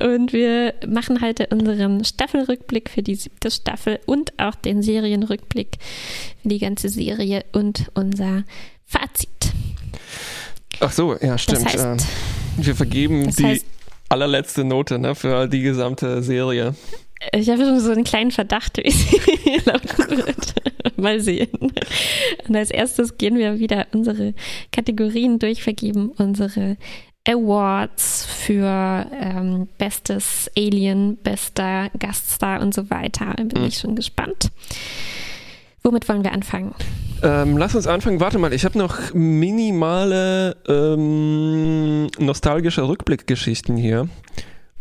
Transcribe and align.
Und 0.00 0.32
wir 0.32 0.74
machen 0.88 1.20
heute 1.20 1.46
unseren 1.48 2.04
Staffelrückblick 2.04 2.90
für 2.90 3.02
die 3.02 3.14
siebte 3.14 3.52
Staffel 3.52 4.00
und 4.06 4.32
auch 4.38 4.56
den 4.56 4.82
Serienrückblick 4.82 5.78
für 6.42 6.48
die 6.48 6.58
ganze 6.58 6.88
Serie 6.88 7.44
und 7.52 7.90
unser 7.94 8.42
Fazit. 8.84 9.52
Ach 10.80 10.90
so, 10.90 11.16
ja, 11.20 11.38
stimmt. 11.38 11.66
Das 11.66 11.74
heißt, 11.74 11.84
ähm, 11.84 12.64
wir 12.64 12.74
vergeben 12.74 13.30
die 13.30 13.44
heißt, 13.44 13.66
allerletzte 14.08 14.64
Note 14.64 14.98
ne, 14.98 15.14
für 15.14 15.46
die 15.46 15.62
gesamte 15.62 16.22
Serie. 16.22 16.74
Ich 17.32 17.48
habe 17.48 17.64
schon 17.64 17.80
so 17.80 17.92
einen 17.92 18.04
kleinen 18.04 18.30
Verdacht, 18.30 18.76
wie 18.78 18.90
sie 18.90 19.16
laufen 19.64 20.18
wird. 20.18 20.54
Mal 20.96 21.20
sehen. 21.20 21.48
Und 22.46 22.56
als 22.56 22.70
erstes 22.70 23.16
gehen 23.18 23.36
wir 23.36 23.58
wieder 23.58 23.86
unsere 23.92 24.34
Kategorien 24.70 25.38
durch, 25.38 25.62
vergeben 25.62 26.10
unsere 26.10 26.76
Awards 27.26 28.26
für 28.26 29.06
ähm, 29.12 29.68
bestes 29.78 30.50
Alien, 30.56 31.16
bester 31.16 31.90
Gaststar 31.98 32.60
und 32.60 32.72
so 32.72 32.88
weiter. 32.90 33.34
Bin 33.36 33.62
mhm. 33.62 33.68
ich 33.68 33.78
schon 33.78 33.96
gespannt. 33.96 34.50
Womit 35.82 36.08
wollen 36.08 36.24
wir 36.24 36.32
anfangen? 36.32 36.74
Ähm, 37.22 37.56
lass 37.56 37.74
uns 37.74 37.86
anfangen. 37.86 38.20
Warte 38.20 38.38
mal, 38.38 38.52
ich 38.52 38.64
habe 38.64 38.78
noch 38.78 39.14
minimale 39.14 40.56
ähm, 40.68 42.08
nostalgische 42.18 42.86
Rückblickgeschichten 42.86 43.76
hier. 43.76 44.08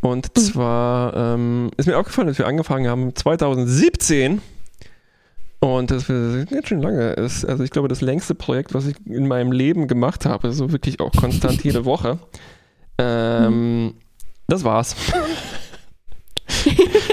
Und 0.05 0.35
mhm. 0.35 0.39
zwar 0.39 1.15
ähm, 1.15 1.71
ist 1.77 1.87
mir 1.87 1.97
aufgefallen, 1.97 2.27
dass 2.27 2.37
wir 2.37 2.45
angefangen 2.45 2.87
haben 2.87 3.15
2017 3.15 4.39
und 5.61 5.89
das 5.89 6.09
ist 6.09 6.51
jetzt 6.51 6.67
schon 6.67 6.81
lange 6.83 7.13
ist. 7.13 7.43
Also 7.43 7.63
ich 7.63 7.71
glaube, 7.71 7.87
das 7.87 8.01
längste 8.01 8.35
Projekt, 8.35 8.75
was 8.75 8.85
ich 8.85 8.95
in 9.07 9.27
meinem 9.27 9.51
Leben 9.51 9.87
gemacht 9.87 10.27
habe, 10.27 10.51
so 10.51 10.71
wirklich 10.71 10.99
auch 10.99 11.11
konstant 11.11 11.63
jede 11.63 11.85
Woche. 11.85 12.19
Ähm, 12.99 13.83
mhm. 13.83 13.93
Das 14.47 14.63
war's. 14.63 14.95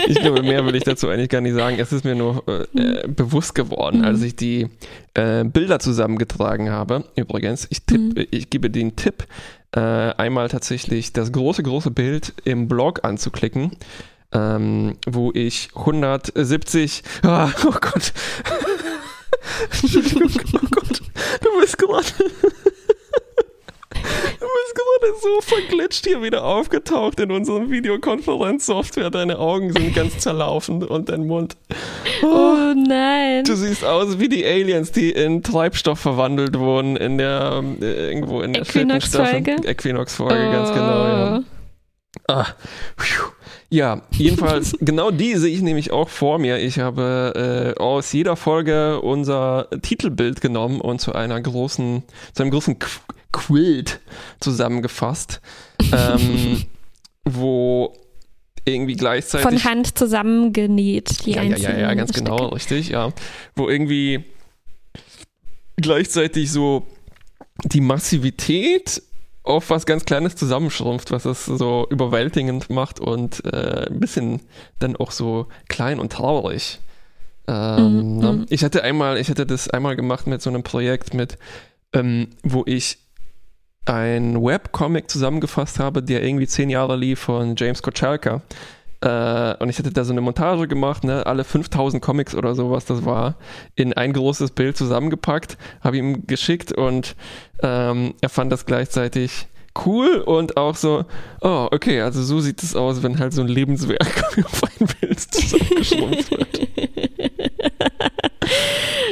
ich 0.08 0.20
glaube, 0.20 0.42
mehr 0.42 0.66
will 0.66 0.74
ich 0.74 0.84
dazu 0.84 1.08
eigentlich 1.08 1.30
gar 1.30 1.40
nicht 1.40 1.54
sagen. 1.54 1.78
Es 1.78 1.92
ist 1.92 2.04
mir 2.04 2.14
nur 2.14 2.44
äh, 2.46 2.78
äh 2.78 3.08
bewusst 3.08 3.54
geworden, 3.54 4.00
mhm. 4.00 4.04
als 4.04 4.20
ich 4.20 4.36
die 4.36 4.68
äh, 5.14 5.44
Bilder 5.44 5.78
zusammengetragen 5.78 6.68
habe. 6.68 7.04
Übrigens, 7.16 7.66
ich, 7.70 7.86
tipp, 7.86 8.00
mhm. 8.00 8.26
ich 8.30 8.50
gebe 8.50 8.68
den 8.68 8.96
Tipp, 8.96 9.26
äh, 9.74 9.80
einmal 9.80 10.48
tatsächlich 10.48 11.12
das 11.12 11.32
große, 11.32 11.62
große 11.62 11.90
Bild 11.90 12.34
im 12.44 12.68
Blog 12.68 13.04
anzuklicken, 13.04 13.72
ähm, 14.32 14.96
wo 15.06 15.32
ich 15.32 15.70
170, 15.74 17.02
ah, 17.22 17.50
oh 17.66 17.74
Gott, 17.80 18.12
oh 19.84 20.66
Gott, 20.70 21.02
du 21.40 21.60
bist 21.60 21.78
gerade 21.78 22.06
Du 24.40 24.46
bist 24.46 24.74
gerade 24.74 25.14
so 25.20 25.40
verglitscht 25.40 26.06
hier 26.06 26.22
wieder 26.22 26.44
aufgetaucht 26.44 27.20
in 27.20 27.30
unserem 27.30 27.70
Videokonferenzsoftware. 27.70 29.10
Deine 29.10 29.38
Augen 29.38 29.72
sind 29.72 29.94
ganz 29.94 30.18
zerlaufen 30.18 30.82
und 30.82 31.08
dein 31.08 31.26
Mund. 31.26 31.56
Oh, 32.22 32.26
oh, 32.26 32.74
nein. 32.74 33.44
Du 33.44 33.54
siehst 33.54 33.84
aus 33.84 34.18
wie 34.18 34.28
die 34.28 34.44
Aliens, 34.44 34.92
die 34.92 35.10
in 35.10 35.42
Treibstoff 35.42 36.00
verwandelt 36.00 36.58
wurden 36.58 36.96
in 36.96 37.18
der 37.18 37.62
äh, 37.80 38.08
irgendwo 38.08 38.40
in 38.40 38.52
der 38.52 38.62
Equinox-Folge. 38.62 39.56
Equinox-Folge, 39.64 40.48
oh. 40.48 40.52
ganz 40.52 40.68
genau, 40.70 41.06
ja. 41.06 41.38
Oh. 41.38 41.44
Ah, 42.28 42.46
ja, 43.72 44.02
jedenfalls, 44.10 44.76
genau 44.80 45.10
die 45.10 45.34
sehe 45.36 45.50
ich 45.50 45.62
nämlich 45.62 45.92
auch 45.92 46.10
vor 46.10 46.38
mir. 46.38 46.58
Ich 46.58 46.78
habe 46.78 47.74
äh, 47.74 47.80
aus 47.80 48.12
jeder 48.12 48.36
Folge 48.36 49.00
unser 49.00 49.68
Titelbild 49.80 50.42
genommen 50.42 50.82
und 50.82 51.00
zu 51.00 51.14
einer 51.14 51.40
großen, 51.40 52.02
zu 52.34 52.42
einem 52.42 52.52
großen 52.52 52.78
Qu 52.78 52.86
Quilt 53.32 54.00
zusammengefasst, 54.40 55.40
ähm, 55.92 56.64
wo 57.24 57.94
irgendwie 58.64 58.94
gleichzeitig. 58.94 59.48
Von 59.48 59.64
Hand 59.64 59.98
zusammengenäht, 59.98 61.26
die 61.26 61.32
ja, 61.32 61.42
ja, 61.42 61.56
ja, 61.56 61.78
ja, 61.78 61.94
ganz 61.94 62.10
Stücke. 62.10 62.24
genau, 62.30 62.48
richtig, 62.48 62.90
ja. 62.90 63.12
Wo 63.56 63.68
irgendwie 63.68 64.24
gleichzeitig 65.76 66.52
so 66.52 66.86
die 67.64 67.80
Massivität 67.80 69.02
auf 69.44 69.70
was 69.70 69.86
ganz 69.86 70.04
Kleines 70.04 70.36
zusammenschrumpft, 70.36 71.10
was 71.10 71.24
es 71.24 71.46
so 71.46 71.86
überwältigend 71.90 72.70
macht 72.70 73.00
und 73.00 73.44
äh, 73.44 73.88
ein 73.90 73.98
bisschen 73.98 74.40
dann 74.78 74.96
auch 74.96 75.10
so 75.10 75.48
klein 75.68 75.98
und 75.98 76.12
traurig. 76.12 76.78
Ähm, 77.48 78.18
mm? 78.18 78.20
Mhm. 78.20 78.46
Ich 78.50 78.62
hatte 78.62 78.84
einmal, 78.84 79.18
ich 79.18 79.28
hatte 79.28 79.44
das 79.44 79.68
einmal 79.68 79.96
gemacht 79.96 80.28
mit 80.28 80.42
so 80.42 80.50
einem 80.50 80.62
Projekt 80.62 81.14
mit, 81.14 81.38
ähm, 81.92 82.28
wo 82.44 82.62
ich 82.66 82.98
ein 83.84 84.42
Webcomic 84.42 85.10
zusammengefasst 85.10 85.78
habe, 85.78 86.02
der 86.02 86.22
irgendwie 86.22 86.46
zehn 86.46 86.70
Jahre 86.70 86.96
lief 86.96 87.20
von 87.20 87.56
James 87.56 87.82
Kochalka. 87.82 88.42
Äh, 89.00 89.56
und 89.58 89.68
ich 89.68 89.78
hatte 89.78 89.90
da 89.90 90.04
so 90.04 90.12
eine 90.12 90.20
Montage 90.20 90.68
gemacht, 90.68 91.02
ne, 91.02 91.26
alle 91.26 91.42
5000 91.42 92.02
Comics 92.02 92.34
oder 92.34 92.54
so, 92.54 92.70
was 92.70 92.84
das 92.84 93.04
war, 93.04 93.34
in 93.74 93.92
ein 93.92 94.12
großes 94.12 94.52
Bild 94.52 94.76
zusammengepackt, 94.76 95.58
habe 95.80 95.96
ihm 95.96 96.26
geschickt 96.26 96.72
und 96.72 97.16
ähm, 97.62 98.14
er 98.20 98.28
fand 98.28 98.52
das 98.52 98.64
gleichzeitig 98.64 99.48
cool 99.84 100.18
und 100.18 100.56
auch 100.56 100.76
so, 100.76 101.04
oh, 101.40 101.68
okay, 101.72 102.02
also 102.02 102.22
so 102.22 102.38
sieht 102.40 102.62
es 102.62 102.76
aus, 102.76 103.02
wenn 103.02 103.18
halt 103.18 103.32
so 103.32 103.42
ein 103.42 103.48
Lebenswerk 103.48 104.22
auf 104.44 104.62
ein 104.62 104.86
Bild 105.00 105.20
zusammengeschrumpft 105.20 106.30
wird. 106.30 106.68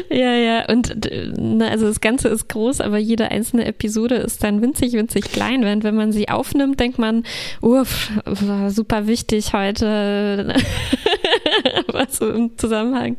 Ja, 0.08 0.34
ja, 0.34 0.68
und 0.68 1.08
na, 1.36 1.68
also 1.68 1.86
das 1.86 2.00
Ganze 2.00 2.28
ist 2.28 2.48
groß, 2.48 2.80
aber 2.80 2.98
jede 2.98 3.30
einzelne 3.30 3.64
Episode 3.64 4.16
ist 4.16 4.42
dann 4.42 4.60
winzig, 4.60 4.94
winzig 4.94 5.30
klein. 5.30 5.62
Während 5.62 5.84
wenn 5.84 5.94
man 5.94 6.10
sie 6.10 6.28
aufnimmt, 6.28 6.80
denkt 6.80 6.98
man, 6.98 7.22
uff, 7.60 8.10
war 8.24 8.70
super 8.72 9.06
wichtig 9.06 9.52
heute. 9.52 10.52
so 12.10 12.28
im 12.28 12.58
Zusammenhang 12.58 13.18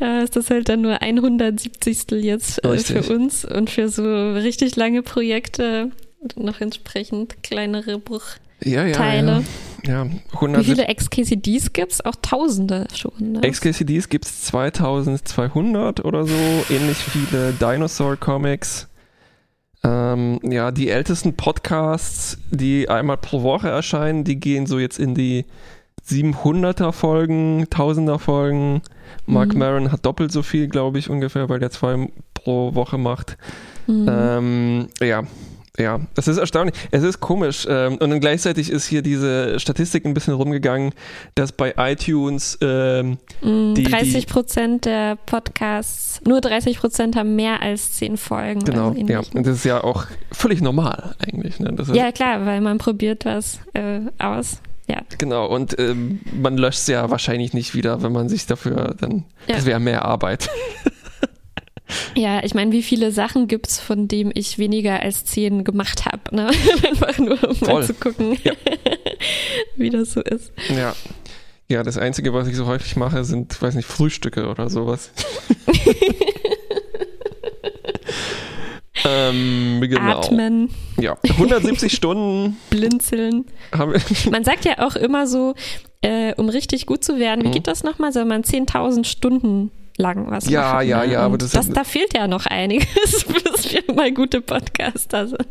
äh, 0.00 0.24
ist 0.24 0.34
das 0.34 0.50
halt 0.50 0.68
dann 0.68 0.80
nur 0.80 1.00
170. 1.00 2.10
jetzt 2.22 2.64
äh, 2.64 2.78
für 2.78 3.14
uns 3.14 3.44
und 3.44 3.70
für 3.70 3.88
so 3.88 4.32
richtig 4.32 4.74
lange 4.76 5.02
Projekte 5.02 5.90
noch 6.36 6.60
entsprechend 6.60 7.42
kleinere 7.42 7.98
Bruchteile. 7.98 8.49
Ja, 8.64 8.86
ja, 8.86 9.14
ja. 9.14 9.42
ja 9.86 10.06
Wie 10.06 10.64
viele 10.64 10.86
XKCDs 10.86 11.72
gibt 11.72 11.92
es? 11.92 12.04
Auch 12.04 12.16
Tausende 12.20 12.86
schon. 12.94 13.32
Ne? 13.32 13.40
XKCDs 13.40 14.08
gibt 14.08 14.26
es 14.26 14.42
2200 14.44 16.04
oder 16.04 16.26
so, 16.26 16.34
ähnlich 16.68 16.98
viele 16.98 17.52
Dinosaur 17.52 18.16
Comics. 18.16 18.88
Ähm, 19.82 20.40
ja, 20.42 20.70
die 20.72 20.90
ältesten 20.90 21.34
Podcasts, 21.34 22.38
die 22.50 22.88
einmal 22.88 23.16
pro 23.16 23.42
Woche 23.42 23.68
erscheinen, 23.68 24.24
die 24.24 24.38
gehen 24.38 24.66
so 24.66 24.78
jetzt 24.78 24.98
in 24.98 25.14
die 25.14 25.46
700er 26.06 26.92
Folgen, 26.92 27.64
1000er 27.64 28.18
Folgen. 28.18 28.82
Mark 29.26 29.54
mhm. 29.54 29.58
Maron 29.58 29.92
hat 29.92 30.04
doppelt 30.04 30.32
so 30.32 30.42
viel, 30.42 30.68
glaube 30.68 30.98
ich, 30.98 31.08
ungefähr, 31.08 31.48
weil 31.48 31.60
der 31.60 31.70
zwei 31.70 32.08
pro 32.34 32.74
Woche 32.74 32.98
macht. 32.98 33.38
Mhm. 33.86 34.06
Ähm, 34.08 34.88
ja, 35.00 35.22
ja, 35.78 36.00
es 36.16 36.28
ist 36.28 36.38
erstaunlich. 36.38 36.74
Es 36.90 37.02
ist 37.02 37.20
komisch. 37.20 37.66
Ähm, 37.68 37.94
und 37.94 38.10
dann 38.10 38.20
gleichzeitig 38.20 38.70
ist 38.70 38.86
hier 38.86 39.02
diese 39.02 39.58
Statistik 39.60 40.04
ein 40.04 40.14
bisschen 40.14 40.34
rumgegangen, 40.34 40.92
dass 41.34 41.52
bei 41.52 41.74
iTunes 41.76 42.58
ähm, 42.60 43.18
mm, 43.42 43.74
die, 43.74 43.84
30 43.84 44.26
Prozent 44.26 44.84
der 44.84 45.16
Podcasts, 45.16 46.20
nur 46.26 46.40
30 46.40 46.78
Prozent 46.78 47.16
haben 47.16 47.36
mehr 47.36 47.62
als 47.62 47.92
zehn 47.92 48.16
Folgen. 48.16 48.60
Genau, 48.64 48.92
ja. 48.92 49.20
Und 49.34 49.46
das 49.46 49.56
ist 49.56 49.64
ja 49.64 49.82
auch 49.82 50.06
völlig 50.32 50.60
normal 50.60 51.14
eigentlich. 51.18 51.60
Ne? 51.60 51.74
ja, 51.92 52.12
klar, 52.12 52.44
weil 52.46 52.60
man 52.60 52.78
probiert 52.78 53.24
was 53.24 53.60
äh, 53.74 54.00
aus. 54.18 54.60
Ja. 54.88 55.02
Genau, 55.18 55.46
und 55.46 55.78
ähm, 55.78 56.20
man 56.32 56.58
löscht 56.58 56.80
es 56.80 56.86
ja 56.88 57.10
wahrscheinlich 57.10 57.54
nicht 57.54 57.74
wieder, 57.74 58.02
wenn 58.02 58.10
man 58.10 58.28
sich 58.28 58.46
dafür 58.46 58.96
dann. 58.98 59.24
Ja. 59.46 59.54
Das 59.54 59.64
wäre 59.64 59.78
mehr 59.78 60.04
Arbeit. 60.04 60.50
Ja, 62.14 62.42
ich 62.44 62.54
meine, 62.54 62.72
wie 62.72 62.82
viele 62.82 63.12
Sachen 63.12 63.48
gibt 63.48 63.68
es, 63.68 63.80
von 63.80 64.08
denen 64.08 64.32
ich 64.34 64.58
weniger 64.58 65.00
als 65.00 65.24
zehn 65.24 65.64
gemacht 65.64 66.06
habe? 66.06 66.34
Ne? 66.34 66.50
Einfach 66.88 67.18
nur, 67.18 67.42
um 67.48 67.54
Voll. 67.54 67.74
mal 67.74 67.84
zu 67.84 67.94
gucken, 67.94 68.38
ja. 68.44 68.52
wie 69.76 69.90
das 69.90 70.12
so 70.12 70.20
ist. 70.20 70.52
Ja. 70.68 70.94
Ja, 71.68 71.84
das 71.84 71.96
Einzige, 71.98 72.34
was 72.34 72.48
ich 72.48 72.56
so 72.56 72.66
häufig 72.66 72.96
mache, 72.96 73.22
sind, 73.22 73.62
weiß 73.62 73.76
nicht, 73.76 73.86
Frühstücke 73.86 74.48
oder 74.48 74.68
sowas. 74.68 75.12
ähm, 79.04 79.78
genau. 79.80 80.18
Atmen. 80.18 80.70
Ja, 80.98 81.16
170 81.22 81.92
Stunden. 81.92 82.56
Blinzeln. 82.70 83.44
Man 84.32 84.42
sagt 84.42 84.64
ja 84.64 84.80
auch 84.84 84.96
immer 84.96 85.28
so, 85.28 85.54
äh, 86.00 86.34
um 86.34 86.48
richtig 86.48 86.86
gut 86.86 87.04
zu 87.04 87.20
werden, 87.20 87.44
wie 87.44 87.48
mhm. 87.48 87.52
geht 87.52 87.68
das 87.68 87.84
nochmal? 87.84 88.12
Soll 88.12 88.24
man 88.24 88.42
10.000 88.42 89.04
Stunden 89.04 89.70
lang 90.00 90.30
was 90.30 90.48
ja, 90.48 90.74
machen. 90.74 90.88
Ja, 90.88 91.04
ja, 91.04 91.12
ja. 91.12 91.20
Aber 91.20 91.38
das, 91.38 91.52
das 91.52 91.70
da 91.70 91.84
fehlt 91.84 92.14
ja 92.14 92.26
noch 92.26 92.46
einiges, 92.46 93.24
bis 93.24 93.72
wir 93.72 93.94
mal 93.94 94.12
gute 94.12 94.40
Podcaster 94.40 95.28
sind. 95.28 95.46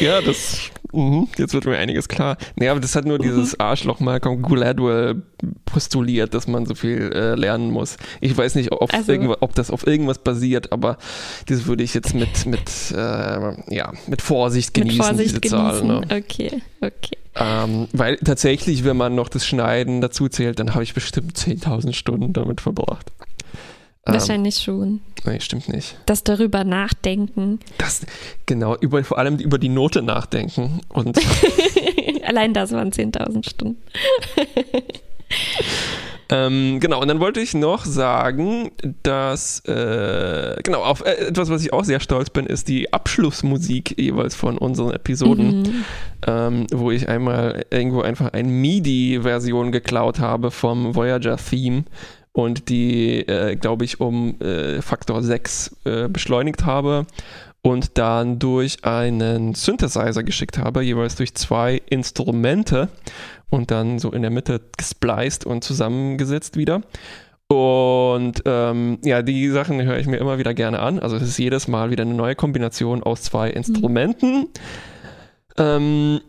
Ja, 0.00 0.20
das 0.20 0.70
Mhm, 0.92 1.28
jetzt 1.38 1.54
wird 1.54 1.64
mir 1.64 1.78
einiges 1.78 2.08
klar. 2.08 2.36
Nee, 2.56 2.68
aber 2.68 2.80
das 2.80 2.94
hat 2.94 3.06
nur 3.06 3.18
dieses 3.18 3.52
mhm. 3.52 3.60
Arschloch 3.60 4.00
Malcolm 4.00 4.42
Gladwell 4.42 5.22
postuliert, 5.64 6.34
dass 6.34 6.46
man 6.46 6.66
so 6.66 6.74
viel 6.74 7.10
äh, 7.14 7.34
lernen 7.34 7.70
muss. 7.70 7.96
Ich 8.20 8.36
weiß 8.36 8.54
nicht, 8.56 8.72
ob, 8.72 8.92
also. 8.92 9.36
ob, 9.40 9.54
das 9.54 9.70
auf 9.70 9.86
irgendwas 9.86 10.18
basiert, 10.18 10.70
aber 10.70 10.98
das 11.46 11.66
würde 11.66 11.82
ich 11.82 11.94
jetzt 11.94 12.14
mit, 12.14 12.46
mit, 12.46 12.70
äh, 12.94 13.74
ja, 13.74 13.92
mit 14.06 14.20
Vorsicht 14.20 14.74
genießen, 14.74 14.98
mit 14.98 15.06
Vorsicht 15.06 15.44
diese 15.44 15.56
genießen. 15.56 15.88
Zahl. 15.88 16.00
Ne? 16.00 16.02
Okay, 16.10 16.62
okay. 16.80 17.16
Ähm, 17.34 17.88
weil 17.92 18.16
tatsächlich, 18.18 18.84
wenn 18.84 18.96
man 18.96 19.14
noch 19.14 19.30
das 19.30 19.46
Schneiden 19.46 20.02
dazu 20.02 20.28
zählt, 20.28 20.58
dann 20.58 20.74
habe 20.74 20.84
ich 20.84 20.92
bestimmt 20.92 21.36
10.000 21.36 21.94
Stunden 21.94 22.34
damit 22.34 22.60
verbracht. 22.60 23.10
Ähm, 24.04 24.14
Wahrscheinlich 24.14 24.56
ähm, 24.56 24.62
schon. 24.62 25.00
Nee, 25.24 25.40
stimmt 25.40 25.68
nicht. 25.68 25.96
Das 26.06 26.24
darüber 26.24 26.64
nachdenken. 26.64 27.60
Das, 27.78 28.04
genau, 28.46 28.76
über, 28.76 29.04
vor 29.04 29.18
allem 29.18 29.38
über 29.38 29.58
die 29.58 29.68
Note 29.68 30.02
nachdenken. 30.02 30.80
Und 30.88 31.18
Allein 32.24 32.54
das 32.54 32.72
waren 32.72 32.90
10.000 32.90 33.48
Stunden. 33.48 33.82
ähm, 36.30 36.78
genau, 36.80 37.00
und 37.00 37.08
dann 37.08 37.20
wollte 37.20 37.40
ich 37.40 37.54
noch 37.54 37.84
sagen, 37.84 38.70
dass, 39.02 39.60
äh, 39.66 40.56
genau, 40.62 40.82
auf 40.82 41.04
äh, 41.04 41.28
etwas, 41.28 41.50
was 41.50 41.62
ich 41.62 41.72
auch 41.72 41.84
sehr 41.84 42.00
stolz 42.00 42.30
bin, 42.30 42.46
ist 42.46 42.68
die 42.68 42.92
Abschlussmusik 42.92 43.98
jeweils 44.00 44.34
von 44.34 44.56
unseren 44.56 44.92
Episoden, 44.92 45.62
mhm. 45.62 45.84
ähm, 46.26 46.66
wo 46.72 46.90
ich 46.90 47.08
einmal 47.08 47.66
irgendwo 47.70 48.00
einfach 48.00 48.32
eine 48.32 48.48
MIDI-Version 48.48 49.72
geklaut 49.72 50.20
habe 50.20 50.50
vom 50.50 50.94
Voyager-Theme 50.94 51.84
und 52.32 52.68
die, 52.68 53.20
äh, 53.28 53.56
glaube 53.56 53.84
ich, 53.84 54.00
um 54.00 54.40
äh, 54.40 54.80
Faktor 54.82 55.22
6 55.22 55.76
äh, 55.84 56.08
beschleunigt 56.08 56.64
habe 56.64 57.06
und 57.62 57.98
dann 57.98 58.38
durch 58.38 58.84
einen 58.84 59.54
Synthesizer 59.54 60.22
geschickt 60.22 60.58
habe, 60.58 60.82
jeweils 60.82 61.14
durch 61.14 61.34
zwei 61.34 61.80
Instrumente 61.88 62.88
und 63.50 63.70
dann 63.70 63.98
so 63.98 64.10
in 64.10 64.22
der 64.22 64.30
Mitte 64.30 64.60
gespliced 64.76 65.46
und 65.46 65.62
zusammengesetzt 65.62 66.56
wieder. 66.56 66.82
Und 67.48 68.42
ähm, 68.46 68.98
ja, 69.04 69.20
die 69.20 69.50
Sachen 69.50 69.82
höre 69.82 69.98
ich 69.98 70.06
mir 70.06 70.16
immer 70.16 70.38
wieder 70.38 70.54
gerne 70.54 70.80
an. 70.80 70.98
Also 70.98 71.16
es 71.16 71.22
ist 71.22 71.38
jedes 71.38 71.68
Mal 71.68 71.90
wieder 71.90 72.02
eine 72.02 72.14
neue 72.14 72.34
Kombination 72.34 73.02
aus 73.02 73.22
zwei 73.22 73.50
mhm. 73.50 73.56
Instrumenten. 73.56 74.38
Mhm. 74.38 74.48
Ähm, 75.58 76.20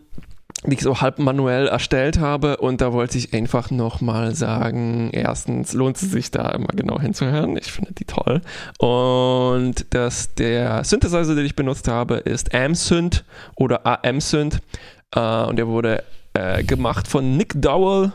die 0.66 0.74
ich 0.74 0.80
so 0.80 1.00
halb 1.00 1.18
manuell 1.18 1.68
erstellt 1.68 2.18
habe. 2.18 2.56
Und 2.56 2.80
da 2.80 2.92
wollte 2.92 3.18
ich 3.18 3.34
einfach 3.34 3.70
nochmal 3.70 4.34
sagen, 4.34 5.10
erstens 5.12 5.72
lohnt 5.72 5.96
es 5.96 6.10
sich 6.10 6.30
da 6.30 6.50
immer 6.50 6.68
genau 6.74 7.00
hinzuhören. 7.00 7.56
Ich 7.56 7.70
finde 7.72 7.92
die 7.92 8.04
toll. 8.04 8.40
Und 8.78 9.86
dass 9.90 10.34
der 10.34 10.84
Synthesizer, 10.84 11.34
den 11.34 11.44
ich 11.44 11.56
benutzt 11.56 11.88
habe, 11.88 12.16
ist 12.16 12.54
AmSynth 12.54 13.24
oder 13.56 13.86
AMSynth. 13.86 14.60
Äh, 15.14 15.44
und 15.44 15.56
der 15.56 15.68
wurde 15.68 16.02
äh, 16.32 16.62
gemacht 16.64 17.08
von 17.08 17.36
Nick 17.36 17.60
Dowell. 17.60 18.12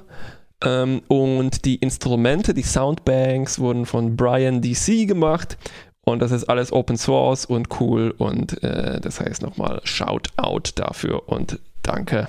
Ähm, 0.64 1.02
und 1.08 1.66
die 1.66 1.76
Instrumente, 1.76 2.54
die 2.54 2.64
Soundbanks 2.64 3.60
wurden 3.60 3.86
von 3.86 4.18
Brian 4.18 4.62
DC 4.62 5.08
gemacht. 5.08 5.58
Und 6.04 6.20
das 6.20 6.32
ist 6.32 6.46
alles 6.46 6.74
Open 6.74 6.98
Source 6.98 7.46
und 7.46 7.80
cool. 7.80 8.14
Und 8.18 8.62
äh, 8.64 9.00
das 9.00 9.20
heißt 9.20 9.42
nochmal 9.42 9.82
Shout 9.84 10.24
out 10.38 10.72
dafür 10.76 11.30
und 11.30 11.60
danke. 11.84 12.28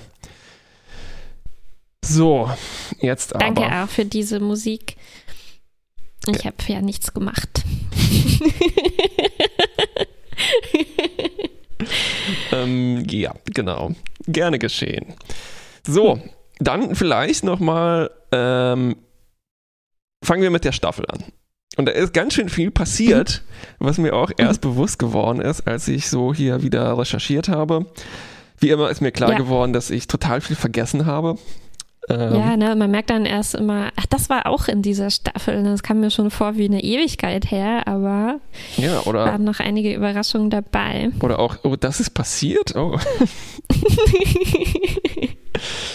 So, 2.03 2.49
jetzt 2.99 3.35
aber. 3.35 3.45
Danke 3.45 3.61
auch 3.61 3.89
für 3.89 4.05
diese 4.05 4.39
Musik. 4.39 4.95
Ich 6.27 6.45
habe 6.45 6.57
ja 6.67 6.81
nichts 6.81 7.13
gemacht. 7.13 7.63
ähm, 12.51 13.05
ja, 13.09 13.33
genau. 13.45 13.91
Gerne 14.27 14.59
geschehen. 14.59 15.15
So, 15.85 16.21
dann 16.59 16.95
vielleicht 16.95 17.43
nochmal 17.43 18.11
ähm, 18.31 18.97
fangen 20.23 20.43
wir 20.43 20.51
mit 20.51 20.63
der 20.63 20.73
Staffel 20.73 21.05
an. 21.07 21.23
Und 21.77 21.85
da 21.87 21.93
ist 21.93 22.13
ganz 22.13 22.33
schön 22.33 22.49
viel 22.49 22.69
passiert, 22.69 23.43
was 23.79 23.97
mir 23.97 24.13
auch 24.13 24.31
erst 24.37 24.61
bewusst 24.61 24.99
geworden 24.99 25.41
ist, 25.41 25.61
als 25.67 25.87
ich 25.87 26.09
so 26.09 26.33
hier 26.33 26.61
wieder 26.61 26.97
recherchiert 26.97 27.47
habe. 27.47 27.85
Wie 28.57 28.69
immer 28.69 28.89
ist 28.89 29.01
mir 29.01 29.11
klar 29.11 29.31
ja. 29.31 29.37
geworden, 29.37 29.73
dass 29.73 29.89
ich 29.89 30.07
total 30.07 30.41
viel 30.41 30.55
vergessen 30.55 31.05
habe. 31.05 31.37
Ähm, 32.09 32.35
ja, 32.35 32.57
ne, 32.57 32.75
man 32.75 32.89
merkt 32.89 33.09
dann 33.09 33.25
erst 33.25 33.55
immer, 33.55 33.91
ach, 33.95 34.05
das 34.07 34.29
war 34.29 34.47
auch 34.47 34.67
in 34.67 34.81
dieser 34.81 35.11
Staffel. 35.11 35.63
Das 35.63 35.83
kam 35.83 35.99
mir 35.99 36.09
schon 36.09 36.31
vor 36.31 36.57
wie 36.57 36.65
eine 36.65 36.83
Ewigkeit 36.83 37.51
her, 37.51 37.87
aber 37.87 38.39
ja, 38.77 39.01
oder, 39.01 39.25
waren 39.25 39.43
noch 39.43 39.59
einige 39.59 39.93
Überraschungen 39.93 40.49
dabei. 40.49 41.11
Oder 41.21 41.39
auch, 41.39 41.57
oh, 41.63 41.75
das 41.75 41.99
ist 41.99 42.11
passiert? 42.11 42.75
Oh. 42.75 42.97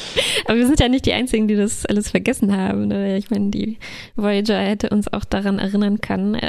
Aber 0.47 0.57
wir 0.57 0.67
sind 0.67 0.81
ja 0.81 0.89
nicht 0.89 1.07
die 1.07 1.13
Einzigen, 1.13 1.49
die 1.49 1.57
das 1.57 1.87
alles 1.87 2.11
vergessen 2.11 2.57
haben. 2.57 2.89
Ne? 2.89 3.17
Ich 3.17 3.31
meine, 3.31 3.51
die 3.51 3.79
Voyager 4.15 4.59
hätte 4.59 4.91
uns 4.91 5.13
auch 5.13 5.25
daran 5.25 5.59
erinnern 5.59 6.01
können, 6.01 6.35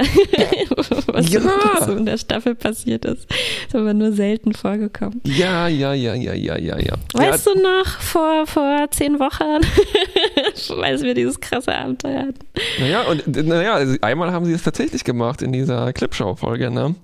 was 1.08 1.32
ja. 1.32 1.42
so 1.86 1.94
in 1.94 2.06
der 2.06 2.18
Staffel 2.18 2.56
passiert 2.56 3.06
ist. 3.06 3.30
Das 3.30 3.38
ist 3.68 3.76
aber 3.76 3.94
nur 3.94 4.12
selten 4.12 4.54
vorgekommen. 4.54 5.22
Ja, 5.26 5.68
ja, 5.68 5.94
ja, 5.94 6.14
ja, 6.14 6.34
ja, 6.34 6.58
ja, 6.58 6.80
ja. 6.80 6.94
Weißt 7.14 7.48
ja. 7.48 7.54
du 7.54 7.62
noch, 7.62 7.88
vor, 8.00 8.46
vor 8.46 8.88
zehn 8.92 9.20
Wochen, 9.20 9.66
als 10.84 11.02
wir 11.02 11.14
dieses 11.14 11.40
krasse 11.40 11.74
Abenteuer 11.74 12.28
hatten? 12.28 12.46
Naja, 12.80 13.02
und 13.04 13.28
naja, 13.48 13.74
also 13.74 13.96
einmal 14.02 14.32
haben 14.32 14.46
sie 14.46 14.54
es 14.54 14.64
tatsächlich 14.64 15.04
gemacht 15.04 15.42
in 15.42 15.52
dieser 15.52 15.92
Clipshow-Folge, 15.94 16.72
ne? 16.72 16.96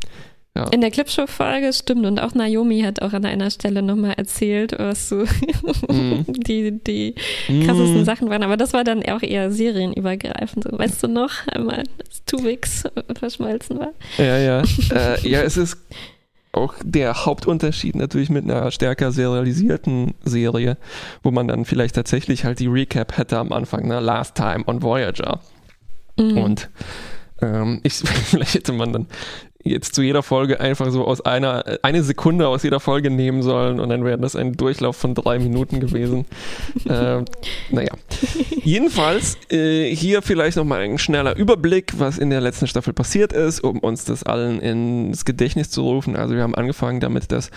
Ja. 0.56 0.66
In 0.66 0.82
der 0.82 0.92
Clipshow-Folge 0.92 1.74
stimmt 1.74 2.06
und 2.06 2.20
auch 2.20 2.36
Naomi 2.36 2.82
hat 2.82 3.02
auch 3.02 3.14
an 3.14 3.26
einer 3.26 3.50
Stelle 3.50 3.82
nochmal 3.82 4.14
erzählt, 4.18 4.76
was 4.78 5.10
so 5.10 5.24
mm. 5.24 6.26
die, 6.28 6.80
die 6.80 7.16
krassesten 7.66 8.02
mm. 8.02 8.06
Sachen 8.06 8.30
waren. 8.30 8.44
Aber 8.44 8.56
das 8.56 8.72
war 8.72 8.84
dann 8.84 9.02
auch 9.04 9.24
eher 9.24 9.52
serienübergreifend. 9.52 10.66
Weißt 10.70 11.02
du 11.02 11.08
noch, 11.08 11.48
einmal 11.48 11.84
als 12.00 12.24
Tuvix 12.26 12.84
verschmolzen 13.18 13.80
war? 13.80 13.94
Ja, 14.20 14.38
ja. 14.38 14.62
äh, 14.94 15.28
ja, 15.28 15.42
es 15.42 15.58
ist 15.58 15.78
auch 16.52 16.76
der 16.84 17.26
Hauptunterschied 17.26 17.96
natürlich 17.96 18.30
mit 18.30 18.44
einer 18.44 18.70
stärker 18.70 19.12
serialisierten 19.12 20.14
Serie, 20.24 20.78
wo 21.24 21.32
man 21.32 21.48
dann 21.48 21.66
vielleicht 21.66 21.96
tatsächlich 21.96 22.46
halt 22.46 22.60
die 22.60 22.68
Recap 22.68 23.18
hätte 23.18 23.40
am 23.40 23.52
Anfang, 23.52 23.88
ne? 23.88 24.00
Last 24.00 24.36
Time 24.36 24.64
on 24.68 24.84
Voyager. 24.84 25.40
Mhm. 26.20 26.38
Und 26.38 26.70
ähm, 27.42 27.80
ich, 27.82 27.94
vielleicht 28.26 28.54
hätte 28.54 28.74
man 28.74 28.94
dann 28.94 29.08
jetzt 29.64 29.96
zu 29.96 30.02
jeder 30.02 30.24
Folge 30.24 30.60
einfach 30.60 30.92
so 30.92 31.06
aus 31.06 31.22
einer, 31.22 31.64
eine 31.82 32.04
Sekunde 32.04 32.48
aus 32.48 32.64
jeder 32.64 32.80
Folge 32.80 33.10
nehmen 33.10 33.42
sollen 33.42 33.80
und 33.80 33.90
dann 33.90 34.04
wäre 34.04 34.18
das 34.18 34.36
ein 34.36 34.54
Durchlauf 34.54 34.98
von 34.98 35.16
drei 35.16 35.40
Minuten 35.40 35.80
gewesen. 35.80 36.26
äh, 36.86 37.24
naja. 37.70 37.94
Jedenfalls 38.64 39.38
äh, 39.50 39.94
hier 39.96 40.22
vielleicht 40.22 40.58
nochmal 40.58 40.82
ein 40.82 40.98
schneller 40.98 41.36
Überblick, 41.36 41.94
was 41.98 42.18
in 42.18 42.30
der 42.30 42.42
letzten 42.42 42.68
Staffel 42.68 42.94
passiert 42.94 43.34
ist, 43.34 43.64
um 43.64 43.80
uns 43.80 44.06
das 44.06 44.24
allen 44.24 44.60
ins 44.60 45.26
Gedächtnis 45.26 45.70
zu 45.70 45.82
rufen. 45.84 46.16
Also 46.16 46.36
wir 46.36 46.44
haben 46.44 46.56
angefangen 46.56 47.00
damit, 47.00 47.32
dass 47.32 47.50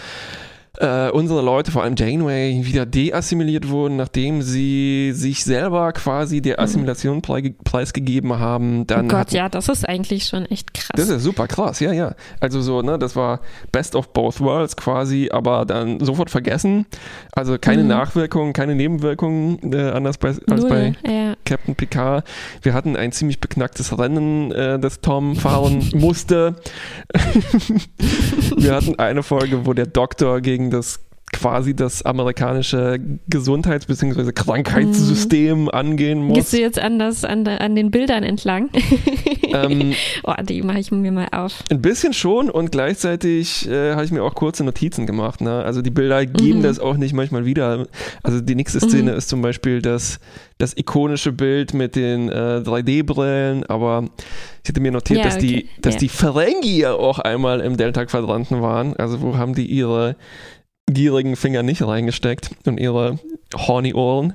äh, 0.78 1.10
unsere 1.10 1.42
Leute, 1.42 1.70
vor 1.70 1.82
allem 1.82 1.94
Janeway, 1.96 2.60
wieder 2.64 2.86
deassimiliert 2.86 3.68
wurden, 3.68 3.96
nachdem 3.96 4.42
sie 4.42 5.12
sich 5.12 5.44
selber 5.44 5.92
quasi 5.92 6.40
der 6.40 6.58
mhm. 6.58 6.64
Assimilation 6.64 7.22
preisgegeben 7.22 8.38
haben. 8.38 8.86
Dann 8.86 9.06
oh 9.06 9.08
Gott, 9.08 9.32
ja, 9.32 9.48
das 9.48 9.68
ist 9.68 9.88
eigentlich 9.88 10.24
schon 10.24 10.46
echt 10.46 10.74
krass. 10.74 10.90
Das 10.94 11.08
ist 11.08 11.22
super 11.22 11.46
krass, 11.46 11.80
ja, 11.80 11.92
ja. 11.92 12.14
Also 12.40 12.60
so, 12.60 12.82
ne, 12.82 12.98
das 12.98 13.16
war 13.16 13.40
Best 13.72 13.94
of 13.94 14.12
Both 14.12 14.40
Worlds 14.40 14.76
quasi, 14.76 15.30
aber 15.32 15.64
dann 15.64 16.00
sofort 16.00 16.30
vergessen. 16.30 16.86
Also 17.32 17.58
keine 17.58 17.82
mhm. 17.82 17.88
Nachwirkungen, 17.88 18.52
keine 18.52 18.74
Nebenwirkungen, 18.74 19.72
äh, 19.72 19.90
anders 19.90 20.18
bei, 20.18 20.28
als 20.28 20.46
Null, 20.46 20.68
bei 20.68 20.94
ja. 21.06 21.35
Captain 21.46 21.74
Picard. 21.74 22.26
Wir 22.60 22.74
hatten 22.74 22.96
ein 22.96 23.12
ziemlich 23.12 23.40
beknacktes 23.40 23.98
Rennen, 23.98 24.52
äh, 24.52 24.78
das 24.78 25.00
Tom 25.00 25.36
fahren 25.36 25.88
musste. 25.94 26.56
Wir 28.56 28.74
hatten 28.74 28.98
eine 28.98 29.22
Folge, 29.22 29.64
wo 29.64 29.72
der 29.72 29.86
Doktor 29.86 30.40
gegen 30.42 30.66
gegen 30.66 30.70
das 30.70 31.00
quasi 31.32 31.74
das 31.74 32.02
amerikanische 32.02 32.98
Gesundheits- 33.28 33.86
bzw. 33.86 34.32
Krankheitssystem 34.32 35.62
mhm. 35.62 35.68
angehen 35.70 36.22
muss. 36.22 36.36
Gehst 36.36 36.52
du 36.52 36.58
jetzt 36.58 36.78
an, 36.78 36.98
das, 36.98 37.24
an, 37.24 37.46
an 37.46 37.74
den 37.74 37.90
Bildern 37.90 38.22
entlang? 38.22 38.70
Ähm, 39.52 39.92
oh, 40.24 40.34
die 40.42 40.62
mache 40.62 40.78
ich 40.78 40.90
mir 40.90 41.12
mal 41.12 41.28
auf. 41.32 41.64
Ein 41.70 41.82
bisschen 41.82 42.12
schon 42.12 42.50
und 42.50 42.72
gleichzeitig 42.72 43.68
äh, 43.68 43.92
habe 43.92 44.04
ich 44.04 44.12
mir 44.12 44.22
auch 44.22 44.34
kurze 44.34 44.64
Notizen 44.64 45.06
gemacht. 45.06 45.40
Ne? 45.40 45.62
Also 45.64 45.82
die 45.82 45.90
Bilder 45.90 46.24
geben 46.26 46.60
mhm. 46.60 46.62
das 46.62 46.78
auch 46.78 46.96
nicht 46.96 47.12
manchmal 47.12 47.44
wieder. 47.44 47.86
Also 48.22 48.40
die 48.40 48.54
nächste 48.54 48.80
Szene 48.80 49.12
mhm. 49.12 49.18
ist 49.18 49.28
zum 49.28 49.42
Beispiel 49.42 49.82
das, 49.82 50.20
das 50.58 50.76
ikonische 50.76 51.32
Bild 51.32 51.74
mit 51.74 51.96
den 51.96 52.28
äh, 52.28 52.62
3D-Brillen, 52.64 53.64
aber 53.66 54.04
ich 54.62 54.68
hätte 54.68 54.80
mir 54.80 54.90
notiert, 54.90 55.18
ja, 55.18 55.24
dass, 55.24 55.36
okay. 55.36 55.46
die, 55.46 55.80
dass 55.80 55.94
ja. 55.94 56.00
die 56.00 56.08
Ferengi 56.08 56.78
ja 56.78 56.92
auch 56.92 57.18
einmal 57.18 57.60
im 57.60 57.76
Delta-Quadranten 57.76 58.62
waren. 58.62 58.96
Also 58.96 59.20
wo 59.22 59.36
haben 59.36 59.54
die 59.54 59.66
ihre 59.66 60.16
gierigen 60.88 61.36
Finger 61.36 61.62
nicht 61.62 61.82
reingesteckt 61.82 62.50
und 62.64 62.78
ihre 62.78 63.18
horny 63.54 63.94
Ohren. 63.94 64.34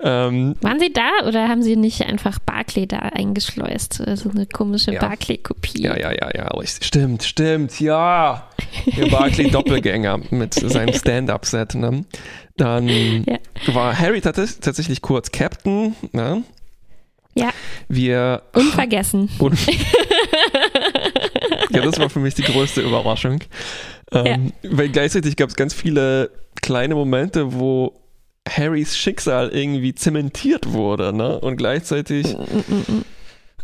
Ähm, 0.00 0.56
Waren 0.60 0.78
sie 0.78 0.92
da 0.92 1.26
oder 1.26 1.48
haben 1.48 1.62
sie 1.62 1.76
nicht 1.76 2.02
einfach 2.02 2.38
Barclay 2.38 2.86
da 2.86 2.98
eingeschleust? 2.98 4.02
Also 4.06 4.30
eine 4.30 4.46
komische 4.46 4.92
ja. 4.92 5.00
Barclay-Kopie. 5.00 5.82
Ja, 5.82 5.96
ja, 5.96 6.12
ja, 6.12 6.30
ja, 6.34 6.66
stimmt, 6.66 7.22
stimmt, 7.22 7.80
ja. 7.80 8.48
Der 8.96 9.06
Barclay-Doppelgänger 9.06 10.20
mit 10.30 10.54
seinem 10.54 10.94
Stand-Up-Set. 10.94 11.74
Ne? 11.74 12.04
Dann 12.56 12.88
ja. 12.88 13.38
war 13.68 13.98
Harry 13.98 14.20
tatsächlich 14.20 15.02
kurz 15.02 15.32
Captain. 15.32 15.94
Ne? 16.12 16.42
Ja. 17.34 17.50
Wir. 17.88 18.42
Unvergessen. 18.54 19.30
Un 19.38 19.52
ja, 21.70 21.82
das 21.82 21.98
war 21.98 22.10
für 22.10 22.20
mich 22.20 22.34
die 22.34 22.42
größte 22.42 22.80
Überraschung. 22.80 23.40
Ähm, 24.12 24.52
ja. 24.62 24.70
Weil 24.70 24.88
gleichzeitig 24.88 25.36
gab 25.36 25.48
es 25.48 25.56
ganz 25.56 25.74
viele 25.74 26.30
kleine 26.60 26.94
Momente, 26.94 27.54
wo 27.54 27.92
Harrys 28.48 28.96
Schicksal 28.96 29.48
irgendwie 29.48 29.94
zementiert 29.94 30.72
wurde, 30.72 31.12
ne? 31.12 31.40
Und 31.40 31.56
gleichzeitig. 31.56 32.36
Mm, 32.36 32.74
mm, 32.74 32.96
mm, 32.96 33.04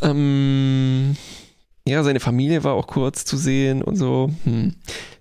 ähm, 0.02 1.16
ja, 1.87 2.02
seine 2.04 2.20
Familie 2.20 2.62
war 2.64 2.75
auch 2.75 2.87
kurz 2.87 3.25
zu 3.25 3.37
sehen 3.37 3.82
und 3.82 3.96
so. 3.96 4.30
Hm. 4.44 4.75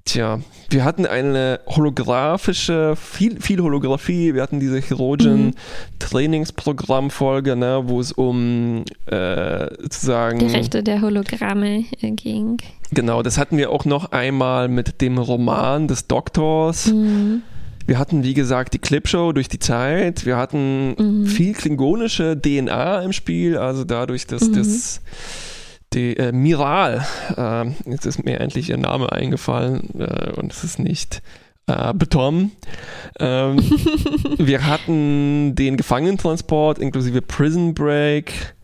Tja, 0.06 0.40
wir 0.70 0.84
hatten 0.84 1.06
eine 1.06 1.60
holographische, 1.68 2.96
viel, 2.96 3.40
viel 3.40 3.62
Holographie. 3.62 4.34
Wir 4.34 4.42
hatten 4.42 4.60
diese 4.60 4.80
Chirurgen-Trainingsprogramm-Folge, 4.80 7.56
ne, 7.56 7.84
wo 7.86 8.00
es 8.00 8.12
um 8.12 8.84
äh, 9.06 9.68
sozusagen. 9.82 10.40
Die 10.40 10.48
Rechte 10.48 10.82
der 10.84 11.02
Hologramme 11.02 11.86
ging. 12.02 12.58
Genau, 12.92 13.24
das 13.24 13.38
hatten 13.38 13.58
wir 13.58 13.72
auch 13.72 13.86
noch 13.86 14.12
einmal 14.12 14.68
mit 14.68 15.02
dem 15.02 15.18
Roman 15.18 15.88
des 15.88 16.08
Doktors. 16.08 16.88
Mhm. 16.88 17.42
Wir 17.86 17.98
hatten, 17.98 18.24
wie 18.24 18.34
gesagt, 18.34 18.74
die 18.74 18.80
Clipshow 18.80 19.32
durch 19.32 19.48
die 19.48 19.60
Zeit. 19.60 20.26
Wir 20.26 20.38
hatten 20.38 20.96
mhm. 20.98 21.26
viel 21.26 21.54
klingonische 21.54 22.40
DNA 22.40 23.02
im 23.02 23.14
Spiel, 23.14 23.58
also 23.58 23.84
dadurch, 23.84 24.28
dass 24.28 24.48
mhm. 24.48 24.56
das 24.56 25.02
die 25.94 26.16
äh, 26.16 26.32
Miral, 26.32 27.06
äh, 27.36 27.66
jetzt 27.90 28.06
ist 28.06 28.24
mir 28.24 28.40
endlich 28.40 28.70
ihr 28.70 28.78
Name 28.78 29.12
eingefallen 29.12 29.90
äh, 30.00 30.32
und 30.40 30.54
es 30.54 30.64
ist 30.64 30.80
nicht 30.80 31.22
äh, 31.68 31.94
Beton. 31.94 32.52
Ähm, 33.20 33.58
wir 34.38 34.66
hatten 34.66 35.56
den 35.56 35.76
Gefangenentransport 35.76 36.80
inklusive 36.80 37.22
Prison 37.22 37.74
Break. 37.74 38.56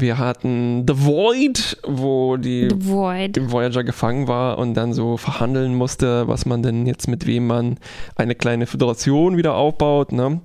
Wir 0.00 0.16
hatten 0.16 0.86
The 0.86 0.94
Void, 0.96 1.78
wo 1.84 2.36
die 2.36 2.68
Void. 2.72 3.36
Voyager 3.50 3.82
gefangen 3.82 4.28
war 4.28 4.58
und 4.58 4.74
dann 4.74 4.92
so 4.92 5.16
verhandeln 5.16 5.74
musste, 5.74 6.28
was 6.28 6.46
man 6.46 6.62
denn 6.62 6.86
jetzt 6.86 7.08
mit 7.08 7.26
wem 7.26 7.48
man 7.48 7.78
eine 8.14 8.36
kleine 8.36 8.66
Föderation 8.66 9.36
wieder 9.36 9.54
aufbaut. 9.54 10.12
Ne? 10.12 10.40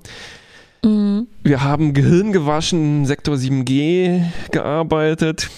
Mhm. 0.83 1.27
Wir 1.43 1.63
haben 1.63 1.93
Gehirn 1.93 2.31
gewaschen, 2.31 3.05
Sektor 3.05 3.35
7G 3.35 4.23
gearbeitet. 4.49 5.51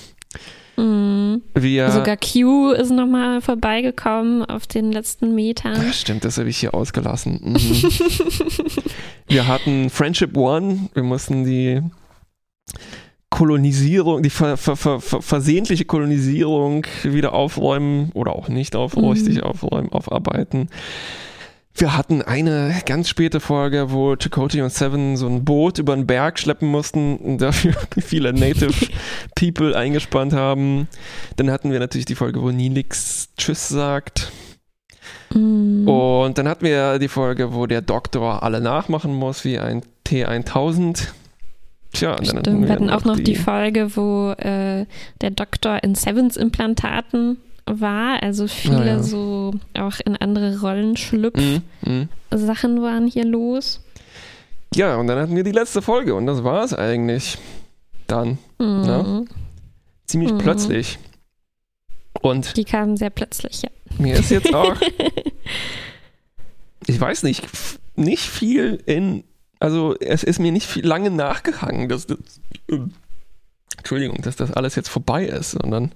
Mhm. 0.75 1.41
Wir, 1.53 1.89
Sogar 1.89 2.17
Q 2.17 2.71
ist 2.71 2.91
nochmal 2.91 3.39
vorbeigekommen 3.39 4.43
auf 4.43 4.67
den 4.67 4.91
letzten 4.91 5.33
Metern. 5.35 5.77
Ach, 5.89 5.93
stimmt, 5.93 6.25
das 6.25 6.37
habe 6.37 6.49
ich 6.49 6.57
hier 6.57 6.73
ausgelassen. 6.73 7.39
Mhm. 7.41 7.57
wir 9.27 9.47
hatten 9.47 9.89
Friendship 9.89 10.35
One, 10.35 10.89
wir 10.93 11.03
mussten 11.03 11.45
die 11.45 11.81
Kolonisierung, 13.35 14.23
die 14.23 14.29
ver, 14.29 14.55
ver, 14.55 14.77
ver, 14.77 15.01
versehentliche 15.01 15.83
Kolonisierung 15.83 16.87
wieder 17.03 17.33
aufräumen 17.33 18.09
oder 18.13 18.33
auch 18.33 18.47
nicht 18.47 18.77
aufrichtig 18.77 19.35
mhm. 19.35 19.43
aufräumen, 19.43 19.91
aufarbeiten. 19.91 20.69
Wir 21.73 21.97
hatten 21.97 22.21
eine 22.21 22.73
ganz 22.85 23.09
späte 23.09 23.41
Folge, 23.41 23.91
wo 23.91 24.15
Chakotay 24.15 24.61
und 24.61 24.71
Seven 24.71 25.17
so 25.17 25.27
ein 25.27 25.43
Boot 25.43 25.79
über 25.79 25.91
einen 25.91 26.07
Berg 26.07 26.39
schleppen 26.39 26.69
mussten 26.69 27.17
und 27.17 27.39
dafür 27.39 27.73
viele 27.99 28.31
Native 28.31 28.71
People 29.35 29.75
eingespannt 29.75 30.31
haben. 30.31 30.87
Dann 31.35 31.51
hatten 31.51 31.73
wir 31.73 31.79
natürlich 31.79 32.05
die 32.05 32.15
Folge, 32.15 32.41
wo 32.41 32.51
Nilix 32.51 33.27
Tschüss 33.37 33.67
sagt. 33.67 34.31
Mm. 35.33 35.89
Und 35.89 36.37
dann 36.37 36.47
hatten 36.47 36.63
wir 36.63 36.99
die 36.99 37.09
Folge, 37.09 37.53
wo 37.53 37.65
der 37.65 37.81
Doktor 37.81 38.43
alle 38.43 38.61
nachmachen 38.61 39.13
muss, 39.13 39.43
wie 39.43 39.59
ein 39.59 39.81
T1000. 40.07 41.09
Tja, 41.95 42.11
und 42.11 42.19
dann 42.19 42.25
Stimmt, 42.25 42.47
hatten 42.47 42.61
wir, 42.63 42.69
hatten 42.69 42.89
auch 42.89 43.05
noch 43.05 43.15
die, 43.15 43.23
die 43.23 43.35
Folge, 43.35 43.95
wo 43.95 44.31
äh, 44.31 44.85
der 45.21 45.31
Doktor 45.31 45.81
in 45.83 45.95
Sevens 45.95 46.35
Implantaten 46.35 47.37
war. 47.65 48.21
Also 48.21 48.47
viele 48.47 48.81
ah, 48.81 48.85
ja. 48.85 49.03
so 49.03 49.53
auch 49.77 49.99
in 50.05 50.17
andere 50.17 50.59
Rollen 50.59 50.97
schlüpf 50.97 51.39
mm, 51.39 51.89
mm. 51.89 52.09
Sachen 52.31 52.81
waren 52.81 53.07
hier 53.07 53.25
los. 53.25 53.81
Ja, 54.73 54.97
und 54.97 55.07
dann 55.07 55.19
hatten 55.19 55.35
wir 55.35 55.43
die 55.43 55.51
letzte 55.51 55.81
Folge 55.81 56.15
und 56.15 56.25
das 56.25 56.43
war 56.43 56.63
es 56.63 56.73
eigentlich. 56.73 57.37
Dann. 58.07 58.37
Mm. 58.59 58.81
Ne? 58.81 59.25
Ziemlich 60.05 60.33
mm. 60.33 60.37
plötzlich. 60.37 60.99
Und 62.21 62.57
die 62.57 62.65
kamen 62.65 62.97
sehr 62.97 63.09
plötzlich, 63.09 63.61
ja. 63.61 63.69
Mir 63.97 64.15
ist 64.15 64.31
jetzt 64.31 64.53
auch, 64.53 64.75
ich 66.87 66.99
weiß 66.99 67.23
nicht, 67.23 67.45
nicht 67.95 68.23
viel 68.23 68.81
in, 68.85 69.23
also 69.65 69.95
es 70.00 70.24
ist 70.24 70.38
mir 70.38 70.51
nicht 70.51 70.67
viel 70.67 70.86
lange 70.86 71.10
nachgehangen, 71.10 71.89
dass 71.89 72.05
das, 72.05 72.19
äh, 72.69 72.77
Entschuldigung, 73.79 74.22
dass 74.22 74.36
das 74.36 74.51
alles 74.51 74.75
jetzt 74.75 74.89
vorbei 74.89 75.25
ist, 75.25 75.51
sondern 75.51 75.91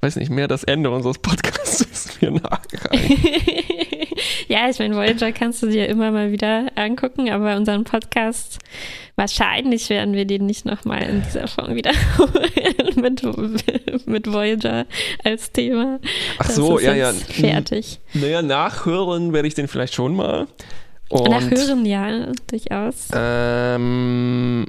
weiß 0.00 0.16
nicht, 0.16 0.30
mehr 0.30 0.48
das 0.48 0.64
Ende 0.64 0.90
unseres 0.90 1.18
Podcasts 1.18 1.80
ist 1.92 2.20
mir 2.20 2.32
nachgereicht. 2.32 4.18
ja, 4.48 4.68
ich 4.68 4.80
meine, 4.80 4.96
Voyager 4.96 5.30
kannst 5.30 5.62
du 5.62 5.68
dir 5.68 5.88
immer 5.88 6.10
mal 6.10 6.32
wieder 6.32 6.72
angucken, 6.74 7.30
aber 7.30 7.54
unseren 7.54 7.84
Podcast, 7.84 8.58
wahrscheinlich 9.14 9.88
werden 9.90 10.14
wir 10.14 10.24
den 10.24 10.46
nicht 10.46 10.66
nochmal 10.66 11.04
in 11.04 11.22
dieser 11.22 11.46
Form 11.46 11.76
wiederholen 11.76 12.50
mit, 12.96 13.22
mit 14.08 14.26
Voyager 14.26 14.86
als 15.22 15.52
Thema. 15.52 16.00
Ach 16.38 16.50
so, 16.50 16.80
ja, 16.80 16.94
ja. 16.94 17.12
Fertig. 17.12 18.00
Naja, 18.12 18.42
nachhören 18.42 19.32
werde 19.32 19.46
ich 19.46 19.54
den 19.54 19.68
vielleicht 19.68 19.94
schon 19.94 20.16
mal. 20.16 20.48
Und, 21.20 21.30
nachhören, 21.30 21.84
ja, 21.86 22.26
durchaus. 22.46 23.08
Ähm, 23.14 24.66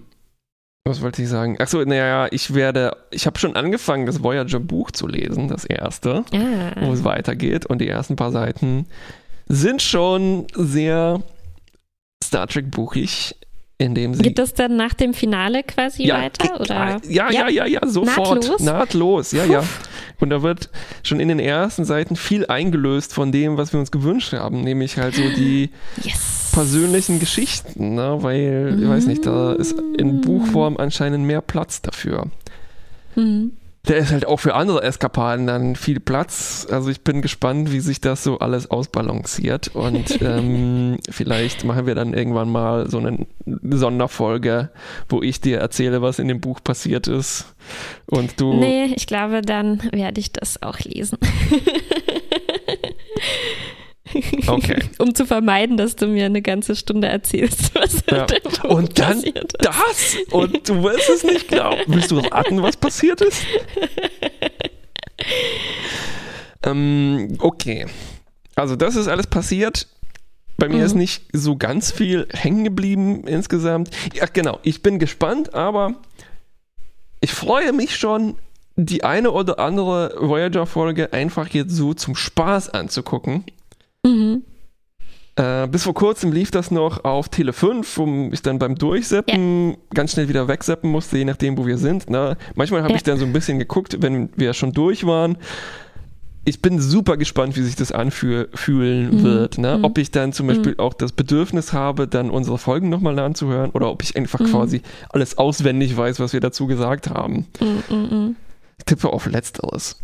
was 0.88 1.02
wollte 1.02 1.22
ich 1.24 1.30
sagen? 1.30 1.60
Achso, 1.60 1.84
naja, 1.84 2.28
ich 2.32 2.54
werde, 2.54 2.96
ich 3.12 3.26
habe 3.26 3.40
schon 3.40 3.56
angefangen, 3.56 4.06
das 4.06 4.22
Voyager-Buch 4.22 4.92
zu 4.92 5.08
lesen, 5.08 5.48
das 5.48 5.66
erste, 5.66 6.24
Ah. 6.34 6.72
wo 6.82 6.94
es 6.94 7.04
weitergeht. 7.04 7.66
Und 7.66 7.80
die 7.80 7.88
ersten 7.88 8.16
paar 8.16 8.32
Seiten 8.32 8.86
sind 9.48 9.82
schon 9.82 10.46
sehr 10.54 11.22
Star 12.24 12.48
Trek-buchig. 12.48 13.36
Geht 13.78 14.40
das 14.40 14.54
dann 14.54 14.78
nach 14.78 14.94
dem 14.94 15.14
Finale 15.14 15.62
quasi 15.64 16.10
weiter? 16.10 16.48
ge- 16.48 16.58
Oder? 16.60 17.02
Ja, 17.10 17.30
ja, 17.30 17.50
ja, 17.50 17.66
ja, 17.66 17.82
sofort. 17.86 18.36
Nahtlos? 18.44 18.62
Nahtlos, 18.62 19.32
ja, 19.34 19.44
ja. 19.46 19.64
Und 20.22 20.30
da 20.30 20.42
wird 20.42 20.70
schon 21.04 21.20
in 21.20 21.28
den 21.28 21.40
ersten 21.40 21.84
Seiten 21.84 22.16
viel 22.16 22.46
eingelöst 22.46 23.14
von 23.14 23.34
dem, 23.34 23.58
was 23.58 23.74
wir 23.74 23.80
uns 23.82 23.92
gewünscht 23.92 24.32
haben, 24.32 24.62
nämlich 24.62 24.98
halt 24.98 25.16
so 25.16 25.24
die 25.24 25.72
Yes. 26.02 26.52
persönlichen 26.54 27.20
Geschichten, 27.20 27.96
ne? 27.96 28.18
weil, 28.22 28.80
ich 28.82 28.88
weiß 28.88 29.08
nicht, 29.08 29.26
da 29.26 29.52
ist 29.54 29.76
in 29.98 30.22
Buchform 30.22 30.78
anscheinend 30.78 31.26
mehr 31.26 31.42
Platz 31.42 31.82
dafür. 31.82 32.28
Hm. 33.16 33.52
Da 33.86 33.94
ist 33.94 34.12
halt 34.12 34.26
auch 34.26 34.40
für 34.40 34.56
andere 34.56 34.82
Eskapaden 34.84 35.46
dann 35.48 35.76
viel 35.76 36.00
Platz. 36.00 36.68
Also 36.70 36.90
ich 36.90 37.02
bin 37.02 37.22
gespannt, 37.22 37.72
wie 37.72 37.80
sich 37.80 38.02
das 38.02 38.24
so 38.24 38.40
alles 38.40 38.70
ausbalanciert. 38.72 39.76
Und 39.76 40.22
ähm, 40.24 40.98
vielleicht 41.10 41.64
machen 41.64 41.86
wir 41.86 41.96
dann 41.96 42.14
irgendwann 42.14 42.52
mal 42.52 42.90
so 42.90 42.98
eine 42.98 43.26
Sonderfolge, 43.46 44.70
wo 45.10 45.22
ich 45.22 45.42
dir 45.42 45.60
erzähle, 45.60 46.02
was 46.02 46.20
in 46.20 46.28
dem 46.28 46.42
Buch 46.42 46.60
passiert 46.64 47.08
ist. 47.08 47.56
Und 48.06 48.40
du. 48.40 48.54
Nee, 48.54 48.94
ich 48.96 49.08
glaube, 49.08 49.42
dann 49.42 49.82
werde 49.92 50.20
ich 50.20 50.32
das 50.32 50.62
auch 50.62 50.80
lesen. 50.80 51.18
Okay. 54.48 54.80
um 55.00 55.16
zu 55.16 55.26
vermeiden, 55.26 55.78
dass 55.78 55.96
du 55.96 56.08
mir 56.08 56.26
eine 56.26 56.42
ganze 56.42 56.76
Stunde 56.76 57.08
erzählst, 57.08 57.74
was 57.76 58.04
Ja. 58.10 58.26
Und 58.64 59.00
dann 59.00 59.22
passiert 59.22 59.54
ist. 59.54 59.66
das! 59.66 60.16
Und 60.32 60.70
du 60.70 60.84
wirst 60.84 61.10
es 61.10 61.24
nicht 61.24 61.48
glauben. 61.48 61.82
Willst 61.88 62.12
du 62.12 62.20
raten, 62.20 62.62
was 62.62 62.78
passiert 62.78 63.22
ist? 63.22 63.42
ähm, 66.64 67.36
okay. 67.40 67.86
Also, 68.56 68.76
das 68.76 68.96
ist 68.96 69.08
alles 69.08 69.28
passiert. 69.28 69.88
Bei 70.58 70.70
mir 70.70 70.78
Mhm. 70.78 70.84
ist 70.84 70.94
nicht 70.96 71.24
so 71.34 71.58
ganz 71.58 71.92
viel 71.92 72.28
hängen 72.32 72.64
geblieben 72.64 73.28
insgesamt. 73.28 73.90
Ja, 74.14 74.26
genau. 74.32 74.60
Ich 74.64 74.82
bin 74.82 75.00
gespannt, 75.00 75.54
aber 75.54 75.96
ich 77.20 77.34
freue 77.34 77.74
mich 77.74 77.98
schon, 77.98 78.36
die 78.78 79.04
eine 79.04 79.32
oder 79.32 79.60
andere 79.60 80.16
Voyager-Folge 80.20 81.12
einfach 81.12 81.48
jetzt 81.50 81.76
so 81.76 81.94
zum 81.94 82.16
Spaß 82.16 82.70
anzugucken. 82.70 83.44
Mhm. 84.06 84.44
Äh, 85.38 85.68
bis 85.68 85.84
vor 85.84 85.94
kurzem 85.94 86.32
lief 86.32 86.50
das 86.52 86.72
noch 86.72 87.04
auf 87.04 87.28
Tele 87.28 87.52
5, 87.52 87.98
wo 87.98 88.30
ich 88.32 88.42
dann 88.42 88.58
beim 88.58 88.76
Durchseppen 88.76 89.76
ganz 89.94 90.14
schnell 90.14 90.30
wieder 90.30 90.48
wegseppen 90.48 90.90
musste, 90.90 91.18
je 91.18 91.26
nachdem, 91.26 91.58
wo 91.58 91.66
wir 91.68 91.78
sind. 91.78 92.10
Ne? 92.10 92.38
Manchmal 92.56 92.82
habe 92.84 92.92
Ja. 92.92 92.96
ich 92.96 93.04
dann 93.04 93.18
so 93.18 93.26
ein 93.26 93.34
bisschen 93.34 93.60
geguckt, 93.60 93.98
wenn 94.02 94.30
wir 94.38 94.54
schon 94.54 94.72
durch 94.72 95.06
waren. 95.06 95.38
Ich 96.48 96.62
bin 96.62 96.80
super 96.80 97.18
gespannt, 97.18 97.58
wie 97.58 97.64
sich 97.64 97.76
das 97.76 97.92
anfühlen 97.92 98.48
Mhm. 99.18 99.24
wird. 99.24 99.58
Ne? 99.58 99.80
Mhm. 99.80 99.84
Ob 99.84 99.98
ich 99.98 100.12
dann 100.12 100.32
zum 100.32 100.48
Beispiel 100.48 100.76
auch 100.78 100.94
das 100.94 101.12
Bedürfnis 101.12 101.74
habe, 101.74 102.08
dann 102.08 102.30
unsere 102.30 102.58
Folgen 102.58 102.88
nochmal 102.90 103.18
anzuhören 103.20 103.72
oder 103.72 103.90
ob 103.92 104.04
ich 104.04 104.16
einfach 104.16 104.40
Mhm. 104.40 104.46
quasi 104.52 104.82
alles 105.10 105.38
auswendig 105.38 105.98
weiß, 105.98 106.20
was 106.22 106.32
wir 106.32 106.40
dazu 106.40 106.68
gesagt 106.68 107.10
haben. 107.10 107.48
Mm, 107.60 107.94
mm. 107.94 108.36
Ich 108.78 108.86
tippe 108.86 109.12
auf 109.12 109.26
Letzteres. 109.26 110.00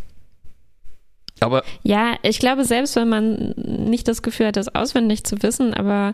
Aber 1.41 1.63
Ja, 1.83 2.15
ich 2.21 2.39
glaube, 2.39 2.63
selbst 2.63 2.95
wenn 2.95 3.10
man 3.10 3.53
nicht 3.57 4.07
das 4.07 4.21
Gefühl 4.21 4.48
hat, 4.48 4.57
das 4.57 4.74
auswendig 4.74 5.24
zu 5.25 5.41
wissen, 5.43 5.74
aber 5.74 6.13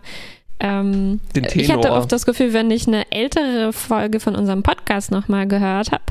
ähm, 0.60 1.20
ich 1.54 1.72
hatte 1.72 1.92
oft 1.92 2.12
das 2.12 2.26
Gefühl, 2.26 2.54
wenn 2.54 2.72
ich 2.72 2.88
eine 2.88 3.12
ältere 3.12 3.72
Folge 3.74 4.20
von 4.20 4.36
unserem 4.36 4.64
Podcast 4.64 5.12
nochmal 5.12 5.48
gehört 5.48 5.92
habe, 5.92 6.06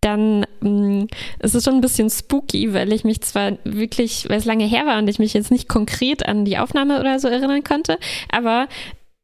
dann 0.00 0.46
mh, 0.60 1.06
ist 1.40 1.54
es 1.56 1.64
schon 1.64 1.74
ein 1.74 1.80
bisschen 1.80 2.08
spooky, 2.08 2.72
weil 2.72 2.92
ich 2.92 3.02
mich 3.02 3.22
zwar 3.22 3.52
wirklich, 3.64 4.26
weil 4.28 4.38
es 4.38 4.44
lange 4.44 4.66
her 4.66 4.86
war 4.86 4.98
und 4.98 5.08
ich 5.08 5.18
mich 5.18 5.34
jetzt 5.34 5.50
nicht 5.50 5.68
konkret 5.68 6.26
an 6.26 6.44
die 6.44 6.58
Aufnahme 6.58 7.00
oder 7.00 7.18
so 7.18 7.26
erinnern 7.26 7.64
konnte, 7.64 7.98
aber 8.30 8.68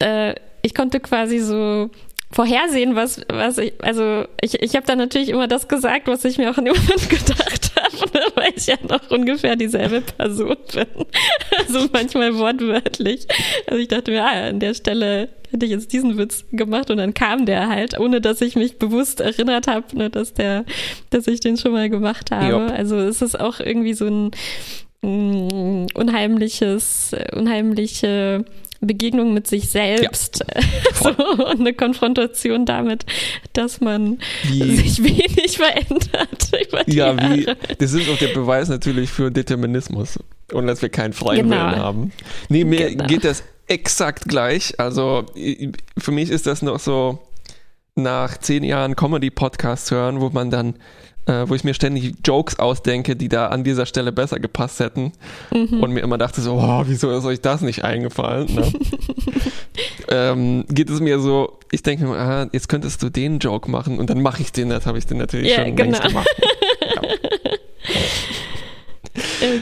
äh, 0.00 0.34
ich 0.62 0.74
konnte 0.74 0.98
quasi 0.98 1.38
so 1.38 1.90
vorhersehen, 2.32 2.96
was, 2.96 3.20
was 3.28 3.58
ich, 3.58 3.74
also 3.80 4.24
ich, 4.40 4.60
ich 4.60 4.74
habe 4.74 4.86
dann 4.86 4.98
natürlich 4.98 5.28
immer 5.28 5.46
das 5.46 5.68
gesagt, 5.68 6.08
was 6.08 6.24
ich 6.24 6.38
mir 6.38 6.50
auch 6.50 6.58
in 6.58 6.64
dem 6.64 6.74
Moment 6.74 7.08
gedacht 7.08 7.70
habe, 7.73 7.73
weil 8.34 8.52
ich 8.56 8.66
ja 8.66 8.76
noch 8.88 9.10
ungefähr 9.10 9.56
dieselbe 9.56 10.00
Person 10.00 10.56
bin. 10.72 10.86
Also 11.58 11.88
manchmal 11.92 12.36
wortwörtlich. 12.36 13.26
Also 13.66 13.80
ich 13.80 13.88
dachte 13.88 14.10
mir, 14.10 14.24
ah, 14.24 14.48
an 14.48 14.60
der 14.60 14.74
Stelle 14.74 15.28
hätte 15.50 15.66
ich 15.66 15.72
jetzt 15.72 15.92
diesen 15.92 16.18
Witz 16.18 16.44
gemacht 16.52 16.90
und 16.90 16.98
dann 16.98 17.14
kam 17.14 17.46
der 17.46 17.68
halt, 17.68 17.98
ohne 17.98 18.20
dass 18.20 18.40
ich 18.40 18.56
mich 18.56 18.78
bewusst 18.78 19.20
erinnert 19.20 19.68
habe, 19.68 19.96
ne, 19.96 20.10
dass 20.10 20.34
der, 20.34 20.64
dass 21.10 21.26
ich 21.26 21.40
den 21.40 21.56
schon 21.56 21.72
mal 21.72 21.88
gemacht 21.88 22.30
habe. 22.30 22.50
Jupp. 22.50 22.70
Also 22.76 22.96
es 22.96 23.22
ist 23.22 23.38
auch 23.38 23.60
irgendwie 23.60 23.94
so 23.94 24.06
ein 24.06 24.30
mm, 25.02 25.86
unheimliches, 25.94 27.14
unheimliche 27.32 28.44
Begegnung 28.84 29.34
mit 29.34 29.46
sich 29.46 29.68
selbst 29.68 30.44
so, 30.94 31.10
und 31.10 31.60
eine 31.60 31.74
Konfrontation 31.74 32.64
damit, 32.66 33.04
dass 33.52 33.80
man 33.80 34.18
Wie- 34.44 34.76
sich 34.76 35.02
wenig 35.02 35.56
verändert 35.58 36.50
über 36.68 36.84
die 36.84 36.96
Ja, 36.96 37.16
wie, 37.16 37.44
Jahre. 37.44 37.56
das 37.78 37.92
ist 37.92 38.08
auch 38.10 38.18
der 38.18 38.28
Beweis 38.34 38.68
natürlich 38.68 39.10
für 39.10 39.30
Determinismus 39.30 40.18
und 40.52 40.66
dass 40.66 40.82
wir 40.82 40.88
keinen 40.88 41.12
freien 41.12 41.48
Genau. 41.48 41.56
Willen 41.66 41.76
haben. 41.76 42.12
Nee, 42.48 42.64
mir 42.64 42.90
Genau. 42.90 43.06
geht 43.06 43.24
das 43.24 43.42
exakt 43.66 44.28
gleich. 44.28 44.78
Also 44.78 45.24
für 45.98 46.12
mich 46.12 46.30
ist 46.30 46.46
das 46.46 46.62
noch 46.62 46.78
so 46.78 47.18
nach 47.96 48.36
zehn 48.38 48.64
Jahren 48.64 48.96
Comedy-Podcasts 48.96 49.90
hören, 49.90 50.20
wo 50.20 50.28
man 50.30 50.50
dann, 50.50 50.74
äh, 51.26 51.44
wo 51.48 51.54
ich 51.54 51.64
mir 51.64 51.74
ständig 51.74 52.14
Jokes 52.24 52.58
ausdenke, 52.58 53.16
die 53.16 53.28
da 53.28 53.46
an 53.46 53.64
dieser 53.64 53.86
Stelle 53.86 54.12
besser 54.12 54.38
gepasst 54.40 54.80
hätten 54.80 55.12
Mhm. 55.52 55.80
und 55.82 55.90
mir 55.92 56.00
immer 56.00 56.18
dachte 56.18 56.40
so, 56.40 56.54
oh, 56.54 56.82
wieso 56.86 57.10
ist 57.16 57.24
euch 57.24 57.40
das 57.40 57.60
nicht 57.62 57.82
eingefallen? 57.84 58.54
Ne? 58.54 58.72
ähm, 60.08 60.64
geht 60.68 60.90
es 60.90 61.00
mir 61.00 61.18
so, 61.20 61.58
ich 61.70 61.82
denke 61.82 62.04
mir, 62.06 62.16
ah, 62.18 62.46
jetzt 62.52 62.68
könntest 62.68 63.02
du 63.02 63.08
den 63.10 63.38
Joke 63.38 63.70
machen 63.70 63.98
und 63.98 64.10
dann 64.10 64.20
mache 64.22 64.42
ich 64.42 64.52
den, 64.52 64.68
das 64.68 64.86
habe 64.86 64.98
ich 64.98 65.06
den 65.06 65.18
natürlich 65.18 65.50
Ja, 65.50 65.64
schon 65.64 65.76
längst 65.76 66.02
genau. 66.02 66.08
gemacht. 66.14 66.28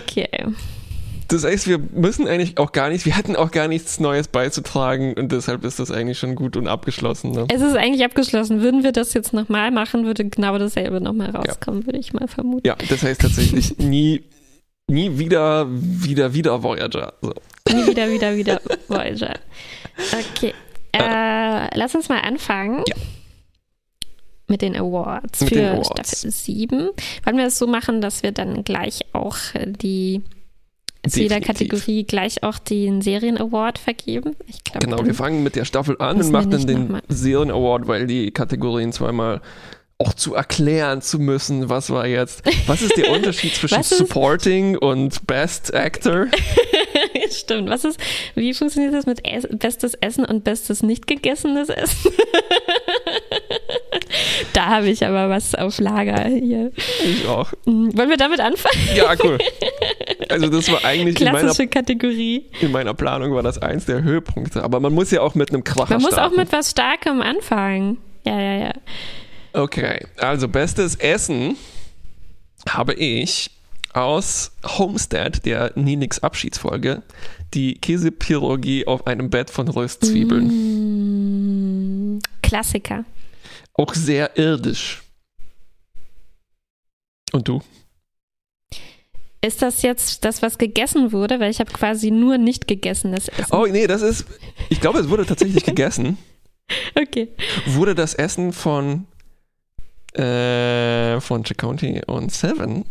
Okay. 0.07 0.29
Das 1.33 1.45
heißt, 1.45 1.67
wir 1.67 1.79
müssen 1.79 2.29
eigentlich 2.29 2.59
auch 2.59 2.73
gar 2.73 2.91
nicht, 2.91 3.07
wir 3.07 3.17
hatten 3.17 3.37
auch 3.37 3.51
gar 3.51 3.67
nichts 3.67 3.99
Neues 4.01 4.29
beizutragen 4.29 5.15
und 5.15 5.33
deshalb 5.33 5.65
ist 5.65 5.79
das 5.79 5.91
eigentlich 5.91 6.19
schon 6.19 6.35
gut 6.35 6.59
und 6.59 6.69
abgeschlossen. 6.69 7.33
Ne? 7.33 7.47
Es 7.53 7.63
ist 7.63 7.75
eigentlich 7.75 8.05
abgeschlossen. 8.05 8.61
Würden 8.61 8.83
wir 8.83 8.93
das 8.93 9.15
jetzt 9.15 9.33
nochmal 9.33 9.71
machen, 9.71 10.05
würde 10.05 10.27
genau 10.27 10.59
dasselbe 10.59 11.01
nochmal 11.01 11.31
rauskommen, 11.31 11.87
würde 11.87 11.99
ich 11.99 12.13
mal 12.13 12.29
vermuten. 12.29 12.67
Ja, 12.67 12.77
das 12.89 13.03
heißt 13.03 13.23
tatsächlich 13.23 13.79
nie, 13.79 14.23
nie 14.89 15.19
wieder, 15.19 15.67
wieder, 15.71 16.35
wieder 16.35 16.63
Voyager. 16.63 17.15
So. 17.23 17.33
Nie 17.73 17.87
wieder, 17.87 18.11
wieder, 18.11 18.37
wieder 18.37 18.61
Voyager. 18.89 19.35
Okay. 20.13 20.53
Äh, 20.93 21.79
lass 21.79 21.95
uns 21.95 22.11
mal 22.11 22.21
anfangen. 22.21 22.85
Ja. 22.87 22.97
Mit 24.49 24.61
den 24.61 24.77
Awards 24.77 25.41
Mit 25.41 25.49
für 25.49 25.55
den 25.55 25.69
Awards. 25.69 26.19
Staffel 26.19 26.31
7. 26.31 26.91
Wollen 27.25 27.37
wir 27.39 27.47
es 27.47 27.59
so 27.59 27.67
machen, 27.67 28.03
dass 28.03 28.23
wir 28.23 28.33
dann 28.33 28.65
gleich 28.65 29.01
auch 29.15 29.37
äh, 29.55 29.67
die 29.67 30.21
zu 31.09 31.21
jeder. 31.21 31.41
Kategorie 31.41 32.05
gleich 32.05 32.43
auch 32.43 32.59
den 32.59 33.03
Serien-Award 33.03 33.79
vergeben? 33.79 34.37
Ich 34.47 34.63
glaube, 34.65 34.87
Genau, 34.87 35.05
wir 35.05 35.15
fangen 35.15 35.43
mit 35.43 35.57
der 35.57 35.65
Staffel 35.65 35.97
an 35.99 36.21
und 36.21 36.31
machen 36.31 36.51
dann 36.51 36.67
den 36.67 36.83
nochmal. 36.83 37.03
Serien 37.09 37.51
Award, 37.51 37.89
weil 37.89 38.07
die 38.07 38.31
Kategorien 38.31 38.93
zweimal 38.93 39.41
auch 39.99 40.15
zu 40.15 40.35
erklären 40.35 41.01
zu 41.01 41.19
müssen, 41.21 41.69
was 41.69 41.91
war 41.91 42.07
jetzt, 42.07 42.43
was 42.67 42.83
ist 42.83 42.97
der 42.97 43.11
Unterschied 43.13 43.55
zwischen 43.55 43.83
Supporting 43.83 44.77
und 44.77 45.27
Best 45.27 45.73
Actor? 45.75 46.27
Stimmt. 47.31 47.71
Was 47.71 47.85
ist, 47.85 47.99
wie 48.35 48.53
funktioniert 48.53 48.95
das 48.95 49.07
mit 49.07 49.25
Ess 49.25 49.47
bestes 49.51 49.95
Essen 49.95 50.25
und 50.25 50.45
bestes 50.45 50.83
nicht 50.83 51.07
gegessenes 51.07 51.69
Essen? 51.69 52.11
da 54.53 54.67
habe 54.67 54.89
ich 54.89 55.05
aber 55.07 55.29
was 55.29 55.55
auf 55.55 55.81
Lager 55.81 56.25
hier. 56.29 56.73
Ich 57.05 57.27
auch. 57.27 57.53
Hm, 57.65 57.97
Wollen 57.97 58.11
wir 58.11 58.17
damit 58.17 58.41
anfangen? 58.41 58.79
Ja, 58.95 59.15
cool. 59.23 59.39
Also 60.29 60.49
das 60.49 60.71
war 60.71 60.85
eigentlich 60.85 61.21
in 61.21 61.27
meiner, 61.27 61.41
Klassische 61.41 61.69
Kategorie. 61.69 62.47
in 62.61 62.73
meiner 62.73 62.95
Planung 62.95 63.35
war 63.35 63.43
das 63.43 63.59
eins 63.59 63.87
der 63.87 64.03
Höhepunkte. 64.03 64.63
Aber 64.63 64.81
man 64.81 64.93
muss 64.95 65.11
ja 65.11 65.21
auch 65.21 65.35
mit 65.35 65.51
einem 65.51 65.65
Kracher 65.65 65.95
Man 65.95 66.03
muss 66.03 66.13
auch 66.13 66.19
starten. 66.19 66.37
mit 66.37 66.53
was 66.53 66.71
Starkem 66.71 67.21
anfangen. 67.21 67.99
Ja, 68.25 68.41
ja, 68.41 68.57
ja. 68.67 68.73
Okay, 69.53 70.07
also 70.17 70.49
bestes 70.49 70.95
Essen 70.97 71.57
habe 72.69 72.95
ich 72.95 73.51
aus 73.93 74.53
Homestead, 74.65 75.45
der 75.45 75.73
Ninix 75.75 76.21
Abschiedsfolge, 76.21 77.03
die 77.53 77.75
Käsepirurgie 77.75 78.87
auf 78.87 79.07
einem 79.07 79.29
Bett 79.29 79.51
von 79.51 79.69
Röstzwiebeln. 79.69 80.47
Mm, 82.17 82.19
Klassiker. 82.43 83.05
Auch 83.75 83.95
sehr 83.95 84.37
irdisch. 84.37 85.03
Und 87.33 87.49
du? 87.49 87.63
Ist 89.45 89.61
das 89.61 89.83
jetzt 89.83 90.25
das, 90.25 90.41
was 90.41 90.57
gegessen 90.59 91.11
wurde? 91.13 91.41
Weil 91.41 91.51
ich 91.51 91.59
habe 91.59 91.73
quasi 91.73 92.11
nur 92.11 92.39
nicht 92.39 92.69
gegessenes 92.69 93.29
Essen. 93.29 93.53
Oh, 93.53 93.67
nee, 93.67 93.87
das 93.87 94.03
ist, 94.03 94.27
ich 94.69 94.81
glaube, 94.81 95.01
es 95.01 95.09
wurde 95.09 95.27
tatsächlich 95.27 95.65
gegessen. 95.67 96.19
Okay. 96.95 97.29
Wurde 97.67 97.95
das 97.95 98.15
Essen 98.15 98.53
von 98.53 99.07
äh, 100.15 101.21
von 101.21 101.43
Chaconti 101.43 102.03
und 102.07 102.33
Seven, 102.33 102.85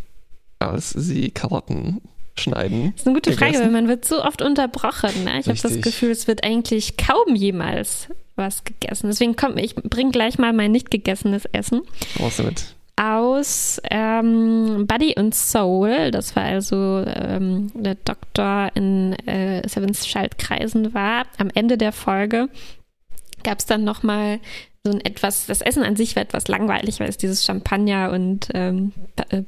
als 0.60 0.89
sie 0.89 1.30
Karotten 1.30 2.02
schneiden. 2.36 2.91
Das 2.94 3.02
ist 3.02 3.08
eine 3.08 3.15
gute 3.15 3.32
Frage, 3.34 3.52
gegessen. 3.52 3.65
weil 3.65 3.82
man 3.82 3.88
wird 3.88 4.06
so 4.06 4.24
oft 4.24 4.41
unterbrochen. 4.41 5.24
Ne? 5.26 5.39
Ich 5.39 5.48
habe 5.48 5.60
das. 5.60 5.82
Gefühl, 5.82 6.12
es 6.12 6.28
wird 6.28 6.44
eigentlich 6.44 6.98
kaum 6.98 7.36
jemals 7.36 8.08
was 8.41 8.65
gegessen. 8.65 9.08
Deswegen 9.08 9.38
komm, 9.38 9.58
ich 9.58 9.75
bringe 9.75 10.12
gleich 10.12 10.38
mal 10.38 10.51
mein 10.51 10.71
nicht 10.71 10.91
gegessenes 10.91 11.45
Essen 11.45 11.82
Raus 12.19 12.38
damit. 12.38 12.75
aus 12.97 13.80
ähm, 13.89 14.86
Body 14.88 15.15
and 15.15 15.34
Soul. 15.34 16.12
Das 16.12 16.36
war 16.36 16.43
also 16.43 17.06
ähm, 17.08 17.71
der 17.73 17.95
Doktor 17.95 18.71
in 18.75 19.13
äh, 19.27 19.65
Sevens 19.67 20.06
Schaltkreisen 20.08 20.93
war. 20.93 21.25
Am 21.38 21.49
Ende 21.54 21.77
der 21.77 21.93
Folge 21.93 22.49
gab 23.43 23.60
es 23.60 23.65
dann 23.65 23.84
nochmal 23.84 24.39
so 24.84 24.91
ein 24.91 25.01
etwas, 25.01 25.45
das 25.45 25.62
Essen 25.62 25.84
an 25.84 25.95
sich 25.95 26.15
war 26.15 26.23
etwas 26.23 26.47
langweilig, 26.47 26.99
weil 26.99 27.08
es 27.10 27.17
dieses 27.17 27.45
Champagner 27.45 28.12
und 28.12 28.47
ähm, 28.56 28.93
äh, 29.30 29.43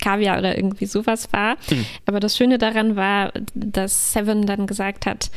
Kaviar 0.00 0.38
oder 0.38 0.56
irgendwie 0.56 0.86
sowas 0.86 1.30
war. 1.32 1.56
Hm. 1.68 1.84
Aber 2.06 2.20
das 2.20 2.36
Schöne 2.36 2.56
daran 2.56 2.96
war, 2.96 3.32
dass 3.54 4.12
Seven 4.14 4.46
dann 4.46 4.66
gesagt 4.66 5.04
hat, 5.04 5.30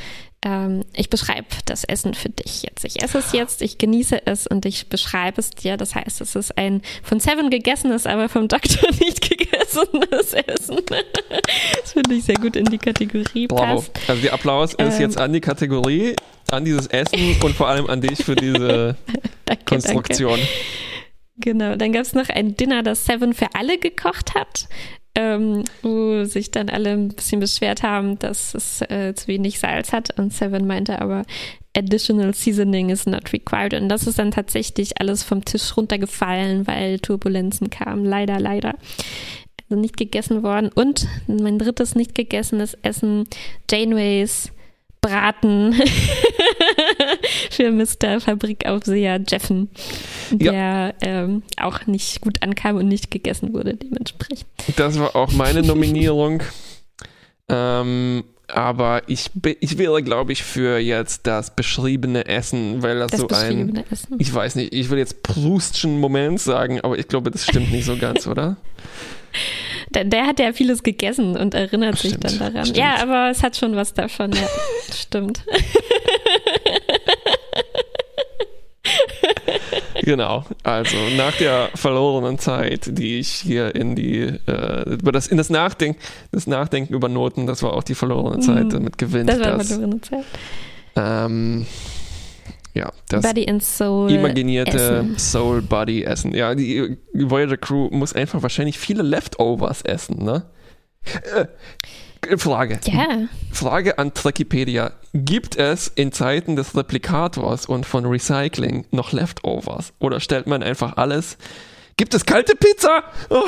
ähm, 0.43 0.83
ich 0.95 1.09
beschreibe 1.09 1.45
das 1.65 1.83
Essen 1.83 2.13
für 2.13 2.29
dich 2.29 2.63
jetzt. 2.63 2.83
Ich 2.83 3.01
esse 3.03 3.19
es 3.19 3.31
jetzt, 3.31 3.61
ich 3.61 3.77
genieße 3.77 4.25
es 4.25 4.47
und 4.47 4.65
ich 4.65 4.87
beschreibe 4.89 5.39
es 5.39 5.51
dir. 5.51 5.77
Das 5.77 5.93
heißt, 5.93 6.19
es 6.21 6.35
ist 6.35 6.57
ein 6.57 6.81
von 7.03 7.19
Seven 7.19 7.49
gegessenes, 7.49 8.07
aber 8.07 8.27
vom 8.29 8.47
Doktor 8.47 8.89
nicht 8.99 9.21
gegessenes 9.29 10.33
Essen. 10.33 10.79
Das 11.81 11.93
finde 11.93 12.15
ich 12.15 12.23
sehr 12.23 12.35
gut 12.35 12.55
in 12.55 12.65
die 12.65 12.77
Kategorie 12.79 13.47
Bravo. 13.47 13.81
passt. 13.81 13.91
Also 14.07 14.21
der 14.21 14.33
Applaus 14.33 14.73
ist 14.73 14.95
Ähm. 14.95 15.01
jetzt 15.01 15.17
an 15.17 15.31
die 15.33 15.41
Kategorie, 15.41 16.15
an 16.49 16.65
dieses 16.65 16.87
Essen 16.87 17.35
und 17.43 17.55
vor 17.55 17.67
allem 17.67 17.87
an 17.87 18.01
dich 18.01 18.23
für 18.23 18.35
diese 18.35 18.95
Danke, 19.45 19.65
Konstruktion. 19.65 20.39
Danke. 20.39 20.47
Genau, 21.37 21.75
dann 21.75 21.91
gab 21.91 22.01
es 22.03 22.13
noch 22.13 22.29
ein 22.29 22.55
Dinner, 22.55 22.83
das 22.83 23.05
Seven 23.05 23.33
für 23.33 23.47
alle 23.53 23.77
gekocht 23.79 24.35
hat, 24.35 24.67
ähm, 25.15 25.63
wo 25.81 26.23
sich 26.23 26.51
dann 26.51 26.69
alle 26.69 26.91
ein 26.91 27.09
bisschen 27.09 27.39
beschwert 27.39 27.83
haben, 27.83 28.17
dass 28.19 28.53
es 28.53 28.81
äh, 28.81 29.13
zu 29.15 29.27
wenig 29.27 29.59
Salz 29.59 29.91
hat. 29.91 30.17
Und 30.17 30.33
Seven 30.33 30.65
meinte 30.67 31.01
aber, 31.01 31.23
additional 31.75 32.33
seasoning 32.33 32.89
is 32.89 33.05
not 33.05 33.33
required. 33.33 33.73
Und 33.73 33.89
das 33.89 34.07
ist 34.07 34.19
dann 34.19 34.31
tatsächlich 34.31 34.99
alles 34.99 35.23
vom 35.23 35.43
Tisch 35.43 35.75
runtergefallen, 35.75 36.67
weil 36.67 36.99
Turbulenzen 36.99 37.69
kamen. 37.69 38.05
Leider, 38.05 38.39
leider. 38.39 38.75
Also 39.69 39.79
nicht 39.79 39.97
gegessen 39.97 40.43
worden. 40.43 40.69
Und 40.73 41.07
mein 41.27 41.59
drittes 41.59 41.95
nicht 41.95 42.15
gegessenes 42.15 42.75
Essen, 42.81 43.25
Janeways 43.69 44.51
Braten 45.01 45.73
für 47.49 47.71
Mr. 47.71 48.19
Fabrikaufseher 48.19 49.19
Jeffen, 49.27 49.69
der 50.29 50.93
ähm, 51.01 51.41
auch 51.57 51.87
nicht 51.87 52.21
gut 52.21 52.43
ankam 52.43 52.77
und 52.77 52.87
nicht 52.87 53.09
gegessen 53.09 53.53
wurde 53.53 53.75
dementsprechend. 53.75 54.47
Das 54.75 54.99
war 54.99 55.15
auch 55.15 55.31
meine 55.31 55.63
Nominierung. 55.63 56.43
ähm, 57.49 58.23
aber 58.47 59.03
ich, 59.07 59.31
ich 59.59 59.77
wäre, 59.77 60.03
glaube 60.03 60.33
ich, 60.33 60.43
für 60.43 60.77
jetzt 60.77 61.25
das 61.25 61.55
beschriebene 61.55 62.25
Essen, 62.27 62.83
weil 62.83 62.99
das, 62.99 63.11
Das 63.11 63.21
so 63.21 63.27
ein, 63.29 63.83
Essen. 63.89 64.17
ich 64.19 64.33
weiß 64.33 64.55
nicht, 64.55 64.73
ich 64.73 64.89
will 64.89 64.97
jetzt 64.97 65.23
Proustschen 65.23 65.99
Moment 65.99 66.39
sagen, 66.39 66.81
aber 66.81 66.97
ich 66.99 67.07
glaube, 67.07 67.31
das 67.31 67.45
stimmt 67.45 67.71
nicht 67.71 67.85
so 67.85 67.97
ganz, 67.97 68.27
oder? 68.27 68.57
Der, 69.93 70.05
der 70.05 70.25
hat 70.27 70.39
ja 70.39 70.53
vieles 70.53 70.83
gegessen 70.83 71.35
und 71.37 71.53
erinnert 71.53 71.97
sich 71.97 72.11
Stimmt, 72.13 72.23
dann 72.23 72.39
daran. 72.39 72.65
stimmt. 72.65 72.77
Ja, 72.77 72.95
aber 73.01 73.29
es 73.29 73.43
hat 73.43 73.55
schon 73.57 73.75
was 73.75 73.93
davon, 73.93 74.31
ja. 74.31 74.47
Stimmt. 74.95 75.43
Genau. 80.03 80.43
Also 80.63 80.97
nach 81.15 81.35
der 81.37 81.69
verlorenen 81.75 82.39
Zeit, 82.39 82.87
die 82.97 83.19
ich 83.19 83.29
hier 83.29 83.75
in 83.75 83.95
die 83.95 84.21
äh, 84.47 84.89
über 84.89 85.11
das 85.11 85.27
in 85.27 85.37
das 85.37 85.49
Nachdenken, 85.49 85.99
das 86.31 86.47
Nachdenken 86.47 86.93
über 86.93 87.07
Noten, 87.09 87.45
das 87.45 87.61
war 87.61 87.73
auch 87.73 87.83
die 87.83 87.95
verlorene 87.95 88.39
Zeit, 88.39 88.65
Mhm. 88.65 88.69
damit 88.69 88.97
gewinnt 88.97 89.29
Das 89.29 89.39
war 89.39 89.57
das. 89.57 89.67
verlorene 89.67 90.01
Zeit. 90.01 90.25
Ähm, 90.95 91.65
ja, 92.73 92.91
das 93.09 93.23
Body 93.23 93.49
and 93.49 93.63
Soul. 93.63 94.11
imaginierte 94.11 94.77
Essen. 94.77 95.17
Soul 95.17 95.61
Body 95.61 96.03
Essen. 96.03 96.33
Ja, 96.33 96.55
die 96.55 96.97
Voyager 97.13 97.57
Crew 97.57 97.89
muss 97.91 98.13
einfach 98.13 98.41
wahrscheinlich 98.41 98.79
viele 98.79 99.03
Leftovers 99.03 99.81
essen, 99.81 100.23
ne? 100.23 100.43
Äh, 101.35 101.45
Frage. 102.37 102.79
Ja, 102.85 103.27
Frage 103.51 103.97
an 103.97 104.11
Wikipedia. 104.23 104.91
Gibt 105.13 105.57
es 105.57 105.87
in 105.87 106.11
Zeiten 106.11 106.55
des 106.55 106.77
Replikators 106.77 107.65
und 107.65 107.85
von 107.85 108.05
Recycling 108.05 108.85
noch 108.91 109.11
Leftovers? 109.11 109.93
Oder 109.99 110.19
stellt 110.19 110.47
man 110.47 110.61
einfach 110.63 110.97
alles? 110.97 111.37
Gibt 111.97 112.13
es 112.13 112.25
kalte 112.25 112.55
Pizza? 112.55 113.03
Oh. 113.29 113.43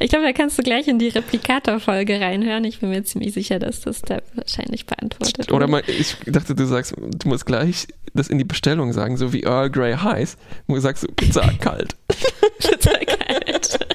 ich 0.00 0.10
glaube, 0.10 0.24
da 0.24 0.32
kannst 0.32 0.58
du 0.58 0.62
gleich 0.62 0.88
in 0.88 0.98
die 0.98 1.08
Replikator-Folge 1.08 2.20
reinhören. 2.20 2.64
Ich 2.64 2.80
bin 2.80 2.90
mir 2.90 3.02
ziemlich 3.04 3.32
sicher, 3.32 3.58
dass 3.58 3.80
das 3.80 4.02
da 4.02 4.18
wahrscheinlich 4.34 4.86
beantwortet 4.86 5.52
Oder 5.52 5.66
wurde. 5.66 5.68
mal, 5.68 5.82
ich 5.86 6.16
dachte, 6.26 6.54
du 6.54 6.66
sagst, 6.66 6.94
du 6.96 7.28
musst 7.28 7.46
gleich 7.46 7.86
das 8.14 8.28
in 8.28 8.38
die 8.38 8.44
Bestellung 8.44 8.92
sagen, 8.92 9.16
so 9.16 9.32
wie 9.32 9.42
Earl 9.42 9.70
Grey 9.70 9.94
heiß. 9.94 10.36
Du 10.68 10.78
sagst 10.78 11.06
Pizza 11.16 11.50
kalt. 11.60 11.96
Total 12.60 13.06
kalt. 13.06 13.78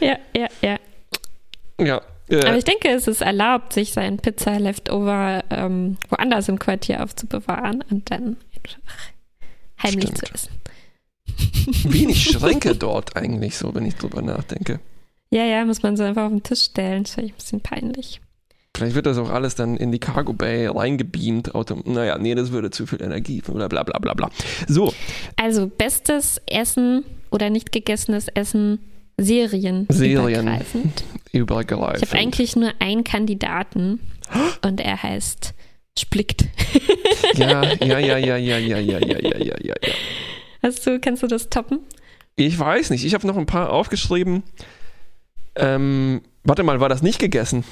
ja, 0.00 0.16
ja, 0.36 0.48
ja. 0.60 0.76
Ja. 1.78 2.00
Äh, 2.28 2.44
Aber 2.44 2.56
ich 2.56 2.64
denke, 2.64 2.88
es 2.88 3.08
ist 3.08 3.22
erlaubt, 3.22 3.72
sich 3.72 3.92
sein 3.92 4.18
Pizza-Leftover 4.18 5.44
ähm, 5.50 5.96
woanders 6.08 6.48
im 6.48 6.58
Quartier 6.58 7.02
aufzubewahren 7.02 7.82
und 7.90 8.10
dann 8.10 8.36
einfach 8.56 8.78
heimlich 9.82 10.10
Stimmt. 10.10 10.18
zu 10.18 10.34
essen. 10.34 10.50
wenig 11.92 12.22
Schränke 12.30 12.74
dort 12.74 13.16
eigentlich 13.16 13.56
so, 13.56 13.74
wenn 13.74 13.86
ich 13.86 13.96
drüber 13.96 14.22
nachdenke. 14.22 14.80
Ja, 15.32 15.44
ja, 15.44 15.64
muss 15.64 15.82
man 15.82 15.96
so 15.96 16.02
einfach 16.02 16.24
auf 16.24 16.30
den 16.32 16.42
Tisch 16.42 16.62
stellen. 16.62 17.04
Das 17.04 17.10
ist 17.10 17.14
vielleicht 17.14 17.34
ein 17.34 17.36
bisschen 17.36 17.60
peinlich. 17.60 18.20
Vielleicht 18.76 18.94
wird 18.94 19.06
das 19.06 19.18
auch 19.18 19.30
alles 19.30 19.54
dann 19.56 19.76
in 19.76 19.92
die 19.92 19.98
Cargo 19.98 20.32
Bay 20.32 20.66
reingebeamt. 20.66 21.54
Auto 21.54 21.76
naja, 21.84 22.18
nee, 22.18 22.34
das 22.34 22.50
würde 22.52 22.70
zu 22.70 22.86
viel 22.86 23.02
Energie, 23.02 23.40
bla 23.40 23.68
bla 23.68 23.82
bla 23.82 23.98
bla 23.98 24.14
bla. 24.14 24.30
So, 24.68 24.92
Also, 25.36 25.66
bestes 25.66 26.40
Essen 26.46 27.04
oder 27.30 27.50
nicht 27.50 27.72
gegessenes 27.72 28.28
Essen, 28.28 28.78
Serien. 29.18 29.86
Serien. 29.90 30.46
übergreifend. 30.46 31.04
übergreifend. 31.32 32.02
Ich 32.04 32.08
habe 32.10 32.20
eigentlich 32.20 32.56
nur 32.56 32.72
einen 32.78 33.04
Kandidaten 33.04 34.00
und 34.64 34.80
er 34.80 35.02
heißt 35.02 35.52
Splickt. 35.98 36.44
Ja, 37.34 37.62
ja, 37.80 37.98
ja, 37.98 38.18
ja, 38.18 38.36
ja, 38.36 38.58
ja, 38.58 38.78
ja, 38.78 38.78
ja, 38.78 38.98
ja, 38.98 39.18
ja, 39.38 39.38
ja, 39.38 39.74
ja. 39.82 39.92
Hast 40.62 40.86
du, 40.86 40.98
kannst 41.00 41.22
du 41.22 41.26
das 41.26 41.48
toppen? 41.50 41.80
Ich 42.36 42.58
weiß 42.58 42.90
nicht. 42.90 43.04
Ich 43.04 43.14
habe 43.14 43.26
noch 43.26 43.36
ein 43.36 43.46
paar 43.46 43.70
aufgeschrieben. 43.72 44.42
Ähm, 45.56 46.22
warte 46.44 46.62
mal, 46.62 46.80
war 46.80 46.88
das 46.88 47.02
nicht 47.02 47.18
gegessen? 47.18 47.64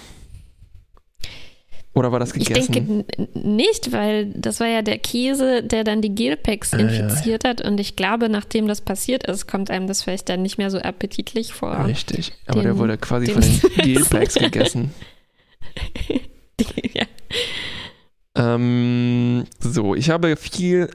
Oder 1.94 2.12
war 2.12 2.20
das 2.20 2.34
Ich 2.36 2.46
gegessen? 2.46 2.72
denke 2.72 3.04
n- 3.18 3.56
nicht, 3.56 3.90
weil 3.92 4.26
das 4.26 4.60
war 4.60 4.68
ja 4.68 4.82
der 4.82 4.98
Käse, 4.98 5.62
der 5.64 5.82
dann 5.84 6.00
die 6.00 6.14
Gelpacks 6.14 6.72
Ah, 6.72 6.78
ja, 6.78 6.86
infiziert 6.88 7.44
hat. 7.44 7.60
Und 7.60 7.80
ich 7.80 7.96
glaube, 7.96 8.28
nachdem 8.28 8.68
das 8.68 8.80
passiert 8.82 9.26
ist, 9.26 9.46
kommt 9.48 9.70
einem 9.70 9.86
das 9.88 10.02
vielleicht 10.02 10.28
dann 10.28 10.42
nicht 10.42 10.58
mehr 10.58 10.70
so 10.70 10.78
appetitlich 10.78 11.52
vor. 11.52 11.86
Richtig. 11.86 12.32
Aber 12.46 12.60
Den- 12.60 12.64
der 12.64 12.78
wurde 12.78 12.98
quasi 12.98 13.26
von 13.32 13.40
den. 13.42 13.60
Gelpacks 13.82 14.34
gegessen. 14.34 14.92
ja. 16.94 17.04
Ähm, 18.38 19.44
so, 19.60 19.94
ich 19.94 20.10
habe 20.10 20.36
viel 20.36 20.88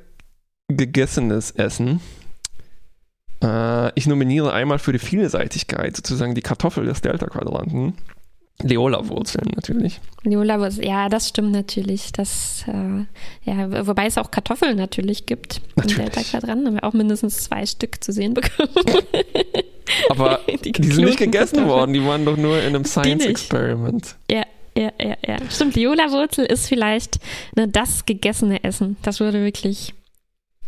gegessenes 0.70 1.52
Essen. 1.52 2.00
Äh, 3.44 3.92
ich 4.00 4.08
nominiere 4.08 4.54
einmal 4.54 4.80
für 4.80 4.94
die 4.94 5.00
Vielseitigkeit, 5.00 5.96
sozusagen 5.96 6.36
die 6.36 6.42
Kartoffel 6.42 6.86
des 6.86 7.02
Delta-Quadranten. 7.02 7.94
Leola-Wurzeln 8.62 9.50
natürlich. 9.56 10.00
Was- 10.24 10.78
ja, 10.78 11.10
das 11.10 11.28
stimmt 11.30 11.52
natürlich. 11.52 12.12
Das, 12.12 12.64
äh, 12.68 13.06
ja, 13.50 13.88
wobei 13.88 14.06
es 14.06 14.18
auch 14.20 14.30
Kartoffeln 14.32 14.78
natürlich 14.78 15.26
gibt. 15.26 15.60
Natürlich. 15.76 15.98
Im 15.98 16.04
Delta-Quadranten 16.06 16.68
haben 16.68 16.76
wir 16.76 16.84
auch 16.84 16.94
mindestens 16.94 17.44
zwei 17.44 17.66
Stück 17.66 18.02
zu 18.04 18.12
sehen 18.14 18.36
bekommen. 18.36 18.70
Aber 20.10 20.40
Die 20.64 20.72
die 20.72 20.92
sind 20.92 21.06
nicht 21.06 21.18
gegessen 21.18 21.56
Kartoffeln. 21.58 21.68
worden, 21.68 21.94
die 21.94 22.06
waren 22.06 22.26
doch 22.26 22.38
nur 22.38 22.60
in 22.60 22.68
einem. 22.68 22.86
Science-Experiment. 22.86 24.16
Ja, 24.30 24.44
ja, 24.78 24.92
ja, 25.00 25.16
ja. 25.26 25.38
Stimmt, 25.50 25.76
Viola-Wurzel 25.76 26.46
ist 26.46 26.68
vielleicht 26.68 27.20
ne, 27.56 27.68
das 27.68 28.06
gegessene 28.06 28.64
Essen. 28.64 28.98
Das 29.04 29.20
wurde 29.20 29.44
wirklich 29.44 29.94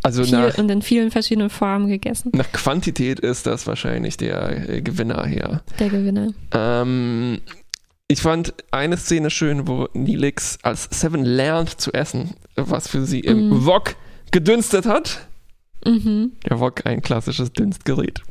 Also 0.04 0.24
viel 0.24 0.34
nach, 0.38 0.58
und 0.58 0.70
in 0.70 0.82
vielen 0.82 1.12
verschiedenen 1.12 1.50
Formen 1.50 1.88
gegessen. 1.88 2.32
nach 2.36 2.52
Quantität 2.52 3.20
ist 3.20 3.46
das 3.46 3.66
wahrscheinlich 3.68 4.18
der 4.18 4.70
äh, 4.70 4.82
Gewinner 4.82 5.26
hier. 5.26 5.62
Der 5.80 5.90
Gewinner. 5.90 6.34
Ähm, 6.54 7.42
ich 8.08 8.22
fand 8.22 8.54
eine 8.72 8.98
Szene 8.98 9.30
schön, 9.32 9.68
wo 9.68 9.88
Nilix 9.94 10.60
als 10.62 10.88
Seven 10.92 11.24
lernt 11.26 11.82
zu 11.82 11.92
essen, 11.94 12.36
was 12.56 12.88
für 12.88 13.06
sie 13.06 13.22
im 13.22 13.50
Mhm. 13.50 13.66
Wok 13.66 13.96
gedünstet 14.32 14.86
hat. 14.86 15.28
Mhm. 15.86 16.34
Der 16.48 16.60
Wok, 16.60 16.86
ein 16.86 17.02
klassisches 17.02 17.52
Dünstgerät. 17.54 18.22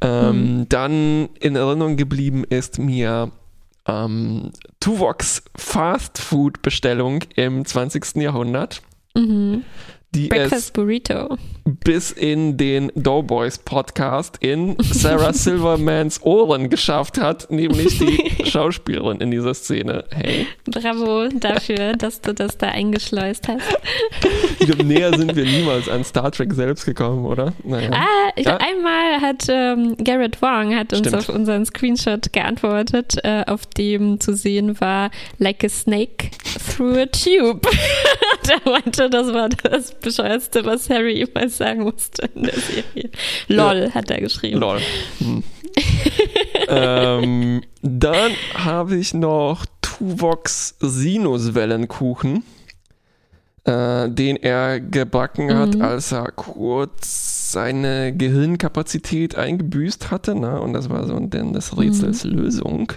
Ähm, 0.00 0.66
Dann 0.68 1.28
in 1.40 1.56
Erinnerung 1.56 1.96
geblieben 1.96 2.44
ist 2.48 2.78
mir 2.78 3.30
ähm, 3.86 4.52
Tuvox 4.80 5.42
Fast 5.56 6.18
Food 6.18 6.62
Bestellung 6.62 7.22
im 7.36 7.64
20. 7.64 8.16
Jahrhundert. 8.16 8.82
Mhm 9.16 9.64
die 10.14 10.28
Breakfast 10.28 10.52
es 10.66 10.70
Burrito. 10.70 11.36
bis 11.64 12.10
in 12.12 12.56
den 12.56 12.90
Doughboys 12.94 13.58
Podcast 13.58 14.36
in 14.40 14.76
Sarah 14.80 15.32
Silvermans 15.34 16.22
Ohren 16.22 16.70
geschafft 16.70 17.18
hat, 17.20 17.50
nämlich 17.50 17.98
die 17.98 18.44
Schauspielerin 18.50 19.20
in 19.20 19.30
dieser 19.30 19.54
Szene. 19.54 20.04
Hey, 20.10 20.46
Bravo 20.64 21.28
dafür, 21.28 21.94
dass 21.94 22.20
du 22.20 22.32
das 22.34 22.58
da 22.58 22.68
eingeschleust 22.68 23.48
hast. 23.48 23.62
ich 24.60 24.66
glaube, 24.66 24.84
näher 24.84 25.16
sind 25.18 25.34
wir 25.34 25.44
niemals 25.44 25.88
an 25.88 26.04
Star 26.04 26.30
Trek 26.30 26.52
selbst 26.54 26.84
gekommen, 26.84 27.26
oder? 27.26 27.52
Naja. 27.64 27.90
Ah, 27.92 28.30
ich, 28.36 28.46
Ja. 28.46 28.56
einmal 28.58 29.20
hat 29.20 29.44
ähm, 29.48 29.96
Garrett 30.02 30.40
Wong 30.42 30.74
hat 30.76 30.92
uns 30.92 31.08
Stimmt. 31.08 31.14
auf 31.16 31.28
unseren 31.28 31.64
Screenshot 31.66 32.32
geantwortet, 32.32 33.16
äh, 33.24 33.44
auf 33.46 33.66
dem 33.66 34.20
zu 34.20 34.34
sehen 34.34 34.80
war 34.80 35.10
Like 35.38 35.64
a 35.64 35.68
Snake 35.68 36.30
through 36.76 36.98
a 36.98 37.06
Tube. 37.06 37.66
Der 38.48 38.60
meinte, 38.72 39.08
das 39.10 39.32
war 39.32 39.48
das 39.48 39.92
bescheuerste, 39.92 40.64
was 40.64 40.90
Harry 40.90 41.18
jemals 41.18 41.56
sagen 41.56 41.82
musste 41.84 42.28
in 42.34 42.42
der 42.44 42.54
Serie. 42.54 43.10
Lol, 43.48 43.90
hat 43.94 44.10
er 44.10 44.20
geschrieben. 44.20 44.60
Lol. 44.60 44.80
Hm. 45.18 45.42
ähm, 46.68 47.62
dann 47.82 48.32
habe 48.54 48.96
ich 48.96 49.14
noch 49.14 49.66
Tuvox 49.80 50.76
Sinuswellenkuchen, 50.80 52.44
äh, 53.64 54.08
den 54.08 54.36
er 54.36 54.80
gebacken 54.80 55.54
hat, 55.56 55.74
Mhm. 55.74 55.82
als 55.82 56.12
er 56.12 56.30
kurz 56.32 57.52
seine 57.52 58.14
Gehirnkapazität 58.16 59.36
eingebüßt 59.36 60.10
hatte. 60.10 60.34
Ne? 60.34 60.60
Und 60.60 60.72
das 60.74 60.90
war 60.90 61.06
so 61.06 61.18
denn 61.18 61.52
des 61.52 61.76
Rätsels 61.76 62.24
Lösung. 62.24 62.92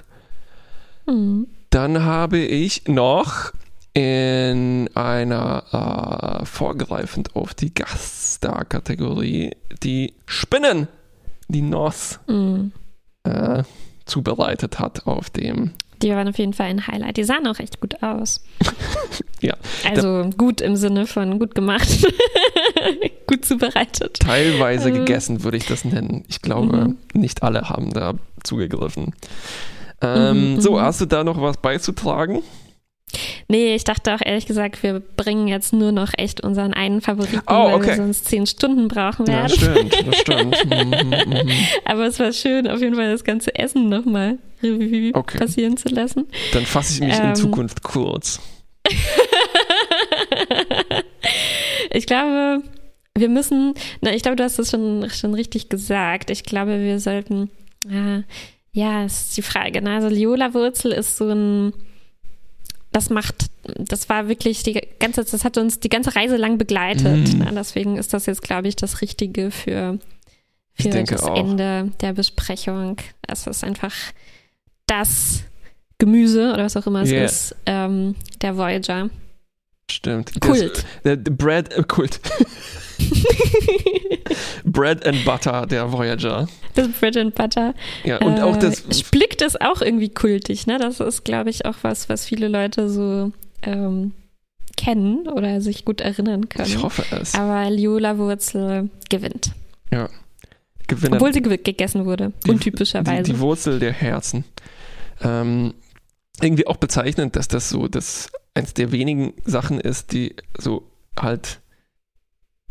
Hm. 1.08 1.48
Dann 1.70 2.04
habe 2.04 2.38
ich 2.40 2.88
noch 2.88 3.52
in 3.98 4.90
einer 4.94 6.42
äh, 6.42 6.46
vorgreifend 6.46 7.36
auf 7.36 7.56
die 7.56 7.74
Gaststar-Kategorie 7.74 9.56
die 9.82 10.14
Spinnen, 10.28 10.88
die 11.48 11.64
Nos 11.64 12.20
Hm. 12.28 12.72
äh, 13.24 13.64
zubereitet 14.06 14.78
hat 14.80 15.08
auf 15.08 15.32
dem. 15.32 15.72
Die 16.04 16.12
waren 16.12 16.28
auf 16.28 16.38
jeden 16.38 16.54
Fall 16.54 16.68
ein 16.68 16.86
Highlight. 16.86 17.18
Die 17.18 17.24
sahen 17.24 17.48
auch 17.48 17.58
echt 17.60 17.82
gut 17.82 18.04
aus. 18.04 18.44
Ja, 19.40 19.54
Also 19.92 20.32
gut 20.36 20.62
im 20.62 20.76
Sinne 20.76 21.06
von 21.06 21.38
gut 21.38 21.54
gemacht. 21.54 21.88
gut 23.28 23.46
zubereitet. 23.46 24.18
teilweise 24.20 24.90
Äh. 24.90 24.94
gegessen 24.94 25.44
würde 25.44 25.58
ich 25.58 25.68
das 25.68 25.86
nennen. 25.86 26.24
Ich 26.28 26.42
glaube, 26.42 26.76
Mhm. 26.76 26.98
nicht 27.14 27.44
alle 27.44 27.70
haben 27.70 27.92
da 27.94 28.16
zugegriffen. 28.44 29.14
Ähm, 30.02 30.56
Mhm, 30.56 30.62
so, 30.62 30.74
mhm. 30.74 30.82
hast 30.82 31.02
du 31.02 31.06
da 31.06 31.24
noch 31.24 31.40
was 31.40 31.58
beizutragen? 31.58 32.42
Nee, 33.48 33.74
ich 33.76 33.86
dachte 33.86 34.14
auch 34.14 34.20
ehrlich 34.24 34.46
gesagt, 34.46 34.84
wir 34.84 35.00
bringen 35.00 35.48
jetzt 35.48 35.72
nur 35.72 35.94
noch 35.94 36.12
echt 36.18 36.42
unseren 36.44 36.74
einen 36.74 37.00
Favoriten, 37.00 37.42
Oh, 37.48 37.54
weil 37.66 37.74
okay. 37.76 37.88
wir 37.88 37.96
sonst 37.96 38.26
zehn 38.26 38.46
Stunden 38.46 38.90
brauchen 38.90 39.26
Ja, 39.28 39.50
werden. 39.50 39.50
stimmt, 39.58 40.08
das 40.08 40.18
stimmt. 40.20 40.66
Mhm, 40.66 40.90
mhm. 41.46 41.50
Aber 41.86 42.06
es 42.08 42.20
war 42.20 42.34
schön, 42.34 42.68
auf 42.68 42.82
jeden 42.82 42.96
Fall 42.96 43.10
das 43.12 43.24
ganze 43.24 43.56
Essen 43.56 43.88
nochmal 43.88 44.38
Revue 44.62 45.12
Okay. 45.14 45.38
passieren 45.38 45.78
zu 45.78 45.88
lassen. 45.90 46.28
Dann 46.52 46.66
fasse 46.66 46.96
ich 46.96 47.00
mich 47.08 47.18
in 47.18 47.26
Ähm. 47.30 47.36
Zukunft 47.36 47.82
kurz. 47.84 48.42
Ich 51.92 52.06
glaube, 52.06 52.62
wir 53.16 53.30
müssen, 53.30 53.74
na, 54.02 54.14
ich 54.14 54.22
glaube, 54.22 54.36
du 54.36 54.44
hast 54.44 54.60
das 54.60 54.70
schon, 54.72 55.10
schon 55.10 55.34
richtig 55.34 55.70
gesagt. 55.70 56.30
Ich 56.30 56.44
glaube, 56.44 56.80
wir 56.84 57.00
sollten, 57.00 57.50
äh, 57.90 58.22
ja, 58.72 59.04
es 59.06 59.22
ist 59.24 59.38
die 59.38 59.42
Frage. 59.42 59.82
Ne? 59.82 59.92
Also 59.96 60.08
Liola-Wurzel 60.10 60.92
ist 60.92 61.18
so 61.18 61.30
ein, 61.30 61.74
das 62.98 63.12
macht, 63.12 63.52
das 63.78 64.10
war 64.10 64.28
wirklich 64.28 64.64
die 64.64 64.82
ganze, 65.00 65.24
das 65.24 65.44
hat 65.44 65.58
uns 65.58 65.80
die 65.80 65.90
ganze 65.90 66.16
Reise 66.16 66.36
lang 66.36 66.58
begleitet. 66.58 67.34
Mhm. 67.34 67.40
Ne? 67.40 67.52
Deswegen 67.54 67.98
ist 67.98 68.12
das 68.12 68.26
jetzt, 68.26 68.42
glaube 68.42 68.68
ich, 68.68 68.76
das 68.76 69.02
Richtige 69.02 69.52
für, 69.52 70.00
für 70.74 71.04
das 71.04 71.22
auch. 71.22 71.38
Ende 71.38 71.92
der 72.02 72.14
Besprechung. 72.14 72.98
Es 73.28 73.46
ist 73.46 73.64
einfach 73.64 73.94
das 74.88 75.44
Gemüse 76.00 76.54
oder 76.54 76.66
was 76.66 76.76
auch 76.76 76.88
immer 76.88 77.04
es 77.04 77.12
Yeah. 77.12 77.26
ist, 77.26 77.56
ähm, 77.68 78.16
der 78.42 78.58
Voyager. 78.58 79.12
Stimmt. 79.90 80.40
Kult. 80.42 80.78
Das, 80.78 80.86
der, 81.04 81.18
der 81.18 81.32
Bread, 81.32 81.74
äh, 81.74 81.84
Kult. 81.84 82.20
Bread 84.66 85.06
and 85.06 85.24
Butter 85.26 85.66
der 85.66 85.92
Voyager. 85.92 86.48
Das 86.76 86.88
Bread 86.90 87.18
and 87.18 87.36
Butter. 87.36 87.74
Ja, 88.04 88.18
und 88.18 88.40
auch 88.42 88.58
das. 88.58 88.86
Äh, 88.86 88.94
Splick 88.94 89.42
ist 89.42 89.62
auch 89.62 89.82
irgendwie 89.82 90.10
kultig, 90.10 90.68
ne? 90.68 90.78
Das 90.78 91.00
ist, 91.00 91.24
glaube 91.24 91.50
ich, 91.50 91.66
auch 91.66 91.76
was, 91.84 92.10
was 92.10 92.26
viele 92.26 92.48
Leute 92.48 92.90
so 92.90 93.32
ähm, 93.64 94.14
kennen 94.76 95.28
oder 95.28 95.62
sich 95.62 95.86
gut 95.86 96.02
erinnern 96.02 96.50
können. 96.50 96.68
Ich 96.68 96.82
hoffe 96.84 97.04
es. 97.16 97.34
Aber 97.36 97.70
Liola-Wurzel 97.70 98.90
gewinnt. 99.10 99.52
Gewinner, 100.90 101.16
Obwohl 101.18 101.34
sie 101.34 101.42
gew- 101.42 101.62
gegessen 101.62 102.06
wurde. 102.06 102.32
Die- 102.46 102.52
Untypischerweise. 102.52 103.24
die, 103.24 103.34
die 103.34 103.40
Wurzel 103.40 103.80
der 103.80 103.92
Herzen. 103.94 104.44
Ähm, 105.22 105.74
irgendwie 106.42 106.68
auch 106.68 106.78
bezeichnend, 106.78 107.36
dass 107.36 107.48
das 107.48 107.70
so 107.70 107.88
das 107.88 108.30
eins 108.58 108.74
der 108.74 108.92
wenigen 108.92 109.34
Sachen 109.46 109.80
ist, 109.80 110.12
die 110.14 110.36
so 110.58 110.84
halt 111.20 111.60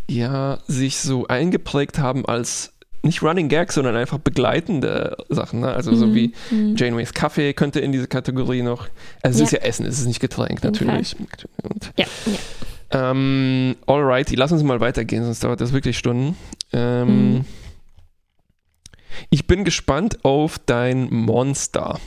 ja 0.09 0.59
sich 0.66 0.99
so 0.99 1.27
eingeprägt 1.27 1.99
haben 1.99 2.27
als 2.27 2.72
nicht 3.03 3.22
Running 3.22 3.49
Gags, 3.49 3.75
sondern 3.77 3.94
einfach 3.94 4.18
begleitende 4.18 5.16
Sachen. 5.29 5.61
Ne? 5.61 5.68
Also 5.72 5.94
so 5.94 6.07
Mhm, 6.07 6.14
wie 6.14 6.35
mhm. 6.51 6.77
Janeways 6.77 7.14
Kaffee 7.14 7.53
könnte 7.55 7.79
in 7.81 7.92
diese 7.92 8.09
Kategorie 8.09 8.62
noch. 8.62 8.88
Also 9.22 9.42
es 9.44 9.53
Ja. 9.53 9.59
ist 9.59 9.62
ja 9.62 9.68
Essen, 9.68 9.87
es 9.87 9.99
ist 10.01 10.07
nicht 10.07 10.20
Getränk 10.20 10.64
natürlich. 10.64 11.14
Und, 11.62 11.92
Ja, 11.96 12.07
ja. 12.90 13.11
ähm, 13.11 13.77
alrighty, 13.87 14.35
lass 14.35 14.51
uns 14.51 14.62
mal 14.64 14.81
weitergehen, 14.81 15.25
sonst 15.25 15.44
dauert 15.44 15.61
das 15.61 15.72
wirklich 15.72 15.96
Stunden. 15.99 16.37
Ähm, 16.72 17.35
Mhm. 17.35 17.44
Ich 19.31 19.46
bin 19.46 19.64
gespannt 19.64 20.25
auf 20.25 20.59
dein 20.59 21.09
Monster. 21.12 21.99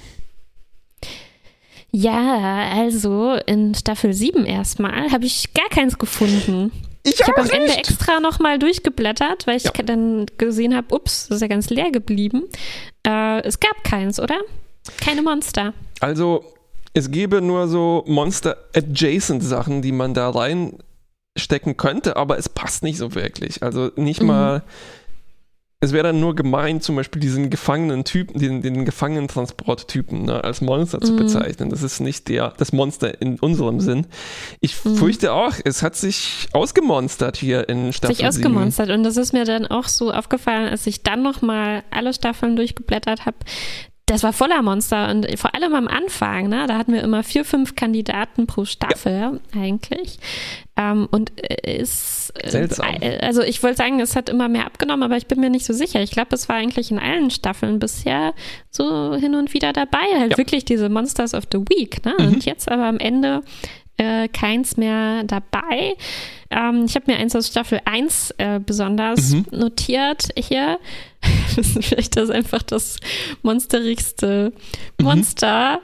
Ja, 1.92 2.70
also 2.72 3.34
in 3.46 3.74
Staffel 3.76 4.14
7 4.14 4.46
erstmal 4.46 5.12
habe 5.12 5.26
ich 5.26 5.54
gar 5.54 5.70
keins 5.70 5.98
gefunden. 5.98 6.72
Ich 7.04 7.22
habe 7.24 7.38
am 7.42 7.50
Ende 7.50 7.76
extra 7.76 8.20
nochmal 8.20 8.60
durchgeblättert, 8.60 9.48
weil 9.48 9.58
ich 9.58 9.64
Ja. 9.64 9.72
dann 9.84 10.26
gesehen 10.38 10.76
habe, 10.76 10.94
ups, 10.94 11.28
das 11.28 11.38
ist 11.38 11.42
ja 11.42 11.48
ganz 11.48 11.70
leer 11.70 11.92
geblieben. 11.92 12.44
Äh, 13.08 13.42
es 13.42 13.60
gab 13.60 13.84
keins, 13.84 14.20
oder? 14.20 14.38
Keine 15.04 15.22
Monster. 15.22 15.74
Also, 16.02 16.44
es 16.94 17.10
gäbe 17.10 17.42
nur 17.42 17.68
so 17.68 18.04
Monster-Adjacent-Sachen, 18.08 19.82
die 19.82 19.92
man 19.92 20.14
da 20.14 20.30
reinstecken 20.30 21.78
könnte, 21.78 22.18
aber 22.18 22.38
es 22.38 22.50
passt 22.50 22.84
nicht 22.84 22.98
so 22.98 23.16
wirklich. 23.16 23.64
Also 23.64 23.92
nicht 23.96 24.22
Mhm. 24.22 24.28
mal. 24.28 24.64
Es 25.82 25.94
wäre 25.94 26.08
dann 26.08 26.20
nur 26.20 26.36
gemein, 26.36 26.82
zum 26.82 26.98
Beispiel 26.98 27.22
diesen 27.22 27.50
gefangenen 27.50 28.04
Typen, 28.04 28.38
den, 28.38 28.62
den 28.62 28.84
Gefangenentransporttypen 28.84 30.24
ne, 30.26 30.44
als 30.44 30.60
Monster 30.60 31.00
zu 31.00 31.14
Mhm. 31.14 31.18
bezeichnen. 31.18 31.70
Das 31.70 31.84
ist 31.84 32.02
nicht 32.02 32.28
der, 32.28 32.54
das 32.58 32.74
Monster 32.74 33.22
in 33.22 33.40
unserem 33.40 33.80
Sinn. 33.80 34.06
Ich 34.60 34.84
Mhm. 34.84 34.96
fürchte 34.98 35.32
auch, 35.32 35.54
es 35.64 35.82
hat 35.82 35.96
sich 35.96 36.50
ausgemonstert 36.52 37.38
hier 37.38 37.70
in 37.70 37.94
Staffel 37.94 38.14
sich 38.18 38.26
7. 38.26 38.28
ausgemonstert. 38.28 38.90
Und 38.90 39.04
das 39.04 39.16
ist 39.16 39.32
mir 39.32 39.46
dann 39.46 39.68
auch 39.68 39.88
so 39.88 40.12
aufgefallen, 40.12 40.68
als 40.68 40.86
ich 40.86 41.02
dann 41.04 41.22
nochmal 41.24 41.84
alle 41.92 42.14
Staffeln 42.14 42.58
durchgeblättert 42.58 43.26
habe. 43.26 43.38
Das 44.10 44.24
war 44.24 44.34
voller 44.34 44.62
Monster 44.64 45.10
und 45.12 45.28
vor 45.40 45.54
allem 45.54 45.76
am 45.76 45.88
Anfang, 45.88 46.50
ne, 46.50 46.66
da 46.68 46.78
hatten 46.80 46.94
wir 46.94 47.04
immer 47.04 47.22
vier, 47.24 47.46
fünf 47.46 47.76
Kandidaten 47.76 48.48
pro 48.48 48.66
Staffel 48.66 49.40
eigentlich. 49.56 50.18
Ähm, 50.76 51.08
und 51.12 51.32
ist 51.64 52.32
äh, 52.44 52.50
Seltsam. 52.50 52.88
äh, 53.02 53.20
Also 53.20 53.42
ich 53.44 53.62
wollte 53.62 53.78
sagen, 53.78 54.00
es 54.00 54.16
hat 54.16 54.28
immer 54.30 54.48
mehr 54.50 54.66
abgenommen, 54.66 55.04
aber 55.04 55.18
ich 55.18 55.28
bin 55.28 55.40
mir 55.40 55.50
nicht 55.52 55.66
so 55.66 55.74
sicher. 55.74 56.02
Ich 56.02 56.10
glaube, 56.12 56.34
es 56.36 56.50
war 56.50 56.56
eigentlich 56.56 56.90
in 56.90 56.98
allen 56.98 57.30
Staffeln 57.30 57.78
bisher 57.80 58.34
so 58.72 59.14
hin 59.16 59.36
und 59.36 59.54
wieder 59.54 59.74
dabei. 59.74 60.00
Halt 60.18 60.32
Ja. 60.32 60.38
wirklich 60.38 60.66
diese 60.66 60.90
Monsters 60.90 61.34
of 61.36 61.44
the 61.52 61.60
Week. 61.60 62.04
Ne? 62.04 62.16
Mhm. 62.18 62.28
Und 62.28 62.46
jetzt 62.46 62.72
aber 62.72 62.86
am 62.86 62.98
Ende 62.98 63.44
äh, 64.00 64.28
keins 64.28 64.78
mehr 64.78 65.24
dabei. 65.26 65.96
Ähm, 66.50 66.86
ich 66.86 66.96
habe 66.96 67.12
mir 67.12 67.18
eins 67.18 67.36
aus 67.36 67.48
Staffel 67.48 67.80
1 67.86 68.32
äh, 68.38 68.60
besonders 68.66 69.32
Mhm. 69.34 69.46
notiert 69.52 70.30
hier. 70.38 70.80
Vielleicht 71.82 72.16
das 72.18 72.30
einfach 72.30 72.64
das 72.64 72.98
monsterigste 73.44 74.52
Mhm. 75.00 75.06
Monster. 75.06 75.80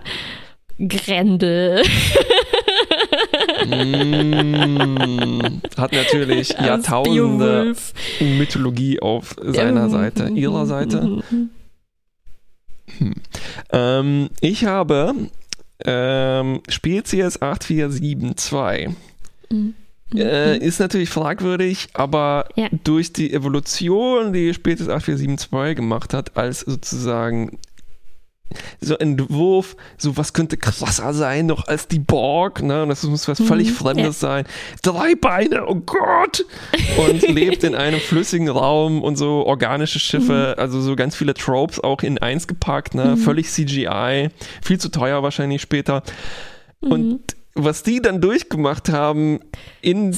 Grendel. 0.78 1.82
Mm, 3.65 5.62
hat 5.78 5.93
natürlich 5.93 6.58
Aus 6.60 6.65
Jahrtausende 6.65 7.45
Beowulf. 7.45 7.93
Mythologie 8.19 8.99
auf 8.99 9.36
seiner 9.41 9.88
Mhm. 9.88 9.91
Seite, 9.91 10.28
ihrer 10.30 10.65
Seite. 10.65 11.01
Mhm. 11.30 11.49
Ähm, 13.71 14.30
ich 14.41 14.63
habe 14.65 15.15
ähm, 15.83 16.61
Spezies 16.69 17.41
8472. 17.41 18.95
Mhm. 19.49 19.73
Äh, 20.15 20.57
ist 20.59 20.79
natürlich 20.79 21.09
fragwürdig, 21.09 21.88
aber 21.93 22.47
Ja. 22.55 22.67
durch 22.83 23.11
die 23.11 23.33
Evolution, 23.33 24.33
die 24.33 24.53
Spezies 24.53 24.88
8472 24.88 25.75
gemacht 25.75 26.13
hat, 26.13 26.38
als 26.38 26.61
sozusagen 26.61 27.57
so 28.79 28.95
Entwurf, 28.97 29.75
so 29.97 30.15
was 30.17 30.34
könnte 30.34 30.55
krasser 30.58 31.13
sein 31.13 31.47
noch 31.47 31.67
als 31.67 31.88
die 31.88 31.99
Borg, 31.99 32.62
ne? 32.63 32.84
Und 32.84 32.89
das 32.89 33.03
muss 33.03 33.27
was 33.27 33.41
völlig 33.41 33.69
Mhm, 33.69 33.75
Fremdes 33.75 34.19
sein. 34.19 34.45
Drei 34.81 35.15
Beine, 35.15 35.67
oh 35.67 35.75
Gott! 35.75 36.45
Und 36.97 37.21
lebt 37.27 37.63
in 37.63 37.75
einem 37.75 37.99
flüssigen 37.99 38.47
Raum 38.47 39.03
und 39.03 39.17
so 39.17 39.45
organische 39.45 39.99
Schiffe, 39.99 40.53
Mhm. 40.55 40.62
also 40.62 40.81
so 40.81 40.95
ganz 40.95 41.15
viele 41.15 41.34
Tropes 41.34 41.79
auch 41.84 42.01
in 42.03 42.17
eins 42.19 42.47
gepackt, 42.47 42.95
ne? 42.95 43.17
Völlig 43.17 43.49
CGI, 43.49 44.29
viel 44.62 44.79
zu 44.79 44.89
teuer 44.89 45.23
wahrscheinlich 45.23 45.62
später. 45.62 46.03
Mhm. 46.81 46.91
Und 46.91 47.36
was 47.55 47.84
die 47.84 48.01
dann 48.01 48.19
durchgemacht 48.21 48.89
haben, 48.89 49.39
in 49.81 50.15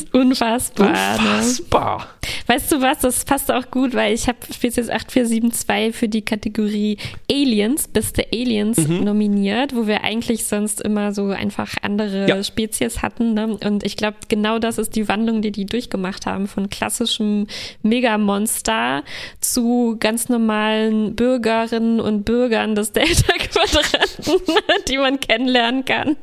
Unfassbar. 0.89 1.97
Ne? 1.99 2.05
Weißt 2.47 2.71
du 2.71 2.81
was, 2.81 2.99
das 2.99 3.25
passt 3.25 3.51
auch 3.51 3.69
gut, 3.71 3.93
weil 3.93 4.13
ich 4.13 4.27
habe 4.27 4.37
Spezies 4.53 4.89
8472 4.89 5.95
für 5.95 6.07
die 6.07 6.21
Kategorie 6.23 6.97
Aliens, 7.31 7.87
beste 7.87 8.25
Aliens 8.33 8.77
Mhm. 8.77 9.03
nominiert, 9.03 9.75
wo 9.75 9.87
wir 9.87 10.03
eigentlich 10.03 10.45
sonst 10.45 10.81
immer 10.81 11.13
so 11.13 11.27
einfach 11.27 11.75
andere 11.81 12.27
Ja. 12.27 12.43
Spezies 12.43 13.01
hatten. 13.01 13.33
Ne? 13.33 13.57
Und 13.63 13.83
ich 13.85 13.97
glaube, 13.97 14.17
genau 14.27 14.59
das 14.59 14.77
ist 14.77 14.95
die 14.95 15.07
Wandlung, 15.07 15.41
die 15.41 15.51
die 15.51 15.65
durchgemacht 15.65 16.25
haben, 16.25 16.47
von 16.47 16.69
klassischem 16.69 17.47
Megamonster 17.83 19.03
zu 19.41 19.97
ganz 19.99 20.29
normalen 20.29 21.15
Bürgerinnen 21.15 21.99
und 21.99 22.23
Bürgern 22.23 22.75
des 22.75 22.91
Delta-Quadranten, 22.93 24.41
die 24.87 24.97
man 24.97 25.19
kennenlernen 25.19 25.85
kann 25.85 26.15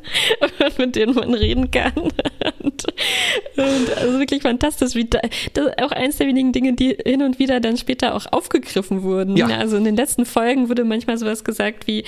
und 0.66 0.78
mit 0.78 0.96
denen 0.96 1.14
man 1.14 1.34
reden 1.34 1.70
kann. 1.70 1.92
Und, 2.64 2.84
und 3.56 3.96
also 3.98 4.18
wirklich 4.18 4.42
fantastisch, 4.42 4.94
wie 4.94 5.04
da, 5.04 5.20
das 5.52 5.66
auch 5.82 5.92
eins 5.94 6.16
der 6.16 6.26
wenigen 6.26 6.52
Dinge, 6.52 6.74
die 6.74 6.96
hin 7.04 7.22
und 7.22 7.38
wieder 7.38 7.61
dann 7.61 7.76
später 7.76 8.14
auch 8.14 8.26
aufgegriffen 8.30 9.02
wurden. 9.02 9.37
Ja. 9.37 9.46
Also 9.46 9.76
in 9.76 9.85
den 9.85 9.96
letzten 9.96 10.26
Folgen 10.26 10.68
wurde 10.68 10.85
manchmal 10.85 11.18
sowas 11.18 11.44
gesagt 11.44 11.87
wie, 11.87 12.04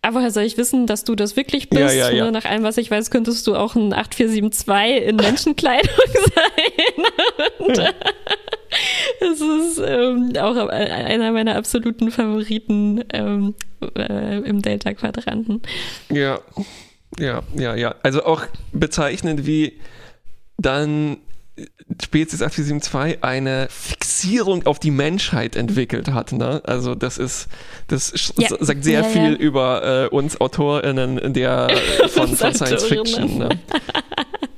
aber 0.00 0.20
woher 0.20 0.30
soll 0.30 0.44
ich 0.44 0.56
wissen, 0.56 0.86
dass 0.86 1.04
du 1.04 1.14
das 1.14 1.36
wirklich 1.36 1.68
bist? 1.68 1.80
Ja, 1.80 1.90
ja, 1.92 2.10
ja. 2.10 2.30
Nach 2.30 2.44
allem, 2.44 2.62
was 2.62 2.76
ich 2.78 2.90
weiß, 2.90 3.10
könntest 3.10 3.46
du 3.46 3.56
auch 3.56 3.74
ein 3.74 3.92
8472 3.92 5.08
in 5.08 5.16
Menschenkleidung 5.16 5.90
sein. 7.58 7.84
Äh, 7.84 7.92
das 9.20 9.40
ist 9.40 9.82
ähm, 9.84 10.32
auch 10.38 10.56
einer 10.68 11.32
meiner 11.32 11.56
absoluten 11.56 12.10
Favoriten 12.10 13.04
ähm, 13.12 13.54
äh, 13.96 14.38
im 14.38 14.62
Delta-Quadranten. 14.62 15.62
Ja, 16.10 16.40
ja, 17.18 17.42
ja, 17.54 17.74
ja. 17.74 17.94
Also 18.02 18.24
auch 18.24 18.42
bezeichnend, 18.72 19.46
wie 19.46 19.80
dann 20.56 21.18
Spezies 22.02 22.40
8472 22.42 23.22
eine 23.22 23.66
Fixierung 23.70 24.64
auf 24.66 24.78
die 24.78 24.90
Menschheit 24.90 25.54
entwickelt 25.54 26.08
hat. 26.12 26.32
Ne? 26.32 26.62
Also 26.64 26.94
das 26.94 27.18
ist, 27.18 27.48
das 27.88 28.32
Ja. 28.38 28.48
sagt 28.60 28.84
sehr 28.84 29.00
Ja, 29.02 29.04
viel 29.08 29.32
ja. 29.32 29.36
über 29.38 30.04
äh, 30.04 30.08
uns 30.08 30.40
AutorInnen 30.40 31.32
der, 31.34 31.68
von, 32.08 32.30
Uns 32.30 32.40
von 32.40 32.54
Science. 32.54 32.84
Fiction. 32.84 33.38
Ne? 33.38 33.48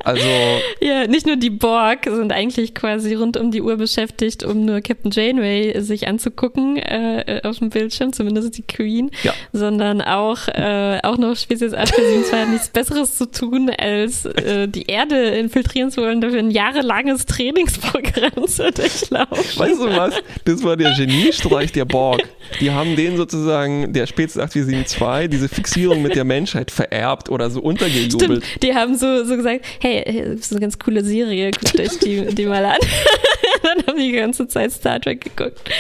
Also 0.05 0.23
Ja, 0.81 1.07
nicht 1.07 1.27
nur 1.27 1.37
die 1.37 1.51
Borg 1.51 2.05
sind 2.05 2.33
eigentlich 2.33 2.75
quasi 2.75 3.14
rund 3.14 3.37
um 3.37 3.51
die 3.51 3.62
Uhr 3.62 3.77
beschäftigt, 3.77 4.45
um 4.45 4.64
nur 4.64 4.81
Captain 4.81 5.11
Janeway 5.11 5.81
sich 5.81 6.07
anzugucken 6.09 6.77
äh, 6.77 7.40
auf 7.45 7.59
dem 7.59 7.71
Bildschirm, 7.71 8.12
zumindest 8.12 8.57
die 8.59 8.62
Queen, 8.62 9.11
Ja. 9.23 9.33
sondern 9.53 10.01
auch, 10.03 10.49
äh, 10.49 10.99
auch 11.03 11.17
noch 11.19 11.37
Spezies 11.37 11.73
8472 11.75 12.33
hat 12.38 12.49
nichts 12.51 12.69
Besseres 12.69 13.17
zu 13.17 13.31
tun, 13.31 13.71
als 13.71 14.25
äh, 14.27 14.69
die 14.69 14.87
Erde 14.87 15.17
infiltrieren 15.37 15.90
zu 15.90 16.03
wollen, 16.03 16.21
dafür 16.21 16.40
ein 16.40 16.51
jahrelanges 16.51 17.27
Trainingsprogramm 17.27 18.47
zu 18.47 18.71
durchlaufen. 18.73 19.59
Weißt 19.61 19.81
du 19.81 19.87
was? 19.97 20.14
Das 20.45 20.62
war 20.62 20.77
der 20.77 20.93
Geniestreich 20.93 21.73
der 21.73 21.85
Borg. 21.85 22.23
Die 22.61 22.71
haben 22.71 22.97
den 22.97 23.17
sozusagen, 23.17 23.93
der 23.93 24.07
Spezies 24.07 24.38
8472, 24.38 25.31
diese 25.31 25.49
Fixierung 25.49 26.03
mit 26.03 26.14
der 26.14 26.25
Menschheit 26.25 26.71
vererbt 26.71 27.29
oder 27.31 27.51
so 27.51 27.61
untergejubelt. 27.61 28.45
Stimmt, 28.45 28.62
die 28.62 28.75
haben 28.75 28.97
so, 28.97 29.25
so 29.25 29.37
gesagt, 29.37 29.64
hey, 29.81 29.94
das 30.03 30.41
ist 30.47 30.53
eine 30.53 30.61
ganz 30.61 30.79
coole 30.79 31.05
Serie, 31.05 31.51
guckt 31.51 31.79
euch 31.81 31.99
die, 32.01 32.27
die 32.35 32.47
mal 32.47 32.65
an. 32.65 32.79
Dann 33.63 33.87
haben 33.87 33.97
die 33.99 34.11
die 34.13 34.17
ganze 34.19 34.47
Zeit 34.47 34.73
Star 34.73 35.01
Trek 35.01 35.23
geguckt 35.23 35.71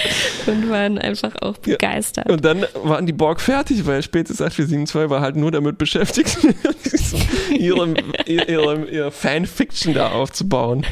und 0.46 0.70
waren 0.70 0.98
einfach 0.98 1.34
auch 1.42 1.54
Ja. 1.66 1.72
begeistert. 1.72 2.30
Und 2.30 2.42
dann 2.44 2.64
waren 2.82 3.04
die 3.06 3.12
Borg 3.12 3.40
fertig, 3.42 3.84
weil 3.86 4.02
Spezies 4.02 4.40
8472 4.40 5.10
war 5.10 5.20
halt 5.20 5.36
nur 5.36 5.50
damit 5.50 5.76
beschäftigt, 5.76 6.38
ihrem, 7.58 7.94
ihrem, 8.26 8.88
ihr 8.88 9.10
Fanfiction 9.10 9.92
da 9.92 10.12
aufzubauen. 10.12 10.86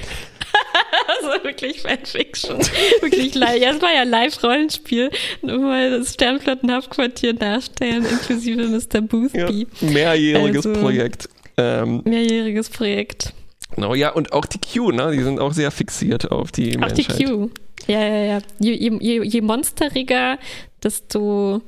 Also 1.09 1.45
wirklich 1.45 1.81
Fanfiction. 1.81 2.59
Wirklich 3.01 3.35
live. 3.35 3.61
Ja, 3.61 3.71
es 3.71 3.81
war 3.81 3.95
ja 3.95 4.03
Live-Rollenspiel. 4.03 5.11
Nur 5.41 5.59
mal 5.61 5.99
das 5.99 6.13
Sternflottenhauptquartier 6.15 7.33
nachstellen, 7.35 8.05
inklusive 8.05 8.63
Mr. 8.69 8.81
Ja, 8.95 9.01
Boothby. 9.01 9.67
mehrjähriges 9.81 10.67
Also- 10.67 10.81
Projekt. 10.81 11.29
Ähm, 11.57 12.03
Mehrjähriges 12.05 12.71
Projekt. 12.71 13.33
genau, 13.75 13.95
ja, 13.95 14.11
und 14.11 14.33
auch 14.33 14.47
die 14.47 14.59
Q, 14.59 14.91
ne? 14.91 15.13
Die 15.13 15.23
sind 15.23 15.39
auch 15.39 15.53
sehr 15.53 15.71
fixiert 15.71 16.31
auf 16.31 16.53
die 16.53 16.79
Auch 16.79 16.91
die 16.93 17.03
Menschheit. 17.03 17.27
Q. 17.27 17.51
Ja, 17.87 18.01
ja, 18.01 18.25
ja. 18.25 18.39
Je, 18.59 18.75
je, 18.75 18.99
je, 19.01 19.23
je 19.25 19.41
monsteriger, 19.41 20.39
desto 20.83 21.61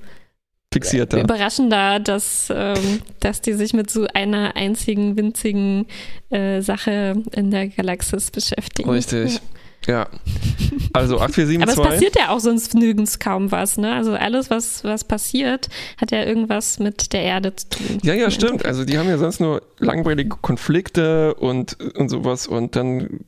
Fixierter. 0.72 1.20
überraschender, 1.20 2.00
dass, 2.00 2.48
ähm, 2.54 3.02
dass 3.20 3.40
die 3.40 3.52
sich 3.52 3.72
mit 3.74 3.90
so 3.90 4.06
einer 4.12 4.56
einzigen 4.56 5.16
winzigen 5.16 5.86
äh, 6.30 6.60
Sache 6.60 7.22
in 7.32 7.50
der 7.50 7.68
Galaxis 7.68 8.30
beschäftigen. 8.30 8.90
Richtig. 8.90 9.34
Ja. 9.34 9.40
Also 9.86 11.16
Aber 11.16 11.26
es 11.34 11.36
8472. 11.36 11.84
passiert 11.84 12.16
ja 12.16 12.30
auch 12.30 12.40
sonst 12.40 12.74
nirgends 12.74 13.18
kaum 13.18 13.50
was, 13.52 13.76
ne? 13.76 13.92
Also 13.92 14.12
alles, 14.14 14.48
was, 14.50 14.84
was 14.84 15.04
passiert, 15.04 15.68
hat 16.00 16.10
ja 16.10 16.24
irgendwas 16.24 16.78
mit 16.78 17.12
der 17.12 17.22
Erde 17.22 17.54
zu 17.54 17.68
tun. 17.68 17.98
Ja, 18.02 18.14
ja, 18.14 18.30
stimmt. 18.30 18.64
Also 18.64 18.84
die 18.84 18.96
haben 18.98 19.08
ja 19.08 19.18
sonst 19.18 19.40
nur 19.40 19.62
langweilige 19.78 20.36
Konflikte 20.40 21.34
und, 21.34 21.76
und 21.96 22.08
sowas 22.08 22.46
und 22.46 22.76
dann 22.76 23.20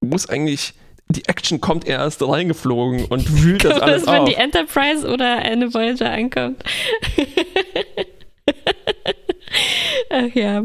muss 0.00 0.28
eigentlich, 0.28 0.74
die 1.08 1.24
Action 1.26 1.60
kommt 1.60 1.86
erst 1.86 2.22
reingeflogen 2.22 3.04
und 3.06 3.42
wühlt 3.42 3.64
das 3.64 3.80
alles 3.80 4.06
wenn 4.06 4.20
auf. 4.20 4.28
die 4.28 4.34
Enterprise 4.34 5.08
oder 5.08 5.36
eine 5.36 5.72
Voyager 5.72 6.10
ankommt. 6.10 6.62
Ach 10.10 10.34
ja. 10.34 10.64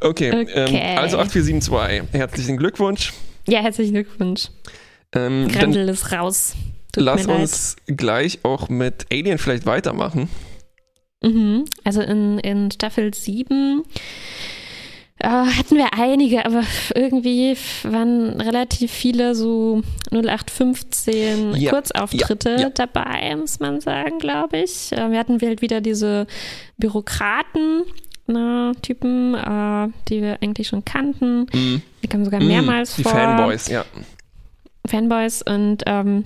Okay, 0.00 0.32
Okay. 0.32 0.52
Ähm, 0.54 0.98
also 0.98 1.18
8472, 1.18 2.12
herzlichen 2.12 2.56
Glückwunsch. 2.58 3.12
Ja, 3.46 3.60
herzlichen 3.60 3.94
Glückwunsch. 3.94 4.48
Ähm, 5.14 5.48
Grendel 5.48 5.88
ist 5.88 6.12
raus. 6.12 6.54
Tut 6.92 7.04
lass 7.04 7.26
uns 7.26 7.76
gleich 7.86 8.44
auch 8.44 8.68
mit 8.68 9.06
Alien 9.12 9.38
vielleicht 9.38 9.66
weitermachen. 9.66 10.28
Mhm. 11.22 11.64
Also 11.84 12.00
in, 12.02 12.38
in 12.38 12.70
Staffel 12.70 13.12
7 13.12 13.82
äh, 15.18 15.28
hatten 15.28 15.76
wir 15.76 15.94
einige, 15.94 16.44
aber 16.44 16.62
irgendwie 16.94 17.56
waren 17.82 18.40
relativ 18.40 18.92
viele 18.92 19.34
so 19.34 19.82
0815 20.10 21.54
Ja, 21.56 21.70
Kurzauftritte 21.70 22.50
ja, 22.50 22.58
ja. 22.58 22.70
dabei, 22.70 23.34
muss 23.36 23.58
man 23.60 23.80
sagen, 23.80 24.18
glaube 24.18 24.58
ich. 24.58 24.92
Äh, 24.92 25.10
wir 25.10 25.18
hatten 25.18 25.40
halt 25.40 25.62
wieder 25.62 25.80
diese 25.80 26.26
Bürokraten. 26.76 27.84
Na, 28.26 28.72
Typen, 28.80 29.34
äh, 29.34 29.88
die 30.08 30.22
wir 30.22 30.42
eigentlich 30.42 30.68
schon 30.68 30.84
kannten. 30.84 31.46
Mhm. 31.52 31.82
Die 32.02 32.08
kamen 32.08 32.24
sogar 32.24 32.42
mehrmals 32.42 32.94
Mm, 32.94 32.96
die 32.96 33.02
vor. 33.02 33.12
Fanboys, 33.12 33.68
ja. 33.68 33.84
Fanboys 34.86 35.42
und 35.42 35.82
ähm, 35.86 36.24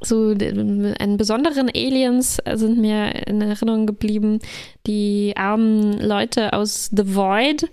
so 0.00 0.28
einen 0.28 1.16
besonderen 1.16 1.68
Aliens 1.68 2.38
sind 2.54 2.78
mir 2.78 3.26
in 3.26 3.40
Erinnerung 3.40 3.86
geblieben, 3.86 4.38
die 4.86 5.32
armen 5.36 5.98
Leute 6.00 6.52
aus 6.52 6.90
The 6.94 7.14
Void, 7.16 7.68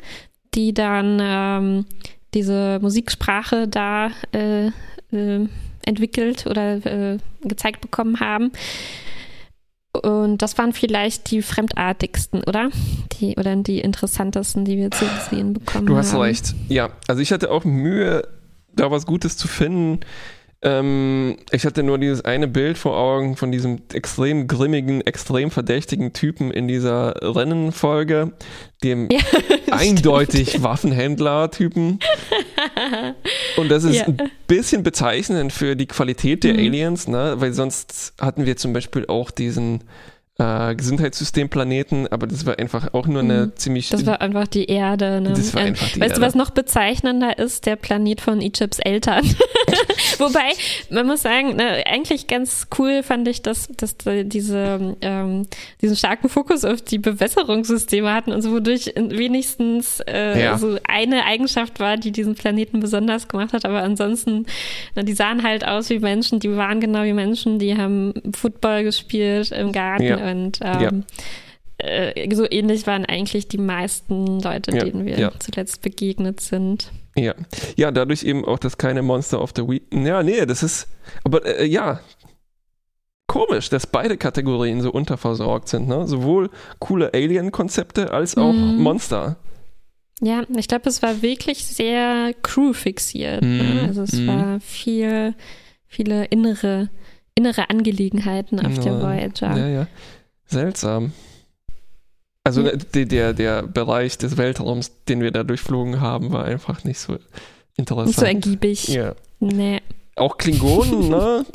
die 0.56 0.74
dann 0.74 1.20
ähm, 1.22 1.86
diese 2.34 2.80
Musiksprache 2.82 3.68
da 3.68 4.12
äh, 4.32 4.68
äh, 5.12 5.48
entwickelt 5.86 6.48
oder 6.48 6.86
äh, 6.86 7.18
gezeigt 7.44 7.82
bekommen 7.82 8.20
haben. 8.20 8.52
Und 10.02 10.42
das 10.42 10.58
waren 10.58 10.74
vielleicht 10.74 11.32
die 11.32 11.42
fremdartigsten, 11.42 12.44
oder? 12.44 12.70
Die, 13.20 13.36
oder 13.38 13.56
die 13.56 13.80
interessantesten, 13.80 14.66
die 14.66 14.78
wir 14.78 14.92
zu 14.92 15.06
sehen 15.30 15.54
bekommen 15.54 15.78
haben. 15.78 15.86
Du 15.88 15.98
hast 15.98 16.16
recht. 16.16 16.56
Ja, 16.70 16.90
also 17.08 17.22
ich 17.22 17.32
hatte 17.32 17.52
auch 17.52 17.64
Mühe, 17.64 18.28
da 18.76 18.92
was 18.92 19.06
Gutes 19.06 19.38
zu 19.38 19.48
finden. 19.48 20.00
Ähm, 20.68 21.38
ich 21.52 21.64
hatte 21.64 21.84
nur 21.84 22.00
dieses 22.00 22.26
eine 22.26 22.48
Bild 22.48 22.78
vor 22.80 22.98
Augen 22.98 23.38
von 23.38 23.52
diesem 23.52 23.84
extrem 23.94 24.48
grimmigen, 24.48 25.02
extrem 25.02 25.52
verdächtigen 25.52 26.12
Typen 26.12 26.50
in 26.50 26.68
dieser 26.68 27.14
Rennenfolge, 27.22 28.34
dem 28.84 29.08
Ja, 29.12 29.20
eindeutig 29.72 30.64
Waffenhändler-Typen. 30.64 32.00
Und 33.58 33.70
das 33.70 33.84
ist 33.84 33.96
Ja. 33.98 34.06
ein 34.08 34.18
bisschen 34.48 34.82
bezeichnend 34.84 35.54
für 35.54 35.76
die 35.76 35.86
Qualität 35.86 36.44
der 36.44 36.54
Mhm. 36.54 36.60
Aliens, 36.60 37.08
ne? 37.08 37.36
weil 37.38 37.54
sonst 37.54 38.14
hatten 38.20 38.46
wir 38.48 38.58
zum 38.58 38.74
Beispiel 38.74 39.06
auch 39.08 39.30
diesen 39.32 39.84
äh, 40.38 40.76
Gesundheitssystemplaneten, 40.76 42.08
aber 42.12 42.28
das 42.28 42.46
war 42.46 42.60
einfach 42.60 42.94
auch 42.94 43.08
nur 43.08 43.22
eine 43.22 43.46
Mhm. 43.48 43.52
ziemlich. 43.56 43.90
Das 43.90 44.06
war 44.06 44.20
einfach 44.22 44.48
die 44.48 44.66
Erde. 44.66 45.22
Ne? 45.22 45.30
Das 45.30 45.54
war 45.54 45.62
Ähm, 45.62 45.68
einfach 45.70 45.88
die 45.88 46.02
weißt 46.02 46.10
Erde. 46.12 46.22
du, 46.22 46.28
was 46.28 46.36
noch 46.36 46.50
bezeichnender 46.50 47.38
ist? 47.40 47.66
Der 47.66 47.78
Planet 47.78 48.20
von 48.22 48.42
Egypts 48.42 48.80
Eltern. 48.80 49.24
Wobei, 50.18 50.52
man 50.90 51.08
muss 51.08 51.22
sagen, 51.22 51.56
ne, 51.56 51.84
eigentlich 51.88 52.28
ganz 52.28 52.68
cool 52.78 53.02
fand 53.04 53.28
ich, 53.28 53.42
dass, 53.42 53.68
dass 53.78 53.98
die 53.98 54.28
diese, 54.28 54.96
ähm, 55.02 55.48
diesen 55.82 55.96
starken 55.96 56.28
Fokus 56.30 56.66
auf 56.66 56.82
die 56.82 56.98
Bewässerungssysteme 57.00 58.14
hatten 58.14 58.32
und 58.32 58.42
so, 58.42 58.52
wodurch 58.52 58.92
wenigstens 58.96 60.02
äh, 60.02 60.42
Ja. 60.42 60.58
so 60.58 60.78
eine 60.88 61.26
Eigenschaft 61.26 61.80
war, 61.80 61.98
die 61.98 62.12
diesen 62.12 62.36
Planeten 62.36 62.80
besonders 62.80 63.28
gemacht 63.28 63.54
hat. 63.54 63.66
Aber 63.66 63.82
ansonsten, 63.84 64.46
na, 64.96 65.04
die 65.04 65.14
sahen 65.14 65.44
halt 65.44 65.66
aus 65.66 65.90
wie 65.90 66.00
Menschen, 66.00 66.40
die 66.40 66.56
waren 66.56 66.80
genau 66.82 67.04
wie 67.04 67.14
Menschen, 67.14 67.58
die 67.60 67.78
haben 67.78 68.14
Football 68.36 68.84
gespielt 68.84 69.52
im 69.52 69.72
Garten 69.72 70.04
Ja. 70.04 70.25
Und 70.26 70.60
ähm, 70.62 71.04
äh, 71.78 72.34
so 72.36 72.46
ähnlich 72.50 72.88
waren 72.88 73.06
eigentlich 73.06 73.48
die 73.48 73.58
meisten 73.58 74.40
Leute, 74.42 74.72
Ja, 74.76 74.84
denen 74.84 75.06
wir 75.06 75.20
ja. 75.20 75.32
zuletzt 75.40 75.82
begegnet 75.82 76.40
sind. 76.40 76.92
Ja. 77.18 77.34
ja, 77.78 77.92
dadurch 77.92 78.24
eben 78.24 78.44
auch, 78.46 78.60
dass 78.60 78.78
keine 78.78 79.02
Monster 79.02 79.42
of 79.42 79.52
the 79.56 79.62
Week. 79.68 79.84
Ja, 79.94 80.22
nee, 80.24 80.46
das 80.46 80.64
ist. 80.64 80.88
Aber 81.24 81.46
äh, 81.46 81.66
ja. 81.66 82.00
Komisch, 83.28 83.70
dass 83.70 83.88
beide 83.88 84.18
Kategorien 84.18 84.82
so 84.82 84.92
unterversorgt 84.92 85.68
sind, 85.68 85.88
ne? 85.88 86.08
Sowohl 86.08 86.50
coole 86.80 87.12
Alien-Konzepte 87.14 88.12
als 88.12 88.38
auch 88.38 88.54
Mhm. 88.54 88.78
Monster. 88.82 89.38
Ja, 90.22 90.44
ich 90.56 90.68
glaube, 90.68 90.88
es 90.88 91.02
war 91.02 91.22
wirklich 91.22 91.66
sehr 91.66 92.34
crew-fixiert. 92.44 93.42
Mhm, 93.42 93.58
Ne? 93.58 93.84
Also 93.88 94.04
es 94.04 94.14
mhm. 94.14 94.28
war 94.28 94.60
viel, 94.62 95.34
viele 95.88 96.26
innere, 96.26 96.90
innere 97.34 97.70
Angelegenheiten 97.70 98.60
auf 98.66 98.76
der 98.80 98.94
Ja, 98.94 99.02
Voyager. 99.02 99.58
Ja, 99.58 99.68
ja. 99.68 99.88
Seltsam. 100.48 101.12
Also 102.44 102.62
Ja. 102.62 102.76
der, 102.76 103.06
der, 103.06 103.34
der 103.34 103.64
Bereich 103.64 104.18
des 104.18 104.38
Weltraums, 104.38 104.92
den 105.08 105.22
wir 105.22 105.32
da 105.32 105.44
durchflogen 105.44 106.00
haben, 106.02 106.32
war 106.32 106.46
einfach 106.46 106.84
nicht 106.84 107.00
so 107.00 107.18
interessant. 107.76 108.08
Nicht 108.08 108.20
so 108.20 108.26
ergiebig. 108.26 108.88
ja. 108.90 109.16
Nee. 109.40 109.82
Auch 110.16 110.38
Klingonen, 110.38 111.10
ne? 111.10 111.46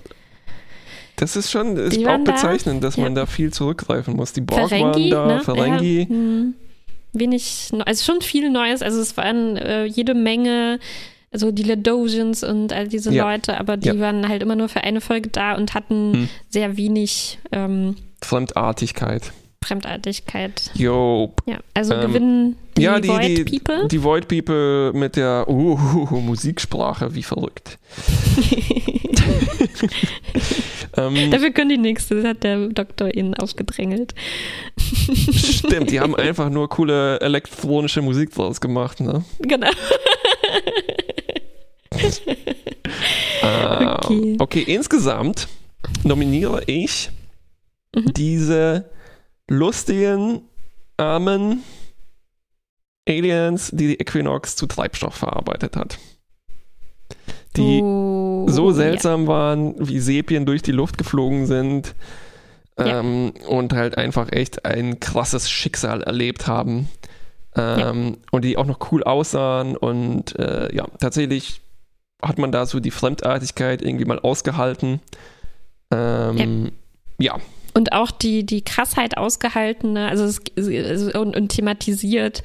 Das 1.16 1.36
ist 1.36 1.50
schon 1.50 1.76
ist 1.76 1.98
auch 1.98 2.04
waren 2.04 2.24
da, 2.24 2.32
bezeichnend, 2.32 2.82
dass 2.82 2.96
ja. 2.96 3.04
man 3.04 3.14
da 3.14 3.26
viel 3.26 3.52
zurückgreifen 3.52 4.16
muss. 4.16 4.32
Die 4.32 4.40
Borg 4.40 4.68
Ferengi, 4.68 5.10
waren 5.12 5.28
da, 5.28 5.36
ne? 5.36 5.40
Ferengi. 5.42 6.00
Ja, 6.02 6.08
hm. 6.08 6.54
wenig, 7.12 7.70
also 7.84 8.04
schon 8.12 8.20
viel 8.22 8.50
Neues. 8.50 8.82
Also 8.82 9.00
es 9.00 9.16
waren 9.16 9.56
äh, 9.56 9.84
jede 9.84 10.14
Menge, 10.14 10.78
also 11.30 11.52
die 11.52 11.62
Ledosians 11.62 12.42
und 12.42 12.72
all 12.72 12.88
diese 12.88 13.12
Ja. 13.12 13.30
Leute, 13.30 13.58
aber 13.60 13.76
die 13.76 13.98
waren 14.00 14.28
halt 14.28 14.42
immer 14.42 14.56
nur 14.56 14.68
für 14.68 14.82
eine 14.82 15.00
Folge 15.00 15.28
da 15.28 15.54
und 15.54 15.74
hatten 15.74 16.12
Hm. 16.14 16.28
sehr 16.48 16.76
wenig 16.76 17.38
ähm, 17.52 17.96
Fremdartigkeit. 18.22 19.32
Fremdartigkeit. 19.62 20.70
Jo. 20.74 21.34
Ja, 21.46 21.58
also 21.74 21.92
Ähm, 21.94 22.00
gewinnen 22.00 22.56
die, 22.78 22.82
ja, 22.82 22.98
die, 22.98 23.08
Void 23.08 23.24
die, 23.24 23.44
People. 23.58 23.88
die 23.88 24.02
Void 24.02 24.26
People 24.28 24.92
mit 24.94 25.16
der 25.16 25.46
uh, 25.48 25.76
Musiksprache, 26.20 27.14
wie 27.14 27.22
verrückt. 27.22 27.78
ähm, 30.96 31.30
Dafür 31.30 31.50
können 31.50 31.68
die 31.68 31.76
nächste, 31.78 32.14
das 32.16 32.24
hat 32.24 32.42
der 32.42 32.68
Doktor 32.68 33.14
ihnen 33.14 33.34
aufgedrängelt. 33.34 34.14
stimmt, 34.78 35.90
die 35.90 36.00
haben 36.00 36.14
einfach 36.16 36.48
nur 36.48 36.68
coole 36.70 37.20
elektronische 37.20 38.00
Musik 38.00 38.32
draus 38.34 38.62
gemacht, 38.62 39.00
ne? 39.00 39.24
Genau. 39.40 39.68
Ah, 43.42 43.98
Okay. 44.04 44.36
okay, 44.38 44.62
insgesamt 44.66 45.48
nominiere 46.04 46.62
ich 46.66 47.10
Mhm. 47.94 48.12
diese 48.14 48.90
lustigen, 49.48 50.42
armen 50.96 51.62
Aliens, 53.08 53.70
die 53.72 53.88
die 53.88 54.00
Equinox 54.00 54.54
zu 54.56 54.66
Treibstoff 54.66 55.14
verarbeitet 55.14 55.76
hat. 55.76 55.98
Die 57.56 57.80
Oh, 57.82 58.46
so 58.48 58.70
seltsam 58.70 59.26
waren, 59.26 59.74
wie 59.78 59.98
Sepien 59.98 60.46
durch 60.46 60.62
die 60.62 60.70
Luft 60.72 60.98
geflogen 60.98 61.46
sind 61.46 61.94
Ja. 62.78 63.00
ähm, 63.00 63.32
und 63.48 63.72
halt 63.72 63.98
einfach 63.98 64.30
echt 64.30 64.64
ein 64.64 65.00
krasses 65.00 65.50
Schicksal 65.50 66.02
erlebt 66.02 66.46
haben. 66.46 66.88
Ähm, 67.56 68.18
Und 68.30 68.44
die 68.44 68.56
auch 68.56 68.66
noch 68.66 68.92
cool 68.92 69.02
aussahen 69.02 69.76
und 69.76 70.38
äh, 70.38 70.72
ja, 70.72 70.86
tatsächlich 71.00 71.60
hat 72.22 72.38
man 72.38 72.52
da 72.52 72.64
so 72.66 72.78
die 72.78 72.92
Fremdartigkeit 72.92 73.82
irgendwie 73.82 74.04
mal 74.04 74.20
ausgehalten. 74.20 75.00
Ähm, 75.90 76.70
ja. 77.18 77.38
Und 77.74 77.92
auch 77.92 78.10
die, 78.10 78.44
die 78.44 78.62
Krassheit 78.62 79.16
ausgehaltene, 79.16 80.08
also, 80.08 80.24
es, 80.24 80.40
also 80.56 81.20
und, 81.20 81.36
und 81.36 81.48
thematisiert, 81.50 82.42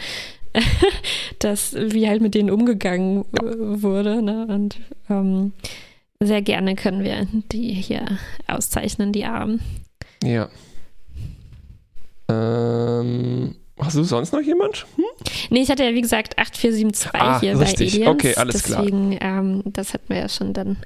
dass 1.39 1.73
wie 1.73 2.07
halt 2.07 2.21
mit 2.21 2.35
denen 2.35 2.49
umgegangen 2.51 3.25
wurde. 3.31 4.21
Ne? 4.21 4.47
Und 4.47 4.77
ähm, 5.09 5.53
sehr 6.19 6.41
gerne 6.41 6.75
können 6.75 7.03
wir 7.03 7.27
die 7.51 7.73
hier 7.73 8.05
auszeichnen, 8.47 9.11
die 9.11 9.25
Armen. 9.25 9.61
Ja. 10.23 10.49
Ähm, 12.29 13.55
hast 13.79 13.95
du 13.97 14.03
sonst 14.03 14.31
noch 14.33 14.41
jemand? 14.41 14.85
Hm? 14.95 15.03
Nee, 15.49 15.61
ich 15.61 15.69
hatte 15.69 15.83
ja 15.83 15.93
wie 15.93 16.01
gesagt 16.01 16.37
8472 16.39 17.11
Ah, 17.21 17.39
hier 17.39 17.59
richtig. 17.59 17.99
bei 17.99 18.07
Aliens. 18.07 18.13
Okay, 18.25 18.35
alles 18.35 18.63
klar. 18.63 18.81
Deswegen, 18.81 19.17
ähm, 19.21 19.61
das 19.65 19.93
hatten 19.93 20.09
wir 20.09 20.17
ja 20.17 20.29
schon 20.29 20.53
dann 20.53 20.77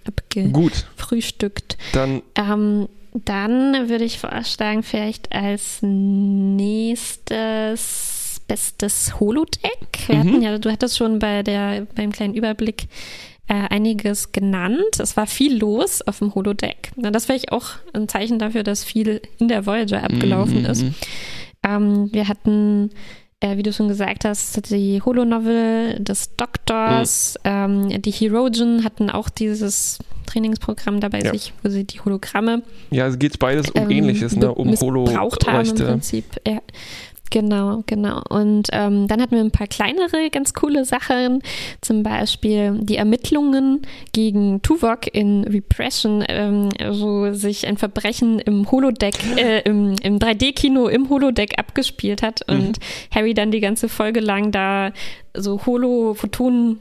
Gut, 0.52 0.86
abgefrühstückt. 0.88 1.78
dann 1.94 2.22
Ähm, 2.36 2.90
dann 3.14 3.90
würde 3.90 4.04
ich 4.06 4.20
vorschlagen, 4.20 4.84
vielleicht 4.84 5.32
als 5.32 5.80
nächstes 7.30 8.42
bestes 8.48 9.20
Holodeck. 9.20 10.08
Wir 10.08 10.16
Mhm. 10.16 10.20
hatten 10.30 10.42
ja, 10.42 10.58
du 10.58 10.72
hattest 10.72 10.98
schon 10.98 11.20
bei 11.20 11.44
der, 11.44 11.86
beim 11.96 12.12
kleinen 12.12 12.34
Überblick 12.34 12.88
äh, 13.48 13.54
einiges 13.70 14.32
genannt. 14.32 15.00
Es 15.00 15.18
war 15.18 15.26
viel 15.28 15.58
los 15.58 16.02
auf 16.04 16.20
dem 16.20 16.34
Holodeck. 16.36 16.92
Na, 16.96 17.10
das 17.12 17.28
wäre 17.28 17.38
ich 17.38 17.52
auch 17.52 17.66
ein 17.94 18.08
Zeichen 18.08 18.38
dafür, 18.40 18.64
dass 18.64 18.84
viel 18.84 19.22
in 19.40 19.48
der 19.48 19.66
Voyager 19.66 20.04
abgelaufen 20.04 20.60
Mhm, 20.64 20.66
ist. 20.66 20.84
mhm. 20.84 20.96
Ähm, 21.64 22.10
wir 22.14 22.28
hatten, 22.28 22.92
äh, 23.40 23.58
wie 23.58 23.64
du 23.64 23.74
schon 23.74 23.88
gesagt 23.88 24.24
hast, 24.26 24.70
die 24.72 25.02
Holo-Novel 25.04 26.00
des 26.00 26.36
Doktors. 26.38 27.36
Mhm. 27.44 27.90
Ähm, 27.92 28.02
die 28.04 28.12
Herogen 28.12 28.84
hatten 28.84 29.10
auch 29.10 29.30
dieses 29.30 29.98
Trainingsprogramm 30.30 31.00
dabei 31.00 31.20
Ja. 31.22 31.34
sich, 31.34 31.54
wo 31.64 31.70
sie 31.70 31.84
die 31.84 32.00
Hologramme 32.00 32.62
Ja, 32.92 33.08
es 33.08 33.18
geht 33.20 33.40
beides 33.40 33.70
um 33.72 33.84
ähm, 33.84 33.90
Ähnliches, 33.92 34.36
ne? 34.36 34.54
Um 34.54 34.70
missbraucht 34.70 35.48
haben 35.48 35.68
im. 35.68 35.76
Prinzip. 35.76 36.26
Ja. 36.48 36.60
Genau, 37.32 37.84
genau. 37.86 38.22
Und 38.30 38.70
ähm, 38.72 39.08
dann 39.08 39.22
hatten 39.22 39.36
wir 39.36 39.42
ein 39.44 39.52
paar 39.52 39.68
kleinere, 39.68 40.30
ganz 40.32 40.54
coole 40.54 40.84
Sachen. 40.86 41.42
Zum 41.82 42.02
Beispiel 42.02 42.80
die 42.82 42.96
Ermittlungen 42.96 43.84
gegen 44.14 44.62
Tuvok 44.62 45.14
in 45.14 45.44
Repression, 45.44 46.24
ähm, 46.28 46.70
wo 46.92 47.32
sich 47.34 47.68
ein 47.68 47.78
Verbrechen 47.78 48.40
im 48.40 48.70
Holodeck, 48.72 49.16
äh, 49.38 49.62
im, 49.62 49.96
im 50.02 50.18
3D-Kino 50.18 50.88
im 50.88 51.10
Holodeck 51.10 51.60
abgespielt 51.60 52.24
hat 52.24 52.42
und 52.50 52.80
Harry 53.14 53.34
dann 53.34 53.52
die 53.52 53.60
ganze 53.60 53.90
Folge 53.90 54.22
lang 54.22 54.52
da 54.52 54.92
so 55.38 55.64
Holo-Photonen 55.66 56.80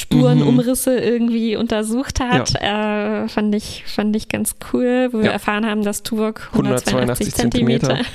Spuren, 0.00 0.38
Mhm. 0.40 0.48
Umrisse 0.48 0.96
irgendwie 0.98 1.56
untersucht 1.56 2.20
hat. 2.20 2.54
Äh, 2.60 3.28
fand, 3.28 3.54
ich, 3.54 3.84
fand 3.86 4.16
ich 4.16 4.28
ganz 4.28 4.56
cool, 4.72 5.08
wo 5.12 5.18
wir 5.18 5.26
Ja. 5.26 5.32
erfahren 5.32 5.66
haben, 5.66 5.82
dass 5.82 6.02
Tuvok 6.02 6.48
182 6.52 6.94
182 6.94 7.34
Zentimeter 7.34 7.86
Zentimeter. 7.88 8.10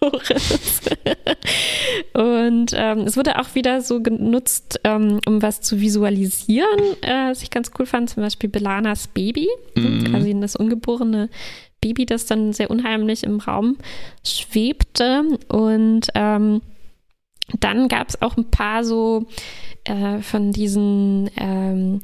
hoch 0.02 0.30
ist. 0.30 0.90
Und 2.14 2.72
ähm, 2.74 3.00
es 3.00 3.16
wurde 3.16 3.38
auch 3.38 3.54
wieder 3.54 3.80
so 3.82 4.00
genutzt, 4.02 4.80
ähm, 4.84 5.20
um 5.26 5.42
was 5.42 5.60
zu 5.60 5.80
visualisieren, 5.80 6.80
äh, 7.02 7.30
was 7.30 7.42
ich 7.42 7.50
ganz 7.50 7.70
cool 7.78 7.86
fand, 7.86 8.08
zum 8.10 8.22
Beispiel 8.22 8.48
Belanas 8.48 9.08
Baby, 9.08 9.48
Mhm. 9.76 10.04
quasi 10.10 10.34
das 10.40 10.56
ungeborene 10.56 11.28
Baby, 11.82 12.06
das 12.06 12.26
dann 12.26 12.52
sehr 12.52 12.70
unheimlich 12.70 13.24
im 13.24 13.40
Raum 13.40 13.76
schwebte. 14.24 15.22
Und 15.48 16.08
ähm, 16.14 16.60
dann 17.58 17.88
gab 17.88 18.08
es 18.08 18.22
auch 18.22 18.36
ein 18.36 18.50
paar 18.50 18.84
so 18.84 19.26
äh, 19.84 20.18
von 20.20 20.52
diesen 20.52 21.30
ähm, 21.36 22.00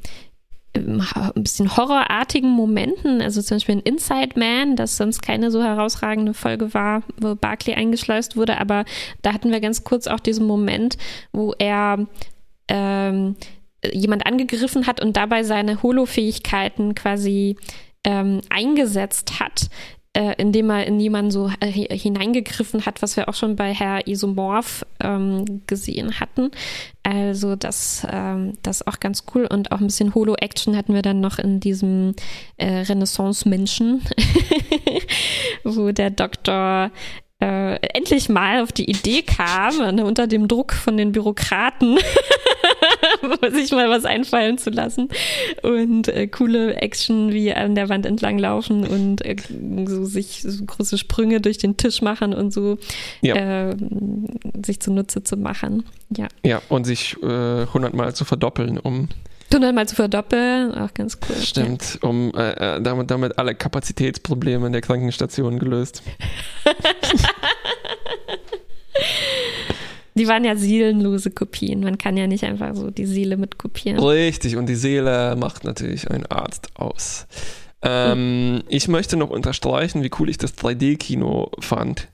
ein 0.75 1.43
bisschen 1.43 1.75
horrorartigen 1.75 2.49
Momenten, 2.49 3.21
also 3.21 3.41
zum 3.41 3.55
Beispiel 3.55 3.75
in 3.75 3.81
Inside 3.81 4.39
Man, 4.39 4.75
das 4.75 4.97
sonst 4.97 5.21
keine 5.21 5.49
so 5.49 5.63
herausragende 5.63 6.33
Folge 6.33 6.73
war, 6.73 7.03
wo 7.19 7.35
Barclay 7.35 7.73
eingeschleust 7.73 8.35
wurde, 8.35 8.59
aber 8.59 8.85
da 9.21 9.33
hatten 9.33 9.51
wir 9.51 9.59
ganz 9.59 9.83
kurz 9.83 10.07
auch 10.07 10.19
diesen 10.19 10.45
Moment, 10.45 10.97
wo 11.31 11.53
er 11.57 12.05
ähm, 12.67 13.35
jemand 13.91 14.25
angegriffen 14.25 14.87
hat 14.87 15.01
und 15.01 15.17
dabei 15.17 15.43
seine 15.43 15.81
Holo-Fähigkeiten 15.81 16.95
quasi 16.95 17.57
ähm, 18.03 18.41
eingesetzt 18.49 19.39
hat, 19.39 19.69
äh, 20.17 20.33
indem 20.37 20.71
er 20.71 20.87
in 20.87 20.99
jemanden 20.99 21.29
so 21.29 21.51
äh, 21.59 21.69
hineingegriffen 21.69 22.87
hat, 22.87 23.03
was 23.03 23.15
wir 23.17 23.29
auch 23.29 23.35
schon 23.35 23.55
bei 23.55 23.71
Herr 23.71 24.07
Isomorph 24.07 24.83
ähm, 24.99 25.61
gesehen 25.67 26.19
hatten. 26.19 26.49
Also 27.03 27.55
das, 27.55 28.05
ähm, 28.11 28.53
das 28.63 28.81
ist 28.81 28.87
auch 28.87 28.99
ganz 28.99 29.25
cool 29.35 29.45
und 29.45 29.71
auch 29.71 29.79
ein 29.79 29.85
bisschen 29.85 30.15
Holo-Action 30.15 30.75
hatten 30.75 30.95
wir 30.95 31.03
dann 31.03 31.19
noch 31.19 31.37
in 31.37 31.59
diesem 31.59 32.15
äh, 32.57 32.79
Renaissance-Menschen, 32.79 34.01
wo 35.63 35.91
der 35.91 36.09
Doktor 36.09 36.89
äh, 37.39 37.75
endlich 37.93 38.27
mal 38.27 38.63
auf 38.63 38.71
die 38.71 38.89
Idee 38.89 39.21
kam, 39.21 39.95
ne, 39.95 40.03
unter 40.03 40.25
dem 40.25 40.47
Druck 40.47 40.73
von 40.73 40.97
den 40.97 41.11
Bürokraten, 41.11 41.99
sich 43.51 43.71
mal 43.71 43.89
was 43.89 44.05
einfallen 44.05 44.57
zu 44.57 44.69
lassen 44.69 45.09
und 45.63 46.07
äh, 46.07 46.27
coole 46.27 46.75
Action 46.75 47.31
wie 47.31 47.53
an 47.53 47.75
der 47.75 47.89
Wand 47.89 48.05
entlang 48.05 48.37
laufen 48.37 48.85
und 48.85 49.25
äh, 49.25 49.35
so 49.85 50.05
sich 50.05 50.43
so 50.43 50.65
große 50.65 50.97
Sprünge 50.97 51.41
durch 51.41 51.57
den 51.57 51.77
Tisch 51.77 52.01
machen 52.01 52.33
und 52.33 52.51
so 52.51 52.77
ja. 53.21 53.69
äh, 53.69 53.75
sich 54.65 54.79
zunutze 54.79 55.23
zu 55.23 55.37
machen. 55.37 55.83
Ja, 56.15 56.27
ja 56.45 56.61
und 56.69 56.85
sich 56.85 57.15
äh, 57.21 57.65
hundertmal 57.65 58.15
zu 58.15 58.25
verdoppeln, 58.25 58.77
um 58.77 59.09
Hundertmal 59.53 59.87
zu 59.87 59.95
verdoppeln, 59.95 60.73
auch 60.73 60.93
ganz 60.93 61.17
cool. 61.27 61.37
Stimmt, 61.37 61.99
ja. 62.01 62.09
um 62.09 62.33
äh, 62.35 62.75
äh, 62.75 62.81
damit, 62.81 63.09
damit 63.09 63.39
alle 63.39 63.55
Kapazitätsprobleme 63.55 64.67
in 64.67 64.73
der 64.73 64.81
Krankenstation 64.81 65.57
gelöst. 65.57 66.03
Die 70.17 70.27
waren 70.27 70.43
ja 70.43 70.55
seelenlose 70.55 71.31
Kopien. 71.31 71.81
Man 71.81 71.97
kann 71.97 72.17
ja 72.17 72.27
nicht 72.27 72.43
einfach 72.43 72.75
so 72.75 72.91
die 72.91 73.05
Seele 73.05 73.37
mitkopieren. 73.37 73.99
Richtig, 73.99 74.55
und 74.57 74.67
die 74.67 74.75
Seele 74.75 75.35
macht 75.35 75.63
natürlich 75.63 76.09
ein 76.09 76.25
Arzt 76.25 76.69
aus. 76.75 77.27
Ähm, 77.81 78.53
mhm. 78.53 78.63
Ich 78.67 78.87
möchte 78.87 79.17
noch 79.17 79.29
unterstreichen, 79.29 80.03
wie 80.03 80.11
cool 80.19 80.29
ich 80.29 80.37
das 80.37 80.57
3D-Kino 80.57 81.51
fand. 81.59 82.07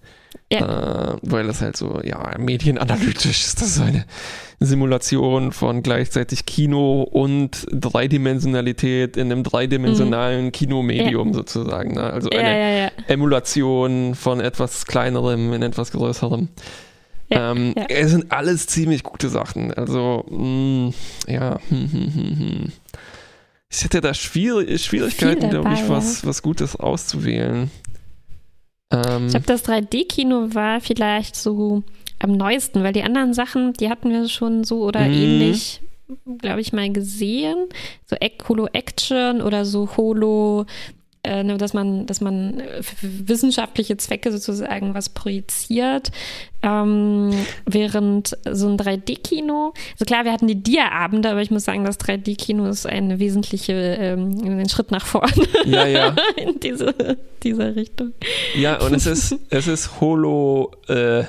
Ja. 0.51 1.13
Äh, 1.13 1.17
weil 1.21 1.47
das 1.47 1.61
halt 1.61 1.77
so, 1.77 2.01
ja, 2.03 2.35
medienanalytisch 2.37 3.45
ist 3.45 3.61
das 3.61 3.75
so 3.75 3.83
eine 3.83 4.05
Simulation 4.59 5.51
von 5.51 5.83
gleichzeitig 5.83 6.45
Kino 6.45 7.03
und 7.03 7.65
Dreidimensionalität 7.71 9.17
in 9.17 9.31
einem 9.31 9.43
dreidimensionalen 9.43 10.45
mhm. 10.45 10.51
Kinomedium 10.51 11.29
ja. 11.29 11.33
sozusagen. 11.33 11.93
Ne? 11.93 12.03
Also 12.03 12.29
eine 12.29 12.83
ja, 12.83 12.91
Emulation 13.07 14.15
von 14.15 14.39
etwas 14.39 14.85
kleinerem 14.85 15.53
in 15.53 15.61
etwas 15.61 15.91
größerem. 15.91 16.49
Ähm, 17.39 17.73
es 17.89 18.11
sind 18.11 18.31
alles 18.31 18.67
ziemlich 18.67 19.03
gute 19.03 19.29
Sachen. 19.29 19.73
Also, 19.73 20.25
mh, 20.29 20.37
mm, 20.37 20.93
ja. 21.27 21.59
Hm, 21.69 21.91
hm, 21.91 22.13
hm, 22.13 22.71
ich 23.69 23.83
hätte 23.83 24.01
da 24.01 24.13
Schwier 24.13 24.77
Schwierigkeiten, 24.77 25.49
glaube 25.49 25.73
ich, 25.73 25.89
was, 25.89 26.25
was 26.25 26.43
Gutes 26.43 26.75
auszuwählen. 26.75 27.71
Ähm, 28.91 29.25
ich 29.25 29.31
glaube, 29.31 29.47
das 29.47 29.65
3D-Kino 29.65 30.53
war 30.53 30.79
vielleicht 30.79 31.35
so 31.35 31.83
am 32.19 32.33
neuesten, 32.33 32.83
weil 32.83 32.93
die 32.93 33.03
anderen 33.03 33.33
Sachen, 33.33 33.73
die 33.73 33.89
hatten 33.89 34.11
wir 34.11 34.29
schon 34.29 34.63
so 34.63 34.83
oder 34.83 35.01
mhm. 35.01 35.13
ähnlich, 35.13 35.81
glaube 36.37 36.61
ich, 36.61 36.71
mal 36.71 36.91
gesehen. 36.91 37.67
So 38.05 38.15
Holo-Action 38.47 39.41
oder 39.41 39.65
so 39.65 39.89
Holo 39.97 40.65
äh, 41.23 41.43
ne, 41.43 41.57
dass 41.57 41.73
man, 41.73 42.05
dass 42.05 42.19
man 42.19 42.61
für 42.81 43.29
wissenschaftliche 43.29 43.95
Zwecke 43.95 44.31
sozusagen 44.31 44.93
was 44.93 45.09
projiziert, 45.09 46.11
ähm, 46.61 47.31
während 47.65 48.37
so 48.51 48.67
ein 48.67 48.77
3D-Kino, 48.77 49.73
also 49.93 50.05
klar, 50.05 50.25
wir 50.25 50.33
hatten 50.33 50.47
die 50.47 50.61
Dia-Abende, 50.61 51.29
aber 51.29 51.41
ich 51.41 51.49
muss 51.49 51.63
sagen, 51.63 51.85
das 51.85 51.99
3D-Kino 51.99 52.67
ist 52.67 52.85
ein 52.85 53.19
wesentlicher 53.19 53.73
ähm, 53.99 54.37
ein 54.43 54.69
Schritt 54.69 54.91
nach 54.91 55.05
vorne 55.05 55.47
ja, 55.65 55.85
ja. 55.85 56.15
in 56.35 56.59
diese, 56.59 56.93
dieser 57.41 57.75
Richtung. 57.75 58.13
Ja, 58.55 58.81
und 58.81 58.93
es 58.93 59.05
ist, 59.05 59.37
es 59.49 59.67
ist 59.67 60.01
Holo, 60.01 60.71
äh, 60.89 61.23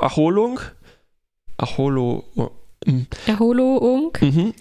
Erholung, 0.00 0.60
Erholo, 1.56 2.24
oh, 2.36 2.50
mm. 2.84 3.06
Erholung. 3.26 4.12
Mhm. 4.20 4.54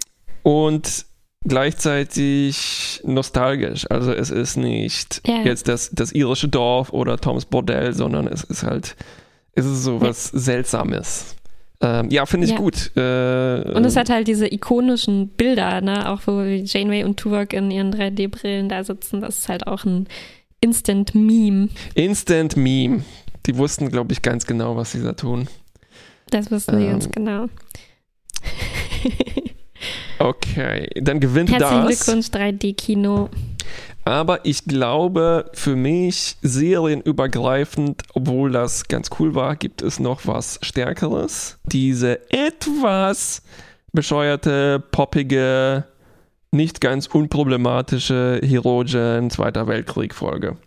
Und 0.44 1.06
gleichzeitig 1.46 3.02
nostalgisch. 3.06 3.86
Also 3.90 4.12
es 4.12 4.30
ist 4.30 4.58
nicht 4.58 5.22
ja. 5.28 5.42
jetzt 5.44 5.68
das, 5.68 5.90
das 5.92 6.12
irische 6.12 6.48
Dorf 6.48 6.92
oder 6.92 7.18
Toms 7.18 7.46
Bordell, 7.46 7.94
sondern 7.94 8.28
es 8.28 8.44
ist 8.44 8.64
halt, 8.64 8.96
es 9.54 9.66
ist 9.66 9.84
so 9.84 10.02
was 10.02 10.32
ja. 10.32 10.40
Seltsames. 10.40 11.36
Ähm, 11.82 12.10
ja, 12.10 12.26
finde 12.26 12.46
ich 12.46 12.52
ja. 12.52 12.58
gut. 12.58 12.92
Äh, 12.98 13.72
und 13.74 13.86
es 13.86 13.96
hat 13.96 14.10
halt 14.10 14.28
diese 14.28 14.52
ikonischen 14.52 15.30
Bilder, 15.30 15.80
ne? 15.80 16.10
auch 16.10 16.22
wo 16.26 16.42
Janeway 16.42 17.06
und 17.06 17.18
Tuvok 17.18 17.54
in 17.54 17.72
ihren 17.72 17.94
3D-Brillen 17.94 18.68
da 18.68 18.84
sitzen. 18.84 19.22
Das 19.22 19.38
ist 19.38 19.50
halt 19.50 19.66
auch 19.66 19.86
ein 19.86 20.08
Instant 20.60 21.16
Meme. 21.16 21.70
Instant 21.96 22.58
Meme. 22.58 23.06
Die 23.46 23.58
wussten, 23.58 23.90
glaube 23.90 24.12
ich, 24.12 24.22
ganz 24.22 24.46
genau, 24.46 24.76
was 24.76 24.92
sie 24.92 25.02
da 25.02 25.14
tun. 25.14 25.48
Das 26.32 26.52
wussten 26.52 26.76
ähm, 26.76 26.82
sie 26.82 26.88
ganz 26.88 27.10
genau. 27.12 27.46
Okay, 30.20 30.90
dann 30.96 31.20
gewinnt 31.20 31.52
Herzlichen 31.52 31.88
das. 31.88 32.08
Herzlichen 32.08 32.22
Glückwunsch 32.22 32.62
3D-Kino. 32.62 33.30
Aber 34.06 34.44
ich 34.44 34.66
glaube, 34.66 35.52
für 35.54 35.76
mich 35.76 36.38
serienübergreifend, 36.42 38.04
obwohl 38.14 38.52
das 38.52 38.88
ganz 38.88 39.10
cool 39.20 39.36
war, 39.36 39.56
gibt 39.56 39.82
es 39.82 40.00
noch 40.00 40.26
was 40.26 40.60
Stärkeres. 40.64 41.60
Diese 41.66 42.20
etwas 42.32 43.44
bescheuerte, 43.94 44.84
poppige, 44.92 45.86
nicht 46.52 46.82
ganz 46.82 47.08
unproblematische 47.08 48.42
Herogen 48.44 49.30
Zweiter 49.30 49.68
Weltkrieg-Folge. 49.68 50.58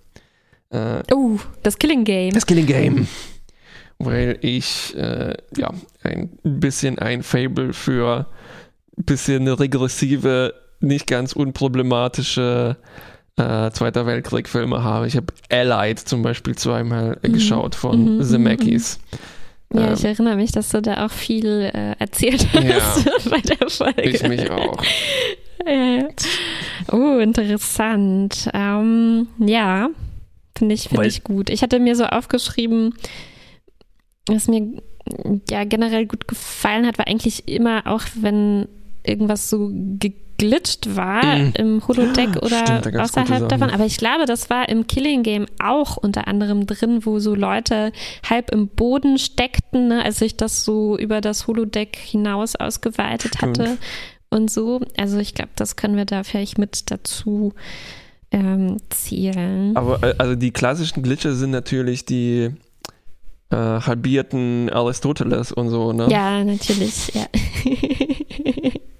Äh, 0.71 1.03
oh, 1.13 1.39
das 1.63 1.79
Killing 1.79 2.05
Game. 2.05 2.33
Das 2.33 2.47
Killing 2.47 2.67
Game. 2.67 3.09
Weil 3.99 4.39
ich 4.41 4.97
äh, 4.97 5.35
ja 5.57 5.71
ein 6.03 6.31
bisschen 6.43 6.99
ein 6.99 7.23
Fable 7.23 7.73
für 7.73 8.27
bisschen 8.97 9.49
regressive, 9.49 10.55
nicht 10.81 11.07
ganz 11.07 11.33
unproblematische 11.33 12.77
äh, 13.37 13.71
Zweiter 13.71 14.07
Weltkrieg-Filme 14.07 14.83
habe. 14.83 15.07
Ich 15.07 15.17
habe 15.17 15.33
Allied 15.51 15.99
zum 15.99 16.23
Beispiel 16.23 16.55
zweimal 16.55 17.19
mhm. 17.23 17.33
geschaut 17.33 17.75
von 17.75 18.17
mhm, 18.17 18.23
Zemeckis. 18.23 18.99
Mhm, 19.71 19.79
ja, 19.79 19.89
ähm, 19.89 19.95
ich 19.95 20.05
erinnere 20.05 20.37
mich, 20.37 20.53
dass 20.53 20.69
du 20.69 20.83
da 20.83 21.07
auch 21.07 21.11
viel 21.11 21.71
äh, 21.73 21.95
erzählt 21.99 22.47
hast 22.53 23.07
ja, 23.07 23.13
bei 23.31 23.41
der 23.41 23.69
Folge. 23.69 24.03
Ich 24.03 24.23
mich 24.29 24.51
auch. 24.51 24.83
ja. 25.67 26.09
Oh, 26.91 27.19
interessant. 27.19 28.51
Ähm, 28.53 29.29
ja, 29.39 29.89
finde 30.57 30.75
ich, 30.75 30.89
find 30.89 31.07
ich 31.07 31.25
gut. 31.25 31.49
Ich 31.49 31.63
hatte 31.63 31.81
mir 31.81 31.97
so 31.97 32.05
aufgeschrieben, 32.05 32.95
was 34.27 34.49
mir 34.49 34.83
ja 35.51 35.65
generell 35.65 36.07
gut 36.07 36.29
gefallen 36.29 36.87
hat, 36.87 36.99
war 36.99 37.07
eigentlich 37.07 37.49
immer 37.49 37.87
auch, 37.87 38.03
wenn 38.15 38.69
irgendwas 39.05 39.51
so 39.51 39.71
geglitscht 39.73 40.97
war 40.97 41.25
mm. 41.25 41.53
im 41.57 41.87
Holodeck 41.87 42.37
oder 42.37 42.81
Stimmt, 42.81 42.97
außerhalb 42.97 43.49
davon. 43.49 43.71
Aber 43.71 43.85
ich 43.85 43.97
glaube, 43.97 44.27
das 44.27 44.51
war 44.51 44.69
im 44.69 44.87
Killing 44.87 45.23
Game 45.23 45.47
auch 45.63 45.97
unter 45.97 46.29
anderem 46.29 46.67
drin, 46.67 47.05
wo 47.05 47.19
so 47.19 47.35
Leute 47.35 47.93
halb 48.29 48.51
im 48.51 48.69
Boden 48.69 49.19
steckten, 49.19 49.89
ne, 49.89 50.05
als 50.05 50.19
sich 50.19 50.37
das 50.37 50.65
so 50.65 50.97
über 50.99 51.21
das 51.21 51.47
Holodeck 51.47 51.97
hinaus 51.97 52.57
ausgeweitet 52.57 53.35
Stimmt. 53.37 53.59
hatte 53.59 53.79
und 54.31 54.51
so. 54.51 54.81
Also 54.97 55.19
ich 55.19 55.35
glaube, 55.35 55.53
das 55.57 55.77
können 55.77 55.97
wir 55.97 56.05
da 56.05 56.23
vielleicht 56.25 56.59
mit 56.59 56.91
dazu 56.91 57.53
ähm, 58.31 58.79
zählen. 58.89 59.77
Aber 59.77 60.03
äh, 60.03 60.15
also 60.19 60.35
die 60.35 60.51
klassischen 60.51 61.03
Glitcher 61.03 61.35
sind 61.35 61.51
natürlich 61.51 62.05
die 62.05 62.51
äh, 63.51 63.57
halbierten 63.57 64.71
Aristoteles 64.71 65.53
und 65.53 65.69
so, 65.69 65.93
ne? 65.93 66.09
Ja, 66.11 66.43
natürlich, 66.43 67.13
ja. 67.15 67.27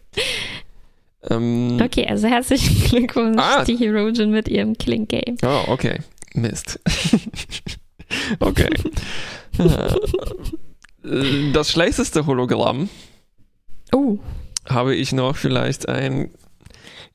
Ähm, 1.31 1.79
okay, 1.83 2.07
also 2.07 2.29
herzlichen 2.29 2.83
Glückwunsch, 2.89 3.39
ah, 3.39 3.65
die 3.65 3.77
Herogen 3.77 4.31
mit 4.31 4.49
ihrem 4.49 4.77
Killing 4.77 5.07
Game. 5.07 5.37
Oh, 5.43 5.65
okay. 5.69 5.99
Mist. 6.35 6.81
okay. 8.41 8.69
das 11.53 11.71
schlechteste 11.71 12.27
Hologramm. 12.27 12.89
Oh. 13.93 14.19
Habe 14.69 14.95
ich 14.95 15.13
noch 15.13 15.37
vielleicht 15.37 15.89
ein, 15.89 16.31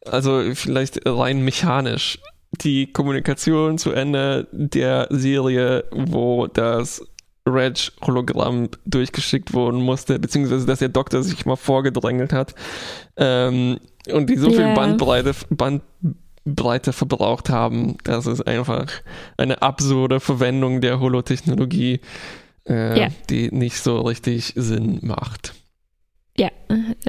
also 0.05 0.53
vielleicht 0.53 1.01
rein 1.05 1.43
mechanisch 1.43 2.19
die 2.61 2.91
Kommunikation 2.91 3.77
zu 3.77 3.91
Ende 3.91 4.47
der 4.51 5.07
Serie, 5.09 5.85
wo 5.91 6.47
das 6.47 7.01
Reg-Hologramm 7.47 8.69
durchgeschickt 8.85 9.53
worden 9.53 9.81
musste, 9.81 10.19
beziehungsweise 10.19 10.65
dass 10.65 10.79
der 10.79 10.89
Doktor 10.89 11.23
sich 11.23 11.45
mal 11.45 11.55
vorgedrängelt 11.55 12.33
hat 12.33 12.53
ähm, 13.15 13.79
und 14.13 14.29
die 14.29 14.37
so 14.37 14.49
viel 14.49 14.59
yeah. 14.59 14.75
Bandbreite, 14.75 15.33
Bandbreite 15.49 16.93
verbraucht 16.93 17.49
haben, 17.49 17.97
dass 18.03 18.25
es 18.25 18.41
einfach 18.41 18.87
eine 19.37 19.61
absurde 19.61 20.19
Verwendung 20.19 20.81
der 20.81 20.99
Holotechnologie, 20.99 21.99
äh, 22.65 22.97
yeah. 22.97 23.09
die 23.29 23.49
nicht 23.51 23.77
so 23.77 24.01
richtig 24.01 24.53
Sinn 24.55 24.99
macht. 25.01 25.53
Ja, 26.39 26.51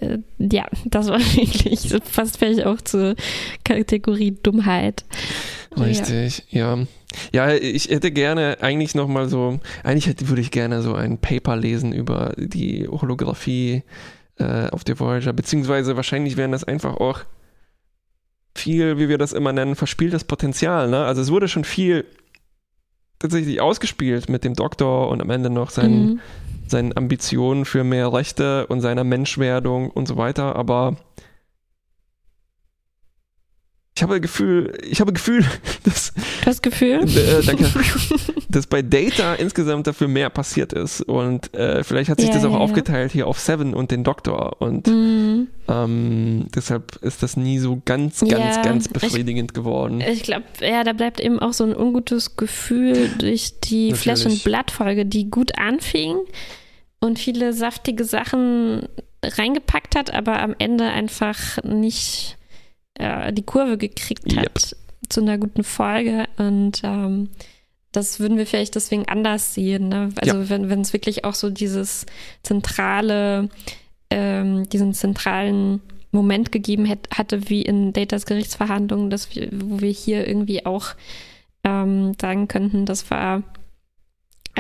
äh, 0.01 0.19
ja, 0.39 0.67
das 0.87 1.09
war 1.09 1.21
wirklich 1.37 1.95
fast 2.05 2.39
vielleicht 2.39 2.65
auch 2.65 2.81
zur 2.81 3.15
Kategorie 3.65 4.37
Dummheit. 4.43 5.05
Richtig, 5.77 6.45
ja. 6.51 6.77
ja. 6.77 6.87
Ja, 7.33 7.55
ich 7.55 7.89
hätte 7.89 8.11
gerne 8.11 8.59
eigentlich 8.61 8.95
nochmal 8.95 9.29
so, 9.29 9.61
eigentlich 9.83 10.07
hätte, 10.07 10.29
würde 10.29 10.43
ich 10.43 10.51
gerne 10.51 10.83
so 10.83 10.95
ein 10.95 11.19
Paper 11.19 11.57
lesen 11.57 11.93
über 11.93 12.35
die 12.37 12.87
Holographie 12.87 13.83
äh, 14.39 14.68
auf 14.70 14.84
der 14.84 14.99
Voyager, 14.99 15.32
beziehungsweise 15.32 15.97
wahrscheinlich 15.97 16.36
wären 16.36 16.53
das 16.53 16.64
einfach 16.64 16.97
auch 16.97 17.20
viel, 18.55 18.99
wie 18.99 19.09
wir 19.09 19.18
das 19.18 19.32
immer 19.32 19.53
nennen, 19.53 19.76
verspieltes 19.76 20.24
Potenzial. 20.24 20.89
Ne? 20.89 21.05
Also 21.05 21.22
es 21.22 21.30
wurde 21.30 21.49
schon 21.49 21.64
viel 21.64 22.05
tatsächlich 23.18 23.61
ausgespielt 23.61 24.28
mit 24.28 24.45
dem 24.45 24.55
Doktor 24.55 25.09
und 25.11 25.20
am 25.20 25.30
Ende 25.30 25.51
noch 25.51 25.70
seinen, 25.70 26.07
Mhm. 26.07 26.20
seinen 26.66 26.97
Ambitionen 26.97 27.64
für 27.64 27.84
mehr 27.84 28.12
Rechte 28.12 28.66
und 28.66 28.80
seiner 28.80 29.05
Menschwerdung 29.05 29.91
und 29.91 30.07
so 30.07 30.16
weiter, 30.16 30.57
aber 30.57 30.97
ich 33.99 34.03
habe 34.05 34.21
Gefühl, 34.21 34.79
ich 34.89 35.01
habe 35.01 35.13
Gefühl, 35.13 35.45
dass, 35.85 36.13
Du 36.15 36.47
hast 36.47 36.63
Gefühl? 36.63 37.01
äh, 37.03 37.43
danke, 37.45 37.67
dass 38.49 38.67
bei 38.69 38.81
Data 38.83 39.35
insgesamt 39.35 39.87
dafür 39.89 40.07
mehr 40.07 40.31
passiert 40.31 40.73
ist 40.73 41.03
und 41.03 41.53
äh, 41.55 41.83
vielleicht 41.83 42.09
hat 42.11 42.21
sich 42.21 42.29
Ja, 42.29 42.35
das 42.37 42.45
auch 42.45 42.51
ja, 42.53 42.57
ja. 42.59 42.63
aufgeteilt 42.65 43.11
hier 43.13 43.27
auf 43.27 43.41
Seven 43.41 43.75
und 43.75 43.91
den 43.91 44.05
Doktor 44.05 44.63
und 44.63 44.87
Mhm. 44.87 45.49
ähm, 45.69 46.47
deshalb 46.55 46.97
ist 47.03 47.23
das 47.25 47.37
nie 47.37 47.59
so 47.59 47.83
ganz, 47.85 48.21
ganz, 48.21 48.33
Ja, 48.57 48.63
ganz 48.63 48.87
ich- 48.87 48.93
befriedigend 48.93 49.53
geworden. 49.53 50.01
Ich 50.01 50.23
glaube, 50.23 50.45
ja, 50.61 50.85
da 50.85 50.93
bleibt 50.93 51.19
eben 51.21 51.41
auch 51.41 51.53
so 51.53 51.65
ein 51.65 51.75
ungutes 51.77 52.37
Gefühl 52.37 53.11
durch 53.19 53.59
die 53.61 53.91
Natürlich. 53.91 54.01
Flash 54.01 54.27
and 54.27 54.45
Blood 54.45 54.71
Folge, 54.71 55.07
die 55.07 55.29
gut 55.31 55.59
anfing 55.59 56.17
und 57.01 57.19
viele 57.19 57.53
saftige 57.53 58.05
Sachen 58.05 58.89
reingepackt 59.25 59.97
hat, 59.97 60.15
aber 60.15 60.41
am 60.41 60.55
Ende 60.59 60.85
einfach 60.85 61.63
nicht 61.65 62.37
äh, 62.99 63.33
die 63.33 63.43
Kurve 63.45 63.79
gekriegt 63.79 64.37
hat 64.37 64.45
Yep. 64.45 64.77
zu 65.09 65.21
einer 65.21 65.39
guten 65.39 65.65
Folge 65.65 66.25
und 66.37 66.81
ähm, 66.85 67.31
das 67.93 68.21
würden 68.21 68.37
wir 68.37 68.47
vielleicht 68.47 68.75
deswegen 68.75 69.09
anders 69.09 69.55
sehen. 69.55 69.89
Ne? 69.89 70.11
Also 70.21 70.51
wenn 70.51 70.69
wenn 70.69 70.83
es 70.83 70.93
wirklich 70.93 71.25
auch 71.25 71.35
so 71.35 71.49
dieses 71.51 72.05
zentrale, 72.43 73.49
ähm, 74.11 74.69
diesen 74.69 74.93
zentralen 74.93 75.81
Moment 76.11 76.53
gegeben 76.53 76.85
hätt, 76.85 77.09
hatte 77.13 77.49
wie 77.49 77.63
in 77.63 77.93
Datas 77.93 78.27
Gerichtsverhandlungen, 78.27 79.11
dass 79.11 79.35
wir, 79.35 79.49
wo 79.53 79.81
wir 79.81 79.91
hier 79.91 80.27
irgendwie 80.27 80.65
auch 80.67 80.89
ähm, 81.65 82.13
sagen 82.21 82.49
könnten, 82.49 82.87
das 82.87 83.11
war 83.11 83.43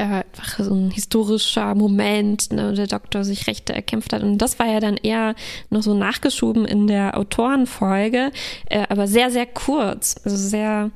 einfach 0.02 0.58
so 0.58 0.74
ein 0.74 0.90
historischer 0.90 1.74
Moment, 1.74 2.52
ne, 2.52 2.70
wo 2.70 2.74
der 2.74 2.86
Doktor 2.86 3.24
sich 3.24 3.46
Rechte 3.46 3.74
erkämpft 3.74 4.12
hat. 4.12 4.22
Und 4.22 4.38
das 4.38 4.58
war 4.58 4.66
ja 4.66 4.80
dann 4.80 4.96
eher 4.96 5.34
noch 5.70 5.82
so 5.82 5.94
nachgeschoben 5.94 6.64
in 6.64 6.86
der 6.86 7.16
Autorenfolge, 7.18 8.30
äh, 8.66 8.86
aber 8.88 9.06
sehr, 9.06 9.30
sehr 9.30 9.46
kurz, 9.46 10.16
also 10.24 10.36
sehr, 10.36 10.90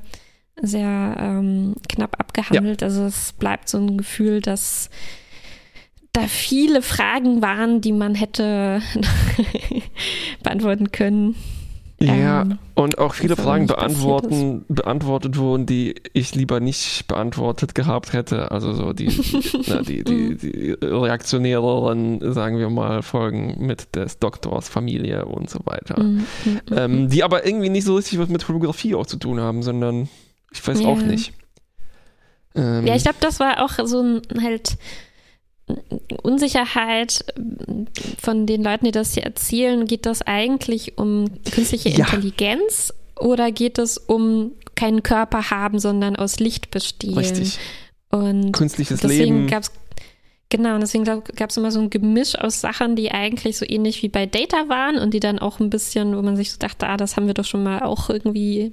sehr 0.61 1.15
ähm, 1.19 1.75
knapp 1.89 2.19
abgehandelt. 2.19 2.83
Also 2.83 3.05
es 3.05 3.33
bleibt 3.33 3.69
so 3.69 3.77
ein 3.77 3.97
Gefühl, 3.97 4.41
dass 4.41 4.89
da 6.13 6.27
viele 6.27 6.81
Fragen 6.81 7.41
waren, 7.41 7.81
die 7.81 7.91
man 7.91 8.13
hätte 8.13 8.81
beantworten 10.43 10.91
können. 10.91 11.35
Ja, 12.05 12.41
Ähm, 12.41 12.59
und 12.75 12.97
auch 12.97 13.13
viele 13.13 13.35
Fragen 13.37 13.67
beantworten, 13.67 14.65
beantwortet 14.67 15.37
wurden, 15.37 15.65
die 15.65 15.95
ich 16.11 16.35
lieber 16.35 16.59
nicht 16.59 17.07
beantwortet 17.07 17.75
gehabt 17.75 18.11
hätte. 18.11 18.51
Also 18.51 18.73
so 18.73 18.91
die, 18.91 19.07
na, 19.67 19.81
die, 19.81 20.03
die, 20.03 20.35
die 20.35 20.71
reaktionäreren, 20.81 22.33
sagen 22.33 22.57
wir 22.57 22.69
mal, 22.69 23.01
Folgen 23.03 23.55
mit 23.65 23.95
des 23.95 24.19
Doktors 24.19 24.67
Familie 24.67 25.25
und 25.25 25.49
so 25.49 25.59
weiter. 25.65 26.01
mm, 26.01 26.25
mm, 26.45 26.59
Ähm, 26.75 27.09
die 27.09 27.23
aber 27.23 27.45
irgendwie 27.45 27.69
nicht 27.69 27.85
so 27.85 27.95
richtig 27.95 28.19
was 28.19 28.27
mit 28.27 28.43
Fotografie 28.43 28.95
auch 28.95 29.05
zu 29.05 29.17
tun 29.17 29.39
haben, 29.39 29.63
sondern 29.63 30.09
ich 30.51 30.67
weiß 30.67 30.81
Ja. 30.81 30.87
auch 30.87 31.01
nicht. 31.01 31.31
Ähm, 32.55 32.85
Ja, 32.85 32.95
ich 32.95 33.03
glaube, 33.03 33.17
das 33.21 33.39
war 33.39 33.63
auch 33.63 33.85
so 33.87 34.01
ein 34.01 34.21
halt 34.43 34.77
Unsicherheit 36.23 37.23
von 38.21 38.45
den 38.45 38.63
Leuten, 38.63 38.85
die 38.85 38.91
das 38.91 39.13
hier 39.13 39.23
erzählen. 39.23 39.85
Geht 39.85 40.05
das 40.05 40.21
eigentlich 40.21 40.97
um 40.97 41.25
künstliche 41.51 41.89
Ja. 41.89 42.05
Intelligenz 42.05 42.93
oder 43.19 43.51
geht 43.51 43.77
es 43.77 43.97
um 43.97 44.51
keinen 44.75 45.03
Körper 45.03 45.49
haben, 45.51 45.79
sondern 45.79 46.15
aus 46.15 46.39
Licht 46.39 46.71
bestehen? 46.71 47.17
richtig. 47.17 47.59
Und 48.09 48.51
Künstliches 48.51 48.99
deswegen 49.01 49.35
Leben. 49.37 49.47
gab 49.47 49.63
es 49.63 49.71
Genau, 50.49 50.75
und 50.75 50.81
deswegen 50.81 51.03
gab 51.03 51.49
es 51.49 51.57
immer 51.57 51.71
so 51.71 51.79
ein 51.79 51.89
Gemisch 51.89 52.35
aus 52.35 52.61
Sachen, 52.61 52.95
die 52.95 53.09
eigentlich 53.09 53.57
so 53.57 53.65
ähnlich 53.67 54.03
wie 54.03 54.09
bei 54.09 54.27
Data 54.27 54.69
waren 54.69 54.99
und 54.99 55.11
die 55.11 55.19
dann 55.19 55.39
auch 55.39 55.59
ein 55.59 55.71
bisschen, 55.71 56.15
wo 56.15 56.21
man 56.21 56.35
sich 56.35 56.51
so 56.51 56.59
dachte, 56.59 56.85
ah, 56.87 56.95
das 56.95 57.17
haben 57.17 57.25
wir 57.25 57.33
doch 57.33 57.45
schon 57.45 57.63
mal 57.63 57.79
auch 57.81 58.11
irgendwie 58.11 58.71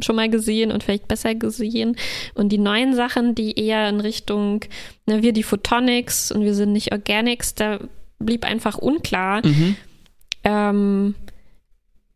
schon 0.00 0.16
mal 0.16 0.30
gesehen 0.30 0.70
und 0.72 0.82
vielleicht 0.82 1.08
besser 1.08 1.34
gesehen. 1.34 1.96
Und 2.34 2.50
die 2.50 2.58
neuen 2.58 2.94
Sachen, 2.94 3.34
die 3.34 3.58
eher 3.58 3.88
in 3.88 4.00
Richtung, 4.00 4.60
na, 5.06 5.22
wir 5.22 5.32
die 5.32 5.42
Photonics 5.42 6.32
und 6.32 6.42
wir 6.42 6.54
sind 6.54 6.72
nicht 6.72 6.92
Organics, 6.92 7.54
da 7.54 7.78
blieb 8.18 8.44
einfach 8.44 8.78
unklar. 8.78 9.44
Mhm. 9.46 9.76
Ähm, 10.44 11.14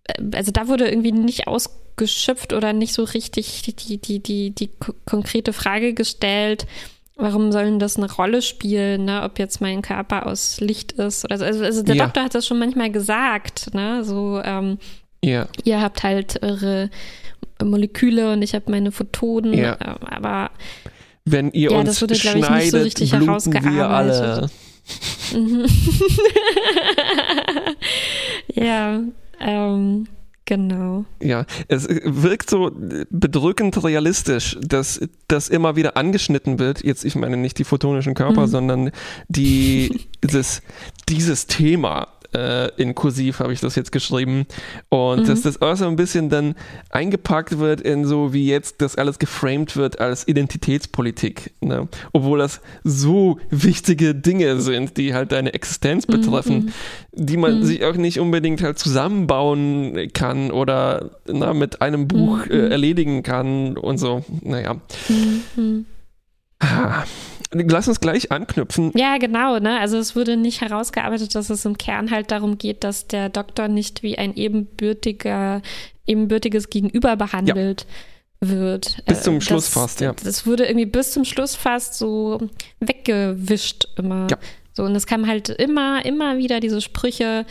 äh, 0.05 0.36
also 0.36 0.53
da 0.53 0.68
wurde 0.68 0.88
irgendwie 0.88 1.12
nicht 1.12 1.46
ausgeschöpft 1.46 2.53
oder 2.53 2.72
nicht 2.72 2.94
so 2.94 3.05
richtig 3.05 3.62
die, 3.62 3.98
die, 3.98 4.18
die, 4.20 4.50
die 4.50 4.68
ko- 4.68 4.94
konkrete 5.05 5.53
Frage 5.53 5.92
gestellt, 5.94 6.66
warum 7.16 7.53
soll 7.53 7.64
denn 7.64 7.78
das 7.78 7.96
eine 7.98 8.11
Rolle 8.11 8.40
spielen, 8.42 9.05
ne? 9.05 9.22
ob 9.22 9.38
jetzt 9.38 9.61
mein 9.61 9.82
Körper 9.82 10.26
aus 10.26 10.61
Licht 10.61 10.92
ist 10.92 11.24
oder 11.24 11.38
so. 11.38 11.44
Also, 11.44 11.64
also 11.64 11.82
der 11.82 11.96
Ja. 11.96 12.05
Doktor 12.07 12.24
hat 12.24 12.34
das 12.34 12.46
schon 12.46 12.59
manchmal 12.59 12.90
gesagt, 12.90 13.74
ne? 13.74 14.03
So, 14.05 14.40
ähm, 14.42 14.78
Ja, 15.22 15.46
ihr 15.64 15.80
habt 15.80 16.03
halt 16.03 16.42
eure 16.42 16.90
Moleküle 17.64 18.32
und 18.32 18.42
ich 18.42 18.54
habe 18.54 18.70
meine 18.70 18.92
Photonen, 18.92 19.54
Ja. 19.54 19.76
ähm, 19.80 20.06
aber 20.08 20.50
wenn 21.24 21.50
ihr 21.52 21.70
Ja, 21.70 21.78
uns 21.78 21.88
das 21.88 22.02
wurde, 22.02 22.14
glaub 22.14 22.34
ich, 22.36 22.40
nicht 22.40 22.46
so 22.46 22.52
schneidet, 22.54 22.84
richtig 22.86 23.10
bluten 23.10 23.52
wir 23.52 23.62
herausgearbeitet. 23.62 24.22
alle. 24.22 24.50
Mhm. 25.40 25.66
ja, 28.54 29.00
ähm, 29.40 30.06
genau. 30.44 31.04
Ja, 31.22 31.46
es 31.68 31.88
wirkt 31.88 32.50
so 32.50 32.70
bedrückend 33.10 33.82
realistisch, 33.84 34.58
dass 34.60 35.00
das 35.28 35.48
immer 35.48 35.76
wieder 35.76 35.96
angeschnitten 35.96 36.58
wird. 36.58 36.84
Jetzt, 36.84 37.04
ich 37.04 37.14
meine 37.14 37.36
nicht 37.36 37.58
die 37.58 37.64
photonischen 37.64 38.14
Körper, 38.14 38.42
Mhm. 38.42 38.50
sondern 38.50 38.90
die, 39.28 40.00
dieses, 40.24 40.62
dieses 41.08 41.46
Thema. 41.46 42.08
Äh, 42.35 42.68
in 42.80 42.95
Kursiv 42.95 43.41
habe 43.41 43.53
ich 43.53 43.61
das 43.61 43.74
jetzt 43.74 43.93
geschrieben. 43.93 44.47
Und 44.89 45.20
Mhm. 45.20 45.26
dass 45.26 45.43
das 45.43 45.61
auch 45.61 45.76
so 45.76 45.87
ein 45.87 45.97
bisschen 45.97 46.30
dann 46.30 46.55
eingepackt 46.91 47.59
wird 47.59 47.80
in 47.83 48.05
so, 48.07 48.33
wie 48.33 48.47
jetzt 48.47 48.80
das 48.80 48.97
alles 48.97 49.18
geframed 49.18 49.76
wird 49.76 50.01
als 50.01 50.26
Identitätspolitik. 50.26 51.53
Ne? 51.61 51.89
Obwohl 52.12 52.39
das 52.39 52.61
so 52.85 53.39
wichtige 53.51 54.14
Dinge 54.14 54.61
sind, 54.61 54.97
die 54.97 55.12
halt 55.14 55.33
deine 55.33 55.53
Existenz 55.55 56.09
Mhm, 56.09 56.12
betreffen, 56.12 56.72
die 57.12 57.37
man 57.37 57.59
Mhm. 57.61 57.64
sich 57.64 57.85
auch 57.85 57.97
nicht 57.97 58.18
unbedingt 58.18 58.62
halt 58.62 58.78
zusammenbauen 58.78 60.09
kann 60.14 60.51
oder 60.51 61.11
na, 61.26 61.53
mit 61.55 61.83
einem 61.83 62.09
Buch 62.09 62.47
Mhm. 62.47 62.51
äh, 62.51 62.68
erledigen 62.68 63.22
kann 63.22 63.76
und 63.76 63.99
so. 63.99 64.24
Naja. 64.43 64.76
Mhm. 65.57 65.85
Ah. 66.61 67.05
Lass 67.53 67.86
uns 67.88 68.00
gleich 68.00 68.32
anknüpfen. 68.32 68.92
Ja, 68.96 69.18
genau, 69.18 69.59
ne? 69.59 69.78
Also 69.78 69.98
es 69.98 70.16
wurde 70.16 70.36
nicht 70.36 70.61
herausgearbeitet, 70.62 71.34
dass 71.34 71.50
es 71.50 71.64
im 71.64 71.76
Kern 71.76 72.11
halt 72.11 72.30
darum 72.30 72.57
geht, 72.59 72.82
dass 72.82 73.07
der 73.09 73.28
Doktor 73.28 73.68
nicht 73.68 74.03
wie 74.03 74.16
ein 74.16 74.34
ebenbürtiger, 74.34 75.61
ebenbürtiges 76.07 76.70
Gegenüber 76.70 77.16
behandelt 77.16 77.86
wird. 78.40 79.05
Bis 79.07 79.22
zum 79.22 79.36
Äh, 79.36 79.40
Schluss 79.40 79.66
das, 79.66 79.74
fast, 79.74 80.00
ja. 80.00 80.14
Das 80.24 80.46
wurde 80.46 80.64
irgendwie 80.66 80.86
bis 80.86 81.12
zum 81.12 81.24
Schluss 81.24 81.55
fast 81.55 81.94
so 81.98 82.40
weggewischt 82.80 83.86
immer. 83.96 84.26
Ja. 84.30 84.38
So, 84.74 84.84
und 84.84 84.96
es 84.96 85.07
kam 85.07 85.26
halt 85.26 85.50
immer, 85.50 86.05
immer 86.05 86.38
wieder 86.38 86.59
diese 86.59 86.80
Sprüche, 86.80 87.44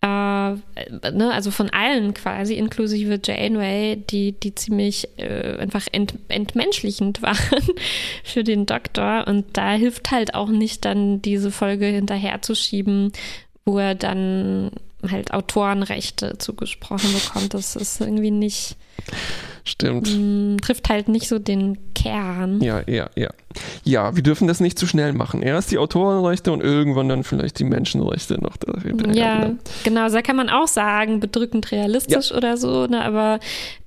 äh, 0.00 1.10
ne, 1.10 1.32
also 1.32 1.50
von 1.50 1.70
allen 1.70 2.14
quasi, 2.14 2.54
inklusive 2.54 3.20
Janeway, 3.22 3.96
die, 3.96 4.32
die 4.32 4.54
ziemlich 4.54 5.08
äh, 5.18 5.56
einfach 5.58 5.86
ent, 5.90 6.14
entmenschlichend 6.28 7.20
waren 7.22 7.62
für 8.22 8.44
den 8.44 8.66
Doktor. 8.66 9.26
Und 9.26 9.56
da 9.56 9.72
hilft 9.72 10.10
halt 10.10 10.34
auch 10.34 10.48
nicht 10.48 10.84
dann 10.84 11.20
diese 11.22 11.50
Folge 11.50 11.86
hinterherzuschieben, 11.86 13.12
wo 13.64 13.78
er 13.78 13.94
dann 13.94 14.70
halt 15.08 15.32
Autorenrechte 15.32 16.38
zugesprochen 16.38 17.12
bekommt. 17.12 17.54
Das 17.54 17.76
ist 17.76 18.00
irgendwie 18.00 18.30
nicht, 18.30 18.76
Stimmt. 19.68 20.08
mh, 20.16 20.56
trifft 20.62 20.88
halt 20.88 21.08
nicht 21.08 21.28
so 21.28 21.38
den 21.38 21.76
Kern. 21.94 22.60
Ja, 22.62 22.80
ja, 22.86 23.10
ja. 23.14 23.28
Ja, 23.84 24.16
wir 24.16 24.22
dürfen 24.22 24.48
das 24.48 24.60
nicht 24.60 24.78
zu 24.78 24.86
schnell 24.86 25.12
machen. 25.12 25.42
Erst 25.42 25.70
die 25.70 25.78
Autorenrechte 25.78 26.52
und 26.52 26.62
irgendwann 26.62 27.08
dann 27.08 27.24
vielleicht 27.24 27.58
die 27.58 27.64
Menschenrechte 27.64 28.40
noch. 28.40 28.56
Ja, 29.12 29.50
genau, 29.84 30.02
also 30.02 30.16
da 30.16 30.22
kann 30.22 30.36
man 30.36 30.48
auch 30.48 30.68
sagen, 30.68 31.20
bedrückend 31.20 31.70
realistisch 31.70 32.32
oder 32.32 32.56
so, 32.56 32.86
ne, 32.86 33.04
aber 33.04 33.40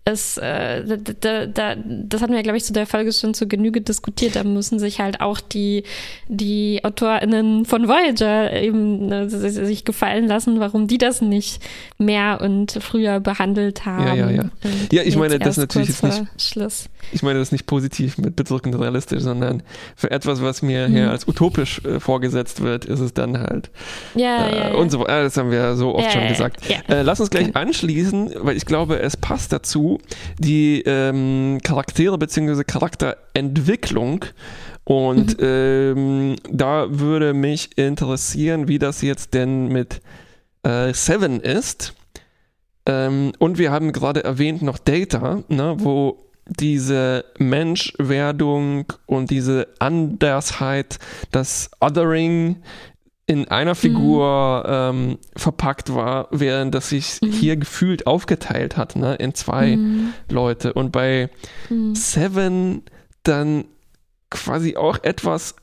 es, 0.03 0.37
äh, 0.37 0.83
da, 0.83 0.95
da, 1.19 1.45
da, 1.45 1.75
das 1.75 2.21
hatten 2.23 2.33
wir, 2.33 2.41
glaube 2.41 2.57
ich, 2.57 2.63
zu 2.63 2.73
der 2.73 2.87
Folge 2.87 3.11
schon 3.13 3.35
zu 3.35 3.47
Genüge 3.47 3.81
diskutiert. 3.81 4.35
Da 4.35 4.43
müssen 4.43 4.79
sich 4.79 4.99
halt 4.99 5.21
auch 5.21 5.39
die, 5.39 5.83
die 6.27 6.79
AutorInnen 6.83 7.65
von 7.65 7.87
Voyager 7.87 8.51
eben 8.53 9.05
ne, 9.07 9.29
sich 9.29 9.85
gefallen 9.85 10.27
lassen, 10.27 10.59
warum 10.59 10.87
die 10.87 10.97
das 10.97 11.21
nicht 11.21 11.61
mehr 11.99 12.41
und 12.41 12.71
früher 12.81 13.19
behandelt 13.19 13.85
haben. 13.85 14.07
Ja, 14.07 14.15
ja, 14.15 14.29
ja. 14.31 14.41
Und 14.63 14.91
Ja, 14.91 15.03
ich 15.03 15.15
meine, 15.17 15.37
das 15.37 15.57
natürlich 15.57 15.89
jetzt 15.89 15.99
vor 15.99 16.27
Schluss. 16.37 16.85
Ich 17.11 17.21
meine 17.21 17.37
das 17.39 17.51
nicht 17.51 17.67
positiv 17.67 18.17
mit 18.17 18.35
bedrückend 18.35 18.79
realistisch, 18.79 19.21
sondern 19.21 19.61
für 19.95 20.09
etwas, 20.09 20.41
was 20.41 20.61
mir 20.63 20.87
Mhm. 20.89 20.93
hier 20.93 21.11
als 21.11 21.27
utopisch 21.27 21.79
äh, 21.85 21.99
vorgesetzt 21.99 22.61
wird, 22.61 22.85
ist 22.85 22.99
es 23.01 23.13
dann 23.13 23.37
halt. 23.39 23.69
Ja, 24.15 24.47
äh, 24.47 24.55
ja, 24.55 24.69
ja. 24.69 24.75
Und 24.75 24.89
so, 24.91 25.05
äh, 25.05 25.23
das 25.23 25.37
haben 25.37 25.51
wir 25.51 25.75
so 25.75 25.93
oft 25.93 26.11
schon 26.11 26.27
gesagt. 26.27 26.61
Äh, 26.89 27.03
lass 27.03 27.19
uns 27.19 27.29
gleich 27.29 27.55
anschließen, 27.55 28.33
weil 28.39 28.57
ich 28.57 28.65
glaube, 28.65 28.99
es 28.99 29.15
passt 29.15 29.53
dazu. 29.53 29.91
Die 30.39 30.83
ähm, 30.85 31.59
Charaktere 31.63 32.17
bzw. 32.17 32.63
Charakterentwicklung. 32.63 34.25
Und 34.83 35.39
Mhm. 35.39 35.45
ähm, 35.45 36.35
da 36.49 36.87
würde 36.89 37.33
mich 37.33 37.77
interessieren, 37.77 38.67
wie 38.67 38.79
das 38.79 39.01
jetzt 39.01 39.33
denn 39.33 39.67
mit 39.67 40.01
äh, 40.63 40.93
Seven 40.93 41.39
ist. 41.39 41.93
Ähm, 42.85 43.31
und 43.37 43.57
wir 43.59 43.71
haben 43.71 43.91
gerade 43.91 44.23
erwähnt 44.23 44.63
noch 44.63 44.79
Data, 44.79 45.43
ne, 45.49 45.75
wo 45.77 46.17
diese 46.47 47.23
Menschwerdung 47.37 48.91
und 49.05 49.29
diese 49.29 49.67
Andersheit, 49.79 50.97
das 51.31 51.69
Othering 51.79 52.57
in 53.31 53.47
einer 53.47 53.75
Figur 53.75 54.65
ähm, 54.67 55.17
verpackt 55.37 55.95
war, 55.95 56.27
während 56.31 56.75
das 56.75 56.89
sich 56.89 57.19
Mhm. 57.21 57.31
hier 57.31 57.55
gefühlt 57.55 58.05
aufgeteilt 58.05 58.75
hat, 58.75 58.97
ne, 58.97 59.15
in 59.15 59.33
zwei 59.33 59.77
Mhm. 59.77 60.13
Leute. 60.29 60.73
Und 60.73 60.91
bei 60.91 61.29
Mhm. 61.69 61.95
Seven 61.95 62.83
dann 63.23 63.63
quasi 64.29 64.75
auch 64.75 64.97
etwas 65.03 65.55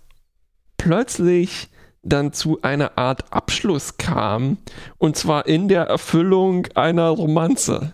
plötzlich 0.78 1.68
dann 2.02 2.32
zu 2.32 2.62
einer 2.62 2.96
Art 2.96 3.32
Abschluss 3.32 3.98
kam. 3.98 4.56
Und 4.96 5.16
zwar 5.16 5.46
in 5.46 5.68
der 5.68 5.82
Erfüllung 5.82 6.66
einer 6.74 7.08
Romanze. 7.10 7.92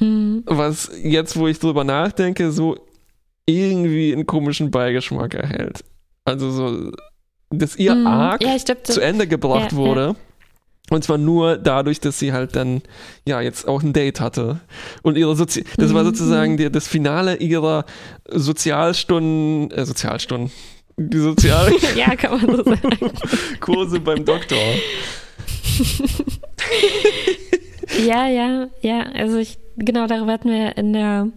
Mhm. 0.00 0.42
Was 0.46 0.90
jetzt, 1.00 1.36
wo 1.36 1.46
ich 1.46 1.60
drüber 1.60 1.84
nachdenke, 1.84 2.50
so 2.50 2.76
irgendwie 3.46 4.12
einen 4.12 4.26
komischen 4.26 4.70
Beigeschmack 4.72 5.34
erhält. 5.34 5.84
Also 6.24 6.50
so, 6.50 6.90
dass 7.58 7.76
ihr 7.76 7.94
Mhm. 7.94 8.06
Arc 8.06 8.42
Ja, 8.42 8.54
ich 8.56 8.64
glaube, 8.64 8.82
zu 8.82 9.00
Ende 9.00 9.26
gebracht 9.26 9.72
Ja, 9.72 9.76
wurde. 9.78 10.16
Und 10.90 11.02
zwar 11.02 11.16
nur 11.16 11.56
dadurch, 11.56 11.98
dass 12.00 12.18
sie 12.18 12.32
halt 12.34 12.56
dann, 12.56 12.82
ja, 13.26 13.40
jetzt 13.40 13.66
auch 13.66 13.82
ein 13.82 13.94
Date 13.94 14.20
hatte. 14.20 14.60
Und 15.02 15.16
ihre 15.16 15.34
Sozi 15.34 15.64
das 15.78 15.94
war 15.94 16.02
Mhm, 16.02 16.08
sozusagen 16.08 16.56
die, 16.58 16.70
das 16.70 16.86
Finale 16.86 17.36
ihrer 17.36 17.86
Sozialstunden, 18.30 19.70
äh, 19.70 19.86
Sozialstunden, 19.86 20.50
die 20.98 21.18
Sozialkurse 21.18 21.86
ja, 21.98 22.14
kann 22.16 22.32
man 22.32 22.56
so 22.56 22.64
sagen. 22.64 24.00
beim 24.04 24.24
Doktor. 24.24 24.58
Ja, 28.06 28.28
ja, 28.28 28.68
ja. 28.80 29.02
Also 29.14 29.38
ich, 29.38 29.58
genau 29.76 30.06
darüber 30.06 30.32
hatten 30.32 30.50
wir 30.50 30.76
in 30.76 30.92
der 30.92 31.28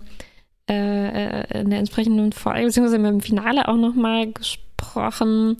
äh, 0.69 1.59
in 1.61 1.69
der 1.69 1.79
entsprechenden 1.79 2.33
Folge, 2.33 2.65
beziehungsweise 2.65 3.05
im 3.07 3.21
Finale 3.21 3.67
auch 3.67 3.75
nochmal 3.75 4.31
gesprochen. 4.31 5.57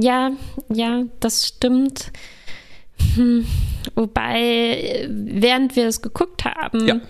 Ja, 0.00 0.32
ja, 0.72 1.04
das 1.20 1.46
stimmt. 1.46 2.12
Hm, 3.16 3.46
wobei, 3.94 5.06
während 5.10 5.76
wir 5.76 5.86
es 5.88 6.00
geguckt 6.00 6.44
haben, 6.44 6.86
Ja. 6.86 7.00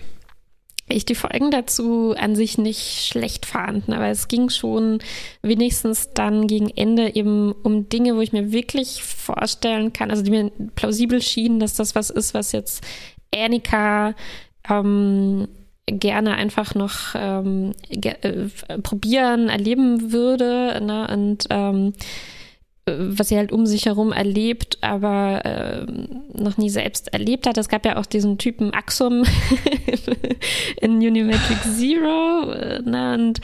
ich 0.89 1.05
die 1.05 1.14
Folgen 1.14 1.51
dazu 1.51 2.14
an 2.16 2.35
sich 2.35 2.59
nicht 2.59 3.07
schlecht 3.07 3.47
fand, 3.47 3.89
aber 3.91 4.09
es 4.09 4.29
ging 4.29 4.49
schon 4.49 4.99
wenigstens 5.43 6.11
dann 6.14 6.47
gegen 6.47 6.70
Ende 6.70 7.14
eben 7.14 7.53
um 7.53 7.89
Dinge, 7.89 8.16
wo 8.16 8.20
ich 8.20 8.33
mir 8.33 8.51
wirklich 8.53 9.03
vorstellen 9.03 9.93
kann, 9.93 10.11
also 10.11 10.22
die 10.22 10.31
mir 10.31 10.51
plausibel 10.75 11.20
schienen, 11.22 11.61
dass 11.61 11.75
das 11.75 11.95
was 11.95 12.11
ist, 12.11 12.35
was 12.35 12.53
jetzt 12.53 12.83
Annika 13.35 14.14
ähm, 14.68 15.49
gerne 15.87 16.35
einfach 16.35 16.74
noch 16.74 17.14
ähm, 17.14 17.72
ge 17.91 18.14
äh, 18.22 18.78
probieren, 18.78 19.49
erleben 19.49 20.12
würde. 20.12 20.80
Ne? 20.85 21.09
Und 21.12 21.47
ähm, 21.51 21.93
äh, 22.87 22.93
was 22.97 23.28
sie 23.28 23.37
halt 23.37 23.53
um 23.53 23.66
sich 23.66 23.87
herum 23.87 24.12
erlebt, 24.12 24.78
aber 24.80 25.43
ähm, 25.45 26.22
noch 26.32 26.57
nie 26.57 26.70
selbst 26.70 27.12
erlebt 27.12 27.47
hat. 27.47 27.59
Es 27.59 27.68
gab 27.68 27.85
ja 27.87 27.97
auch 27.97 28.07
diesen 28.07 28.39
Typen 28.39 28.72
Axum 28.72 29.24
in 30.80 30.97
Unimatrix 30.97 31.78
Zero. 31.78 32.53
äh, 32.53 32.80
Ne? 32.82 33.14
Und 33.14 33.41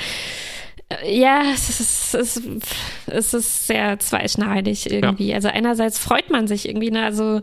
äh, 0.88 1.18
ja, 1.18 1.43
es 1.55 1.68
ist, 1.80 2.14
es, 2.14 2.36
ist, 2.36 2.74
es 3.07 3.34
ist 3.34 3.66
sehr 3.66 3.99
zweischneidig 3.99 4.91
irgendwie. 4.91 5.32
Also 5.34 5.49
einerseits 5.49 5.99
freut 5.99 6.30
man 6.30 6.47
sich 6.47 6.68
irgendwie, 6.68 6.91
ne? 6.91 7.05
also 7.05 7.41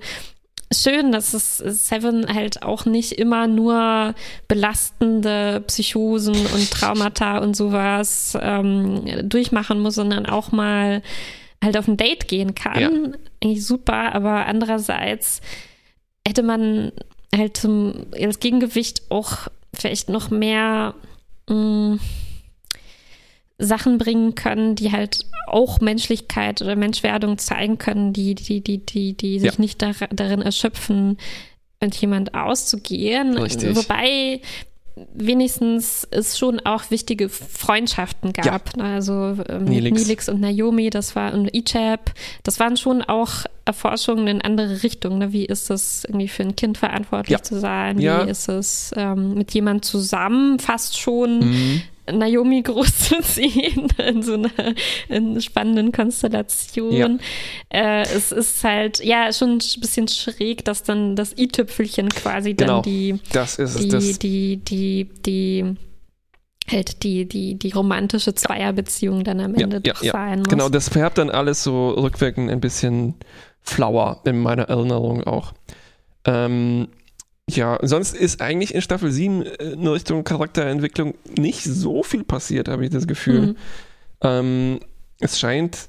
schön, 0.74 1.11
dass 1.11 1.34
es 1.34 1.57
Seven 1.57 2.34
halt 2.34 2.63
auch 2.63 2.86
nicht 2.86 3.13
immer 3.13 3.47
nur 3.47 4.15
belastende 4.47 5.63
Psychosen 5.68 6.36
und 6.36 6.72
Traumata 6.72 7.38
und 7.39 7.55
sowas 7.55 8.38
ähm, 8.41 9.30
durchmachen 9.30 9.80
muss, 9.80 9.95
sondern 9.95 10.26
auch 10.26 10.51
mal 10.51 11.01
halt 11.63 11.78
auf 11.78 11.88
ein 11.88 11.97
Date 11.97 12.28
gehen 12.28 12.53
kann. 12.55 12.82
Ja. 12.82 12.89
Eigentlich 13.43 13.65
super, 13.65 14.13
aber 14.13 14.45
andererseits 14.45 15.41
hätte 16.28 16.43
man 16.43 16.91
halt 17.36 17.57
zum 17.57 18.07
als 18.20 18.39
Gegengewicht 18.39 19.03
auch 19.09 19.47
vielleicht 19.74 20.09
noch 20.09 20.30
mehr 20.30 20.93
mh, 21.49 21.97
Sachen 23.59 23.97
bringen 23.97 24.35
können, 24.35 24.75
die 24.75 24.91
halt 24.91 25.25
auch 25.47 25.79
Menschlichkeit 25.81 26.61
oder 26.61 26.75
Menschwerdung 26.75 27.37
zeigen 27.37 27.77
können, 27.77 28.13
die, 28.13 28.35
die, 28.35 28.61
die, 28.61 28.85
die, 28.85 29.13
die 29.13 29.39
sich 29.39 29.53
Ja. 29.53 29.59
nicht 29.61 29.81
dar 29.81 29.93
darin 30.11 30.41
erschöpfen, 30.41 31.17
mit 31.81 31.95
jemand 31.95 32.33
auszugehen. 32.35 33.37
Richtig. 33.37 33.75
Wobei 33.75 34.41
wenigstens 35.13 36.07
es 36.09 36.37
schon 36.37 36.59
auch 36.61 36.89
wichtige 36.89 37.29
Freundschaften 37.29 38.33
gab. 38.33 38.75
Ne? 38.77 38.83
Also 38.83 39.37
ähm, 39.47 39.65
Neelix. 39.65 40.01
Neelix 40.01 40.29
und 40.29 40.39
Naomi, 40.41 40.89
das 40.89 41.15
war 41.15 41.33
und 41.33 41.53
Ichab, 41.55 42.11
das 42.43 42.59
waren 42.59 42.77
schon 42.77 43.01
auch 43.03 43.45
Erforschungen 43.65 44.27
in 44.27 44.41
andere 44.41 44.83
Richtungen. 44.83 45.19
Ne? 45.19 45.33
Wie 45.33 45.45
ist 45.45 45.69
es 45.69 46.03
irgendwie 46.05 46.27
für 46.27 46.43
ein 46.43 46.55
Kind 46.55 46.77
verantwortlich 46.77 47.37
Ja. 47.37 47.43
zu 47.43 47.59
sein? 47.59 47.97
Wie 47.99 48.03
Ja. 48.03 48.21
ist 48.23 48.49
es 48.49 48.91
ähm, 48.95 49.35
mit 49.35 49.53
jemand 49.53 49.85
zusammen 49.85 50.59
fast 50.59 50.97
schon 50.97 51.39
Mhm. 51.39 51.81
Naomi 52.11 52.61
großzuziehen 52.61 53.87
in 54.05 54.23
so 54.23 54.33
einer 54.33 54.49
in 55.09 55.41
spannenden 55.41 55.91
Konstellation. 55.91 57.19
Äh, 57.69 58.01
es 58.03 58.31
ist 58.31 58.63
halt, 58.63 59.03
ja, 59.03 59.31
schon 59.33 59.57
ein 59.57 59.79
bisschen 59.81 60.07
schräg, 60.07 60.65
dass 60.65 60.83
dann 60.83 61.15
das 61.15 61.37
i-Tüpfelchen 61.37 62.09
quasi 62.09 62.55
dann 62.55 62.67
Genau. 62.67 62.81
die, 62.81 63.19
Das 63.33 63.59
ist 63.59 63.79
die, 63.79 63.87
Das, 63.89 64.19
die, 64.19 64.57
die, 64.57 65.09
die, 65.25 65.75
halt 66.71 67.03
die, 67.03 67.25
die, 67.27 67.55
die 67.55 67.71
romantische 67.71 68.33
Zweierbeziehung 68.35 69.23
dann 69.23 69.39
am 69.39 69.55
Ja, 69.55 69.61
Ende 69.63 69.81
ja, 69.85 69.93
doch 69.93 70.03
ja. 70.03 70.11
sein 70.11 70.39
muss. 70.39 70.47
Genau, 70.49 70.69
das 70.69 70.89
färbt 70.89 71.17
dann 71.17 71.29
alles 71.29 71.63
so 71.63 71.89
rückwirkend 71.91 72.49
ein 72.51 72.59
bisschen 72.61 73.15
flauer 73.61 74.21
in 74.25 74.39
meiner 74.39 74.63
Erinnerung 74.63 75.23
auch. 75.23 75.53
Ähm, 76.25 76.87
ja, 77.49 77.79
sonst 77.81 78.15
ist 78.15 78.41
eigentlich 78.41 78.73
in 78.75 78.81
Staffel 78.81 79.11
7 79.11 79.41
äh, 79.43 79.63
in 79.73 79.87
Richtung 79.87 80.23
Charakterentwicklung 80.23 81.13
nicht 81.37 81.63
so 81.63 82.03
viel 82.03 82.23
passiert, 82.23 82.67
habe 82.67 82.83
ich 82.85 82.91
das 82.91 83.07
Gefühl. 83.07 83.41
Mhm. 83.41 83.55
Ähm, 84.21 84.79
es 85.19 85.39
scheint, 85.39 85.87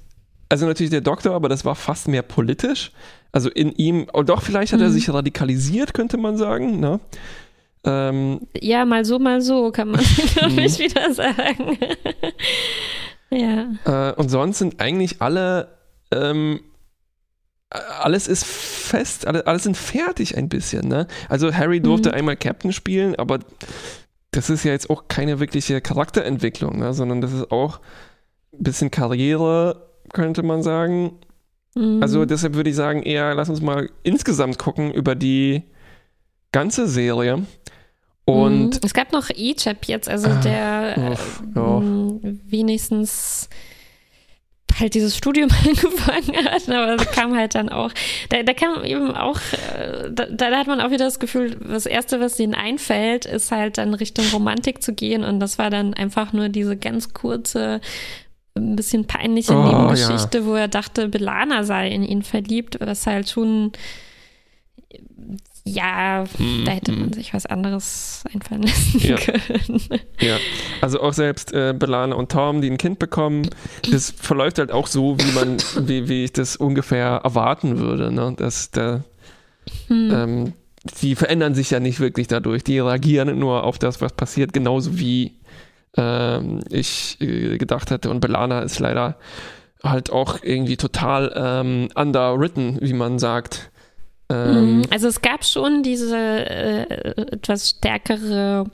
also 0.49 0.67
natürlich 0.67 0.91
der 0.91 1.01
Doktor, 1.01 1.35
aber 1.35 1.49
das 1.49 1.65
war 1.65 1.75
fast 1.75 2.09
mehr 2.09 2.23
politisch. 2.23 2.93
Also 3.33 3.51
in 3.51 3.73
ihm, 3.73 4.07
oh 4.15 4.23
doch, 4.23 4.43
vielleicht 4.43 4.73
hat 4.73 4.81
er 4.81 4.89
Mhm. 4.89 4.93
sich 4.93 5.13
radikalisiert, 5.13 5.93
könnte 5.95 6.17
man 6.17 6.37
sagen. 6.39 6.81
Ne? 6.81 7.01
Ähm, 7.85 8.41
Ja, 8.61 8.85
mal 8.85 9.05
so, 9.05 9.19
mal 9.19 9.41
so, 9.43 9.71
kann 9.71 9.89
man, 9.89 10.01
glaube 10.35 10.53
Mhm. 10.53 10.59
ich, 10.61 10.79
wieder 10.79 11.13
sagen. 11.13 11.77
ja. 13.31 14.11
Äh, 14.11 14.15
und 14.15 14.29
sonst 14.31 14.59
sind 14.59 14.81
eigentlich 14.81 15.21
alle, 15.21 15.69
ähm, 16.11 16.61
alles 17.71 18.29
ist 18.29 18.45
fest, 18.47 19.27
alle, 19.27 19.47
alles 19.47 19.65
sind 19.65 19.77
fertig 19.77 20.37
ein 20.37 20.49
bisschen. 20.49 20.89
Ne? 20.89 21.07
Also 21.29 21.53
Harry 21.53 21.81
durfte 21.81 22.11
Mhm. 22.11 22.15
einmal 22.15 22.37
Captain 22.37 22.73
spielen, 22.73 23.15
aber 23.17 23.41
das 24.31 24.49
ist 24.51 24.65
ja 24.65 24.73
jetzt 24.73 24.89
auch 24.91 25.05
keine 25.09 25.41
wirkliche 25.41 25.81
Charakterentwicklung, 25.81 26.79
ne? 26.79 26.95
sondern 26.95 27.21
das 27.21 27.33
ist 27.33 27.51
auch 27.51 27.81
ein 28.53 28.63
bisschen 28.63 28.91
Karriere, 28.91 29.89
könnte 30.13 30.43
man 30.43 30.63
sagen. 30.63 31.19
Mhm. 31.75 32.03
Also 32.03 32.25
deshalb 32.25 32.55
würde 32.55 32.71
ich 32.71 32.77
sagen, 32.77 33.03
eher 33.03 33.35
lass 33.35 33.49
uns 33.51 33.61
mal 33.61 33.91
insgesamt 34.03 34.59
gucken 34.59 34.93
über 34.93 35.15
die 35.15 35.63
ganze 36.53 36.89
Serie. 36.89 37.45
Und 38.25 38.75
Mhm. 38.75 38.81
es 38.85 38.93
gab 38.95 39.13
noch 39.13 39.29
Ichab 39.31 39.85
jetzt, 39.87 40.09
also 40.09 40.29
Ah, 40.29 40.41
der 40.41 41.17
ja. 41.55 41.79
m, 41.79 42.41
wenigstens 42.47 43.49
halt 44.81 44.95
dieses 44.95 45.17
Studium 45.17 45.51
angefangen 45.67 46.45
hat, 46.45 46.69
aber 46.69 46.97
da 46.97 47.05
kam 47.05 47.37
halt 47.37 47.55
dann 47.55 47.69
auch, 47.69 47.91
da, 48.29 48.43
da 48.43 48.53
kam 48.53 48.85
eben 48.85 49.15
auch, 49.15 49.39
äh, 49.77 50.11
da, 50.11 50.27
da 50.27 50.57
hat 50.57 50.67
man 50.67 50.81
auch 50.81 50.91
wieder 50.91 51.05
das 51.05 51.19
Gefühl, 51.19 51.57
das 51.57 51.87
Erste, 51.87 52.21
was 52.21 52.39
ihnen 52.39 52.55
einfällt, 52.55 53.25
ist 53.25 53.51
halt 53.53 53.79
dann 53.79 53.95
Richtung 53.95 54.27
Romantik 54.33 54.83
zu 54.83 54.93
gehen 54.95 55.25
und 55.25 55.41
das 55.41 55.59
war 55.59 55.71
dann 55.71 55.95
einfach 55.95 56.33
nur 56.33 56.49
diese 56.49 56.77
ganz 56.77 57.13
kurze, 57.13 57.81
ein 58.57 58.77
bisschen 58.77 59.07
peinliche 59.07 59.57
Oh, 59.57 59.63
Nebengeschichte, 59.63 60.45
wo 60.45 60.55
er 60.55 60.69
dachte, 60.69 61.09
Belana 61.09 61.65
sei 61.65 61.89
in 61.89 62.03
ihn 62.03 62.23
verliebt, 62.23 62.79
was 62.81 63.07
halt 63.07 63.29
schon 63.29 63.73
ja, 65.69 66.25
Mhm, 66.39 66.65
da 66.65 66.73
hätte 66.73 66.93
man 66.93 67.09
mhm. 67.09 67.13
sich 67.13 67.35
was 67.35 67.47
anderes 67.47 68.25
einfallen 68.35 68.63
lassen 68.63 69.01
Ja. 69.01 69.17
können. 69.17 69.81
Ja, 70.21 70.37
also 70.81 71.01
auch 71.01 71.13
selbst 71.13 71.53
äh, 71.53 71.75
Belana 71.79 72.15
und 72.15 72.31
Tom, 72.33 72.61
die 72.61 72.71
ein 72.71 72.79
Kind 72.79 72.99
bekommen, 72.99 73.49
das 73.91 74.11
verläuft 74.11 74.59
halt 74.59 74.73
auch 74.73 74.87
so, 74.87 75.17
wie 75.19 75.33
man, 75.33 75.59
wie, 75.87 76.09
wie 76.09 76.25
ich 76.25 76.33
das 76.33 76.57
ungefähr 76.57 77.21
erwarten 77.25 77.79
würde, 77.79 78.13
ne? 78.13 78.35
Dass 78.37 78.71
der, 78.71 79.05
Hm. 79.89 80.11
ähm, 80.13 80.53
die 81.03 81.15
verändern 81.15 81.55
sich 81.55 81.71
ja 81.71 81.81
nicht 81.81 82.01
wirklich 82.01 82.27
dadurch. 82.29 82.65
Die 82.65 82.79
reagieren 82.79 83.39
nur 83.39 83.65
auf 83.65 83.79
das, 83.79 84.01
was 84.01 84.13
passiert, 84.15 84.53
genauso 84.55 84.99
wie 84.99 85.35
ähm, 85.97 86.61
ich 86.71 87.21
äh, 87.21 87.59
gedacht 87.59 87.91
hätte. 87.91 88.09
Und 88.11 88.21
Belana 88.21 88.61
ist 88.61 88.79
leider 88.79 89.17
halt 89.83 90.11
auch 90.11 90.39
irgendwie 90.43 90.77
total 90.77 91.33
ähm, 91.37 91.89
underwritten, 91.95 92.79
wie 92.81 92.93
man 92.95 93.19
sagt. 93.19 93.71
Ähm, 94.31 94.79
mhm. 94.79 94.83
also 94.91 95.09
es 95.09 95.23
gab 95.23 95.45
schon 95.45 95.83
diese 95.83 96.17
äh, 96.17 96.83
etwas 97.33 97.71
stärkere 97.71 98.67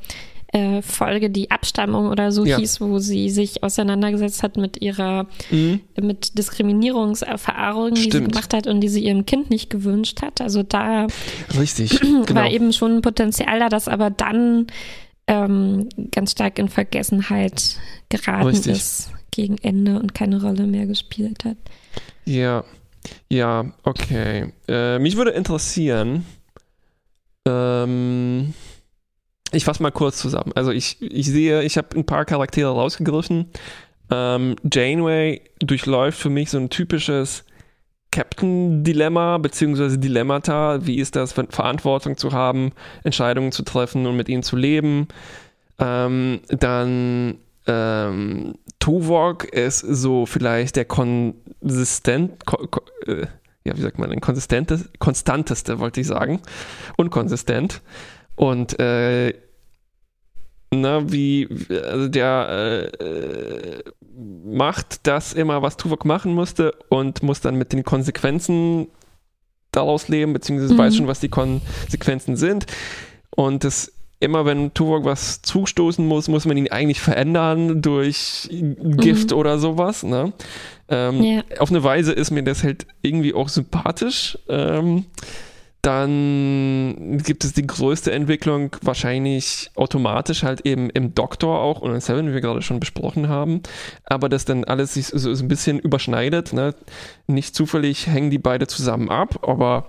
äh, 0.54 0.82
Folge, 0.82 1.30
die 1.30 1.50
Abstammung 1.50 2.08
oder 2.08 2.30
so 2.30 2.44
ja. 2.44 2.58
hieß, 2.58 2.80
wo 2.80 3.00
sie 3.00 3.28
sich 3.28 3.64
auseinandergesetzt 3.64 4.42
hat 4.42 4.56
mit 4.56 4.80
ihrer 4.80 5.26
mhm. 5.50 5.80
mit 6.00 6.38
Diskriminierungserfahrungen, 6.38 7.94
die 7.94 8.10
sie 8.10 8.22
gemacht 8.22 8.54
hat 8.54 8.68
und 8.68 8.80
die 8.80 8.88
sie 8.88 9.04
ihrem 9.04 9.26
Kind 9.26 9.50
nicht 9.50 9.68
gewünscht 9.68 10.22
hat. 10.22 10.40
Also 10.40 10.62
da 10.62 11.08
Richtig, 11.58 12.00
war 12.02 12.24
genau. 12.24 12.48
eben 12.48 12.72
schon 12.72 12.96
ein 12.96 13.02
Potenzial 13.02 13.58
da, 13.58 13.68
das 13.68 13.88
aber 13.88 14.10
dann 14.10 14.68
ähm, 15.26 15.88
ganz 16.12 16.32
stark 16.32 16.58
in 16.60 16.68
Vergessenheit 16.68 17.76
geraten 18.08 18.46
Richtig. 18.46 18.72
ist 18.72 19.10
gegen 19.32 19.58
Ende 19.58 19.98
und 19.98 20.14
keine 20.14 20.40
Rolle 20.40 20.66
mehr 20.66 20.86
gespielt 20.86 21.44
hat. 21.44 21.56
Ja, 22.26 22.64
ja, 23.28 23.66
okay. 23.82 24.52
Äh, 24.68 24.98
mich 24.98 25.16
würde 25.16 25.30
interessieren, 25.32 26.26
ähm, 27.46 28.54
ich 29.52 29.64
fasse 29.64 29.82
mal 29.82 29.90
kurz 29.90 30.18
zusammen. 30.18 30.52
Also 30.54 30.70
ich, 30.70 31.00
ich 31.00 31.26
sehe, 31.26 31.62
ich 31.62 31.76
habe 31.76 31.96
ein 31.96 32.06
paar 32.06 32.24
Charaktere 32.24 32.70
rausgegriffen. 32.70 33.50
Ähm, 34.10 34.56
Janeway 34.70 35.42
durchläuft 35.60 36.18
für 36.18 36.30
mich 36.30 36.50
so 36.50 36.58
ein 36.58 36.70
typisches 36.70 37.44
Captain-Dilemma 38.10 39.38
beziehungsweise 39.38 39.98
Dilemmata. 39.98 40.86
Wie 40.86 40.98
ist 40.98 41.16
das, 41.16 41.32
Verantwortung 41.32 42.16
zu 42.16 42.32
haben, 42.32 42.72
Entscheidungen 43.02 43.52
zu 43.52 43.62
treffen 43.62 44.06
und 44.06 44.16
mit 44.16 44.28
ihnen 44.28 44.42
zu 44.42 44.56
leben? 44.56 45.08
Ähm, 45.78 46.40
dann 46.48 47.38
ähm, 47.66 48.54
Tuvok 48.84 49.44
ist 49.44 49.78
so 49.80 50.26
vielleicht 50.26 50.76
der 50.76 50.84
konsistent, 50.84 52.44
ko, 52.44 52.66
ko, 52.66 52.82
äh, 53.06 53.26
ja, 53.64 53.74
wie 53.78 53.80
sagt 53.80 53.98
man, 53.98 54.20
konsistenteste, 54.20 54.90
konstanteste, 54.98 55.78
wollte 55.78 56.02
ich 56.02 56.06
sagen, 56.06 56.42
unkonsistent. 56.98 57.80
Und 58.36 58.78
äh, 58.78 59.32
na, 60.70 61.10
wie 61.10 61.48
also 61.70 62.08
der 62.08 62.90
äh, 63.00 63.82
macht 64.44 65.06
das 65.06 65.32
immer, 65.32 65.62
was 65.62 65.78
Tuvok 65.78 66.04
machen 66.04 66.34
musste 66.34 66.72
und 66.90 67.22
muss 67.22 67.40
dann 67.40 67.56
mit 67.56 67.72
den 67.72 67.84
Konsequenzen 67.84 68.88
daraus 69.72 70.08
leben, 70.08 70.34
beziehungsweise 70.34 70.74
mhm. 70.74 70.78
weiß 70.78 70.96
schon, 70.96 71.06
was 71.06 71.20
die 71.20 71.30
Konsequenzen 71.30 72.36
sind. 72.36 72.66
Und 73.30 73.64
das 73.64 73.94
immer 74.24 74.44
wenn 74.44 74.74
Tuvok 74.74 75.04
was 75.04 75.42
zustoßen 75.42 76.06
muss, 76.06 76.28
muss 76.28 76.46
man 76.46 76.56
ihn 76.56 76.70
eigentlich 76.70 77.00
verändern 77.00 77.82
durch 77.82 78.48
Gift 78.50 79.30
mhm. 79.30 79.36
oder 79.36 79.58
sowas. 79.58 80.02
Ne? 80.02 80.32
Ähm, 80.88 81.22
yeah. 81.22 81.44
Auf 81.58 81.70
eine 81.70 81.84
Weise 81.84 82.12
ist 82.12 82.30
mir 82.30 82.42
das 82.42 82.64
halt 82.64 82.86
irgendwie 83.02 83.34
auch 83.34 83.48
sympathisch. 83.48 84.38
Ähm, 84.48 85.04
dann 85.84 87.18
gibt 87.22 87.44
es 87.44 87.52
die 87.52 87.66
größte 87.66 88.10
Entwicklung 88.10 88.74
wahrscheinlich 88.80 89.70
automatisch 89.74 90.42
halt 90.42 90.64
eben 90.64 90.88
im 90.88 91.14
Doktor 91.14 91.60
auch 91.60 91.82
und 91.82 91.92
in 91.92 92.00
Seven, 92.00 92.30
wie 92.30 92.32
wir 92.32 92.40
gerade 92.40 92.62
schon 92.62 92.80
besprochen 92.80 93.28
haben. 93.28 93.60
Aber 94.04 94.30
dass 94.30 94.46
dann 94.46 94.64
alles 94.64 94.94
sich 94.94 95.08
so, 95.08 95.34
so 95.34 95.44
ein 95.44 95.48
bisschen 95.48 95.78
überschneidet. 95.78 96.54
Ne? 96.54 96.74
Nicht 97.26 97.54
zufällig 97.54 98.06
hängen 98.06 98.30
die 98.30 98.38
beide 98.38 98.66
zusammen 98.66 99.10
ab, 99.10 99.46
aber 99.46 99.86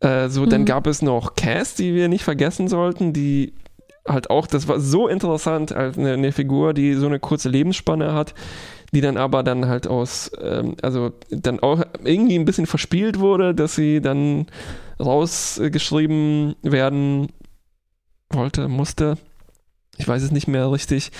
äh, 0.00 0.28
so, 0.28 0.42
mhm. 0.42 0.50
dann 0.50 0.64
gab 0.64 0.86
es 0.86 1.02
noch 1.02 1.34
Cass, 1.34 1.74
die 1.74 1.94
wir 1.94 2.08
nicht 2.08 2.24
vergessen 2.24 2.68
sollten, 2.68 3.12
die 3.12 3.54
halt 4.06 4.30
auch, 4.30 4.46
das 4.46 4.68
war 4.68 4.80
so 4.80 5.08
interessant, 5.08 5.72
als 5.72 5.98
eine, 5.98 6.12
eine 6.12 6.32
Figur, 6.32 6.74
die 6.74 6.94
so 6.94 7.06
eine 7.06 7.18
kurze 7.18 7.48
Lebensspanne 7.48 8.12
hat, 8.12 8.34
die 8.92 9.00
dann 9.00 9.16
aber 9.16 9.42
dann 9.42 9.66
halt 9.66 9.86
aus, 9.86 10.30
ähm, 10.40 10.76
also 10.82 11.12
dann 11.30 11.60
auch 11.60 11.82
irgendwie 12.04 12.38
ein 12.38 12.44
bisschen 12.44 12.66
verspielt 12.66 13.18
wurde, 13.18 13.54
dass 13.54 13.74
sie 13.74 14.00
dann 14.00 14.46
rausgeschrieben 15.00 16.56
werden 16.62 17.28
wollte, 18.30 18.68
musste. 18.68 19.18
Ich 19.98 20.06
weiß 20.06 20.22
es 20.22 20.30
nicht 20.30 20.46
mehr 20.46 20.70
richtig. 20.70 21.10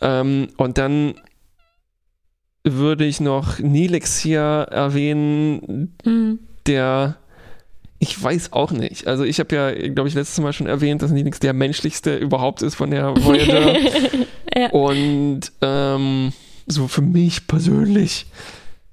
Ähm, 0.00 0.48
und 0.56 0.78
dann 0.78 1.14
würde 2.64 3.06
ich 3.06 3.20
noch 3.20 3.58
Nilix 3.58 4.18
hier 4.18 4.40
erwähnen, 4.40 5.96
mhm. 6.04 6.38
der 6.66 7.16
ich 8.02 8.20
weiß 8.20 8.54
auch 8.54 8.72
nicht. 8.72 9.06
Also 9.06 9.24
ich 9.24 9.38
habe 9.40 9.54
ja, 9.54 9.72
glaube 9.90 10.08
ich, 10.08 10.14
letztes 10.14 10.40
Mal 10.40 10.54
schon 10.54 10.66
erwähnt, 10.66 11.02
dass 11.02 11.12
Linux 11.12 11.38
der 11.38 11.52
menschlichste 11.52 12.16
überhaupt 12.16 12.62
ist 12.62 12.74
von 12.74 12.90
der 12.90 13.14
Voyager. 13.14 13.76
ja. 14.56 14.70
Und 14.70 15.52
ähm, 15.60 16.32
so 16.66 16.88
für 16.88 17.02
mich 17.02 17.46
persönlich 17.46 18.24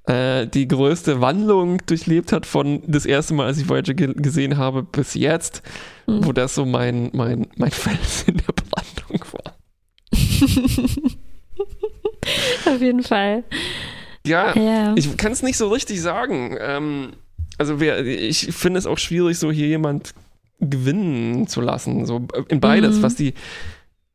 äh, 0.03 0.45
die 0.45 0.67
größte 0.67 1.21
Wandlung 1.21 1.77
durchlebt 1.85 2.33
hat 2.33 2.45
von 2.45 2.83
das 2.85 3.05
erste 3.05 3.33
Mal, 3.33 3.45
als 3.45 3.57
ich 3.57 3.69
Voyager 3.69 3.93
ge 3.93 4.13
gesehen 4.13 4.57
habe, 4.57 4.83
bis 4.83 5.13
jetzt, 5.13 5.63
mhm. 6.05 6.25
wo 6.25 6.33
das 6.33 6.53
so 6.53 6.65
mein, 6.65 7.09
mein, 7.13 7.47
mein 7.55 7.71
Fels 7.71 8.25
in 8.27 8.35
der 8.35 8.53
Brandung 8.53 9.25
war. 9.31 9.55
Auf 12.73 12.81
jeden 12.81 13.03
Fall. 13.03 13.45
Ja, 14.25 14.53
ja. 14.53 14.93
ich 14.97 15.15
kann 15.15 15.31
es 15.31 15.43
nicht 15.43 15.55
so 15.55 15.69
richtig 15.69 16.01
sagen. 16.01 16.57
Ähm, 16.59 17.13
also 17.57 17.79
wer, 17.79 18.05
ich 18.05 18.47
finde 18.53 18.79
es 18.79 18.85
auch 18.85 18.97
schwierig, 18.97 19.37
so 19.39 19.51
hier 19.51 19.67
jemand 19.67 20.13
gewinnen 20.59 21.47
zu 21.47 21.61
lassen. 21.61 22.05
So 22.05 22.27
in 22.47 22.59
beides, 22.59 22.97
mhm. 22.97 23.01
was 23.03 23.15
die 23.15 23.33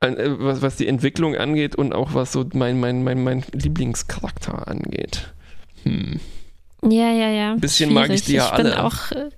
äh, 0.01 0.31
was, 0.39 0.63
was 0.63 0.77
die 0.77 0.89
Entwicklung 0.89 1.37
angeht 1.37 1.77
und 1.77 1.95
auch 1.95 2.15
was 2.15 2.33
so 2.33 2.45
mein, 2.55 2.81
mein, 2.81 3.05
mein, 3.05 3.23
mein 3.23 3.45
Lieblingscharakter 3.53 4.67
angeht. 4.69 5.33
Hm. 5.85 6.21
Ja, 6.83 7.13
ja, 7.13 7.31
ja. 7.31 7.53
Ein 7.53 7.61
bisschen 7.61 7.91
schwierig. 7.91 8.09
mag 8.09 8.15
ich 8.15 8.25
die 8.25 8.33
ja 8.33 8.47
ich 8.47 8.53
alle. 8.53 8.71
Bin 8.71 8.73
auch, 8.79 9.13
äh, 9.13 9.31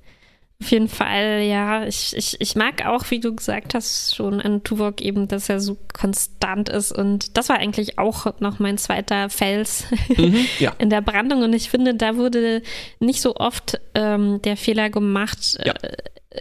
auf 0.61 0.71
jeden 0.71 0.89
Fall, 0.89 1.43
ja. 1.43 1.85
Ich, 1.85 2.17
ich, 2.17 2.41
ich 2.41 2.55
mag 2.55 2.87
auch, 2.87 3.11
wie 3.11 3.19
du 3.21 3.35
gesagt 3.35 3.75
hast, 3.75 4.15
schon 4.15 4.41
an 4.41 4.63
Tuvok 4.63 5.01
eben, 5.01 5.27
dass 5.29 5.49
er 5.49 5.61
so 5.61 5.77
konstant 5.93 6.69
ist. 6.69 6.93
Und 6.93 7.37
das 7.37 7.49
war 7.49 7.59
eigentlich 7.59 7.99
auch 7.99 8.41
noch 8.41 8.61
mein 8.61 8.79
zweiter 8.79 9.29
Fels 9.29 9.85
mhm, 10.17 10.47
ja. 10.61 10.73
in 10.79 10.91
der 10.91 11.01
Brandung. 11.01 11.43
Und 11.43 11.53
ich 11.55 11.71
finde, 11.71 11.95
da 11.95 12.17
wurde 12.17 12.63
nicht 13.01 13.21
so 13.21 13.35
oft 13.37 13.81
ähm, 13.95 14.41
der 14.43 14.57
Fehler 14.57 14.91
gemacht, 14.91 15.59
ja. 15.65 15.75
äh, 15.83 15.97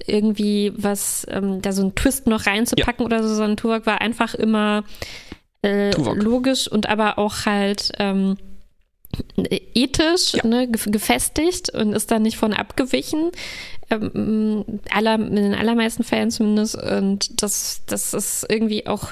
irgendwie 0.06 0.72
was, 0.76 1.26
ähm, 1.30 1.62
da 1.62 1.72
so 1.72 1.82
einen 1.82 1.96
Twist 1.96 2.28
noch 2.28 2.46
reinzupacken 2.46 3.02
ja. 3.02 3.06
oder 3.06 3.24
so, 3.24 3.34
sondern 3.34 3.58
Tuvok 3.58 3.86
war 3.86 4.00
einfach 4.02 4.36
immer 4.36 4.84
äh, 5.64 5.92
logisch 5.92 6.68
und 6.68 6.88
aber 6.88 7.18
auch 7.18 7.46
halt 7.46 7.92
ähm, 8.00 8.38
ethisch 9.38 10.34
ja. 10.34 10.46
ne, 10.46 10.68
gefestigt 10.70 11.70
und 11.70 11.94
ist 11.94 12.12
da 12.12 12.20
nicht 12.20 12.38
von 12.38 12.54
abgewichen. 12.54 13.32
Ähm, 13.90 14.66
aller, 14.90 15.16
in 15.16 15.36
den 15.36 15.56
allermeisten 15.56 16.04
Fällen 16.04 16.32
zumindest. 16.32 16.76
Und 16.76 17.42
das, 17.42 17.82
das 17.86 18.14
ist 18.14 18.46
irgendwie 18.50 18.88
auch, 18.88 19.10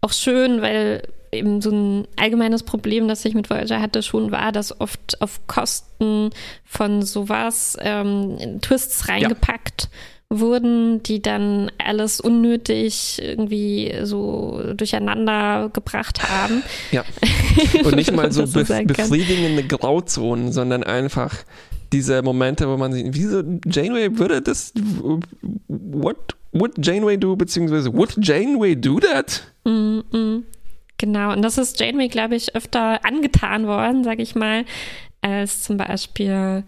auch 0.00 0.12
schön, 0.12 0.62
weil 0.62 1.02
eben 1.32 1.60
so 1.60 1.70
ein 1.70 2.08
allgemeines 2.16 2.62
Problem, 2.62 3.08
das 3.08 3.24
ich 3.24 3.34
mit 3.34 3.50
Voyager 3.50 3.80
hatte, 3.80 4.02
schon 4.02 4.30
war, 4.30 4.52
dass 4.52 4.80
oft 4.80 5.20
auf 5.20 5.46
Kosten 5.46 6.30
von 6.64 7.02
sowas 7.02 7.76
ähm, 7.80 8.60
Twists 8.60 9.08
reingepackt 9.08 9.82
ja 9.82 9.88
wurden, 10.28 11.02
die 11.02 11.22
dann 11.22 11.70
alles 11.78 12.20
unnötig 12.20 13.20
irgendwie 13.22 13.94
so 14.02 14.60
durcheinander 14.74 15.70
gebracht 15.72 16.28
haben. 16.28 16.62
Ja. 16.90 17.04
Und 17.84 17.94
nicht 17.94 18.12
mal 18.12 18.32
so 18.32 18.42
be 18.46 18.64
befriedigende 18.64 19.64
Grauzonen, 19.64 20.52
sondern 20.52 20.82
einfach 20.82 21.34
diese 21.92 22.22
Momente, 22.22 22.68
wo 22.68 22.76
man 22.76 22.92
sieht, 22.92 23.06
wieso 23.10 23.42
Janeway 23.64 24.18
würde 24.18 24.42
das, 24.42 24.72
what 25.68 26.36
would 26.52 26.84
Janeway 26.84 27.16
do, 27.16 27.36
beziehungsweise 27.36 27.92
would 27.92 28.16
Janeway 28.20 28.74
do 28.74 28.98
that? 28.98 29.42
Mm 29.64 30.00
-mm. 30.10 30.42
Genau, 30.98 31.32
und 31.32 31.42
das 31.42 31.58
ist 31.58 31.78
Janeway, 31.78 32.08
glaube 32.08 32.36
ich, 32.36 32.54
öfter 32.54 33.04
angetan 33.04 33.66
worden, 33.66 34.02
sage 34.02 34.22
ich 34.22 34.34
mal, 34.34 34.64
als 35.20 35.62
zum 35.62 35.76
Beispiel 35.76 36.64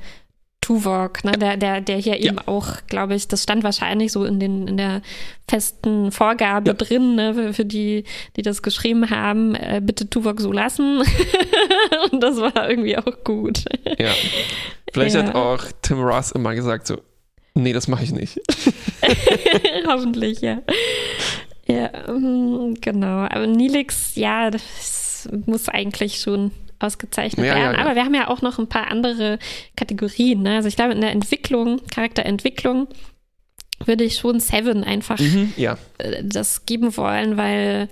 Tuvok, 0.69 1.25
ne, 1.25 1.33
der, 1.33 1.57
der, 1.57 1.81
der 1.81 1.97
hier 1.97 2.21
ja. 2.21 2.29
eben 2.29 2.39
auch, 2.41 2.67
glaube 2.89 3.15
ich, 3.15 3.27
das 3.27 3.43
stand 3.43 3.65
wahrscheinlich 3.65 4.13
so 4.13 4.27
in, 4.27 4.39
den, 4.39 4.69
in 4.69 4.77
der 4.77 5.01
festen 5.49 6.13
Vorgabe 6.13 6.69
ja. 6.69 6.75
drin, 6.75 7.15
ne, 7.15 7.33
für, 7.33 7.55
für, 7.55 7.65
die, 7.65 8.05
die 8.37 8.43
das 8.43 8.61
geschrieben 8.61 9.09
haben, 9.09 9.55
äh, 9.55 9.81
bitte 9.83 10.11
Tuvok 10.11 10.43
so 10.43 10.53
lassen. 10.53 10.99
Und 12.13 12.23
das 12.23 12.37
war 12.37 12.69
irgendwie 12.69 12.99
auch 12.99 13.25
gut. 13.25 13.65
Ja. 13.99 14.13
Vielleicht 14.93 15.15
ja. 15.15 15.23
hat 15.23 15.35
auch 15.35 15.65
Tim 15.81 16.03
Ross 16.03 16.33
immer 16.33 16.55
gesagt 16.55 16.87
so, 16.87 16.99
nee, 17.55 17.73
das 17.73 17.89
mache 17.89 18.05
ich 18.05 18.13
nicht. 18.13 18.39
Hoffentlich, 19.87 20.43
ja. 20.43 20.61
Ja, 21.67 22.13
mm, 22.13 22.75
genau. 22.83 23.27
Aber 23.31 23.47
Nilix, 23.47 24.17
ja, 24.17 24.51
das 24.51 25.31
muss 25.47 25.71
eigentlich 25.71 26.21
schon 26.21 26.51
ausgezeichnet 26.79 27.47
ja, 27.47 27.55
werden. 27.55 27.73
Ja, 27.73 27.79
ja. 27.79 27.85
Aber 27.85 27.95
wir 27.95 28.05
haben 28.05 28.15
ja 28.15 28.29
auch 28.29 28.43
noch 28.43 28.59
ein 28.59 28.69
paar 28.69 28.91
andere 28.91 29.39
Kategorien. 29.77 30.43
Ne? 30.43 30.57
Also 30.57 30.69
ich 30.69 30.77
glaube, 30.77 30.93
in 30.93 31.01
der 31.01 31.13
Entwicklung, 31.13 31.81
Charakterentwicklung, 31.89 32.89
würde 33.85 34.05
ich 34.05 34.17
schon 34.17 34.41
Seven 34.41 34.85
einfach 34.85 35.19
Mhm, 35.19 35.53
ja. 35.57 35.79
äh, 35.99 36.23
das 36.25 36.67
geben 36.67 36.97
wollen, 36.97 37.37
weil 37.37 37.89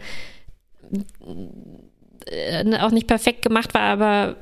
äh, 2.26 2.78
auch 2.78 2.91
nicht 2.91 3.07
perfekt 3.07 3.43
gemacht 3.43 3.74
war, 3.74 3.82
aber 3.82 4.37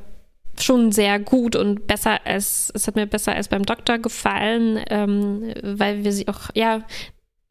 schon 0.59 0.93
sehr 0.93 1.19
gut 1.19 1.57
und 1.57 1.87
besser 1.87 2.21
als, 2.25 2.71
es 2.75 2.87
hat 2.87 2.97
mir 2.97 3.07
besser 3.07 3.35
als 3.35 3.49
beim 3.49 3.65
Doktor 3.65 3.99
gefallen, 3.99 4.81
ähm, 4.89 5.53
weil 5.63 6.05
wir 6.05 6.13
sie 6.13 6.29
auch, 6.29 6.51
ja, 6.55 6.83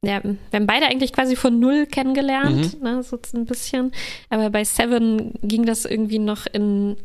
ja, 0.04 0.22
wir 0.24 0.38
haben 0.54 0.68
beide 0.68 0.86
eigentlich 0.86 1.14
quasi 1.14 1.36
von 1.36 1.60
null 1.60 1.86
kennengelernt, 1.88 2.82
ne, 2.84 3.02
so 3.04 3.18
ein 3.34 3.46
bisschen. 3.46 3.92
Aber 4.30 4.50
bei 4.50 4.64
Seven 4.64 5.34
ging 5.42 5.66
das 5.66 5.86
irgendwie 5.86 6.20
noch 6.20 6.46
in 6.46 6.98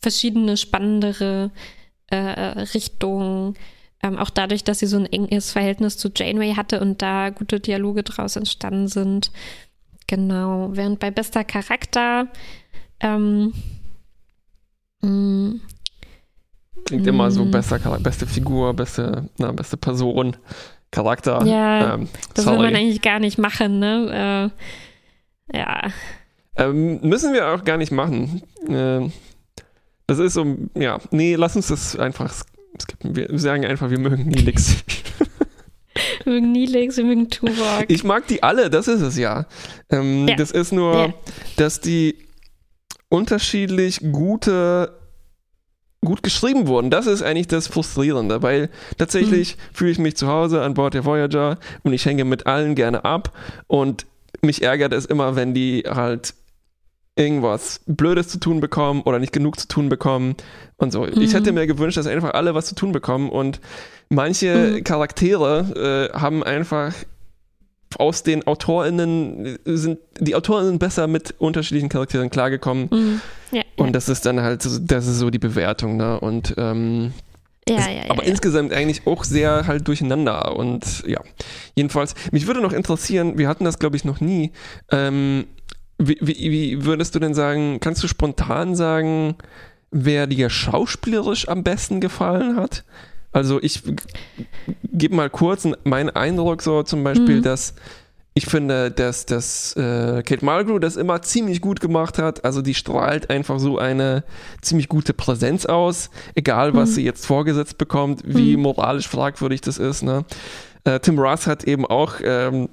verschiedene 0.00 0.56
spannendere 0.56 1.50
äh, 2.08 2.16
Richtungen. 2.16 3.54
Ähm, 4.02 4.18
auch 4.18 4.30
dadurch, 4.30 4.62
dass 4.62 4.78
sie 4.80 4.86
so 4.86 4.98
ein 4.98 5.06
enges 5.06 5.50
Verhältnis 5.50 5.96
zu 5.96 6.10
Janeway 6.14 6.54
hatte 6.54 6.80
und 6.80 7.00
da 7.02 7.30
gute 7.30 7.58
Dialoge 7.58 8.02
draus 8.02 8.36
entstanden 8.36 8.86
sind. 8.88 9.32
Genau. 10.06 10.68
Während 10.72 11.00
bei 11.00 11.10
bester 11.10 11.42
Charakter 11.42 12.28
ähm, 13.00 13.52
mh, 15.02 15.54
Klingt 16.84 17.06
immer 17.06 17.30
so 17.32 17.44
Mm. 17.44 17.50
besser, 17.50 17.78
Charakter- 17.78 18.02
beste 18.04 18.26
Figur, 18.26 18.72
beste, 18.74 19.28
na, 19.38 19.50
beste 19.50 19.76
Person, 19.76 20.36
Charakter. 20.96 21.44
Ja, 21.44 21.94
ähm, 21.94 22.08
das 22.34 22.44
sorry. 22.46 22.56
will 22.58 22.64
man 22.66 22.74
eigentlich 22.76 23.02
gar 23.02 23.18
nicht 23.18 23.36
machen, 23.36 23.78
ne? 23.80 24.50
Äh, 25.52 25.58
ja. 25.58 25.82
Ähm, 26.56 27.00
müssen 27.02 27.34
wir 27.34 27.48
auch 27.48 27.64
gar 27.64 27.76
nicht 27.76 27.92
machen. 27.92 28.42
Ähm, 28.66 29.12
das 30.06 30.18
ist 30.18 30.32
so, 30.32 30.56
ja, 30.74 30.98
nee, 31.10 31.34
lass 31.34 31.54
uns 31.54 31.66
das 31.66 31.98
einfach 31.98 32.32
skippen. 32.80 33.14
Wir 33.14 33.28
sagen 33.38 33.66
einfach, 33.66 33.90
wir 33.90 33.98
mögen 33.98 34.24
Nilix. 34.26 34.76
Wir 36.24 36.34
mögen 36.34 36.52
Neelix, 36.52 36.98
wir 36.98 37.04
mögen 37.04 37.30
Tuvok. 37.30 37.84
Ich 37.88 38.04
mag 38.04 38.26
die 38.26 38.42
alle, 38.42 38.68
das 38.68 38.86
ist 38.86 39.00
es 39.00 39.16
ja. 39.16 39.46
Ähm, 39.90 40.28
Ja. 40.28 40.36
Das 40.36 40.50
ist 40.50 40.70
nur, 40.72 40.94
Ja. 40.94 41.14
dass 41.56 41.80
die 41.80 42.16
unterschiedlich 43.08 44.00
gute 44.12 44.95
gut 46.04 46.22
geschrieben 46.22 46.66
wurden. 46.68 46.90
Das 46.90 47.06
ist 47.06 47.22
eigentlich 47.22 47.48
das 47.48 47.66
Frustrierende, 47.66 48.42
weil 48.42 48.70
tatsächlich 48.98 49.56
fühle 49.72 49.90
ich 49.90 49.98
mich 49.98 50.16
zu 50.16 50.28
Hause 50.28 50.62
an 50.62 50.74
Bord 50.74 50.94
der 50.94 51.04
Voyager 51.04 51.58
und 51.82 51.92
ich 51.92 52.04
hänge 52.06 52.24
mit 52.24 52.46
allen 52.46 52.74
gerne 52.74 53.04
ab 53.04 53.32
und 53.66 54.06
mich 54.42 54.62
ärgert 54.62 54.92
es 54.92 55.06
immer, 55.06 55.34
wenn 55.34 55.54
die 55.54 55.84
halt 55.88 56.34
irgendwas 57.18 57.80
Blödes 57.86 58.28
zu 58.28 58.38
tun 58.38 58.60
bekommen 58.60 59.00
oder 59.02 59.18
nicht 59.18 59.32
genug 59.32 59.58
zu 59.58 59.66
tun 59.68 59.88
bekommen 59.88 60.36
und 60.76 60.92
so. 60.92 61.06
Ich 61.06 61.16
Mhm. 61.32 61.36
hätte 61.36 61.52
mir 61.52 61.66
gewünscht, 61.66 61.96
dass 61.96 62.06
einfach 62.06 62.34
alle 62.34 62.54
was 62.54 62.66
zu 62.66 62.74
tun 62.74 62.92
bekommen 62.92 63.30
und 63.30 63.60
manche 64.10 64.74
Mhm. 64.76 64.84
Charaktere 64.84 66.10
äh, 66.12 66.18
haben 66.18 66.44
einfach 66.44 66.92
aus 67.98 68.22
den 68.22 68.46
AutorInnen 68.46 69.58
sind 69.64 69.98
die 70.18 70.34
AutorInnen 70.34 70.78
besser 70.78 71.06
mit 71.06 71.34
unterschiedlichen 71.38 71.88
Charakteren 71.88 72.30
klargekommen 72.30 72.88
Mhm. 72.90 73.20
Ja, 73.52 73.62
und 73.76 73.92
das 73.92 74.08
ist 74.08 74.26
dann 74.26 74.40
halt 74.40 74.62
so, 74.62 74.78
das 74.80 75.06
ist 75.06 75.18
so 75.18 75.30
die 75.30 75.38
Bewertung, 75.38 75.96
ne? 75.96 76.18
Und 76.18 76.54
ähm, 76.56 77.12
ja, 77.68 77.78
ist 77.78 77.86
ja, 77.86 77.92
ja, 77.92 78.10
aber 78.10 78.24
ja. 78.24 78.30
insgesamt 78.30 78.72
eigentlich 78.72 79.06
auch 79.06 79.24
sehr 79.24 79.66
halt 79.66 79.86
durcheinander 79.88 80.56
und 80.56 81.04
ja, 81.06 81.20
jedenfalls, 81.74 82.14
mich 82.32 82.46
würde 82.46 82.60
noch 82.60 82.72
interessieren, 82.72 83.38
wir 83.38 83.48
hatten 83.48 83.64
das 83.64 83.78
glaube 83.78 83.96
ich 83.96 84.04
noch 84.04 84.20
nie, 84.20 84.52
ähm, 84.90 85.46
wie, 85.98 86.18
wie, 86.20 86.50
wie 86.50 86.84
würdest 86.84 87.14
du 87.14 87.18
denn 87.18 87.34
sagen, 87.34 87.78
kannst 87.80 88.02
du 88.02 88.08
spontan 88.08 88.74
sagen, 88.74 89.36
wer 89.90 90.26
dir 90.26 90.50
schauspielerisch 90.50 91.48
am 91.48 91.64
besten 91.64 92.00
gefallen 92.00 92.56
hat? 92.56 92.84
Also 93.36 93.58
ich 93.62 93.82
gebe 94.92 95.14
mal 95.14 95.28
kurz 95.28 95.68
meinen 95.84 96.08
Eindruck 96.08 96.62
so 96.62 96.82
zum 96.82 97.04
Beispiel, 97.04 97.36
Mhm. 97.38 97.42
dass 97.42 97.74
ich 98.32 98.46
finde, 98.46 98.90
dass, 98.90 99.26
dass 99.26 99.74
äh, 99.76 100.22
Kate 100.22 100.42
Mulgrew 100.42 100.78
das 100.78 100.96
immer 100.96 101.20
ziemlich 101.20 101.60
gut 101.60 101.80
gemacht 101.80 102.16
hat. 102.16 102.46
Also 102.46 102.62
die 102.62 102.72
strahlt 102.74 103.28
einfach 103.28 103.58
so 103.58 103.76
eine 103.78 104.24
ziemlich 104.62 104.88
gute 104.88 105.12
Präsenz 105.12 105.66
aus, 105.66 106.08
egal 106.34 106.72
was 106.74 106.90
Mhm. 106.90 106.94
sie 106.94 107.04
jetzt 107.04 107.26
vorgesetzt 107.26 107.76
bekommt, 107.76 108.22
wie 108.24 108.56
Mhm. 108.56 108.62
moralisch 108.62 109.08
fragwürdig 109.08 109.60
das 109.60 109.76
ist. 109.76 110.02
Ne? 110.02 110.24
Äh, 110.84 111.00
Tim 111.00 111.18
Russ 111.18 111.46
hat 111.46 111.64
eben 111.64 111.84
auch, 111.84 112.14
ähm, 112.24 112.70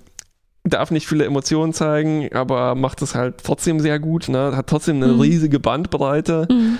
darf 0.63 0.91
nicht 0.91 1.07
viele 1.07 1.25
Emotionen 1.25 1.73
zeigen, 1.73 2.29
aber 2.33 2.75
macht 2.75 3.01
es 3.01 3.15
halt 3.15 3.35
trotzdem 3.43 3.81
sehr 3.81 3.99
gut. 3.99 4.29
Ne? 4.29 4.55
Hat 4.55 4.67
trotzdem 4.67 5.03
eine 5.03 5.11
Mhm. 5.11 5.19
riesige 5.19 5.59
Bandbreite. 5.59 6.47
Mhm. 6.49 6.77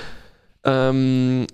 Ähm, 0.66 1.48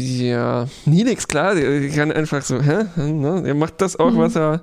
ja, 0.00 0.66
Nilix, 0.86 1.28
klar, 1.28 1.54
der 1.54 1.88
kann 1.90 2.10
einfach 2.12 2.42
so, 2.42 2.60
hä? 2.60 2.84
Ne? 2.96 3.42
Er 3.46 3.54
macht 3.54 3.80
das 3.80 3.96
auch, 3.98 4.10
Mhm. 4.12 4.18
was 4.18 4.36
er. 4.36 4.62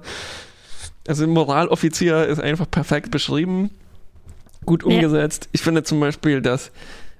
Also 1.07 1.25
Moraloffizier 1.27 2.27
ist 2.27 2.39
einfach 2.39 2.69
perfekt 2.69 3.11
beschrieben, 3.11 3.69
gut 4.65 4.84
Ja. 4.84 4.89
umgesetzt. 4.89 5.49
Ich 5.51 5.61
finde 5.61 5.84
zum 5.84 5.99
Beispiel, 5.99 6.41
dass 6.41 6.71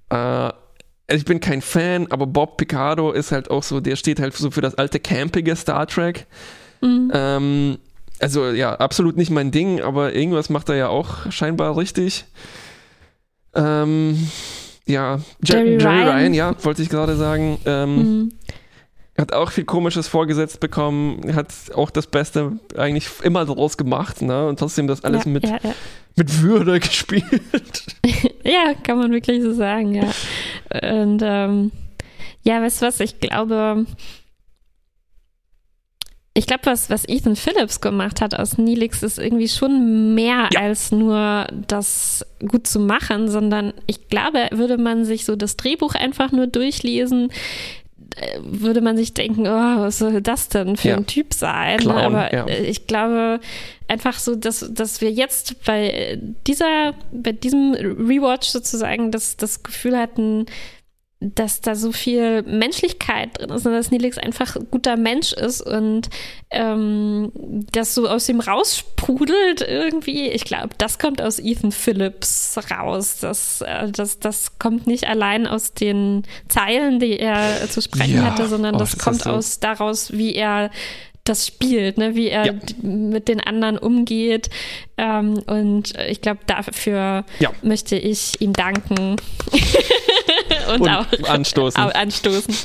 äh, 0.09 0.16
also 0.16 1.20
ich 1.20 1.26
bin 1.26 1.39
kein 1.41 1.62
Fan, 1.62 2.07
aber 2.12 2.26
Bob 2.28 2.57
Picardo 2.57 3.12
ist 3.12 3.32
halt 3.32 3.49
auch 3.49 3.64
so, 3.64 3.80
der 3.82 3.95
steht 3.97 4.20
halt 4.20 4.34
so 4.36 4.49
für 4.51 4.62
das 4.62 4.76
alte 4.76 4.99
campige 4.99 5.55
Star 5.55 5.86
Trek. 5.88 6.26
Mhm. 6.82 7.12
Ähm, 7.14 7.78
also 8.20 8.49
ja, 8.51 8.76
absolut 8.76 9.18
nicht 9.18 9.30
mein 9.32 9.51
Ding, 9.51 9.82
aber 9.82 10.14
irgendwas 10.14 10.49
macht 10.49 10.70
er 10.70 10.76
ja 10.76 10.88
auch 10.89 11.30
scheinbar 11.32 11.76
richtig. 11.78 12.26
Ähm, 13.55 14.30
ja, 14.92 15.16
Jer- 15.16 15.22
Jerry 15.44 15.70
Jerry, 15.78 15.84
Ryan. 16.04 16.08
Ryan. 16.18 16.34
ja, 16.34 16.56
wollte 16.64 16.82
ich 16.82 16.89
gerade 16.89 17.16
sagen. 17.16 17.58
Ähm, 17.66 17.96
Mhm. 17.96 18.32
Hat 19.18 19.34
auch 19.34 19.52
viel 19.52 19.66
Komisches 19.66 20.08
vorgesetzt 20.08 20.62
bekommen, 20.62 21.36
hat 21.36 21.54
auch 21.76 21.92
das 21.92 22.08
Beste 22.08 22.54
eigentlich 22.78 23.08
immer 23.24 23.46
daraus 23.46 23.78
gemacht, 23.78 24.22
ne? 24.22 24.48
Und 24.48 24.58
trotzdem 24.58 24.88
das 24.88 25.04
alles 25.04 25.26
ja, 25.26 25.32
mit, 25.32 25.44
ja, 25.44 25.60
ja. 25.62 25.74
mit 26.16 26.42
Würde 26.42 26.80
gespielt. 26.80 27.24
Ja, 28.44 28.74
kann 28.84 28.98
man 28.98 29.12
wirklich 29.12 29.44
so 29.44 29.54
sagen, 29.54 29.94
ja. 29.94 30.04
Und 31.02 31.22
ähm, 31.24 31.72
ja, 32.44 32.60
weißt 32.62 32.82
du 32.82 32.86
was, 32.88 33.00
ich 33.02 33.20
glaube, 33.20 33.86
ich 36.34 36.47
glaube, 36.47 36.61
was, 36.65 36.89
was 36.89 37.05
Ethan 37.07 37.36
Phillips 37.36 37.82
gemacht 37.82 38.21
hat 38.21 38.34
aus 38.36 38.57
Neelix, 38.57 39.03
ist 39.03 39.19
irgendwie 39.19 39.49
schon 39.49 40.15
mehr 40.15 40.47
Ja. 40.53 40.61
als 40.61 40.91
nur 40.91 41.45
das 41.67 42.25
gut 42.47 42.67
zu 42.67 42.79
machen, 42.79 43.29
sondern 43.29 43.73
ich 43.86 44.07
glaube, 44.07 44.47
würde 44.51 44.77
man 44.77 45.03
sich 45.03 45.25
so 45.25 45.36
das 45.36 45.57
Drehbuch 45.57 45.93
einfach 45.93 46.32
nur 46.32 46.47
durchlesen, 46.47 47.32
äh, 48.15 48.39
würde 48.43 48.79
man 48.82 48.95
sich 48.97 49.13
denken, 49.13 49.41
oh, 49.45 49.79
was 49.79 49.97
soll 49.99 50.21
das 50.21 50.47
denn 50.49 50.77
für 50.77 50.89
Ja. 50.89 50.97
ein 50.97 51.05
Typ 51.05 51.34
sein? 51.34 51.79
Clown, 51.79 51.97
Aber 51.97 52.34
ja. 52.34 52.45
äh, 52.45 52.63
ich 52.65 52.88
glaube 52.88 53.39
einfach 53.89 54.17
so, 54.17 54.36
dass, 54.36 54.65
dass 54.73 55.01
wir 55.01 55.11
jetzt 55.11 55.65
bei 55.65 56.17
dieser, 56.47 56.93
bei 57.11 57.34
diesem 57.34 57.73
Rewatch 57.73 58.47
sozusagen 58.47 59.11
das, 59.11 59.36
das 59.36 59.63
Gefühl 59.63 59.97
hatten, 59.97 60.45
dass 61.24 61.61
da 61.61 61.76
so 61.76 61.91
viel 61.91 62.41
Menschlichkeit 62.41 63.38
drin 63.38 63.51
ist 63.51 63.65
und 63.67 63.74
dass 63.74 63.91
Nelix 63.91 64.17
einfach 64.17 64.55
ein 64.55 64.67
guter 64.72 64.97
Mensch 64.97 65.34
ist 65.34 65.61
und 65.61 66.09
ähm, 66.49 67.32
das 67.72 67.93
so 67.93 68.07
aus 68.09 68.28
ihm 68.28 68.39
raussprudelt 68.39 69.61
irgendwie. 69.61 70.30
Ich 70.30 70.45
glaube, 70.45 70.69
das 70.80 70.97
kommt 70.97 71.22
aus 71.22 71.38
Ethan 71.38 71.72
Phillips 71.72 72.57
raus. 72.72 73.19
Das, 73.22 73.61
äh, 73.61 73.91
das, 73.91 74.19
das 74.19 74.57
kommt 74.57 74.88
nicht 74.88 75.07
allein 75.07 75.45
aus 75.45 75.74
den 75.74 76.24
Zeilen, 76.49 76.99
die 76.99 77.19
er 77.19 77.69
zu 77.69 77.82
sprechen 77.84 78.15
Ja, 78.15 78.24
hatte, 78.24 78.47
sondern 78.47 78.76
oh, 78.76 78.80
das, 78.80 78.91
das 78.93 78.99
kommt 79.03 79.22
so- 79.22 79.30
aus 79.30 79.59
daraus, 79.59 80.11
wie 80.13 80.34
er 80.34 80.72
das 81.24 81.45
spielt, 81.47 81.97
ne? 81.97 82.15
wie 82.15 82.30
er 82.30 82.45
Ja. 82.47 82.53
mit 82.82 83.28
den 83.28 83.39
anderen 83.41 83.78
umgeht. 83.78 84.49
Ähm, 84.97 85.39
und 85.47 85.93
ich 86.09 86.22
glaube, 86.22 86.39
dafür 86.47 87.26
Ja. 87.39 87.51
möchte 87.61 87.95
ich 87.95 88.41
ihm 88.41 88.53
danken. 88.53 89.17
und, 90.74 90.82
Und 90.82 90.89
auch 90.89 91.05
anstoßen. 91.30 91.82
au- 91.84 91.89
anstoßen. 91.89 92.55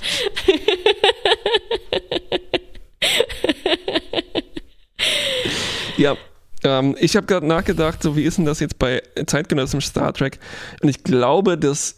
Ja, 5.96 6.16
ähm, 6.64 6.96
ich 7.00 7.16
habe 7.16 7.26
gerade 7.26 7.46
nachgedacht, 7.46 8.02
so 8.02 8.16
wie 8.16 8.22
ist 8.24 8.38
denn 8.38 8.44
das 8.44 8.60
jetzt 8.60 8.78
bei 8.78 9.02
zeitgenössischem 9.26 9.80
Star 9.80 10.12
Trek? 10.12 10.38
Und 10.82 10.88
ich 10.88 11.02
glaube, 11.04 11.56
dass 11.58 11.96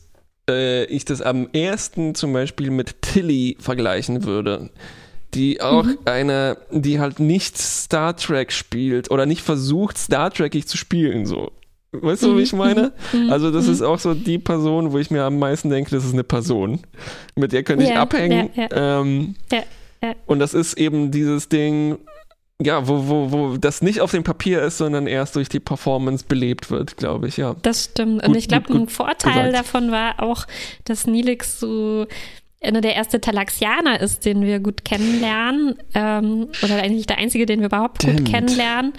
äh, 0.49 0.85
ich 0.85 1.05
das 1.05 1.21
am 1.21 1.49
ersten 1.53 2.15
zum 2.15 2.33
Beispiel 2.33 2.71
mit 2.71 3.03
Tilly 3.03 3.57
vergleichen 3.61 4.25
würde. 4.25 4.71
Die 5.35 5.61
auch 5.61 5.87
eine, 6.07 6.57
die 6.71 7.01
halt 7.01 7.21
nicht 7.21 7.59
Star 7.59 8.17
Trek 8.17 8.51
spielt 8.53 9.11
oder 9.11 9.27
nicht 9.27 9.43
versucht, 9.43 9.99
Star 9.99 10.31
Trekig 10.31 10.67
zu 10.67 10.77
spielen, 10.77 11.27
so. 11.27 11.53
Weißt 11.93 12.23
du, 12.23 12.37
wie 12.37 12.43
ich 12.43 12.53
meine? 12.53 12.93
Mhm. 13.13 13.31
Also, 13.31 13.51
das 13.51 13.67
Mhm. 13.67 13.73
ist 13.73 13.83
auch 13.83 13.99
so 13.99 14.15
die 14.15 14.39
Person, 14.39 14.93
wo 14.93 14.99
ich 14.99 15.11
mir 15.11 15.25
am 15.25 15.39
meisten 15.39 15.71
denke, 15.71 15.91
das 15.91 16.05
ist 16.05 16.13
eine 16.13 16.25
Person. 16.25 16.81
Mit 17.35 17.53
der 17.53 17.63
könnte 17.63 17.85
ich 17.85 17.91
Ja, 17.91 18.03
abhängen. 18.03 18.51
ja, 18.55 18.69
Ähm, 19.01 19.35
Ja, 19.53 19.63
ja. 20.03 20.13
Und 20.27 20.39
das 20.39 20.55
ist 20.55 20.75
eben 20.79 21.11
dieses 21.11 21.49
Ding, 21.49 21.99
ja, 22.61 22.87
wo, 22.89 23.07
wo, 23.09 23.31
wo 23.33 23.57
das 23.57 23.81
nicht 23.83 24.01
auf 24.01 24.11
dem 24.11 24.23
Papier 24.25 24.63
ist, 24.63 24.79
sondern 24.79 25.07
erst 25.07 25.37
durch 25.37 25.49
die 25.49 25.61
Performance 25.61 26.25
belebt 26.29 26.71
wird, 26.71 26.97
glaube 26.99 27.29
ich, 27.29 27.37
ja. 27.39 27.55
Das 27.63 27.85
stimmt. 27.85 28.23
Und 28.23 28.29
Gut, 28.29 28.37
ich 28.37 28.49
glaube, 28.49 28.73
ein 28.75 28.89
Vorteil 28.89 29.47
gesagt. 29.51 29.55
davon 29.55 29.91
war 29.91 30.23
auch, 30.23 30.47
dass 30.85 31.07
Nilix 31.07 31.59
so 31.61 32.07
nur 32.61 32.81
der 32.81 32.97
erste 32.97 33.21
Talaxianer 33.21 34.01
ist, 34.01 34.25
den 34.25 34.43
wir 34.43 34.59
gut 34.59 34.85
kennenlernen. 34.85 35.77
Ähm, 35.95 36.49
oder 36.63 36.83
eigentlich 36.83 37.07
der 37.07 37.19
einzige, 37.19 37.47
den 37.47 37.61
wir 37.61 37.67
überhaupt 37.67 38.03
Stimmt. 38.03 38.19
gut 38.19 38.31
kennenlernen. 38.33 38.95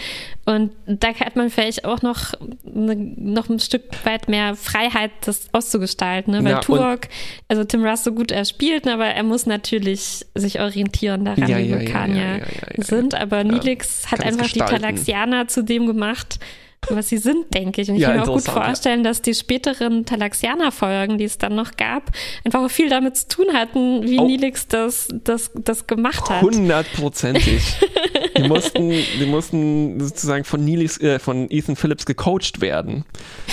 Und 0.45 0.71
da 0.87 1.09
hat 1.09 1.35
man 1.35 1.49
vielleicht 1.49 1.83
auch 1.83 2.01
noch, 2.01 2.33
ne, 2.63 2.95
noch 2.95 3.49
ein 3.49 3.59
Stück 3.59 3.83
weit 4.05 4.29
mehr 4.29 4.55
Freiheit, 4.55 5.11
das 5.25 5.49
auszugestalten. 5.53 6.33
Ne? 6.33 6.43
Weil 6.45 6.53
ja, 6.53 6.59
Turok, 6.61 7.01
also 7.49 7.65
Tim 7.65 7.85
Russ 7.85 8.05
so 8.05 8.13
gut 8.13 8.31
er 8.31 8.45
spielt, 8.45 8.85
ne, 8.85 8.93
aber 8.93 9.07
er 9.07 9.23
muss 9.23 9.45
natürlich 9.45 10.25
sich 10.35 10.61
orientieren 10.61 11.25
daran, 11.25 11.47
ja, 11.49 11.57
wie 11.57 11.71
Vulkanier 11.71 12.37
ja, 12.37 12.37
ja, 12.37 12.83
sind. 12.83 13.13
Aber 13.13 13.43
Nilix 13.43 14.09
hat 14.09 14.23
einfach 14.23 14.47
die 14.47 14.59
Talaxianer 14.59 15.49
zu 15.49 15.63
dem 15.63 15.85
gemacht, 15.85 16.39
was 16.87 17.09
sie 17.09 17.17
sind, 17.17 17.53
denke 17.53 17.81
ich. 17.81 17.89
Und 17.89 17.95
ich 17.95 18.01
ja, 18.01 18.09
kann 18.09 18.17
mir 18.17 18.23
auch 18.23 18.33
gut 18.33 18.43
vorstellen, 18.43 19.03
dass 19.03 19.21
die 19.21 19.33
späteren 19.33 20.05
Talaxianer-Folgen, 20.05 21.17
die 21.17 21.25
es 21.25 21.37
dann 21.37 21.55
noch 21.55 21.77
gab, 21.77 22.11
einfach 22.43 22.61
auch 22.61 22.71
viel 22.71 22.89
damit 22.89 23.17
zu 23.17 23.27
tun 23.27 23.47
hatten, 23.53 24.07
wie 24.07 24.19
oh. 24.19 24.25
Nilix 24.25 24.67
das, 24.67 25.09
das, 25.23 25.51
das 25.55 25.87
gemacht 25.87 26.29
hat. 26.29 26.41
Hundertprozentig. 26.41 27.61
die, 28.37 28.47
mussten, 28.47 28.89
die 28.89 29.25
mussten 29.25 29.99
sozusagen 29.99 30.43
von, 30.43 30.63
Nilix, 30.63 30.99
äh, 30.99 31.19
von 31.19 31.47
Ethan 31.49 31.75
Phillips 31.75 32.05
gecoacht 32.05 32.61
werden. 32.61 33.05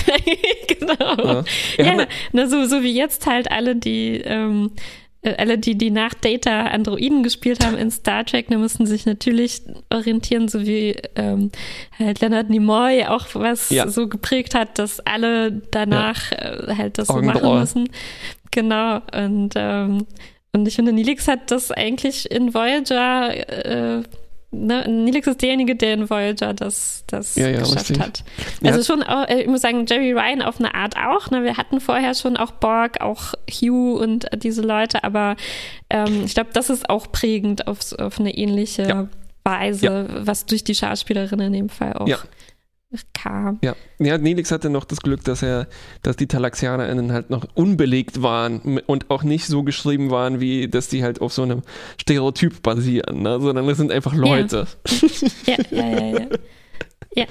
genau. 0.68 1.44
Ja, 1.78 1.84
ja 1.84 2.06
na, 2.32 2.46
so, 2.46 2.64
so 2.64 2.82
wie 2.82 2.94
jetzt 2.94 3.26
halt 3.26 3.50
alle, 3.50 3.76
die 3.76 4.20
ähm, 4.24 4.70
äh, 4.74 4.80
alle, 5.22 5.58
die, 5.58 5.76
die 5.76 5.90
nach 5.90 6.14
Data 6.14 6.66
Androiden 6.66 7.22
gespielt 7.22 7.64
haben 7.64 7.76
in 7.76 7.90
Star 7.90 8.24
Trek, 8.24 8.46
da 8.48 8.58
mussten 8.58 8.86
sich 8.86 9.06
natürlich 9.06 9.62
orientieren, 9.90 10.48
so 10.48 10.64
wie 10.66 10.96
ähm, 11.16 11.50
halt 11.98 12.20
Leonard 12.20 12.50
Nimoy 12.50 13.04
auch 13.06 13.26
was 13.34 13.70
ja. 13.70 13.88
so 13.88 14.08
geprägt 14.08 14.54
hat, 14.54 14.78
dass 14.78 15.00
alle 15.00 15.52
danach 15.70 16.30
ja. 16.30 16.38
äh, 16.38 16.76
halt 16.76 16.98
das 16.98 17.08
so 17.08 17.20
machen 17.20 17.58
müssen. 17.58 17.88
Genau. 18.50 19.00
Und, 19.14 19.54
ähm, 19.56 20.06
und 20.52 20.68
ich 20.68 20.76
finde, 20.76 20.92
Nilix 20.92 21.28
hat 21.28 21.50
das 21.50 21.70
eigentlich 21.70 22.30
in 22.30 22.54
Voyager 22.54 23.98
äh, 23.98 24.02
ne, 24.50 24.88
Nilix 24.88 25.26
ist 25.26 25.42
derjenige, 25.42 25.76
der 25.76 25.94
in 25.94 26.10
Voyager 26.10 26.54
das, 26.54 27.04
das 27.06 27.36
ja, 27.36 27.48
ja, 27.48 27.60
geschafft 27.60 27.90
richtig. 27.90 28.00
hat. 28.00 28.24
Also 28.64 28.78
ja. 28.80 28.84
schon, 28.84 29.02
auch, 29.02 29.28
äh, 29.28 29.42
ich 29.42 29.48
muss 29.48 29.60
sagen, 29.60 29.86
Jerry 29.86 30.12
Ryan 30.12 30.42
auf 30.42 30.58
eine 30.58 30.74
Art 30.74 30.96
auch. 30.96 31.30
Ne? 31.30 31.44
Wir 31.44 31.56
hatten 31.56 31.80
vorher 31.80 32.14
schon 32.14 32.36
auch 32.36 32.52
Borg, 32.52 33.00
auch 33.00 33.34
Hugh 33.50 33.98
und 34.00 34.26
diese 34.42 34.62
Leute, 34.62 35.04
aber 35.04 35.36
ähm, 35.90 36.24
ich 36.24 36.34
glaube, 36.34 36.50
das 36.52 36.70
ist 36.70 36.88
auch 36.88 37.10
prägend 37.12 37.66
auf, 37.66 37.92
auf 37.98 38.18
eine 38.18 38.36
ähnliche 38.36 39.08
Weise, 39.44 40.08
was 40.10 40.46
durch 40.46 40.64
die 40.64 40.74
Schauspielerin 40.74 41.38
in 41.40 41.52
dem 41.52 41.68
Fall 41.68 41.92
auch 41.94 42.08
kam. 43.12 43.58
Ja. 43.62 43.74
ja, 43.98 44.16
Nelix 44.18 44.50
hatte 44.50 44.70
noch 44.70 44.84
das 44.84 45.00
Glück, 45.00 45.24
dass 45.24 45.42
er, 45.42 45.66
dass 46.02 46.16
die 46.16 46.26
TalaxianerInnen 46.26 47.12
halt 47.12 47.30
noch 47.30 47.46
unbelegt 47.54 48.22
waren 48.22 48.80
und 48.86 49.10
auch 49.10 49.22
nicht 49.22 49.46
so 49.46 49.62
geschrieben 49.62 50.10
waren, 50.10 50.40
wie 50.40 50.68
dass 50.68 50.88
die 50.88 51.02
halt 51.02 51.20
auf 51.20 51.32
so 51.32 51.42
einem 51.42 51.62
Stereotyp 52.00 52.62
basieren, 52.62 53.22
ne? 53.22 53.40
sondern 53.40 53.66
das 53.66 53.78
sind 53.78 53.90
einfach 53.90 54.14
Leute. 54.14 54.66
Ja, 55.46 55.56
ja, 55.70 55.88
ja, 55.88 55.98
ja. 55.98 56.18
ja. 56.20 56.26
Ja, 57.14 57.24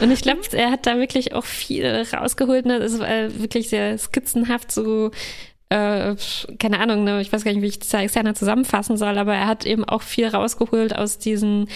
und 0.00 0.12
ich 0.12 0.22
glaube, 0.22 0.42
er 0.52 0.70
hat 0.70 0.86
da 0.86 0.96
wirklich 0.96 1.32
auch 1.34 1.44
viel 1.44 1.84
rausgeholt. 2.12 2.66
Ne? 2.66 2.78
Das 2.78 3.00
war 3.00 3.08
wirklich 3.40 3.68
sehr 3.68 3.98
skizzenhaft, 3.98 4.70
so 4.70 5.10
äh, 5.70 6.14
keine 6.60 6.78
Ahnung, 6.78 7.02
ne? 7.02 7.20
ich 7.20 7.32
weiß 7.32 7.42
gar 7.42 7.52
nicht, 7.52 7.62
wie 7.62 7.66
ich 7.66 7.80
das 7.80 7.92
externer 7.94 8.34
zusammenfassen 8.34 8.96
soll, 8.96 9.18
aber 9.18 9.34
er 9.34 9.48
hat 9.48 9.66
eben 9.66 9.84
auch 9.84 10.02
viel 10.02 10.28
rausgeholt 10.28 10.94
aus 10.94 11.18
diesen 11.18 11.68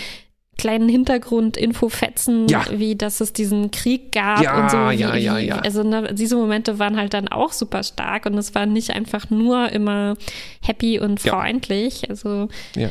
kleinen 0.58 0.88
Hintergrund-Info-Fetzen, 0.88 2.48
ja. 2.48 2.64
wie 2.70 2.96
dass 2.96 3.20
es 3.20 3.32
diesen 3.32 3.70
Krieg 3.70 4.12
gab 4.12 4.42
ja, 4.42 4.62
und 4.62 4.70
so. 4.70 4.76
Wie, 4.76 5.00
ja, 5.00 5.14
ja, 5.14 5.38
ja. 5.38 5.56
Also 5.60 5.82
ne, 5.82 6.12
diese 6.12 6.36
Momente 6.36 6.78
waren 6.78 6.96
halt 6.96 7.14
dann 7.14 7.28
auch 7.28 7.52
super 7.52 7.82
stark 7.82 8.26
und 8.26 8.36
es 8.36 8.54
war 8.54 8.66
nicht 8.66 8.90
einfach 8.90 9.30
nur 9.30 9.70
immer 9.70 10.16
happy 10.60 10.98
und 10.98 11.20
freundlich. 11.20 12.02
Ja. 12.02 12.10
Also 12.10 12.48
ja. 12.74 12.88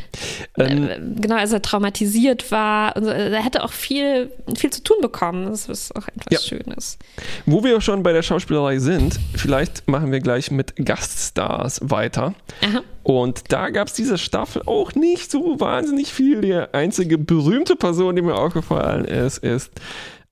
Äh, 0.57 0.63
ähm, 0.63 0.89
äh, 0.89 1.21
genau, 1.21 1.35
als 1.35 1.51
er 1.51 1.61
traumatisiert 1.61 2.51
war. 2.51 2.95
Also, 2.95 3.09
er 3.09 3.43
hätte 3.43 3.63
auch 3.63 3.73
viel, 3.73 4.31
viel 4.55 4.69
zu 4.69 4.83
tun 4.83 4.97
bekommen. 5.01 5.47
Das 5.47 5.67
ist 5.67 5.95
auch 5.95 6.07
etwas 6.07 6.45
Schönes. 6.45 6.97
Wo 7.45 7.63
wir 7.63 7.81
schon 7.81 8.01
bei 8.01 8.13
der 8.13 8.23
Schauspielerei 8.23 8.79
sind, 8.79 9.19
vielleicht 9.35 9.87
machen 9.87 10.11
wir 10.11 10.21
gleich 10.21 10.51
mit 10.51 10.73
Gaststars 10.77 11.81
weiter. 11.83 12.33
Aha. 12.61 12.81
Und 13.07 13.53
da 13.53 13.69
gab 13.69 13.87
es 13.87 13.93
diese 13.93 14.17
Staffel 14.17 14.63
auch 14.65 14.93
nicht 14.93 15.31
so 15.31 15.61
wahnsinnig 15.61 16.11
viel. 16.11 16.41
Die 16.41 16.53
einzige 16.53 17.17
berühmte 17.17 17.77
Person, 17.77 18.17
die 18.17 18.21
mir 18.21 18.35
aufgefallen 18.35 19.05
ist, 19.05 19.37
ist 19.37 19.71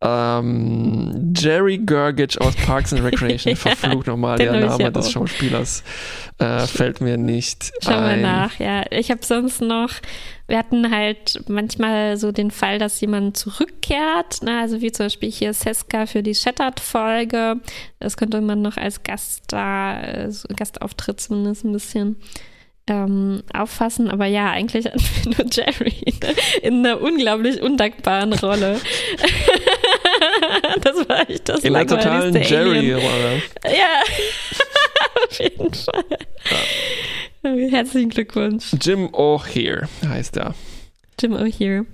ähm, 0.01 1.33
Jerry 1.33 1.77
Gergich 1.77 2.41
aus 2.41 2.53
Parks 2.57 2.91
and 2.91 3.01
Recreation. 3.01 3.55
Verflucht 3.55 4.07
nochmal, 4.07 4.39
der 4.39 4.59
Name 4.59 4.91
des 4.91 5.09
Schauspielers 5.09 5.85
äh, 6.37 6.67
fällt 6.67 6.99
mir 6.99 7.15
nicht 7.15 7.71
Schau 7.81 7.91
mal 7.91 8.19
nach, 8.19 8.59
ja. 8.59 8.83
Ich 8.91 9.09
habe 9.09 9.23
sonst 9.23 9.61
noch, 9.61 9.91
wir 10.47 10.57
hatten 10.57 10.91
halt 10.91 11.45
manchmal 11.47 12.17
so 12.17 12.33
den 12.33 12.51
Fall, 12.51 12.77
dass 12.77 12.99
jemand 12.99 13.37
zurückkehrt, 13.37 14.43
ne? 14.43 14.59
also 14.59 14.81
wie 14.81 14.91
zum 14.91 15.05
Beispiel 15.05 15.31
hier 15.31 15.53
Seska 15.53 16.07
für 16.07 16.23
die 16.23 16.35
Shattered-Folge. 16.35 17.61
Das 18.01 18.17
könnte 18.17 18.41
man 18.41 18.61
noch 18.61 18.75
als 18.75 19.01
Gast 19.03 19.43
da, 19.47 20.01
äh, 20.01 20.29
Gastauftritt 20.57 21.21
zumindest 21.21 21.63
ein 21.63 21.71
bisschen 21.71 22.17
ähm, 22.87 23.43
auffassen. 23.53 24.09
Aber 24.09 24.25
ja, 24.25 24.51
eigentlich 24.51 24.85
nur 25.25 25.45
Jerry 25.51 25.95
in 26.61 26.85
einer 26.85 27.01
unglaublich 27.01 27.61
undankbaren 27.61 28.33
Rolle. 28.33 28.79
das 30.81 31.09
war 31.09 31.29
echt 31.29 31.49
das 31.49 31.63
In 31.63 31.73
der 31.73 31.87
totalen 31.87 32.35
Jerry-Rolle. 32.35 33.41
Ja, 33.65 34.01
auf 35.27 35.39
jeden 35.39 35.73
Fall. 35.73 36.03
Ja. 37.43 37.51
Herzlichen 37.69 38.09
Glückwunsch. 38.09 38.73
Jim 38.81 39.07
O'Hear 39.09 39.87
heißt 40.07 40.37
er. 40.37 40.55
Jim 41.19 41.33
O'Hear. 41.33 41.85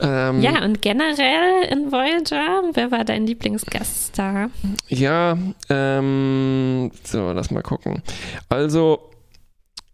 Ähm, 0.00 0.40
ja, 0.42 0.64
und 0.64 0.80
generell 0.80 1.64
in 1.70 1.90
Voyager, 1.90 2.62
wer 2.72 2.90
war 2.90 3.04
dein 3.04 3.26
Lieblingsgaststar? 3.26 4.50
Ja, 4.88 5.36
ähm, 5.68 6.92
so, 7.02 7.32
lass 7.32 7.50
mal 7.50 7.62
gucken. 7.62 8.02
Also, 8.48 9.10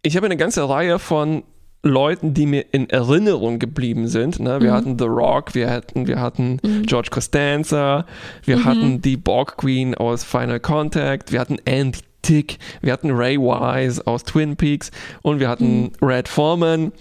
ich 0.05 0.15
habe 0.15 0.27
eine 0.27 0.37
ganze 0.37 0.67
Reihe 0.69 0.99
von 0.99 1.43
Leuten, 1.81 2.33
die 2.33 2.45
mir 2.45 2.65
in 2.73 2.89
Erinnerung 2.89 3.59
geblieben 3.59 4.07
sind. 4.07 4.39
Ne? 4.39 4.61
Wir 4.61 4.71
mhm. 4.71 4.75
hatten 4.75 4.99
The 4.99 5.05
Rock, 5.05 5.53
wir 5.53 5.69
hatten, 5.69 6.07
wir 6.07 6.19
hatten 6.19 6.59
mhm. 6.63 6.83
George 6.83 7.09
Costanza, 7.11 8.05
wir 8.43 8.57
mhm. 8.57 8.65
hatten 8.65 9.01
die 9.01 9.17
Borg 9.17 9.57
Queen 9.57 9.95
aus 9.95 10.23
Final 10.23 10.59
Contact, 10.59 11.31
wir 11.31 11.39
hatten 11.39 11.57
Andy 11.65 11.99
Tick, 12.21 12.57
wir 12.81 12.91
hatten 12.91 13.11
Ray 13.11 13.37
Wise 13.37 14.05
aus 14.07 14.23
Twin 14.23 14.55
Peaks 14.55 14.89
und 15.21 15.39
wir 15.39 15.47
hatten 15.47 15.83
mhm. 15.83 15.91
Red 16.01 16.27
Foreman 16.27 16.91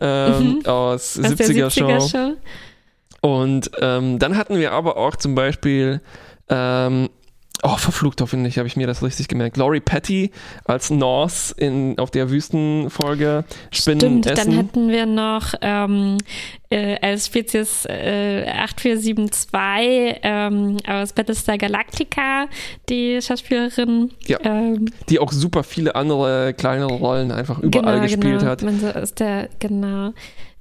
ähm, 0.00 0.48
mhm. 0.48 0.66
aus, 0.66 1.18
aus 1.18 1.24
70er, 1.24 1.66
70er 1.66 2.00
Show. 2.00 2.08
Show. 2.08 2.34
Und 3.20 3.72
ähm, 3.80 4.20
dann 4.20 4.36
hatten 4.36 4.56
wir 4.56 4.70
aber 4.70 4.96
auch 4.96 5.16
zum 5.16 5.34
Beispiel 5.34 6.00
ähm, 6.48 7.08
Oh, 7.62 7.76
verflucht 7.76 8.20
hoffentlich 8.20 8.56
habe 8.58 8.68
ich 8.68 8.76
mir 8.76 8.86
das 8.86 9.02
richtig 9.02 9.26
gemerkt. 9.26 9.56
Laurie 9.56 9.80
Patty 9.80 10.30
als 10.64 10.90
Norse 10.90 11.54
in, 11.56 11.98
auf 11.98 12.10
der 12.10 12.30
Wüstenfolge 12.30 13.44
Spinnen 13.72 14.00
Stimmt, 14.00 14.26
essen. 14.26 14.50
dann 14.50 14.58
hatten 14.58 14.88
wir 14.88 15.06
noch 15.06 15.54
ähm, 15.60 16.18
äh, 16.70 16.96
als 17.00 17.26
Spezies 17.26 17.84
äh, 17.86 18.46
8472 18.48 20.20
ähm, 20.22 20.76
aus 20.86 21.12
Battlestar 21.12 21.58
Galactica 21.58 22.46
die 22.88 23.20
Schauspielerin. 23.20 24.12
Ja, 24.26 24.38
ähm, 24.44 24.86
die 25.08 25.18
auch 25.18 25.32
super 25.32 25.64
viele 25.64 25.96
andere 25.96 26.54
kleinere 26.54 26.94
Rollen 26.94 27.32
einfach 27.32 27.58
überall 27.58 27.94
genau, 27.94 28.02
gespielt 28.02 28.38
genau. 28.40 28.50
hat. 28.50 28.62
Man 28.62 28.78
so 28.78 28.88
ist 28.88 29.18
der, 29.18 29.48
genau. 29.58 30.12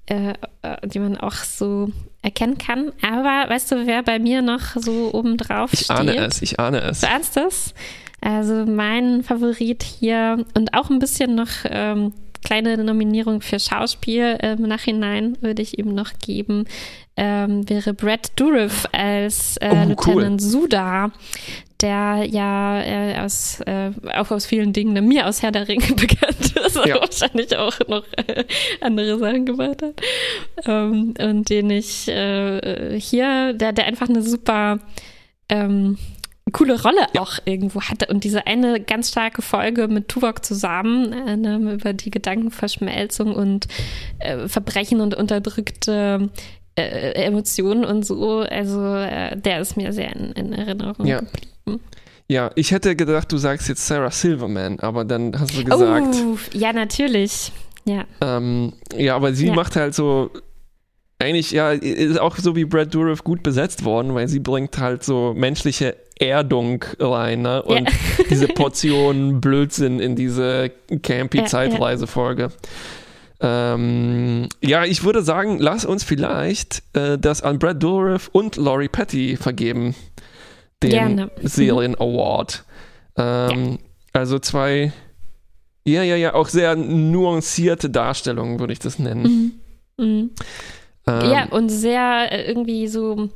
Äh, 0.08 0.34
äh, 0.62 0.88
die 0.88 1.00
man 1.00 1.18
auch 1.18 1.34
so 1.34 1.89
erkennen 2.28 2.57
kann. 2.57 2.91
Aber 3.01 3.49
weißt 3.49 3.71
du, 3.71 3.88
wer 3.88 4.03
bei 4.03 4.19
mir 4.19 4.41
noch 4.41 4.75
so 4.75 5.12
oben 5.13 5.37
drauf 5.37 5.71
steht? 5.71 5.82
Ich 5.82 5.91
ahne 5.91 6.16
es, 6.17 6.41
ich 6.41 6.59
ahne 6.59 6.82
es. 6.82 7.01
Du 7.01 7.09
ahnst 7.09 7.37
es? 7.37 7.74
Also 8.20 8.66
mein 8.66 9.24
Favorit 9.24 9.83
hier 9.83 10.43
und 10.54 10.74
auch 10.74 10.89
ein 10.89 10.99
bisschen 10.99 11.36
noch 11.36 11.49
ähm, 11.63 12.13
kleine 12.43 12.78
Nominierung 12.78 13.41
für 13.41 13.59
Schauspiel 13.59 14.37
im 14.41 14.63
Nachhinein 14.63 15.37
würde 15.41 15.62
ich 15.62 15.79
ihm 15.79 15.93
noch 15.93 16.12
geben, 16.21 16.66
ähm, 17.16 17.67
wäre 17.70 17.93
Brad 17.93 18.32
Dourif 18.36 18.87
als 18.91 19.58
äh, 19.58 19.70
oh, 19.71 19.89
Lieutenant 19.89 20.41
cool. 20.41 20.49
Suda, 20.49 21.12
der 21.82 22.25
ja 22.29 22.82
äh, 22.82 23.20
aus, 23.20 23.59
äh, 23.62 23.91
auch 24.16 24.32
aus 24.32 24.45
vielen 24.45 24.74
Dingen 24.74 24.93
ne, 24.93 25.01
mir 25.01 25.28
aus 25.28 25.41
Herr 25.41 25.51
der 25.51 25.67
Ringe 25.67 25.86
bekannt 25.95 26.55
ist, 26.55 26.75
ja. 26.86 26.99
wahrscheinlich 26.99 27.55
auch 27.55 27.78
noch 27.87 28.04
äh, 28.16 28.45
andere 28.82 29.20
Sachen 29.20 29.45
gemacht 29.45 29.82
hat. 29.82 30.01
Ähm, 30.66 31.13
und 31.20 31.49
den 31.49 31.70
ich 31.70 32.08
äh, 32.08 32.99
hier, 32.99 33.54
der, 33.54 33.74
der 33.74 33.86
einfach 33.86 34.09
eine 34.09 34.21
super 34.21 34.79
ähm, 35.49 35.97
coole 36.51 36.82
Rolle 36.82 37.08
ja. 37.13 37.21
auch 37.21 37.39
irgendwo 37.45 37.82
hatte. 37.82 38.08
Und 38.08 38.24
diese 38.24 38.47
eine 38.47 38.79
ganz 38.79 39.09
starke 39.09 39.41
Folge 39.41 39.87
mit 39.87 40.08
Tuvok 40.08 40.43
zusammen 40.43 41.13
äh, 41.13 41.37
ne, 41.37 41.74
über 41.74 41.93
die 41.93 42.12
Gedankenverschmelzung 42.12 43.33
und 43.33 43.67
äh, 44.20 44.47
Verbrechen 44.47 45.01
und 45.01 45.16
unterdrückte 45.16 46.29
äh, 46.75 47.12
Emotionen 47.24 47.86
und 47.86 48.05
so. 48.05 48.39
Also 48.39 48.95
äh, 48.95 49.36
der 49.37 49.62
ist 49.62 49.78
mir 49.78 49.93
sehr 49.93 50.16
in, 50.16 50.32
in 50.33 50.54
Erinnerung 50.54 51.05
ja. 51.05 51.20
geblieben. 51.20 51.57
Ja, 52.30 52.52
ich 52.56 52.72
hätte 52.72 52.96
gedacht, 52.96 53.32
du 53.32 53.38
sagst 53.38 53.70
jetzt 53.70 53.88
Sarah 53.88 54.12
Silverman, 54.12 54.80
aber 54.80 55.06
dann 55.06 55.39
hast 55.39 55.58
du 55.58 55.64
gesagt. 55.64 56.16
Oh, 56.26 56.38
ja, 56.54 56.74
natürlich. 56.74 57.52
Ja. 57.86 58.04
Ähm, 58.22 58.74
ja, 58.98 59.16
aber 59.16 59.34
sie 59.34 59.48
Ja. 59.48 59.54
macht 59.54 59.76
halt 59.76 59.96
so. 59.96 60.30
Eigentlich, 61.20 61.50
ja, 61.52 61.72
ist 61.72 62.20
auch 62.20 62.38
so 62.38 62.56
wie 62.56 62.66
Brad 62.66 62.94
Dourif 62.94 63.24
gut 63.24 63.42
besetzt 63.42 63.84
worden, 63.86 64.14
weil 64.14 64.28
sie 64.28 64.39
bringt 64.39 64.78
halt 64.78 65.04
so 65.04 65.34
menschliche 65.36 65.96
Erdung 66.20 66.86
rein, 67.00 67.42
ne? 67.42 67.64
Und 67.64 67.89
diese 68.30 68.48
Portion 68.48 69.42
Blödsinn 69.42 70.00
in 70.00 70.16
diese 70.16 70.70
campy 71.02 71.38
Ja, 71.38 71.44
ja. 71.44 71.50
Zeitreisefolge. 71.50 72.50
Ähm, 73.39 74.48
ja, 74.64 74.84
ich 74.86 75.04
würde 75.04 75.22
sagen, 75.22 75.58
lass 75.60 75.86
uns 75.86 76.04
vielleicht 76.04 76.84
äh, 76.94 77.18
das 77.18 77.42
an 77.42 77.60
Brad 77.60 77.82
Dourif 77.82 78.30
und 78.32 78.56
Laurie 78.58 78.88
Petty 78.89 79.38
vergeben. 79.38 79.96
Den 80.83 80.91
Gerne. 80.91 81.32
Serien 81.41 81.95
Award. 81.95 82.63
Ähm, 83.17 83.79
Also 84.13 84.39
zwei, 84.39 84.91
ja, 85.86 86.04
ja, 86.04 86.16
ja, 86.16 86.33
auch 86.33 86.47
sehr 86.47 86.75
nuancierte 86.75 87.89
Darstellungen, 87.89 88.59
würde 88.59 88.74
ich 88.74 88.79
das 88.79 88.99
nennen. 88.99 89.24
Mhm. 89.97 90.05
Mhm. 90.05 90.29
Ähm, 91.08 91.32
Ja, 91.32 91.47
und 91.49 91.70
sehr 91.70 92.32
äh, 92.32 92.47
irgendwie 92.47 92.87
so 92.87 93.29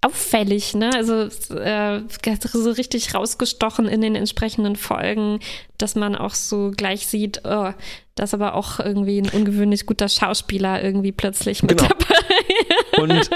auffällig, 0.00 0.74
ne? 0.74 0.90
Also 0.94 1.28
äh, 1.54 2.00
so 2.44 2.70
richtig 2.70 3.14
rausgestochen 3.14 3.86
in 3.88 4.00
den 4.00 4.14
entsprechenden 4.14 4.76
Folgen, 4.76 5.40
dass 5.76 5.94
man 5.96 6.14
auch 6.14 6.34
so 6.34 6.70
gleich 6.76 7.06
sieht, 7.06 7.42
oh, 7.44 7.70
dass 8.14 8.34
aber 8.34 8.54
auch 8.54 8.80
irgendwie 8.80 9.20
ein 9.20 9.28
ungewöhnlich 9.28 9.86
guter 9.86 10.08
Schauspieler 10.08 10.82
irgendwie 10.82 11.12
plötzlich 11.12 11.62
mit 11.62 11.78
Genau. 11.78 11.88
dabei. 11.88 13.02
Und, 13.02 13.30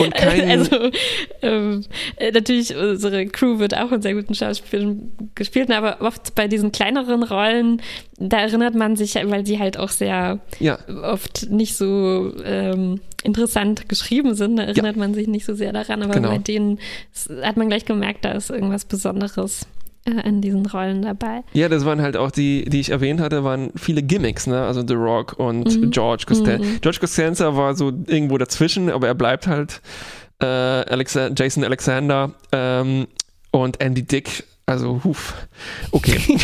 und 0.00 0.14
kein, 0.14 0.50
Also 0.50 0.90
ähm, 1.42 1.84
äh, 2.16 2.32
natürlich 2.32 2.74
unsere 2.74 3.26
Crew 3.26 3.58
wird 3.58 3.76
auch 3.76 3.92
in 3.92 4.02
sehr 4.02 4.14
guten 4.14 4.34
Schauspielern 4.34 5.12
gespielt, 5.34 5.68
ne, 5.68 5.76
aber 5.76 6.00
oft 6.00 6.34
bei 6.34 6.48
diesen 6.48 6.72
kleineren 6.72 7.22
Rollen, 7.22 7.80
da 8.18 8.40
erinnert 8.40 8.74
man 8.74 8.96
sich, 8.96 9.14
weil 9.14 9.44
die 9.44 9.58
halt 9.58 9.78
auch 9.78 9.88
sehr 9.90 10.40
ja, 10.58 10.78
oft 11.02 11.48
nicht 11.50 11.76
so 11.76 12.32
ähm, 12.44 13.00
interessant 13.22 13.88
geschrieben 13.88 14.34
sind, 14.34 14.56
da 14.56 14.62
erinnert 14.64 14.96
man 14.96 15.12
sich 15.14 15.28
nicht 15.28 15.44
so 15.44 15.54
sehr 15.54 15.72
daran, 15.72 16.02
aber 16.02 16.14
Genau. 16.14 16.30
bei 16.30 16.38
denen 16.38 16.78
hat 17.42 17.56
man 17.56 17.68
gleich 17.68 17.84
gemerkt, 17.84 18.24
da 18.24 18.32
ist 18.32 18.50
irgendwas 18.50 18.84
Besonderes 18.86 19.66
äh, 20.06 20.26
in 20.26 20.40
diesen 20.40 20.64
Rollen 20.66 21.02
dabei. 21.02 21.42
ja, 21.52 21.68
das 21.68 21.84
waren 21.84 22.00
halt 22.00 22.16
auch 22.16 22.30
die, 22.30 22.64
die 22.64 22.80
ich 22.80 22.88
erwähnt 22.90 23.20
hatte, 23.20 23.44
waren 23.44 23.70
viele 23.76 24.02
Gimmicks, 24.02 24.46
ne? 24.46 24.62
Also 24.62 24.82
The 24.86 24.94
Rock 24.94 25.38
und 25.38 25.64
Mhm. 25.80 25.90
George 25.90 26.24
Costanza. 26.26 26.64
Mhm. 26.64 26.80
George 26.80 26.98
Costanza 27.00 27.54
war 27.56 27.74
so 27.74 27.92
irgendwo 28.06 28.38
dazwischen, 28.38 28.90
aber 28.90 29.08
er 29.08 29.14
bleibt 29.14 29.46
halt 29.46 29.82
äh, 30.40 30.46
Alexa 30.46 31.28
Jason 31.36 31.64
Alexander 31.64 32.32
ähm, 32.52 33.06
und 33.50 33.78
Andy 33.82 34.02
Dick. 34.02 34.44
Also, 34.64 35.00
huf. 35.04 35.34
Okay. 35.90 36.18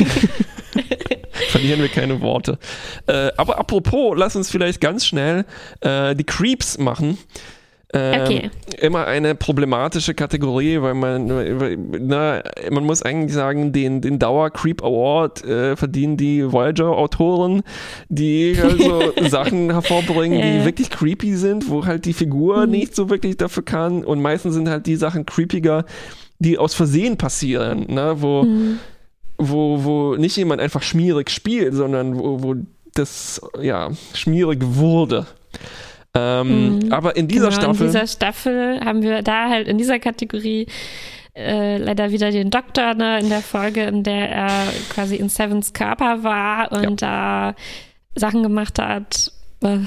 Verlieren 1.48 1.80
wir 1.80 1.88
keine 1.88 2.20
Worte. 2.20 2.58
Äh, 3.06 3.30
aber 3.36 3.58
apropos, 3.58 4.14
lass 4.16 4.36
uns 4.36 4.50
vielleicht 4.50 4.80
ganz 4.80 5.06
schnell 5.06 5.44
äh, 5.80 6.14
die 6.14 6.24
Creeps 6.24 6.78
machen. 6.78 7.18
Ähm, 7.94 8.20
Okay. 8.22 8.50
Immer 8.80 9.06
eine 9.06 9.36
problematische 9.36 10.12
Kategorie, 10.12 10.82
weil 10.82 10.94
man, 10.94 11.28
na, 12.06 12.42
man 12.70 12.84
muss 12.84 13.02
eigentlich 13.02 13.32
sagen, 13.32 13.72
den, 13.72 14.00
den 14.00 14.18
Dauer 14.18 14.50
Creep 14.50 14.82
Award 14.82 15.44
äh, 15.44 15.76
verdienen 15.76 16.16
die 16.16 16.50
Voyager-Autoren, 16.50 17.62
die 18.08 18.56
also 18.60 19.12
Sachen 19.28 19.70
hervorbringen, 19.70 20.42
die 20.42 20.64
wirklich 20.64 20.90
creepy 20.90 21.36
sind, 21.36 21.70
wo 21.70 21.86
halt 21.86 22.04
die 22.06 22.12
Figur 22.12 22.66
Mhm. 22.66 22.72
nicht 22.72 22.96
so 22.96 23.08
wirklich 23.08 23.36
dafür 23.36 23.64
kann. 23.64 24.04
Und 24.04 24.20
meistens 24.20 24.54
sind 24.54 24.68
halt 24.68 24.86
die 24.86 24.96
Sachen 24.96 25.24
creepiger, 25.24 25.84
die 26.40 26.58
aus 26.58 26.74
Versehen 26.74 27.16
passieren, 27.16 27.86
ne? 27.88 28.16
wo, 28.18 28.42
Mhm. 28.42 28.78
Wo, 29.38 29.84
wo 29.84 30.16
nicht 30.16 30.36
jemand 30.36 30.60
einfach 30.60 30.82
schmierig 30.82 31.30
spielt, 31.30 31.74
sondern 31.74 32.18
wo, 32.18 32.42
wo 32.42 32.54
das 32.94 33.40
ja 33.60 33.90
schmierig 34.14 34.60
wurde. 34.62 35.26
Ähm, 36.14 36.78
Mhm. 36.78 36.92
Aber 36.92 37.16
in 37.16 37.28
dieser 37.28 37.48
genau, 37.50 37.60
Staffel. 37.60 37.86
In 37.86 37.92
dieser 37.92 38.06
Staffel 38.06 38.80
haben 38.84 39.02
wir 39.02 39.22
da 39.22 39.48
halt 39.48 39.68
in 39.68 39.76
dieser 39.76 39.98
Kategorie 39.98 40.66
äh, 41.34 41.76
leider 41.76 42.10
wieder 42.10 42.30
den 42.30 42.50
Doktor 42.50 42.94
ne, 42.94 43.20
in 43.20 43.28
der 43.28 43.42
Folge, 43.42 43.82
in 43.84 44.02
der 44.02 44.30
er 44.30 44.62
quasi 44.88 45.16
in 45.16 45.28
Sevens 45.28 45.74
Körper 45.74 46.22
war 46.22 46.72
und 46.72 47.02
da 47.02 47.54
Sachen 48.14 48.42
gemacht 48.42 48.78
hat. 48.78 49.30
Äh, 49.62 49.80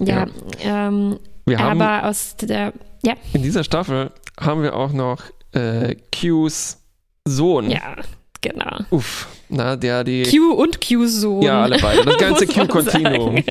ja, 0.00 0.26
Ähm, 0.60 1.18
wir 1.46 1.58
haben 1.58 1.80
aber 1.80 2.08
aus 2.08 2.36
der, 2.36 2.72
ja, 3.02 3.14
in 3.32 3.42
dieser 3.42 3.64
Staffel 3.64 4.12
haben 4.40 4.62
wir 4.62 4.76
auch 4.76 4.92
noch 4.92 5.22
äh, 5.52 5.96
Qs 6.12 6.80
Sohn. 7.26 7.70
ja, 7.70 7.96
genau. 8.42 8.76
Uff, 8.90 9.28
na, 9.48 9.76
der 9.76 10.04
die. 10.04 10.22
Q 10.24 10.52
und 10.52 10.80
Q-Sohn. 10.86 11.40
ja, 11.42 11.62
alle 11.62 11.78
beide. 11.78 12.04
Das 12.04 12.18
ganze 12.18 12.46
sagen. 12.90 13.42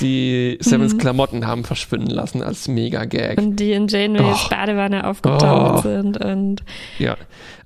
Die 0.00 0.56
Sevens 0.60 0.94
Mhm. 0.94 0.98
Klamotten 0.98 1.46
haben 1.46 1.64
verschwinden 1.64 2.10
lassen 2.10 2.42
als 2.42 2.66
Mega-Gag. 2.68 3.38
Und 3.38 3.56
die 3.56 3.72
in 3.72 3.88
Janeways 3.88 4.44
Och. 4.44 4.48
Badewanne 4.50 5.06
aufgetaucht 5.06 5.84
Oh. 5.84 5.88
sind 5.88 6.22
und 6.24 6.62
Ja. 6.98 7.16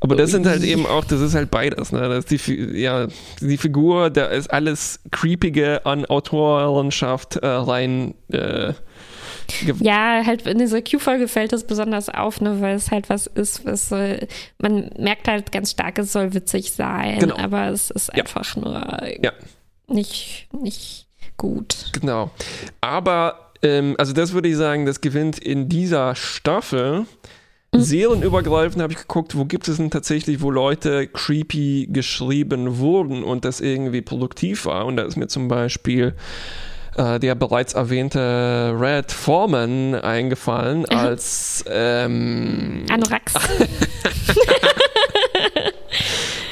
Aber 0.01 0.17
das 0.17 0.31
sind 0.33 0.47
halt 0.47 0.63
eben 0.65 0.85
auch, 0.87 1.05
das 1.05 1.21
ist 1.21 1.35
halt 1.35 1.51
beides. 1.51 1.93
Ne? 1.93 2.01
Das 2.09 2.27
ist 2.31 2.47
die, 2.49 2.79
ja, 2.81 3.07
die 3.41 3.57
Figur, 3.57 4.11
da 4.11 4.27
ist 4.27 4.49
alles 4.53 5.01
Creepige 5.11 5.87
an 5.87 6.05
Autorenschaft 6.05 7.37
äh, 7.37 7.47
rein. 7.47 8.15
Äh, 8.31 8.75
Ja, 9.81 10.23
halt 10.25 10.47
in 10.47 10.59
dieser 10.59 10.83
Q-Folge 10.83 11.29
fällt 11.29 11.53
das 11.53 11.65
besonders 11.67 12.09
auf, 12.09 12.41
ne, 12.41 12.61
weil 12.61 12.75
es 12.77 12.91
halt 12.91 13.09
was 13.09 13.27
ist, 13.27 13.65
was 13.67 13.89
soll, 13.89 14.27
man 14.61 14.91
merkt 14.99 15.29
halt 15.29 15.53
ganz 15.53 15.71
stark, 15.73 15.99
es 15.99 16.13
soll 16.13 16.35
witzig 16.35 16.73
sein, 16.73 17.19
Genau. 17.19 17.37
aber 17.37 17.69
es 17.69 17.91
ist 17.91 18.09
Ja. 18.09 18.23
einfach 18.25 18.57
nur 18.57 18.73
Ja. 19.23 19.33
nicht, 19.89 20.49
nicht 20.53 21.07
gut. 21.37 21.91
Genau. 22.01 22.31
Aber, 22.81 23.53
ähm, 23.63 23.95
also 23.99 24.13
das 24.13 24.33
würde 24.33 24.49
ich 24.49 24.57
sagen, 24.57 24.87
das 24.87 25.01
gewinnt 25.01 25.39
in 25.39 25.69
dieser 25.69 26.15
Staffel. 26.15 27.07
Mhm. 27.73 27.81
Serienübergreifend 27.81 28.81
habe 28.83 28.93
ich 28.93 29.01
geguckt, 29.01 29.37
wo 29.37 29.45
gibt 29.47 29.67
es 29.69 29.79
denn 29.79 29.91
tatsächlich, 29.91 30.41
wo 30.43 30.51
Leute 30.51 31.09
creepy 31.09 31.89
geschrieben 31.91 32.79
wurden 32.79 33.25
und 33.25 33.45
das 33.45 33.61
irgendwie 33.61 34.01
produktiv 34.01 34.67
war. 34.67 34.87
Und 34.87 34.97
da 34.97 35.03
ist 35.03 35.17
mir 35.17 35.27
zum 35.27 35.49
Beispiel 35.49 36.15
äh, 36.97 37.19
der 37.19 37.35
bereits 37.35 37.73
erwähnte 37.75 38.75
Red 38.79 39.11
Foreman 39.13 39.95
eingefallen 39.95 40.85
als 40.89 41.65
ähm, 41.69 42.85
Anoraks. 42.91 43.35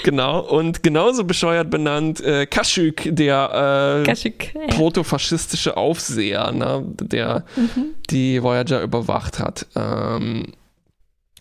genau 0.02 0.40
und 0.40 0.82
genauso 0.82 1.24
bescheuert 1.24 1.70
benannt 1.70 2.20
äh, 2.20 2.46
Kaschuk, 2.46 2.96
der 3.04 4.00
äh, 4.02 4.06
Kaschuk. 4.06 4.54
Ja. 4.54 4.66
protofaschistische 4.68 5.76
Aufseher, 5.76 6.52
ne, 6.52 6.84
der 7.00 7.44
Mhm. 7.56 7.94
die 8.10 8.42
Voyager 8.42 8.82
überwacht 8.82 9.38
hat. 9.38 9.66
Ähm, 9.76 10.52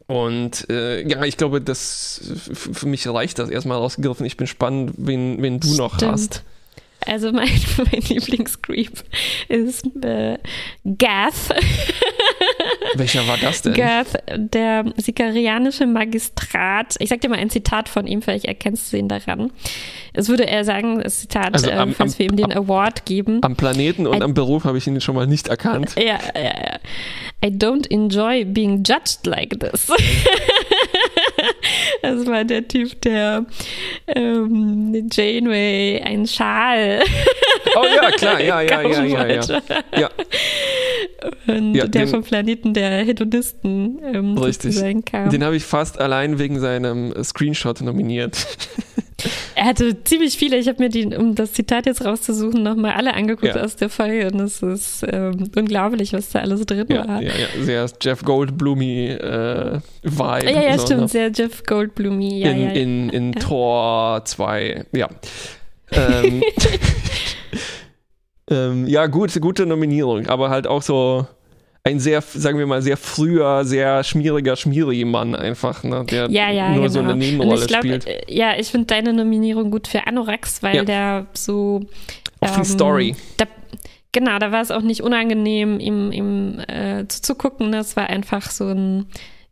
und 0.08 0.70
äh, 0.70 1.08
ja, 1.08 1.24
ich 1.24 1.38
glaube, 1.38 1.62
das 1.62 2.22
für 2.52 2.86
mich 2.88 3.08
reicht 3.08 3.40
das 3.40 3.50
erstmal 3.50 3.78
rausgegriffen. 3.78 4.26
Ich 4.26 4.36
bin 4.38 4.46
spannend, 4.48 4.94
wen, 4.98 5.42
wen 5.42 5.60
du 5.60 5.74
noch 5.76 5.96
Stimmt. 5.96 6.12
hast. 6.12 6.44
Also 7.06 7.32
mein, 7.32 7.50
mein 7.78 8.02
Lieblingscreep 8.02 9.04
ist 9.48 9.86
äh, 10.04 10.38
Gath. 10.98 11.50
Welcher 12.96 13.28
war 13.28 13.38
das 13.38 13.62
denn? 13.62 13.74
Gath, 13.74 14.18
der 14.36 14.86
sikarianische 14.98 15.88
Magistrat. 15.88 16.96
Ich 17.00 17.10
sag 17.10 17.22
dir 17.22 17.30
mal 17.30 17.40
ein 17.40 17.50
Zitat 17.50 17.90
von 17.90 18.06
ihm, 18.08 18.22
vielleicht 18.22 18.46
erkennst 18.46 18.92
du 18.94 18.98
ihn 18.98 19.08
daran. 19.08 19.52
Es 20.14 20.28
würde 20.30 20.46
er 20.48 20.64
sagen, 20.66 21.02
das 21.02 21.22
Zitat, 21.22 21.54
Also 21.54 21.72
am- 21.72 21.92
äh, 21.92 21.94
falls 21.94 22.14
am- 22.14 22.20
wir 22.20 22.26
ihm 22.28 22.36
den 22.36 22.52
Award 22.52 23.06
geben. 23.06 23.40
Am 23.44 23.56
Planeten 23.56 24.06
und 24.08 24.16
Ein- 24.16 24.24
am 24.24 24.34
Beruf 24.34 24.66
habe 24.66 24.78
ich 24.78 24.86
ihn 24.88 25.00
schon 25.02 25.16
mal 25.16 25.28
nicht 25.28 25.48
erkannt. 25.48 25.96
Ja, 25.98 26.20
ja, 26.36 26.42
ja. 26.44 26.80
I 27.44 27.48
don't 27.48 27.90
enjoy 27.90 28.46
being 28.46 28.84
judged 28.84 29.26
like 29.26 29.60
this. 29.60 29.88
Das 32.22 32.26
war 32.26 32.44
der 32.44 32.68
Typ, 32.68 33.00
der 33.02 33.46
ähm, 34.08 35.08
Janeway 35.12 36.02
einen 36.04 36.26
Schal 36.28 37.02
Oh 37.76 37.84
ja, 37.96 38.10
klar, 38.12 38.42
ja, 38.42 38.62
ja, 38.62 38.82
ja, 38.82 39.04
ja, 39.04 39.28
ja. 39.28 39.62
Ja, 39.98 40.10
Und 41.48 41.76
Ja, 41.76 41.86
der 41.88 42.04
den- 42.06 42.08
vom 42.10 42.24
Planeten 42.24 42.74
der 42.74 43.04
Hedonisten 43.06 44.00
ähm, 44.14 44.38
Richtig. 44.38 44.74
sozusagen 44.74 45.06
kam. 45.06 45.30
den 45.30 45.44
habe 45.44 45.56
ich 45.56 45.64
fast 45.64 46.00
allein 46.00 46.40
wegen 46.40 46.60
seinem 46.60 47.14
Screenshot 47.24 47.82
nominiert. 47.82 48.48
Er 49.56 49.66
hatte 49.66 50.04
ziemlich 50.04 50.38
viele. 50.38 50.58
Ich 50.58 50.68
habe 50.68 50.82
mir 50.82 50.90
die, 50.90 51.06
um 51.16 51.36
das 51.36 51.54
Zitat 51.54 51.86
jetzt 51.86 52.04
rauszusuchen, 52.04 52.64
nochmal 52.64 52.94
alle 52.94 53.14
angeguckt 53.14 53.56
Ja. 53.56 53.62
aus 53.64 53.76
der 53.76 53.90
Folge. 53.90 54.28
Und 54.32 54.40
es 54.40 54.62
ist 54.62 55.06
ähm, 55.12 55.50
unglaublich, 55.56 56.14
was 56.14 56.30
da 56.30 56.40
alles 56.40 56.66
drin 56.66 56.86
Ja, 56.90 57.08
war. 57.08 57.22
ja, 57.22 57.32
ja, 57.32 57.64
sehr 57.64 57.90
Jeff 58.02 58.24
Goldblumi 58.24 59.08
äh, 59.10 59.80
Vibe. 60.04 60.52
ja, 60.52 60.62
ja, 60.64 60.78
so, 60.78 60.86
stimmt. 60.86 61.10
Sehr 61.10 61.32
Jeff 61.32 61.64
Goldblumi. 61.64 62.40
Ja, 62.40 62.52
in, 62.52 62.62
ja. 62.62 62.70
in, 62.72 63.10
in. 63.10 63.32
Tor 63.34 64.22
2, 64.26 64.86
ja. 64.94 65.10
Ähm, 65.92 66.44
ähm, 68.50 68.88
ja, 68.88 69.08
gut, 69.08 69.40
gute 69.42 69.66
Nominierung, 69.66 70.28
aber 70.28 70.50
halt 70.50 70.68
auch 70.68 70.82
so 70.82 71.28
ein 71.84 72.00
sehr, 72.00 72.22
sagen 72.22 72.60
wir 72.60 72.68
mal, 72.68 72.82
sehr 72.82 72.98
früher, 72.98 73.66
sehr 73.66 74.04
schmieriger 74.04 74.56
Schmieri-Mann 74.56 75.34
einfach, 75.36 75.84
ne, 75.84 76.06
der 76.06 76.30
Ja, 76.30 76.52
ja, 76.52 76.70
nur 76.70 76.82
genau. 76.82 76.88
so 76.90 77.00
eine 77.00 77.14
Und 77.14 77.20
Nebenrolle 77.20 77.62
ich 77.62 77.68
glaub, 77.68 77.82
spielt. 77.82 78.06
äh, 78.06 78.22
Ja, 78.28 78.54
ich 78.58 78.68
finde 78.68 78.88
deine 78.88 79.14
Nominierung 79.14 79.72
gut 79.72 79.88
für 79.88 80.06
Anorax, 80.06 80.62
weil 80.62 80.76
Ja. 80.78 80.84
der 80.84 81.26
so. 81.34 81.82
Auch 82.40 82.54
viel 82.56 82.66
Story. 82.66 83.16
Da, 83.38 83.46
genau, 84.12 84.38
da 84.40 84.52
war 84.52 84.62
es 84.62 84.70
auch 84.72 84.82
nicht 84.82 85.02
unangenehm, 85.02 85.80
ihm, 85.80 86.12
ihm 86.12 86.60
äh, 86.68 87.08
zuzugucken. 87.08 87.72
Das 87.72 87.96
war 87.96 88.08
einfach 88.08 88.50
so 88.52 88.68
ein. 88.68 89.08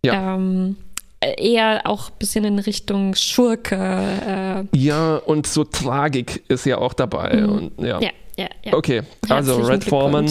Ja. 0.05 0.35
Ähm, 0.35 0.75
eher 1.21 1.81
auch 1.83 2.09
ein 2.09 2.15
bisschen 2.19 2.45
in 2.45 2.59
Richtung 2.59 3.13
Schurke. 3.13 4.67
Ja, 4.73 5.15
und 5.17 5.45
so 5.47 5.63
Tragik 5.65 6.43
ist 6.47 6.65
ja 6.65 6.77
auch 6.77 6.93
dabei. 6.93 7.35
Mhm. 7.35 7.49
Und, 7.49 7.71
ja. 7.85 7.99
Äh, 7.99 8.05
ja, 8.05 8.11
ja, 8.37 8.47
ja. 8.63 8.73
Okay, 8.73 9.01
also 9.27 9.57
Red 9.57 9.83
Foreman, 9.83 10.29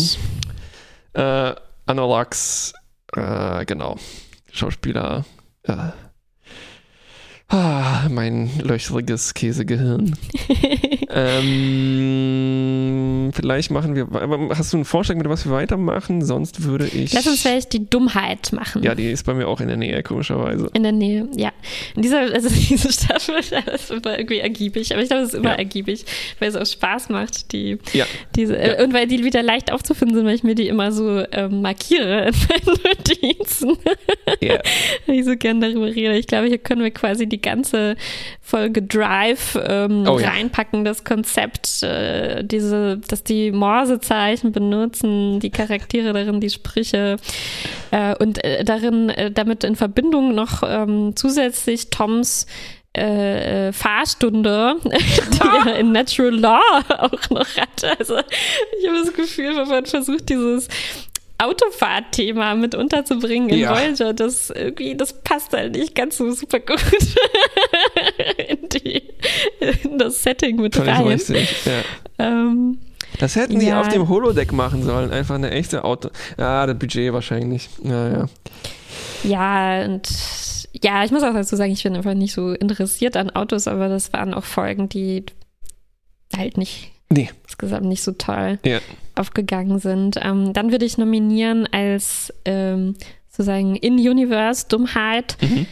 äh, 1.13 1.53
Analogs, 1.89 2.75
äh, 3.17 3.65
genau, 3.65 3.97
Schauspieler. 4.53 5.25
Äh, 5.63 5.93
ah, 7.49 8.09
mein 8.11 8.59
löchriges 8.59 9.33
Käsegehirn. 9.33 10.15
ähm, 11.99 13.31
vielleicht 13.35 13.71
machen 13.71 13.95
wir. 13.95 14.07
Hast 14.57 14.73
du 14.73 14.79
einen 14.79 14.85
Vorschlag, 14.85 15.17
mit 15.17 15.29
was 15.29 15.45
wir 15.47 15.53
weitermachen? 15.53 16.25
Sonst 16.25 16.65
würde 16.65 16.87
ich. 16.87 17.13
Lass 17.13 17.27
uns 17.27 17.43
vielleicht 17.43 17.73
die 17.73 17.89
Dummheit 17.89 18.53
machen. 18.53 18.83
ja, 18.83 18.95
die 18.95 19.11
ist 19.11 19.25
bei 19.25 19.35
mir 19.35 19.47
auch 19.49 19.61
in 19.61 19.69
der 19.69 19.77
Nähe, 19.77 20.03
komischerweise. 20.03 20.69
In 20.75 20.83
der 20.83 20.93
Nähe, 20.93 21.29
ja. 21.37 21.51
In 21.97 22.03
dieser, 22.03 22.21
also 22.21 22.49
diese 22.53 22.93
Staffel 22.93 23.37
ist 23.39 23.91
immer 23.91 24.19
irgendwie 24.19 24.39
ergiebig, 24.39 24.93
aber 24.93 25.03
ich 25.03 25.09
glaube, 25.09 25.23
es 25.25 25.31
ist 25.31 25.35
immer 25.35 25.51
Ja. 25.51 25.57
ergiebig, 25.57 26.05
weil 26.39 26.49
es 26.49 26.57
auch 26.57 26.67
Spaß 26.67 27.09
macht, 27.11 27.53
die, 27.53 27.79
Ja. 27.93 28.07
diese, 28.37 28.57
äh, 28.59 28.79
Ja. 28.79 28.85
und 28.85 28.93
weil 28.93 29.07
die 29.07 29.25
wieder 29.25 29.43
leicht 29.43 29.73
aufzufinden 29.73 30.17
sind, 30.17 30.27
weil 30.27 30.35
ich 30.35 30.43
mir 30.45 30.55
die 30.55 30.69
immer 30.69 30.93
so 30.93 31.25
ähm, 31.33 31.63
markiere 31.63 32.29
in 32.29 32.35
meinen 32.49 32.79
Notizen, 32.85 33.77
Ja. 34.41 34.59
weil 35.07 35.17
ich 35.19 35.25
so 35.25 35.37
gern 35.37 35.61
darüber 35.61 35.87
rede. 35.87 36.17
Ich 36.19 36.27
glaube, 36.27 36.49
hier 36.49 36.59
können 36.59 36.83
wir 36.83 36.91
quasi 36.91 37.27
die 37.29 37.41
ganze 37.41 37.97
Folge 38.41 38.83
Drive 38.83 39.59
ähm, 39.67 40.05
Oh 40.09 40.19
ja. 40.19 40.29
reinpacken, 40.31 40.85
das 40.99 41.05
Konzept, 41.05 41.83
äh, 41.83 42.43
diese, 42.45 42.99
dass 43.09 43.25
die 43.25 43.53
Morsezeichen 43.53 44.53
benutzen, 44.53 45.41
die 45.41 45.51
Charaktere 45.51 46.13
darin, 46.13 46.41
die 46.41 46.51
Sprüche 46.51 47.17
äh, 47.91 48.15
und 48.17 48.43
äh, 48.45 48.65
darin 48.65 49.11
äh, 49.11 49.31
damit 49.31 49.65
in 49.65 49.77
Verbindung 49.77 50.35
noch 50.35 50.63
ähm, 50.65 51.13
zusätzlich 51.15 51.91
Toms 51.91 52.47
äh, 52.97 53.69
äh, 53.69 53.73
Fahrstunde, 53.73 54.77
die 54.85 55.69
er 55.69 55.77
in 55.79 55.93
Natural 55.93 56.35
Law 56.35 56.61
auch 56.99 57.31
noch 57.31 57.57
hatte. 57.57 57.99
Also 57.99 58.17
ich 58.19 58.89
habe 58.89 58.99
das 59.05 59.13
Gefühl, 59.13 59.57
wenn 59.57 59.69
man 59.69 59.87
versucht, 59.87 60.29
dieses 60.29 60.69
Autofahrtthema 61.39 62.57
mit 62.57 62.75
unterzubringen 62.75 63.51
in 63.51 63.61
Ja. 63.61 63.71
Voyager, 63.73 64.13
das 64.13 64.51
irgendwie, 64.51 64.97
das 64.97 65.23
passt 65.23 65.53
halt 65.53 65.77
nicht 65.77 65.95
ganz 65.95 66.17
so 66.17 66.31
super 66.33 66.59
gut 66.59 66.81
in, 68.49 68.69
die, 68.71 69.03
in 69.85 69.99
das 69.99 70.23
Setting 70.23 70.57
mit 70.61 70.75
Völlig 70.75 70.95
rein. 70.95 71.07
richtig. 71.07 71.55
Ja. 71.67 71.83
Ähm, 72.19 72.79
Das 73.21 73.37
hätten 73.37 73.59
die 73.59 73.67
Ja. 73.67 73.81
auf 73.81 73.89
dem 73.89 74.09
Holodeck 74.09 74.53
machen 74.53 74.83
sollen. 74.83 75.11
Einfach 75.11 75.35
eine 75.37 75.51
echte 75.51 75.85
Auto. 75.85 76.11
Ja, 76.39 76.67
das 76.67 76.79
Budget 76.79 77.13
wahrscheinlich. 77.13 77.69
Ja, 77.83 78.09
ja. 78.09 78.27
Ja, 79.25 79.85
und 79.85 80.09
ja, 80.83 81.05
ich 81.05 81.11
muss 81.11 81.23
auch 81.23 81.33
dazu 81.33 81.57
sagen, 81.57 81.73
ich 81.73 81.83
bin 81.83 81.97
einfach 81.97 82.15
nicht 82.15 82.35
so 82.35 82.53
interessiert 82.53 83.17
an 83.17 83.31
Autos, 83.31 83.67
aber 83.67 83.89
das 83.89 84.13
waren 84.13 84.35
auch 84.35 84.45
Folgen, 84.45 84.89
die 84.89 85.25
halt 86.37 86.57
nicht 86.59 86.93
Nee. 87.11 87.31
insgesamt 87.45 87.87
nicht 87.87 88.03
so 88.03 88.13
toll 88.13 88.59
Ja. 88.65 88.79
aufgegangen 89.15 89.79
sind. 89.79 90.17
Ähm, 90.23 90.53
dann 90.53 90.71
würde 90.71 90.85
ich 90.85 90.99
nominieren 90.99 91.67
als 91.73 92.33
ähm, 92.45 92.95
sozusagen 93.31 93.77
In-Universe-Dummheit. 93.77 95.37
Mhm. 95.41 95.67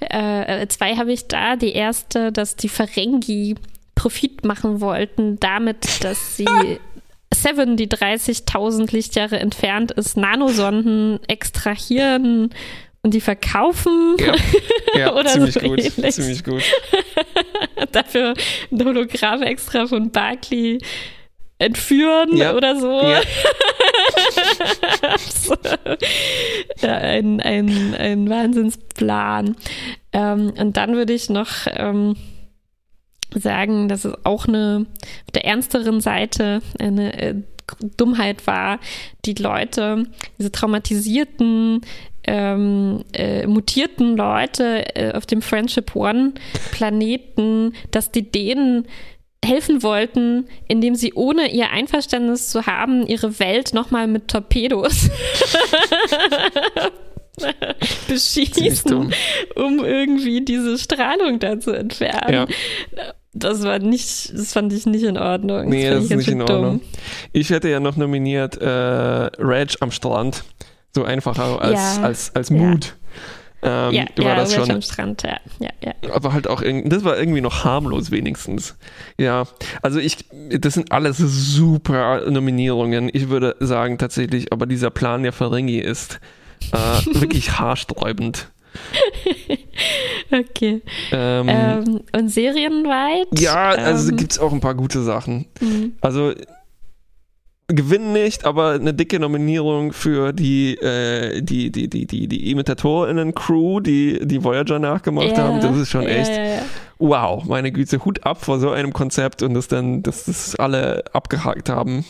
Äh, 0.00 0.62
äh, 0.62 0.68
zwei 0.68 0.96
habe 0.96 1.12
ich 1.12 1.26
da. 1.26 1.56
Die 1.56 1.72
erste, 1.72 2.32
dass 2.32 2.56
die 2.56 2.68
Ferengi 2.68 3.56
Profit 3.94 4.44
machen 4.44 4.80
wollten, 4.80 5.40
damit, 5.40 6.04
dass 6.04 6.36
sie 6.36 6.46
Seven, 7.34 7.76
die 7.76 7.88
30.000 7.88 8.92
Lichtjahre 8.92 9.38
entfernt 9.38 9.92
ist, 9.92 10.16
Nanosonden 10.16 11.18
extrahieren 11.28 12.50
und 13.02 13.14
die 13.14 13.20
verkaufen. 13.20 14.16
Ja, 14.18 14.34
ja 14.98 15.14
Oder 15.14 15.26
ziemlich 15.26 15.54
so 15.54 15.60
gut. 15.60 15.78
ähnlich. 15.78 16.14
Ziemlich 16.14 16.44
gut. 16.44 16.62
Dafür 17.92 18.34
ein 18.70 18.84
Hologramm 18.84 19.42
extra 19.42 19.86
von 19.86 20.10
Barclay 20.10 20.78
entführen 21.58 22.36
Ja. 22.36 22.54
oder 22.54 22.78
so. 22.78 23.00
Ja. 23.02 23.20
so. 25.18 25.56
ein, 26.86 27.40
ein, 27.40 27.94
ein 27.94 28.28
Wahnsinnsplan. 28.28 29.56
Ähm, 30.12 30.52
und 30.58 30.76
dann 30.76 30.94
würde 30.94 31.12
ich 31.14 31.30
noch 31.30 31.66
ähm, 31.66 32.16
sagen, 33.34 33.88
dass 33.88 34.04
es 34.04 34.14
auch 34.24 34.46
eine 34.46 34.86
auf 35.26 35.32
der 35.34 35.44
ernsteren 35.46 36.00
Seite 36.00 36.60
eine 36.78 37.20
äh, 37.20 37.34
Dummheit 37.96 38.46
war, 38.46 38.78
die 39.24 39.34
Leute, 39.34 40.04
diese 40.38 40.52
traumatisierten, 40.52 41.80
ähm, 42.24 43.04
äh, 43.12 43.46
mutierten 43.46 44.16
Leute 44.16 44.96
äh, 44.96 45.12
auf 45.12 45.26
dem 45.26 45.42
Friendship 45.42 45.94
One 45.94 46.34
Planeten, 46.72 47.72
dass 47.90 48.10
die 48.10 48.30
denen 48.30 48.86
helfen 49.46 49.82
wollten, 49.82 50.46
indem 50.68 50.94
sie 50.94 51.14
ohne 51.14 51.50
ihr 51.52 51.70
Einverständnis 51.70 52.48
zu 52.50 52.66
haben, 52.66 53.06
ihre 53.06 53.38
Welt 53.38 53.72
nochmal 53.74 54.06
mit 54.06 54.28
Torpedos 54.28 55.08
beschießen, 58.08 59.12
um 59.56 59.84
irgendwie 59.84 60.44
diese 60.44 60.78
Strahlung 60.78 61.38
da 61.38 61.58
zu 61.60 61.72
entfernen. 61.72 62.32
Ja. 62.32 62.46
Das 63.32 63.62
war 63.62 63.78
nicht, 63.78 64.32
das 64.32 64.54
fand 64.54 64.72
ich 64.72 64.86
nicht 64.86 65.04
in 65.04 65.18
Ordnung. 65.18 65.68
Nee, 65.68 65.90
das 65.90 66.06
ich 66.06 66.10
ist 66.10 66.16
nicht 66.16 66.28
in 66.28 66.38
dumm. 66.38 66.48
Ordnung. 66.50 66.80
Ich 67.32 67.50
hätte 67.50 67.68
ja 67.68 67.80
noch 67.80 67.96
nominiert 67.96 68.56
äh, 68.60 68.66
Reg 68.66 69.74
am 69.80 69.90
Strand. 69.90 70.44
So 70.94 71.04
einfacher 71.04 71.60
als, 71.60 71.96
Ja. 71.98 72.02
als, 72.02 72.34
als 72.34 72.48
Ja. 72.48 72.56
Ähm, 73.62 73.92
Ja, 73.94 74.04
war 74.16 74.24
ja, 74.24 74.34
das 74.36 74.54
schon. 74.54 74.70
am 74.70 74.82
Strand, 74.82 75.22
ja, 75.22 75.38
ja, 75.60 75.70
ja. 75.82 75.92
aber 76.14 76.32
halt 76.32 76.46
auch 76.48 76.60
irgendwie, 76.62 76.88
das 76.88 77.04
war 77.04 77.18
irgendwie 77.18 77.40
noch 77.40 77.64
harmlos 77.64 78.10
wenigstens. 78.10 78.76
Ja, 79.18 79.44
also 79.82 79.98
ich, 79.98 80.26
das 80.50 80.74
sind 80.74 80.92
alles 80.92 81.16
super 81.18 82.30
Nominierungen. 82.30 83.10
Ich 83.12 83.28
würde 83.28 83.56
sagen 83.60 83.98
tatsächlich, 83.98 84.52
aber 84.52 84.66
dieser 84.66 84.90
Plan 84.90 85.22
der 85.22 85.32
Ferengi 85.32 85.78
ist 85.78 86.20
äh, 86.72 86.76
wirklich 87.20 87.58
haarsträubend. 87.58 88.48
Okay. 90.30 90.82
Ähm, 91.12 91.48
Ähm, 91.48 92.00
und 92.14 92.28
serienweit? 92.28 93.26
ja, 93.38 93.70
also 93.70 94.10
ähm, 94.10 94.16
gibt 94.16 94.32
es 94.32 94.38
auch 94.38 94.52
ein 94.52 94.60
paar 94.60 94.74
gute 94.74 95.02
Sachen. 95.02 95.46
mhm. 95.60 95.92
Also 96.00 96.34
gewinnen 97.68 98.12
nicht, 98.12 98.44
aber 98.44 98.72
eine 98.72 98.94
dicke 98.94 99.18
Nominierung 99.18 99.92
für 99.92 100.32
die, 100.32 100.74
äh, 100.76 101.42
die, 101.42 101.70
die, 101.72 101.88
die, 101.88 102.06
die, 102.06 102.28
die 102.28 102.50
ImitatorInnen-Crew, 102.52 103.80
die 103.80 104.20
die 104.22 104.44
Voyager 104.44 104.78
nachgemacht 104.78 105.32
Ja, 105.36 105.38
haben. 105.38 105.60
Das 105.60 105.76
ist 105.76 105.90
schon 105.90 106.06
echt 106.06 106.30
ja. 106.30 106.62
wow, 106.98 107.44
meine 107.44 107.72
Güte, 107.72 108.04
Hut 108.04 108.24
ab 108.24 108.44
vor 108.44 108.60
so 108.60 108.70
einem 108.70 108.92
Konzept 108.92 109.42
und 109.42 109.54
das 109.54 109.66
dann, 109.66 110.02
dass 110.04 110.26
das 110.26 110.54
alle 110.56 111.02
abgehakt 111.12 111.68
haben. 111.68 112.04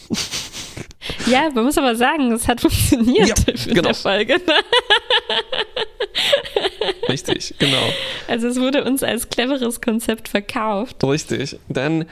ja, 1.26 1.48
man 1.54 1.64
muss 1.64 1.78
aber 1.78 1.96
sagen, 1.96 2.32
es 2.32 2.46
hat 2.48 2.60
funktioniert 2.60 3.28
Ja, 3.28 3.34
in 3.54 3.70
genau. 3.74 3.82
der 3.82 3.94
Folge. 3.94 4.34
ne? 4.34 4.40
Richtig, 7.08 7.54
genau. 7.58 7.76
Also 8.28 8.48
es 8.48 8.58
wurde 8.60 8.84
uns 8.84 9.02
als 9.02 9.28
cleveres 9.28 9.80
Konzept 9.80 10.28
verkauft. 10.28 11.02
Richtig. 11.04 11.58
Dann 11.68 12.06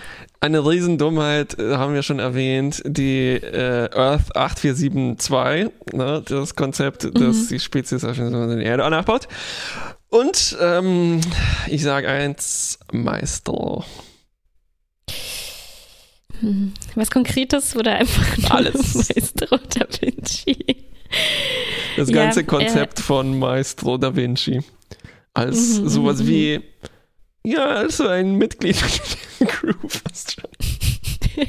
eine 0.44 0.66
Riesendummheit, 0.66 1.58
äh, 1.58 1.76
haben 1.76 1.94
wir 1.94 2.02
schon 2.02 2.18
erwähnt, 2.18 2.82
die 2.84 3.30
äh, 3.30 3.88
Earth 3.94 4.36
8472, 4.36 5.70
ne, 5.94 6.22
das 6.26 6.54
Konzept, 6.54 7.08
dass 7.18 7.48
die 7.48 7.58
Spezies 7.58 8.04
auf 8.04 8.16
der 8.16 8.58
Erde 8.58 8.88
nachbaut. 8.90 9.26
Und 10.10 10.56
ähm, 10.60 11.20
ich 11.66 11.82
sage 11.82 12.08
eins, 12.08 12.78
Meister. 12.92 13.84
Hm. 16.40 16.74
Was 16.94 17.10
Konkretes 17.10 17.74
oder 17.74 17.94
einfach 17.94 18.36
nur 18.36 18.54
Alles. 18.54 18.94
Maestro 19.16 19.56
da 19.56 19.86
Vinci? 20.00 20.58
Das 21.96 22.10
Ja, 22.10 22.16
ganze 22.16 22.40
äh, 22.40 22.44
Konzept 22.44 23.00
von 23.00 23.38
Maestro 23.38 23.96
da 23.96 24.14
Vinci. 24.14 24.60
Als 25.32 25.80
Mhm, 25.80 25.88
sowas 25.88 26.20
mhm, 26.20 26.26
wie, 26.28 26.60
ja, 27.46 27.64
als 27.66 27.98
so 27.98 28.08
ein 28.08 28.36
Mitglied 28.36 28.76
der 29.40 29.46
Crew 29.46 29.88
fast 29.88 30.32
schon. 30.40 30.50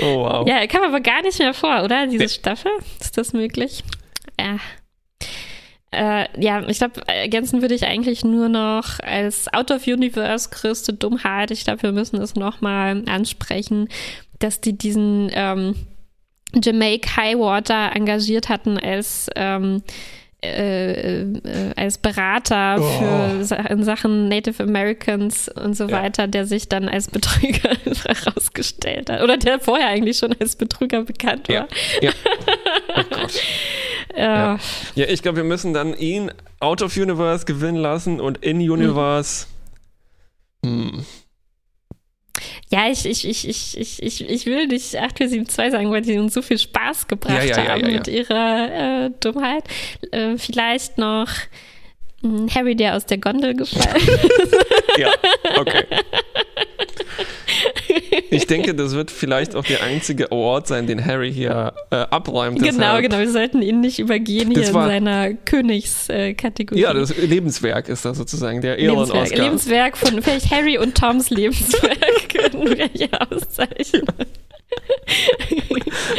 Oh 0.00 0.20
wow. 0.22 0.46
Ja, 0.46 0.64
kam 0.68 0.84
aber 0.84 1.00
gar 1.00 1.22
nicht 1.22 1.40
mehr 1.40 1.52
vor, 1.52 1.82
oder? 1.82 2.06
Diese 2.06 2.22
Nee. 2.22 2.28
Staffel? 2.28 2.70
Ist 3.00 3.18
das 3.18 3.32
möglich? 3.32 3.82
Ja. 4.40 4.58
Äh, 5.90 6.26
ja, 6.40 6.62
ich 6.68 6.78
glaube, 6.78 7.02
ergänzen 7.08 7.60
würde 7.60 7.74
ich 7.74 7.84
eigentlich 7.84 8.22
nur 8.24 8.48
noch 8.48 9.00
als 9.00 9.52
Out 9.52 9.72
of 9.72 9.88
Universe 9.88 10.50
größte 10.50 10.92
Dummheit. 10.92 11.50
Ich 11.50 11.64
glaube, 11.64 11.82
wir 11.82 11.90
müssen 11.92 12.20
es 12.20 12.36
nochmal 12.36 13.02
ansprechen, 13.08 13.88
dass 14.38 14.60
die 14.60 14.78
diesen 14.78 15.30
ähm, 15.32 15.74
Jamaica 16.54 17.16
Highwater 17.16 17.90
engagiert 17.96 18.48
hatten 18.48 18.78
als 18.78 19.28
ähm, 19.34 19.82
äh, 20.44 21.22
äh, 21.22 21.34
als 21.76 21.98
Berater 21.98 22.76
Oh. 22.78 22.82
für 23.42 23.54
in 23.70 23.82
Sachen 23.82 24.28
Native 24.28 24.62
Americans 24.62 25.48
und 25.48 25.76
so 25.76 25.86
Ja. 25.86 26.02
weiter, 26.02 26.28
der 26.28 26.46
sich 26.46 26.68
dann 26.68 26.88
als 26.88 27.08
Betrüger 27.08 27.70
herausgestellt 28.06 29.10
hat. 29.10 29.22
Oder 29.22 29.36
der 29.36 29.58
vorher 29.58 29.88
eigentlich 29.88 30.18
schon 30.18 30.34
als 30.38 30.54
Betrüger 30.56 31.02
bekannt 31.02 31.48
war. 31.48 31.54
Ja. 31.54 31.68
ja. 32.02 32.12
Oh 32.96 33.02
Gott. 33.10 33.32
Ja. 34.16 34.54
Ja. 34.54 34.58
Ja, 34.94 35.06
ich 35.06 35.22
glaube, 35.22 35.36
wir 35.36 35.44
müssen 35.44 35.74
dann 35.74 35.94
ihn 35.94 36.32
out 36.60 36.82
of 36.82 36.96
universe 36.96 37.44
gewinnen 37.44 37.76
lassen 37.76 38.20
und 38.20 38.38
in 38.38 38.58
universe. 38.68 39.46
Hm. 40.64 41.04
Ja, 42.70 42.88
ich, 42.90 43.06
ich, 43.06 43.26
ich, 43.26 43.48
ich, 43.48 43.78
ich, 43.78 44.02
ich, 44.02 44.28
ich 44.28 44.46
will 44.46 44.66
nicht 44.66 44.94
8472 44.94 45.72
sagen, 45.72 45.90
weil 45.90 46.04
sie 46.04 46.18
uns 46.18 46.34
so 46.34 46.42
viel 46.42 46.58
Spaß 46.58 47.06
gebracht 47.08 47.42
Ja, 47.44 47.62
ja, 47.62 47.68
haben 47.70 47.80
ja, 47.80 47.88
mit 47.92 48.08
ihrer 48.08 49.06
äh, 49.06 49.10
Dummheit. 49.20 49.64
Äh, 50.10 50.36
vielleicht 50.36 50.98
noch 50.98 51.28
mh, 52.22 52.54
Harry, 52.54 52.76
der 52.76 52.96
aus 52.96 53.06
der 53.06 53.18
Gondel 53.18 53.54
gefallen 53.54 54.02
Ja, 54.98 55.10
okay. 55.56 55.84
Ich 58.30 58.46
denke, 58.46 58.74
das 58.74 58.94
wird 58.94 59.10
vielleicht 59.10 59.54
auch 59.54 59.64
der 59.64 59.82
einzige 59.82 60.30
Award 60.30 60.66
sein, 60.66 60.86
den 60.86 61.04
Harry 61.04 61.32
hier 61.32 61.72
äh, 61.90 61.96
abräumt. 61.96 62.58
Genau, 62.58 62.70
Deshalb- 62.72 63.02
genau. 63.02 63.18
Wir 63.18 63.30
sollten 63.30 63.62
ihn 63.62 63.80
nicht 63.80 63.98
übergehen 63.98 64.48
hier 64.50 64.58
Das 64.60 64.68
in 64.68 64.74
war- 64.74 64.86
seiner 64.88 65.32
Königskategorie. 65.34 66.80
Ja, 66.80 66.92
das 66.92 67.16
Lebenswerk 67.16 67.88
ist 67.88 68.04
das 68.04 68.18
sozusagen, 68.18 68.60
der 68.60 68.76
Lebenswerk, 68.76 69.08
Ehren-Oscar. 69.14 69.44
Lebenswerk 69.44 69.96
von 69.96 70.22
vielleicht 70.22 70.50
Harry 70.50 70.76
und 70.78 70.96
Toms 70.96 71.30
Lebenswerk 71.30 71.96
können 72.38 72.76
wir 72.76 72.88
hier 72.92 73.10
auszeichnen. 73.30 74.06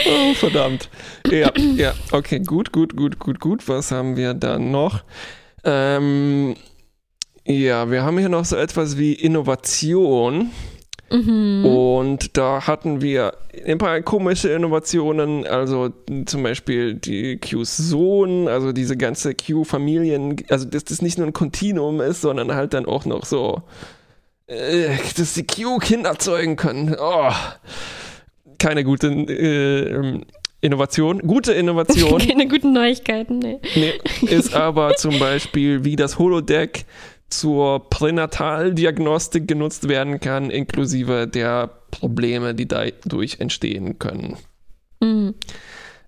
Oh, 0.08 0.34
verdammt. 0.34 0.90
Ja, 1.30 1.52
ja, 1.76 1.94
okay, 2.12 2.40
gut, 2.40 2.72
gut, 2.72 2.96
gut, 2.96 3.20
gut, 3.20 3.40
gut. 3.40 3.68
Was 3.68 3.92
haben 3.92 4.16
wir 4.16 4.34
dann 4.34 4.72
noch? 4.72 5.04
Ähm, 5.64 6.56
ja, 7.46 7.90
wir 7.92 8.04
haben 8.04 8.18
hier 8.18 8.30
noch 8.30 8.46
so 8.46 8.56
etwas 8.56 8.98
wie 8.98 9.14
Innovation. 9.14 10.52
Mhm. 11.12 11.66
Und 11.66 12.38
da 12.38 12.68
hatten 12.68 13.02
wir 13.02 13.34
ein 13.66 13.80
paar 13.80 14.02
komische 14.02 14.50
Innovationen, 14.50 15.48
also 15.48 15.90
zum 16.26 16.44
Beispiel 16.44 16.94
die 16.94 17.38
Qs 17.38 17.78
Sohn, 17.78 18.48
also 18.48 18.72
diese 18.72 18.96
ganze 18.96 19.34
Q-Familien, 19.34 20.36
also 20.50 20.66
dass 20.66 20.84
das 20.86 21.02
nicht 21.02 21.18
nur 21.18 21.26
ein 21.28 21.34
Kontinuum 21.34 22.00
ist, 22.02 22.22
sondern 22.22 22.54
halt 22.54 22.74
dann 22.74 22.86
auch 22.86 23.06
noch 23.06 23.26
so, 23.26 23.64
äh, 24.50 24.98
dass 25.18 25.36
die 25.36 25.46
Q 25.46 25.78
Kinder 25.78 26.18
zeugen 26.18 26.56
können. 26.56 26.96
Oh, 27.00 27.32
keine 28.58 28.84
gute 28.84 29.08
äh, 29.08 30.22
Innovation. 30.62 31.20
Gute 31.20 31.54
Innovation 31.54 32.20
Keine 32.28 32.48
guten 32.48 32.74
Neuigkeiten, 32.74 33.40
nee. 33.40 33.60
nee, 33.76 33.94
ist 34.22 34.54
aber 34.54 34.96
zum 34.96 35.18
Beispiel, 35.20 35.86
wie 35.86 35.96
das 35.96 36.20
Holodeck 36.20 36.86
zur 37.30 37.90
Pränataldiagnostik 37.90 39.48
genutzt 39.48 39.88
werden 39.88 40.20
kann, 40.20 40.50
inklusive 40.50 41.28
der 41.28 41.70
Probleme, 41.92 42.56
die 42.56 42.68
dadurch 42.68 43.40
entstehen 43.40 44.00
können. 44.00 44.36
Mhm. 45.00 45.36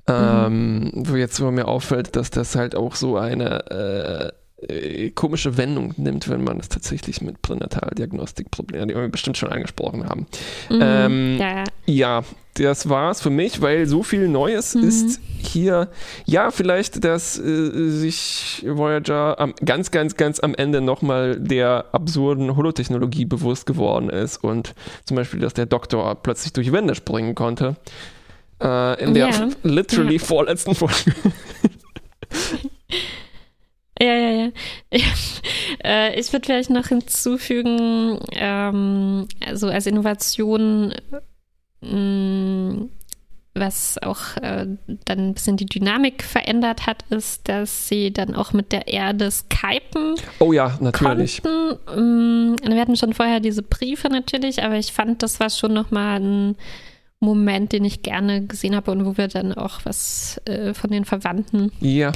Ähm, 0.07 0.91
wo 0.95 1.15
jetzt 1.15 1.39
wo 1.41 1.51
mir 1.51 1.67
auffällt, 1.67 2.15
dass 2.15 2.31
das 2.31 2.55
halt 2.55 2.75
auch 2.75 2.95
so 2.95 3.17
eine 3.17 3.69
äh, 3.69 4.40
äh, 4.67 5.09
komische 5.11 5.57
Wendung 5.57 5.93
nimmt, 5.97 6.29
wenn 6.29 6.43
man 6.43 6.59
es 6.59 6.69
tatsächlich 6.69 7.21
mit 7.21 7.41
Pränataldiagnostikproblemen, 7.41 8.89
die 8.89 8.95
wir 8.95 9.07
bestimmt 9.07 9.37
schon 9.37 9.49
angesprochen 9.49 10.07
haben. 10.07 10.27
Mhm. 10.69 10.79
Ähm, 10.81 11.37
ja, 11.39 11.49
ja. 11.59 11.63
Ja, 11.85 12.23
das 12.55 12.89
war's 12.89 13.21
für 13.21 13.29
mich, 13.29 13.61
weil 13.61 13.85
so 13.87 14.03
viel 14.03 14.27
Neues 14.27 14.75
Mhm. 14.75 14.83
ist 14.83 15.19
hier. 15.39 15.87
Ja, 16.25 16.51
vielleicht, 16.51 17.03
dass 17.03 17.39
äh, 17.39 17.89
sich 17.89 18.63
Voyager 18.67 19.39
am, 19.39 19.53
ganz, 19.65 19.89
ganz, 19.91 20.15
ganz 20.17 20.39
am 20.39 20.53
Ende 20.55 20.81
nochmal 20.81 21.39
der 21.39 21.85
absurden 21.93 22.55
Holotechnologie 22.55 23.25
bewusst 23.25 23.65
geworden 23.65 24.09
ist 24.09 24.43
und 24.43 24.73
zum 25.05 25.15
Beispiel, 25.17 25.39
dass 25.39 25.53
der 25.53 25.65
Doktor 25.65 26.15
plötzlich 26.15 26.53
durch 26.53 26.71
Wände 26.71 26.93
springen 26.95 27.35
konnte. 27.35 27.77
Äh, 28.61 29.03
in 29.03 29.13
der 29.15 29.29
Ja. 29.29 29.49
literally 29.63 30.17
Ja. 30.17 30.19
vorletzten 30.23 30.75
Folge. 30.75 30.93
Ja, 34.01 34.15
ja, 34.15 34.31
ja. 34.31 34.49
Äh, 35.83 36.19
ich 36.19 36.31
würde 36.33 36.45
vielleicht 36.45 36.69
noch 36.69 36.87
hinzufügen, 36.87 38.19
ähm, 38.33 39.27
also 39.45 39.67
als 39.67 39.87
Innovation, 39.87 40.93
mh, 41.81 42.87
was 43.53 43.97
auch 44.01 44.37
äh, 44.41 44.67
dann 45.05 45.19
ein 45.29 45.33
bisschen 45.33 45.57
die 45.57 45.65
Dynamik 45.65 46.23
verändert 46.23 46.85
hat, 46.87 47.03
ist, 47.09 47.49
dass 47.49 47.87
sie 47.87 48.11
dann 48.11 48.35
auch 48.35 48.53
mit 48.53 48.71
der 48.71 48.87
Erde 48.87 49.29
skypen 49.31 50.15
Oh 50.39 50.53
ja, 50.53 50.77
natürlich. 50.81 51.41
konnten. 51.41 51.79
Ähm, 51.97 52.55
wir 52.73 52.79
hatten 52.81 52.95
schon 52.95 53.13
vorher 53.13 53.39
diese 53.39 53.63
Briefe 53.63 54.09
natürlich, 54.09 54.63
aber 54.63 54.75
ich 54.75 54.93
fand, 54.93 55.23
das 55.23 55.39
war 55.39 55.49
schon 55.49 55.73
nochmal 55.73 56.19
ein 56.19 56.55
Moment, 57.19 57.71
den 57.71 57.85
ich 57.85 58.01
gerne 58.01 58.45
gesehen 58.45 58.75
habe 58.75 58.91
und 58.91 59.05
wo 59.05 59.17
wir 59.17 59.27
dann 59.27 59.53
auch 59.53 59.81
was 59.83 60.41
äh, 60.45 60.73
von 60.73 60.89
den 60.91 61.05
Verwandten 61.05 61.71
Ja, 61.79 62.11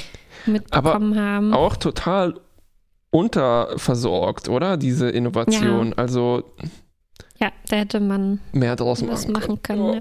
mitbekommen 0.46 1.18
haben. 1.18 1.52
auch 1.54 1.76
total 1.76 2.34
unterversorgt, 3.10 4.48
oder? 4.48 4.76
Diese 4.76 5.08
Innovation. 5.08 5.92
Also 5.94 6.42
Ja, 7.38 7.50
da 7.68 7.76
hätte 7.76 8.00
man 8.00 8.40
mehr 8.52 8.76
draus 8.76 9.02
machen 9.02 9.32
machen 9.32 9.62
können. 9.62 9.94
Ja. 9.94 10.00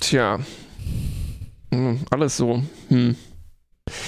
Tja. 0.00 0.38
Hm, 1.72 2.00
alles 2.10 2.36
so. 2.36 2.62
Hm. 2.88 3.16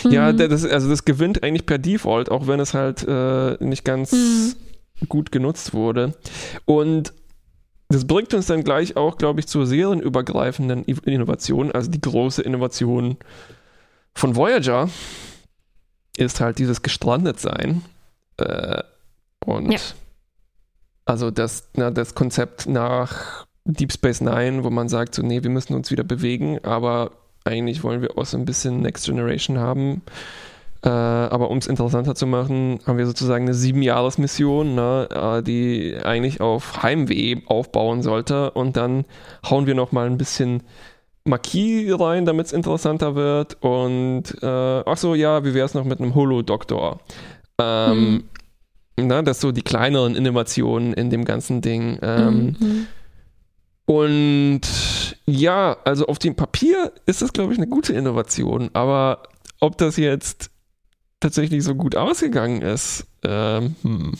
Ja, 0.04 0.32
Mhm. 0.32 0.36
der- 0.38 0.48
das, 0.48 0.64
also 0.64 0.88
das 0.88 1.04
gewinnt 1.04 1.42
eigentlich 1.42 1.66
per 1.66 1.78
Default, 1.78 2.30
auch 2.30 2.46
wenn 2.46 2.60
es 2.60 2.74
halt 2.74 3.04
äh, 3.06 3.56
nicht 3.64 3.84
ganz 3.84 4.12
Mhm. 4.12 4.54
gut 5.08 5.30
genutzt 5.32 5.72
wurde. 5.74 6.14
Und 6.64 7.12
das 7.88 8.06
bringt 8.06 8.34
uns 8.34 8.46
dann 8.46 8.64
gleich 8.64 8.96
auch, 8.96 9.16
glaube 9.18 9.40
ich, 9.40 9.46
zur 9.46 9.66
serienübergreifenden 9.66 10.84
Innovation. 10.84 11.70
Also 11.72 11.90
die 11.90 12.00
große 12.00 12.42
Innovation 12.42 13.16
von 14.18 14.36
Voyager 14.36 14.88
ist 16.16 16.40
halt 16.40 16.58
dieses 16.58 16.82
Gestrandetsein. 16.82 17.82
Äh, 18.38 18.82
und 19.44 19.70
Ja. 19.72 19.78
also 21.04 21.30
das, 21.30 21.68
na, 21.74 21.90
das 21.90 22.14
Konzept 22.14 22.66
nach 22.68 23.46
Deep 23.64 23.92
Space 23.92 24.20
Nine, 24.20 24.64
wo 24.64 24.70
man 24.70 24.88
sagt, 24.88 25.14
so, 25.14 25.22
nee, 25.22 25.42
wir 25.42 25.50
müssen 25.50 25.74
uns 25.74 25.90
wieder 25.90 26.04
bewegen, 26.04 26.58
aber 26.64 27.12
eigentlich 27.44 27.82
wollen 27.84 28.02
wir 28.02 28.18
auch 28.18 28.26
so 28.26 28.36
ein 28.36 28.44
bisschen 28.44 28.80
Next 28.80 29.06
Generation 29.06 29.58
haben. 29.58 30.02
Äh, 30.82 30.88
aber 30.88 31.50
um 31.50 31.58
es 31.58 31.66
interessanter 31.66 32.14
zu 32.14 32.26
machen, 32.26 32.80
haben 32.86 32.98
wir 32.98 33.06
sozusagen 33.06 33.44
eine 33.44 33.54
Sieben-Jahres-Mission, 33.54 34.74
ne, 34.74 35.08
äh, 35.12 35.42
die 35.42 35.96
eigentlich 36.04 36.40
auf 36.40 36.82
Heimweh 36.82 37.42
aufbauen 37.46 38.02
sollte. 38.02 38.50
Und 38.52 38.76
dann 38.76 39.04
hauen 39.48 39.66
wir 39.66 39.74
noch 39.74 39.92
mal 39.92 40.06
ein 40.06 40.18
bisschen 40.18 40.62
Marquis 41.28 41.92
rein, 42.00 42.24
damit 42.24 42.46
es 42.46 42.52
interessanter 42.52 43.14
wird. 43.14 43.56
Und 43.60 44.24
äh, 44.42 44.46
ach 44.84 44.96
so, 44.96 45.14
ja, 45.14 45.44
wie 45.44 45.54
wäre 45.54 45.66
es 45.66 45.74
noch 45.74 45.84
mit 45.84 46.00
einem 46.00 46.14
Holo-Doktor? 46.14 47.00
Ähm, 47.60 48.24
na, 48.96 49.22
das 49.22 49.40
so 49.40 49.52
die 49.52 49.62
kleineren 49.62 50.16
Innovationen 50.16 50.92
in 50.92 51.10
dem 51.10 51.24
ganzen 51.24 51.60
Ding. 51.60 51.98
Ähm, 52.02 52.56
Mhm. 52.58 52.86
und 53.86 54.60
ja, 55.26 55.76
also 55.84 56.06
auf 56.06 56.18
dem 56.18 56.34
Papier 56.34 56.92
ist 57.06 57.22
das, 57.22 57.32
glaube 57.32 57.52
ich, 57.52 57.58
eine 57.58 57.68
gute 57.68 57.92
Innovation. 57.92 58.70
Aber 58.72 59.22
ob 59.60 59.78
das 59.78 59.96
jetzt 59.96 60.50
tatsächlich 61.20 61.64
so 61.64 61.74
gut 61.74 61.96
ausgegangen 61.96 62.62
ist, 62.62 63.06
ähm, 63.24 63.76
hm, 63.82 64.12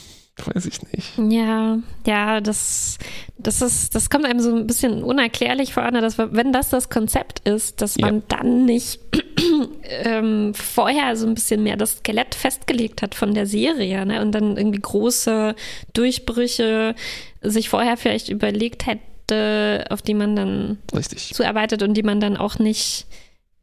weiß 0.46 0.66
ich 0.66 0.80
nicht. 0.92 1.32
Ja, 1.32 1.78
ja, 2.06 2.40
das, 2.40 2.98
das 3.38 3.60
ist, 3.62 3.94
das 3.94 4.08
kommt 4.10 4.24
einem 4.24 4.40
so 4.40 4.54
ein 4.54 4.66
bisschen 4.66 5.02
unerklärlich 5.02 5.74
vor, 5.74 5.90
ne, 5.90 6.00
dass 6.00 6.18
wenn 6.18 6.52
das 6.52 6.68
das 6.70 6.88
Konzept 6.90 7.46
ist, 7.48 7.80
dass 7.80 7.98
man 7.98 8.16
Ja. 8.16 8.22
dann 8.28 8.64
nicht 8.64 9.00
ähm, 10.04 10.52
vorher 10.54 11.16
so 11.16 11.26
ein 11.26 11.34
bisschen 11.34 11.62
mehr 11.62 11.76
das 11.76 11.98
Skelett 11.98 12.34
festgelegt 12.34 13.02
hat 13.02 13.14
von 13.14 13.34
der 13.34 13.46
Serie, 13.46 14.04
ne, 14.06 14.22
und 14.22 14.32
dann 14.32 14.56
irgendwie 14.56 14.80
große 14.80 15.54
Durchbrüche 15.92 16.94
sich 17.42 17.68
vorher 17.68 17.96
vielleicht 17.96 18.28
überlegt 18.28 18.86
hätte, 18.86 19.84
auf 19.90 20.02
die 20.02 20.14
man 20.14 20.36
dann 20.36 20.78
Richtig. 20.94 21.34
zuarbeitet 21.34 21.82
und 21.82 21.94
die 21.94 22.02
man 22.02 22.20
dann 22.20 22.36
auch 22.36 22.58
nicht 22.58 23.06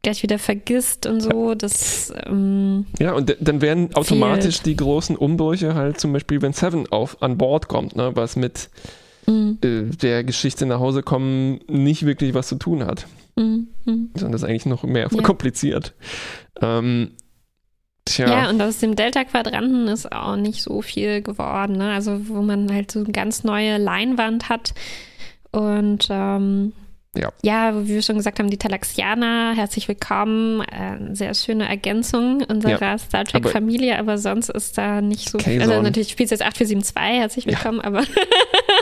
gleich 0.06 0.22
wieder 0.22 0.38
vergisst 0.38 1.04
und 1.06 1.20
so. 1.20 1.56
Das, 1.56 2.12
ähm, 2.26 2.86
Ja, 3.00 3.12
und 3.12 3.36
dann 3.40 3.60
werden 3.60 3.92
automatisch 3.94 4.60
die 4.60 4.76
großen 4.76 5.16
Umbrüche 5.16 5.74
halt 5.74 5.98
zum 5.98 6.12
Beispiel, 6.12 6.40
wenn 6.42 6.52
Seven 6.52 6.86
auf 6.92 7.22
an 7.22 7.36
Bord 7.36 7.66
kommt, 7.66 7.96
ne, 7.96 8.12
was 8.14 8.36
mit 8.36 8.70
mm, 9.26 9.52
äh, 9.64 9.82
der 10.00 10.22
Geschichte 10.22 10.64
nach 10.64 10.78
Hause 10.78 11.02
kommen 11.02 11.58
nicht 11.68 12.06
wirklich 12.06 12.34
was 12.34 12.46
zu 12.46 12.54
tun 12.54 12.84
hat. 12.86 13.08
mm, 13.34 13.42
mm. 13.84 14.10
Sondern 14.14 14.30
das 14.32 14.42
ist 14.42 14.48
eigentlich 14.48 14.66
noch 14.66 14.84
mehr 14.84 15.02
Ja. 15.02 15.08
verkompliziert. 15.08 15.94
Ähm, 16.62 17.10
tja. 18.04 18.28
Ja, 18.28 18.50
und 18.50 18.62
aus 18.62 18.78
dem 18.78 18.94
Delta-Quadranten 18.94 19.88
ist 19.88 20.12
auch 20.12 20.36
nicht 20.36 20.62
so 20.62 20.82
viel 20.82 21.20
geworden. 21.20 21.78
Ne? 21.78 21.90
Also, 21.90 22.28
wo 22.28 22.42
man 22.42 22.72
halt 22.72 22.92
so 22.92 23.00
eine 23.00 23.10
ganz 23.10 23.42
neue 23.42 23.78
Leinwand 23.78 24.48
hat. 24.48 24.72
Und 25.50 26.06
ähm, 26.10 26.72
Ja. 27.16 27.32
Ja, 27.42 27.84
wie 27.84 27.94
wir 27.94 28.02
schon 28.02 28.16
gesagt 28.16 28.38
haben, 28.38 28.50
die 28.50 28.58
Talaxianer, 28.58 29.54
herzlich 29.56 29.88
willkommen. 29.88 30.60
Äh, 30.62 31.14
sehr 31.14 31.34
schöne 31.34 31.68
Ergänzung 31.68 32.42
unserer 32.44 32.80
Ja, 32.80 32.98
Star 32.98 33.24
Trek-Familie, 33.24 33.98
aber, 33.98 34.18
sonst 34.18 34.50
ist 34.50 34.76
da 34.78 35.00
nicht 35.00 35.30
so 35.30 35.38
viel. 35.38 35.60
Also 35.60 35.80
natürlich 35.80 36.10
spielt 36.10 36.30
jetzt 36.30 36.42
8472, 36.42 37.20
herzlich 37.20 37.46
willkommen, 37.46 37.80
aber 37.80 38.02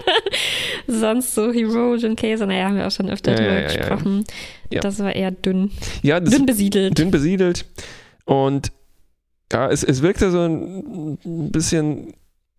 sonst 0.87 1.35
so 1.35 1.53
Heroes 1.53 2.05
und 2.05 2.17
Käse, 2.17 2.47
naja, 2.47 2.67
haben 2.67 2.77
wir 2.77 2.87
auch 2.87 2.91
schon 2.91 3.09
öfter 3.09 3.33
Ja, 3.33 3.37
drüber 3.37 3.53
ja, 3.53 3.61
ja, 3.61 3.69
ja. 3.71 3.77
gesprochen. 3.79 4.25
Ja. 4.71 4.81
Das 4.81 4.99
war 4.99 5.15
eher 5.15 5.31
dünn. 5.31 5.71
Ja, 6.03 6.21
dünn 6.21 6.47
besiedelt. 6.47 6.99
dünn 6.99 7.11
besiedelt. 7.11 7.67
Und 8.25 8.73
ja, 9.53 9.71
es, 9.71 9.85
es 9.85 10.03
wirkte 10.03 10.31
so 10.31 10.41
ein 10.41 11.19
bisschen. 11.53 12.15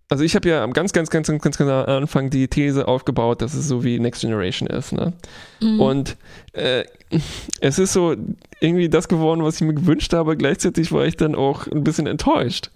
Also 0.08 0.24
ich 0.24 0.36
habe 0.36 0.48
ja 0.48 0.64
am 0.64 0.74
ganz, 0.74 0.94
ganz, 0.94 1.10
ganz, 1.10 1.28
ganz, 1.28 1.42
ganz 1.42 1.62
Anfang 1.62 2.30
die 2.30 2.48
These 2.48 2.88
aufgebaut, 2.88 3.42
dass 3.42 3.56
es 3.56 3.68
so 3.68 3.84
wie 3.84 4.00
Next 4.00 4.22
Generation 4.22 4.68
ist. 4.70 4.92
Ne? 4.92 5.14
Mhm. 5.62 5.80
Und 5.80 6.18
äh, 6.54 6.84
es 7.60 7.80
ist 7.80 7.94
so 7.94 8.16
irgendwie 8.60 8.88
das 8.88 9.08
geworden, 9.08 9.44
was 9.44 9.56
ich 9.56 9.62
mir 9.62 9.74
gewünscht 9.74 10.14
habe. 10.14 10.38
Gleichzeitig 10.38 10.92
war 10.92 11.06
ich 11.06 11.18
dann 11.18 11.34
auch 11.34 11.66
ein 11.68 11.84
bisschen 11.84 12.06
enttäuscht, 12.06 12.70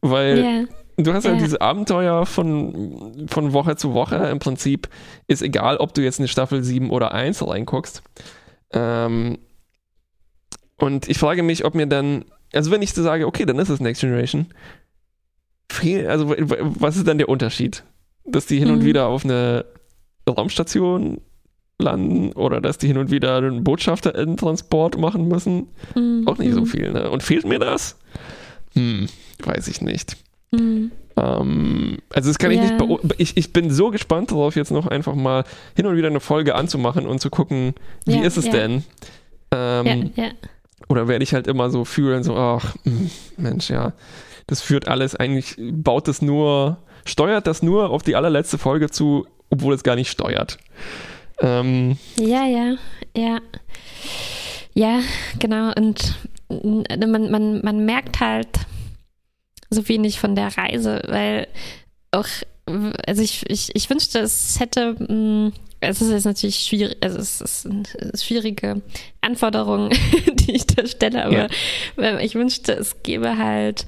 weil 0.00 0.38
ja. 0.38 1.02
du 1.02 1.12
hast 1.12 1.24
halt 1.24 1.38
Ja. 1.38 1.42
diese 1.42 1.60
Abenteuer 1.60 2.24
von, 2.24 3.26
von 3.28 3.52
Woche 3.52 3.74
zu 3.74 3.92
Woche. 3.92 4.16
Im 4.16 4.38
Prinzip 4.38 4.88
ist 5.26 5.42
egal, 5.42 5.78
ob 5.78 5.92
du 5.92 6.02
jetzt 6.02 6.20
eine 6.20 6.28
Staffel 6.28 6.62
7 6.62 6.90
oder 6.90 7.12
1 7.12 7.44
reinguckst. 7.44 8.02
Ähm, 8.72 9.38
und 10.78 11.08
ich 11.08 11.18
frage 11.18 11.42
mich, 11.42 11.64
ob 11.64 11.74
mir 11.74 11.86
dann, 11.86 12.26
also 12.52 12.70
wenn 12.70 12.82
ich 12.82 12.92
so 12.92 13.02
sage, 13.02 13.26
okay, 13.26 13.44
dann 13.44 13.58
ist 13.58 13.70
es 13.70 13.80
Next 13.80 14.02
Generation, 14.02 14.46
also 16.08 16.30
was 16.30 16.96
ist 16.96 17.06
dann 17.06 17.18
der 17.18 17.28
Unterschied? 17.28 17.84
Dass 18.24 18.46
die 18.46 18.58
hin 18.58 18.70
und 18.70 18.80
Mhm. 18.80 18.84
wieder 18.84 19.06
auf 19.06 19.24
eine 19.24 19.64
Raumstation 20.28 21.20
landen 21.78 22.32
oder 22.32 22.60
dass 22.60 22.78
die 22.78 22.86
hin 22.86 22.98
und 22.98 23.10
wieder 23.10 23.36
einen 23.36 23.62
Botschafter 23.64 24.14
in 24.16 24.36
Transport 24.36 24.98
machen 24.98 25.28
müssen? 25.28 25.68
Mhm. 25.94 26.26
Auch 26.26 26.38
nicht 26.38 26.54
so 26.54 26.62
Mhm. 26.62 26.66
viel, 26.66 26.92
ne? 26.92 27.10
Und 27.10 27.22
fehlt 27.22 27.46
mir 27.46 27.58
das? 27.58 27.98
Hm, 28.74 29.06
weiß 29.44 29.68
ich 29.68 29.80
nicht. 29.80 30.16
Mhm. 30.52 30.90
Ähm, 31.16 31.98
also 32.10 32.30
das 32.30 32.38
kann 32.38 32.50
ich 32.50 32.60
Ja. 32.60 32.70
nicht 32.86 33.14
ich, 33.18 33.36
ich 33.36 33.52
bin 33.52 33.70
so 33.70 33.90
gespannt 33.90 34.30
darauf, 34.32 34.56
jetzt 34.56 34.70
noch 34.70 34.86
einfach 34.86 35.14
mal 35.14 35.44
hin 35.74 35.86
und 35.86 35.96
wieder 35.96 36.08
eine 36.08 36.20
Folge 36.20 36.54
anzumachen 36.54 37.06
und 37.06 37.20
zu 37.20 37.30
gucken, 37.30 37.74
wie 38.04 38.16
Ja, 38.18 38.22
ist 38.24 38.36
es 38.36 38.46
ja. 38.46 38.52
denn? 38.52 38.84
Ähm, 39.52 40.10
Ja, 40.16 40.24
ja. 40.24 40.30
Oder 40.88 41.08
werde 41.08 41.22
ich 41.24 41.32
halt 41.34 41.46
immer 41.46 41.70
so 41.70 41.84
fühlen, 41.84 42.22
so, 42.22 42.36
ach, 42.36 42.74
hm, 42.84 43.10
Mensch, 43.38 43.70
ja, 43.70 43.92
das 44.46 44.60
führt 44.60 44.88
alles 44.88 45.16
eigentlich, 45.16 45.56
baut 45.58 46.08
das 46.08 46.22
nur, 46.22 46.78
steuert 47.04 47.46
das 47.46 47.62
nur 47.62 47.90
auf 47.90 48.02
die 48.02 48.16
allerletzte 48.16 48.58
Folge 48.58 48.90
zu, 48.90 49.26
obwohl 49.50 49.74
es 49.74 49.82
gar 49.82 49.96
nicht 49.96 50.10
steuert. 50.10 50.58
Ähm, 51.40 51.98
Ja, 52.18 52.46
ja, 52.46 52.76
ja. 53.16 53.38
Ja, 54.74 55.00
genau. 55.38 55.72
Und 55.74 56.16
mm, 56.48 56.82
man, 57.10 57.30
man, 57.30 57.60
man 57.62 57.84
merkt 57.84 58.20
halt 58.20 58.48
so 59.70 59.88
wenig 59.88 60.20
von 60.20 60.34
der 60.36 60.56
Reise, 60.56 61.02
weil 61.08 61.48
auch, 62.12 62.26
also 63.06 63.22
ich, 63.22 63.48
ich, 63.48 63.74
ich 63.74 63.90
wünschte, 63.90 64.20
es 64.20 64.60
hätte, 64.60 64.92
mm, 64.92 65.52
es 65.80 66.00
ist 66.00 66.10
jetzt 66.10 66.24
natürlich 66.24 66.58
schwierig, 66.58 66.96
also 67.00 67.18
es 67.18 67.40
ist 67.40 67.66
eine 67.66 67.84
schwierige 68.14 68.82
Anforderung, 69.20 69.90
die 70.32 70.52
ich 70.52 70.66
da 70.66 70.86
stelle, 70.86 71.24
aber 71.24 71.48
äh, 71.98 72.24
ich 72.24 72.34
wünschte, 72.34 72.72
es 72.72 73.02
gäbe 73.02 73.38
halt 73.38 73.86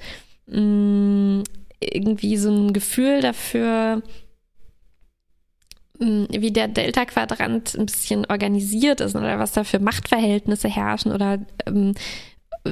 mm, 0.50 1.42
irgendwie 1.80 2.36
so 2.36 2.50
ein 2.50 2.72
Gefühl 2.72 3.20
dafür, 3.20 4.02
mh, 5.98 6.26
wie 6.30 6.50
der 6.50 6.68
Delta-Quadrant 6.68 7.74
ein 7.76 7.86
bisschen 7.86 8.26
organisiert 8.26 9.00
ist 9.00 9.16
oder 9.16 9.38
was 9.38 9.52
da 9.52 9.64
für 9.64 9.78
Machtverhältnisse 9.78 10.68
herrschen 10.68 11.12
oder 11.12 11.38
ähm, 11.66 11.94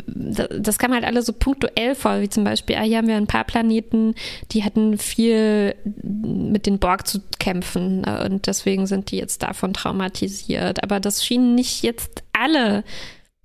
da- 0.07 0.49
das 0.49 0.79
kam 0.79 0.93
halt 0.93 1.05
alle 1.05 1.23
so 1.23 1.33
punktuell 1.33 1.95
vor, 1.95 2.21
wie 2.21 2.29
zum 2.29 2.45
Beispiel, 2.45 2.77
ah, 2.77 2.83
hier 2.83 2.99
haben 2.99 3.09
wir 3.09 3.17
ein 3.17 3.29
paar 3.29 3.45
Planeten, 3.45 4.15
die 4.53 4.65
hatten 4.65 4.99
viel 4.99 5.75
mit 6.03 6.67
den 6.67 6.79
Borg 6.79 7.07
zu 7.07 7.21
kämpfen 7.39 8.05
äh, 8.05 8.25
und 8.27 8.47
deswegen 8.47 8.87
sind 8.87 9.11
die 9.11 9.17
jetzt 9.17 9.43
davon 9.43 9.73
traumatisiert. 9.73 10.83
Aber 10.83 11.01
das 11.01 11.25
schien 11.25 11.55
nicht 11.55 11.83
jetzt 11.83 12.25
alle 12.33 12.85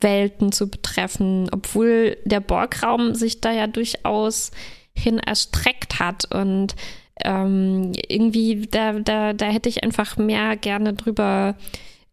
Welten 0.01 0.51
zu 0.51 0.69
betreffen, 0.69 1.49
obwohl 1.51 2.17
der 2.25 2.39
Borgraum 2.39 3.15
sich 3.15 3.41
da 3.41 3.51
ja 3.51 3.67
durchaus 3.67 4.51
hin 4.93 5.19
erstreckt 5.19 5.99
hat 5.99 6.33
und 6.33 6.75
ähm, 7.23 7.91
irgendwie, 8.07 8.67
da, 8.69 8.93
da, 8.93 9.33
da 9.33 9.45
hätte 9.45 9.69
ich 9.69 9.83
einfach 9.83 10.17
mehr 10.17 10.57
gerne 10.57 10.93
drüber 10.93 11.55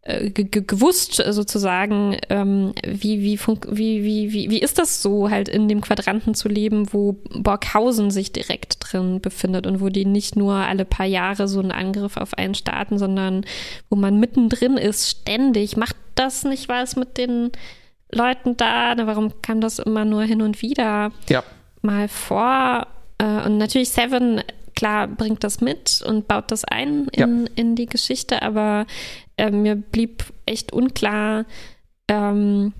äh, 0.02 0.30
ge- 0.30 0.44
ge- 0.44 0.64
gewusst, 0.66 1.22
sozusagen, 1.30 2.16
ähm, 2.28 2.74
wie, 2.86 3.22
wie, 3.22 3.38
wie, 3.70 4.32
wie, 4.32 4.50
wie 4.50 4.58
ist 4.60 4.78
das 4.78 5.02
so, 5.02 5.30
halt 5.30 5.48
in 5.48 5.66
dem 5.66 5.80
Quadranten 5.80 6.34
zu 6.34 6.48
leben, 6.48 6.92
wo 6.92 7.16
Borghausen 7.34 8.10
sich 8.10 8.32
direkt 8.32 8.76
drin 8.80 9.20
befindet 9.20 9.66
und 9.66 9.80
wo 9.80 9.88
die 9.88 10.04
nicht 10.04 10.36
nur 10.36 10.54
alle 10.54 10.84
paar 10.84 11.06
Jahre 11.06 11.48
so 11.48 11.60
einen 11.60 11.72
Angriff 11.72 12.16
auf 12.16 12.34
einen 12.34 12.54
starten, 12.54 12.98
sondern 12.98 13.44
wo 13.88 13.96
man 13.96 14.20
mittendrin 14.20 14.76
ist, 14.76 15.08
ständig. 15.08 15.76
Macht 15.76 15.96
das 16.14 16.44
nicht 16.44 16.68
was 16.68 16.96
mit 16.96 17.16
den 17.16 17.50
Leuten 18.10 18.56
da? 18.56 18.94
Na, 18.94 19.06
Warum 19.06 19.40
kann 19.42 19.60
das 19.60 19.78
immer 19.78 20.04
nur 20.04 20.22
hin 20.22 20.42
und 20.42 20.62
wieder? 20.62 21.10
ja, 21.28 21.42
mal 21.82 22.08
vor. 22.08 22.86
Äh, 23.18 23.44
und 23.46 23.58
natürlich 23.58 23.90
Seven, 23.90 24.42
klar, 24.76 25.08
bringt 25.08 25.44
das 25.44 25.60
mit 25.60 26.02
und 26.06 26.28
baut 26.28 26.50
das 26.50 26.64
ein 26.64 27.08
in, 27.12 27.46
in 27.54 27.74
die 27.76 27.86
Geschichte, 27.86 28.42
aber 28.42 28.86
äh, 29.36 29.50
mir 29.50 29.74
blieb 29.76 30.24
echt 30.46 30.72
unklar, 30.72 31.44
ähm, 32.08 32.72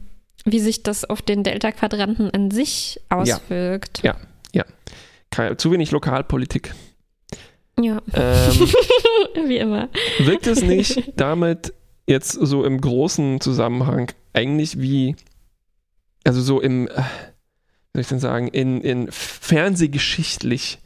wie 0.44 0.60
sich 0.60 0.82
das 0.82 1.04
auf 1.04 1.20
den 1.22 1.42
Delta-Quadranten 1.42 2.30
an 2.32 2.50
sich 2.50 3.00
auswirkt. 3.08 4.02
Ja. 4.02 4.16
Keine- 5.30 5.58
zu 5.58 5.70
wenig 5.70 5.90
Lokalpolitik. 5.90 6.72
Ja, 7.78 7.98
Ähm, 8.14 8.68
wie 9.48 9.58
immer. 9.58 9.88
wirkt 10.20 10.46
es 10.46 10.62
nicht 10.62 11.02
damit 11.16 11.74
jetzt 12.08 12.32
so 12.32 12.64
im 12.64 12.80
großen 12.80 13.40
Zusammenhang 13.40 14.10
eigentlich 14.32 14.80
wie, 14.80 15.14
also 16.24 16.40
so 16.40 16.60
im, 16.60 16.88
äh, 16.88 17.02
wie 17.92 17.94
soll 17.94 18.00
ich 18.00 18.08
denn 18.08 18.18
sagen, 18.18 18.48
in, 18.48 18.80
in 18.80 19.08
fernsehgeschichtlich 19.10 20.80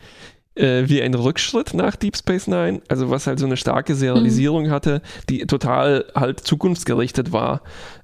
äh, 0.55 0.83
wie 0.87 1.01
ein 1.01 1.15
Rückschritt 1.15 1.75
nach 1.75 1.97
Deep 1.97 2.17
Space 2.17 2.47
Nine, 2.47 2.83
also 2.89 3.11
was 3.11 3.27
halt 3.27 3.39
so 3.39 3.47
eine 3.47 3.57
starke 3.57 3.95
Serialisierung 3.95 4.71
hatte, 4.71 5.01
die 5.29 5.47
total 5.47 6.05
halt 6.15 6.41
zukunftsgerichtet 6.41 7.33
war. 7.33 7.63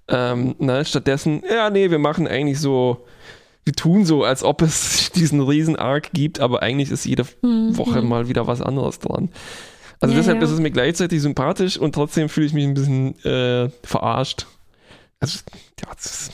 Ähm, 0.09 0.55
na, 0.59 0.85
stattdessen, 0.85 1.43
ja, 1.49 1.69
nee, 1.71 1.91
wir 1.91 1.99
machen 1.99 2.27
eigentlich 2.27 2.61
so, 2.61 3.05
wir 3.65 3.75
tun 3.75 4.07
so, 4.07 4.25
als 4.25 4.43
ob 4.45 4.63
es 4.63 5.11
diesen 5.15 5.41
riesen 5.43 5.77
Arc 5.77 6.13
gibt, 6.13 6.41
aber 6.41 6.63
eigentlich 6.63 6.91
ist 6.91 7.05
jede 7.05 7.25
Mhm. 7.43 7.77
Woche 7.77 8.01
mal 8.01 8.29
wieder 8.29 8.47
was 8.47 8.63
anderes 8.63 8.99
dran. 8.99 9.31
Also 10.01 10.15
Ja, 10.15 10.21
deshalb 10.21 10.39
ja. 10.39 10.45
ist 10.45 10.51
es 10.53 10.61
mir 10.61 10.71
gleichzeitig 10.71 11.21
sympathisch 11.23 11.77
und 11.79 11.95
trotzdem 11.95 12.29
fühle 12.29 12.47
ich 12.47 12.53
mich 12.53 12.65
ein 12.65 12.75
bisschen 12.75 13.19
äh, 13.25 13.71
verarscht. 13.83 14.47
Also, 15.21 15.41
ja, 15.83 15.89
das 15.95 16.07
ist, 16.07 16.33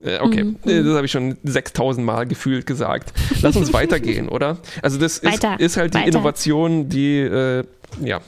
äh, 0.00 0.18
okay, 0.20 0.44
Mhm. 0.44 0.56
das 0.64 0.94
habe 0.96 1.04
ich 1.04 1.12
schon 1.12 1.36
6000 1.42 2.04
Mal 2.06 2.26
gefühlt 2.26 2.66
gesagt. 2.66 3.12
Lass 3.42 3.56
uns 3.56 3.72
weitergehen, 3.74 4.28
oder? 4.28 4.58
Also 4.80 4.98
das 4.98 5.18
ist, 5.18 5.24
Weiter, 5.32 5.60
ist 5.60 5.76
halt 5.76 5.92
die 5.94 5.98
weiter. 5.98 6.08
Innovation, 6.08 6.88
die, 6.88 7.18
äh, 7.18 7.64
ja, 8.00 8.20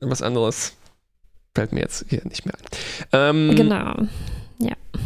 was 0.00 0.22
anderes 0.22 0.72
fällt 1.54 1.72
mir 1.72 1.80
jetzt 1.80 2.06
hier 2.08 2.22
nicht 2.24 2.46
mehr 2.46 2.54
ein. 3.12 3.36
Ähm, 3.50 3.54
Genau. 3.56 3.94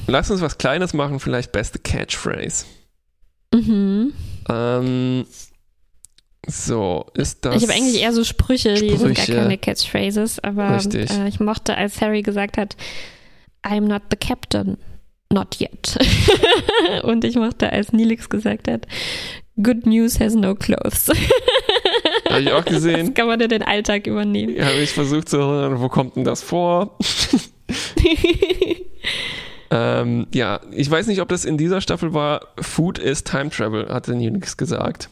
Lass 0.08 0.30
uns 0.30 0.40
was 0.40 0.56
Kleines 0.58 0.94
machen, 0.94 1.18
vielleicht 1.18 1.50
beste 1.50 1.80
Catchphrase. 1.80 2.64
Mhm. 3.52 4.12
Ähm, 4.48 5.26
so, 6.46 7.06
ist 7.14 7.44
das... 7.44 7.56
Ich 7.56 7.62
habe 7.62 7.72
eigentlich 7.72 8.00
eher 8.00 8.12
so 8.12 8.24
Sprüche, 8.24 8.74
die 8.74 8.96
sind 8.96 9.14
gar 9.14 9.24
Sprüche. 9.24 9.40
keine 9.40 9.58
Catchphrases, 9.58 10.42
aber 10.42 10.78
äh, 10.94 11.28
ich 11.28 11.40
mochte, 11.40 11.76
als 11.76 12.00
Harry 12.00 12.22
gesagt 12.22 12.56
hat, 12.56 12.76
I'm 13.64 13.82
not 13.88 14.02
the 14.10 14.16
captain, 14.16 14.76
not 15.32 15.60
yet. 15.60 15.98
Und 17.02 17.24
ich 17.24 17.36
mochte, 17.36 17.72
als 17.72 17.92
Nilix 17.92 18.28
gesagt 18.28 18.68
hat, 18.68 18.86
Good 19.62 19.86
news 19.86 20.20
has 20.20 20.34
no 20.34 20.54
clothes. 20.54 21.08
Habe 22.28 22.40
ich 22.42 22.52
auch 22.52 22.62
Das 22.64 22.74
gesehen. 22.74 23.14
kann 23.14 23.26
man 23.26 23.40
in 23.40 23.48
den 23.48 23.62
Alltag 23.62 24.06
übernehmen. 24.06 24.62
Habe 24.62 24.76
ich 24.78 24.90
versucht 24.90 25.28
zu 25.30 25.38
erinnern, 25.38 25.80
wo 25.80 25.88
kommt 25.88 26.16
denn 26.16 26.24
das 26.24 26.42
vor? 26.42 26.98
ähm, 29.70 30.26
ja, 30.34 30.60
ich 30.72 30.90
weiß 30.90 31.06
nicht, 31.06 31.20
ob 31.20 31.28
das 31.28 31.44
in 31.46 31.56
dieser 31.56 31.80
Staffel 31.80 32.12
war. 32.12 32.48
Food 32.60 32.98
is 32.98 33.24
Time 33.24 33.48
Travel, 33.50 33.88
hatte 33.88 34.12
Unix 34.12 34.56
gesagt. 34.58 35.08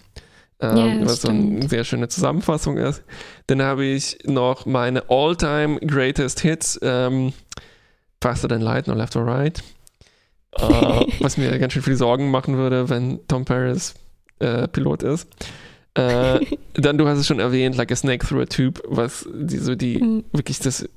Ähm, 0.72 1.00
Ja, 1.00 1.06
was 1.06 1.22
so 1.22 1.28
eine 1.28 1.40
stimmt. 1.40 1.70
sehr 1.70 1.84
schöne 1.84 2.08
Zusammenfassung 2.08 2.76
ist. 2.78 3.02
Dann 3.48 3.60
habe 3.62 3.84
ich 3.84 4.18
noch 4.24 4.66
meine 4.66 5.02
All-Time 5.10 5.78
Greatest 5.80 6.40
Hits. 6.40 6.78
Ähm, 6.82 7.32
Faster 8.22 8.48
Than 8.48 8.62
Light, 8.62 8.86
No 8.86 8.94
Left 8.94 9.16
or 9.16 9.26
Right. 9.26 9.62
Äh, 10.56 10.62
was 11.20 11.36
mir 11.36 11.58
ganz 11.58 11.72
schön 11.72 11.82
viel 11.82 11.96
Sorgen 11.96 12.30
machen 12.30 12.56
würde, 12.56 12.88
wenn 12.88 13.20
Tom 13.28 13.44
Paris 13.44 13.94
äh, 14.38 14.66
Pilot 14.68 15.02
ist. 15.02 15.28
Äh, 15.94 16.40
dann, 16.74 16.96
du 16.98 17.06
hast 17.06 17.18
es 17.18 17.26
schon 17.26 17.40
erwähnt, 17.40 17.76
Like 17.76 17.92
a 17.92 17.96
Snake 17.96 18.26
Through 18.26 18.42
a 18.42 18.46
Tube, 18.46 18.80
was 18.86 19.28
die, 19.34 19.58
so 19.58 19.74
die 19.74 19.98
Mhm. 20.02 20.24
wirklich 20.32 20.58
das 20.60 20.88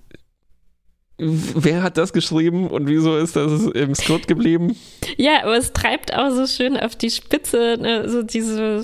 wer 1.19 1.81
hat 1.81 1.97
das 1.97 2.13
geschrieben 2.13 2.67
und 2.67 2.87
wieso 2.87 3.17
ist 3.17 3.35
das 3.35 3.63
im 3.73 3.95
Skript 3.95 4.27
geblieben? 4.27 4.75
Ja, 5.17 5.41
aber 5.43 5.57
es 5.57 5.73
treibt 5.73 6.13
auch 6.13 6.29
so 6.29 6.45
schön 6.45 6.77
auf 6.77 6.95
die 6.95 7.09
Spitze, 7.09 7.75
ne, 7.81 8.07
so 8.07 8.21
diese 8.21 8.83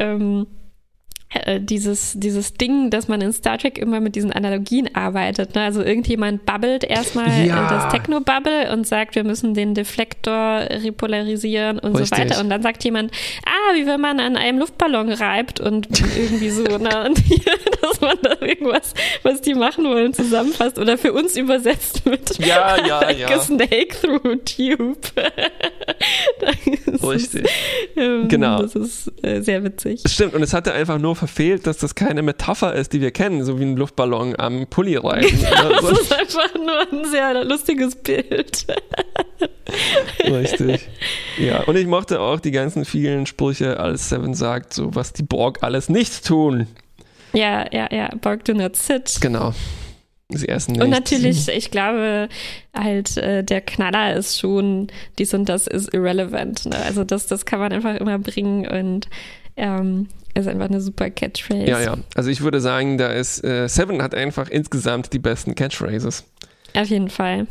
ähm, 0.00 0.46
äh, 0.46 0.59
dieses, 1.60 2.14
dieses 2.16 2.54
Ding, 2.54 2.90
dass 2.90 3.06
man 3.06 3.20
in 3.20 3.32
Star 3.32 3.56
Trek 3.56 3.78
immer 3.78 4.00
mit 4.00 4.16
diesen 4.16 4.32
Analogien 4.32 4.92
arbeitet. 4.96 5.54
Ne? 5.54 5.62
Also 5.62 5.80
irgendjemand 5.82 6.44
babbelt 6.44 6.82
erstmal 6.82 7.28
Ja. 7.46 7.66
äh, 7.66 7.70
das 7.70 7.92
Techno-Bubble 7.92 8.72
und 8.72 8.84
sagt, 8.86 9.14
wir 9.14 9.22
müssen 9.22 9.54
den 9.54 9.74
Deflektor 9.74 10.34
repolarisieren 10.68 11.78
und 11.78 11.94
Richtig. 11.96 12.18
so 12.18 12.24
weiter. 12.24 12.40
Und 12.40 12.50
dann 12.50 12.62
sagt 12.62 12.82
jemand, 12.82 13.12
ah, 13.46 13.74
wie 13.76 13.86
wenn 13.86 14.00
man 14.00 14.18
an 14.18 14.36
einem 14.36 14.58
Luftballon 14.58 15.12
reibt 15.12 15.60
und 15.60 15.86
irgendwie 16.16 16.50
so, 16.50 16.62
ne? 16.78 17.04
Und 17.06 17.18
hier, 17.20 17.52
dass 17.80 18.00
man 18.00 18.16
da 18.22 18.36
irgendwas, 18.44 18.92
was 19.22 19.40
die 19.40 19.54
machen 19.54 19.84
wollen, 19.84 20.12
zusammenfasst 20.12 20.78
oder 20.80 20.98
für 20.98 21.12
uns 21.12 21.36
übersetzt 21.36 22.06
mit 22.06 22.38
Ja, 22.44 22.76
ja, 22.76 22.86
ja. 22.86 23.00
like 23.02 23.30
a 23.30 23.40
snake 23.40 23.88
through 24.00 24.36
tube. 24.44 24.98
Das 26.40 26.56
ist, 26.94 27.04
Richtig. 27.04 27.46
ähm, 27.96 28.28
Genau. 28.28 28.62
Das 28.62 28.74
ist 28.74 29.12
äh, 29.22 29.40
sehr 29.42 29.62
witzig. 29.64 30.02
Stimmt, 30.08 30.34
und 30.34 30.42
es 30.42 30.52
hatte 30.54 30.72
einfach 30.72 30.98
nur 30.98 31.14
verfehlt, 31.20 31.66
dass 31.66 31.76
das 31.78 31.94
keine 31.94 32.22
Metapher 32.22 32.74
ist, 32.74 32.92
die 32.92 33.00
wir 33.00 33.10
kennen, 33.12 33.44
so 33.44 33.58
wie 33.60 33.64
ein 33.64 33.76
Luftballon 33.76 34.34
am 34.38 34.66
Pulli 34.66 34.96
rein. 35.02 35.24
Das 35.42 35.52
Also, 35.52 35.88
ist 35.90 36.12
einfach 36.12 36.54
nur 36.54 36.80
ein 36.92 37.10
sehr 37.10 37.44
lustiges 37.44 37.94
Bild. 37.94 38.66
richtig. 40.24 40.88
Ja, 41.38 41.62
und 41.64 41.76
ich 41.76 41.86
mochte 41.86 42.20
auch 42.20 42.40
die 42.40 42.50
ganzen 42.50 42.84
vielen 42.84 43.26
Sprüche, 43.26 43.78
als 43.78 44.08
Seven 44.08 44.34
sagt, 44.34 44.74
so 44.74 44.94
was 44.94 45.12
die 45.12 45.22
Borg 45.22 45.62
alles 45.62 45.88
nicht 45.88 46.26
tun. 46.26 46.66
Ja, 47.32 47.66
ja, 47.72 47.88
ja. 47.92 48.08
Borg 48.20 48.44
do 48.44 48.54
not 48.54 48.76
sit. 48.76 49.18
Genau. 49.20 49.52
Sie 50.32 50.48
essen 50.48 50.72
nicht. 50.72 50.82
Und 50.82 50.90
natürlich, 50.90 51.48
ich 51.48 51.70
glaube, 51.70 52.28
halt, 52.74 53.16
äh, 53.16 53.42
der 53.42 53.60
Knaller 53.60 54.14
ist 54.14 54.38
schon, 54.38 54.88
dies 55.18 55.34
und 55.34 55.48
das 55.48 55.66
ist 55.66 55.92
irrelevant. 55.92 56.66
Ne? 56.66 56.76
Also 56.76 57.04
das, 57.04 57.26
das 57.26 57.44
kann 57.44 57.58
man 57.58 57.72
einfach 57.72 57.96
immer 57.96 58.18
bringen 58.18 58.66
und 58.66 59.08
ähm, 59.56 60.08
ist 60.34 60.46
einfach 60.48 60.66
eine 60.68 60.80
super 60.80 61.10
Catchphrase. 61.10 61.64
Ja, 61.66 61.80
ja. 61.80 61.96
Also 62.14 62.30
ich 62.30 62.40
würde 62.42 62.60
sagen, 62.60 62.98
da 62.98 63.08
ist 63.08 63.42
äh, 63.44 63.68
Seven 63.68 64.02
hat 64.02 64.14
einfach 64.14 64.48
insgesamt 64.48 65.12
die 65.12 65.18
besten 65.18 65.54
Catchphrases. 65.54 66.24
Auf 66.74 66.86
jeden 66.88 67.10
Fall. 67.10 67.46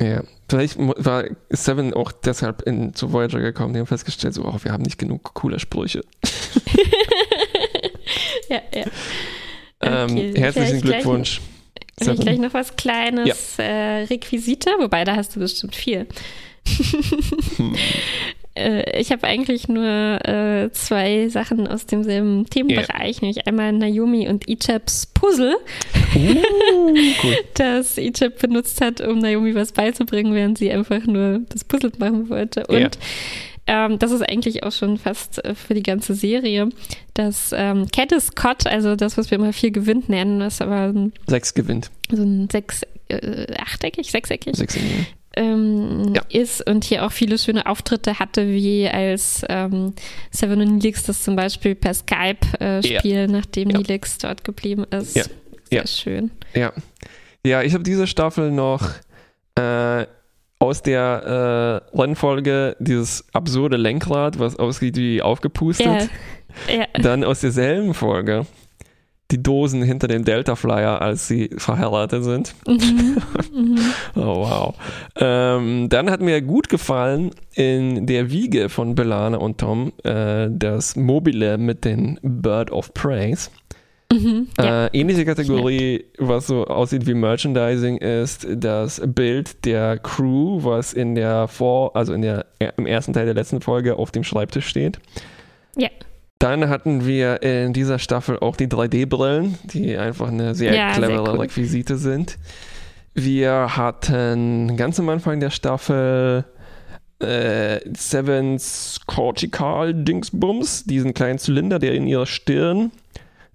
Ja, 0.00 0.22
vielleicht 0.48 0.76
war 0.78 1.24
Seven 1.50 1.92
auch 1.94 2.12
deshalb 2.12 2.62
in, 2.62 2.94
zu 2.94 3.12
Voyager 3.12 3.40
gekommen. 3.40 3.72
Die 3.74 3.80
haben 3.80 3.86
festgestellt, 3.86 4.34
so, 4.34 4.44
oh, 4.44 4.54
wir 4.62 4.70
haben 4.72 4.82
nicht 4.84 4.98
genug 4.98 5.34
coole 5.34 5.58
Sprüche. 5.58 6.02
Ja, 8.48 8.60
ja. 8.74 8.84
Ähm, 9.82 10.10
Okay, 10.10 10.34
herzlichen 10.36 10.80
gleich- 10.80 11.02
Glückwunsch. 11.02 11.40
Habe 11.40 11.84
ich 12.00 12.06
Seven. 12.06 12.20
gleich 12.20 12.38
noch 12.38 12.54
was 12.54 12.76
Kleines, 12.76 13.58
äh, 13.58 14.04
Requisite, 14.08 14.70
wobei 14.78 15.04
da 15.04 15.16
hast 15.16 15.36
du 15.36 15.40
bestimmt 15.40 15.74
viel. 15.76 16.06
Hm. 17.56 17.74
Äh, 18.58 19.00
ich 19.00 19.10
habe 19.12 19.24
eigentlich 19.26 19.68
nur 19.68 19.84
äh, 20.26 20.70
zwei 20.72 21.28
Sachen 21.28 21.66
aus 21.66 21.86
demselben 21.86 22.44
Themenbereich, 22.46 23.22
nämlich 23.22 23.46
einmal 23.46 23.72
Naomi 23.72 24.28
und 24.28 24.48
Ichaps 24.48 25.06
Puzzle, 25.06 25.56
Uh, 26.14 26.18
cool. 27.22 27.36
das 27.54 27.98
Ichab 27.98 28.38
benutzt 28.38 28.80
hat, 28.80 29.00
um 29.00 29.18
Naomi 29.18 29.54
was 29.54 29.72
beizubringen, 29.72 30.34
während 30.34 30.58
sie 30.58 30.70
einfach 30.70 31.04
nur 31.06 31.40
das 31.50 31.64
Puzzle 31.64 31.92
machen 31.98 32.28
wollte. 32.30 32.66
Und 32.66 32.80
Ja. 32.80 32.90
ähm, 33.86 33.98
das 33.98 34.10
ist 34.12 34.22
eigentlich 34.22 34.62
auch 34.62 34.72
schon 34.72 34.96
fast 34.96 35.44
äh, 35.44 35.54
für 35.54 35.74
die 35.74 35.82
ganze 35.82 36.14
Serie. 36.14 36.70
Das 37.14 37.52
ähm, 37.54 37.86
Cat 37.92 38.12
is 38.12 38.34
Cot, 38.34 38.66
also 38.66 38.96
das, 38.96 39.18
was 39.18 39.30
wir 39.30 39.36
immer 39.38 39.52
viel 39.52 39.70
gewinnt 39.70 40.08
nennen, 40.08 40.40
das 40.40 40.60
aber 40.62 40.92
ein, 40.94 41.12
Sechs 41.26 41.52
gewinnt. 41.54 41.90
so 42.10 42.22
ein 42.22 42.48
sechs, 42.50 42.82
äh, 43.08 43.46
achteckig, 43.58 44.10
sechseckig 44.10 44.56
Sechs 44.56 44.76
in 44.76 45.06
ähm, 45.38 46.12
Ja. 46.14 46.22
ist 46.30 46.66
und 46.68 46.84
hier 46.84 47.06
auch 47.06 47.12
viele 47.12 47.38
schöne 47.38 47.66
Auftritte 47.66 48.18
hatte, 48.18 48.48
wie 48.48 48.88
als 48.88 49.42
ähm, 49.48 49.94
Seven 50.30 50.60
und 50.60 50.74
Neelix 50.76 51.04
das 51.04 51.22
zum 51.22 51.36
Beispiel 51.36 51.74
per 51.74 51.94
Skype 51.94 52.38
äh, 52.60 52.80
Ja. 52.80 52.98
spielen, 53.00 53.30
nachdem 53.32 53.70
Ja. 53.70 53.78
Neelix 53.78 54.18
dort 54.18 54.44
geblieben 54.44 54.84
ist. 54.90 55.16
Ja. 55.16 55.24
Sehr 55.70 55.80
Ja. 55.80 55.86
schön. 55.86 56.30
Ja. 56.54 56.72
Ja, 57.46 57.62
ich 57.62 57.72
habe 57.74 57.84
diese 57.84 58.06
Staffel 58.06 58.50
noch 58.50 58.82
äh, 59.58 60.06
aus 60.58 60.82
der 60.82 61.82
äh, 61.94 61.96
Rennfolge 61.98 62.76
dieses 62.80 63.24
absurde 63.32 63.76
Lenkrad, 63.76 64.38
was 64.40 64.58
aussieht 64.58 64.96
wie 64.96 65.22
aufgepustet. 65.22 66.10
Ja, 66.66 66.74
ja. 66.74 66.84
Dann 67.00 67.22
aus 67.22 67.40
derselben 67.40 67.94
Folge 67.94 68.44
die 69.30 69.42
Dosen 69.42 69.82
hinter 69.82 70.08
dem 70.08 70.24
Delta 70.24 70.56
Flyer, 70.56 71.02
als 71.02 71.28
sie 71.28 71.50
verheiratet 71.56 72.24
sind. 72.24 72.54
Mhm. 72.66 73.18
Mhm. 73.54 73.78
Oh, 74.16 74.36
wow. 74.36 74.74
Ähm, 75.16 75.88
dann 75.88 76.10
hat 76.10 76.20
mir 76.20 76.40
gut 76.42 76.68
gefallen 76.68 77.30
in 77.54 78.06
der 78.06 78.30
Wiege 78.30 78.68
von 78.68 78.94
Belana 78.94 79.38
und 79.38 79.58
Tom 79.58 79.92
äh, 80.02 80.48
das 80.50 80.96
Mobile 80.96 81.58
mit 81.58 81.84
den 81.84 82.18
Bird 82.22 82.70
of 82.70 82.92
Praise. 82.94 83.50
Mhm. 84.10 84.48
Ja. 84.58 84.86
Äh, 84.86 84.90
ähnliche 84.92 85.24
Kategorie, 85.24 86.04
was 86.18 86.46
so 86.46 86.66
aussieht 86.66 87.06
wie 87.06 87.14
Merchandising, 87.14 87.98
ist 87.98 88.46
das 88.50 89.02
Bild 89.04 89.64
der 89.66 89.98
Crew, 89.98 90.60
was 90.62 90.94
in 90.94 91.14
der 91.14 91.46
Vor-, 91.48 91.94
also 91.94 92.14
in 92.14 92.22
der, 92.22 92.46
im 92.76 92.86
ersten 92.86 93.12
Teil 93.12 93.26
der 93.26 93.34
letzten 93.34 93.60
Folge 93.60 93.96
auf 93.96 94.10
dem 94.10 94.24
Schreibtisch 94.24 94.66
steht. 94.66 94.98
Ja. 95.76 95.88
Dann 96.38 96.68
hatten 96.68 97.04
wir 97.04 97.42
in 97.42 97.72
dieser 97.72 97.98
Staffel 97.98 98.38
auch 98.38 98.56
die 98.56 98.68
3D-Brillen, 98.68 99.58
die 99.64 99.96
einfach 99.96 100.28
eine 100.28 100.54
sehr 100.54 100.74
Ja, 100.74 100.92
clevere 100.92 101.32
cool. 101.32 101.40
Requisite 101.40 101.96
sind. 101.96 102.38
Wir 103.14 103.76
hatten 103.76 104.76
ganz 104.76 105.00
am 105.00 105.08
Anfang 105.08 105.40
der 105.40 105.50
Staffel 105.50 106.44
äh, 107.20 107.80
Sevens 107.92 109.00
Cortical 109.06 109.92
Dingsbums, 109.92 110.84
diesen 110.84 111.14
kleinen 111.14 111.40
Zylinder, 111.40 111.80
der 111.80 111.94
in 111.94 112.06
ihrer 112.06 112.26
Stirn 112.26 112.92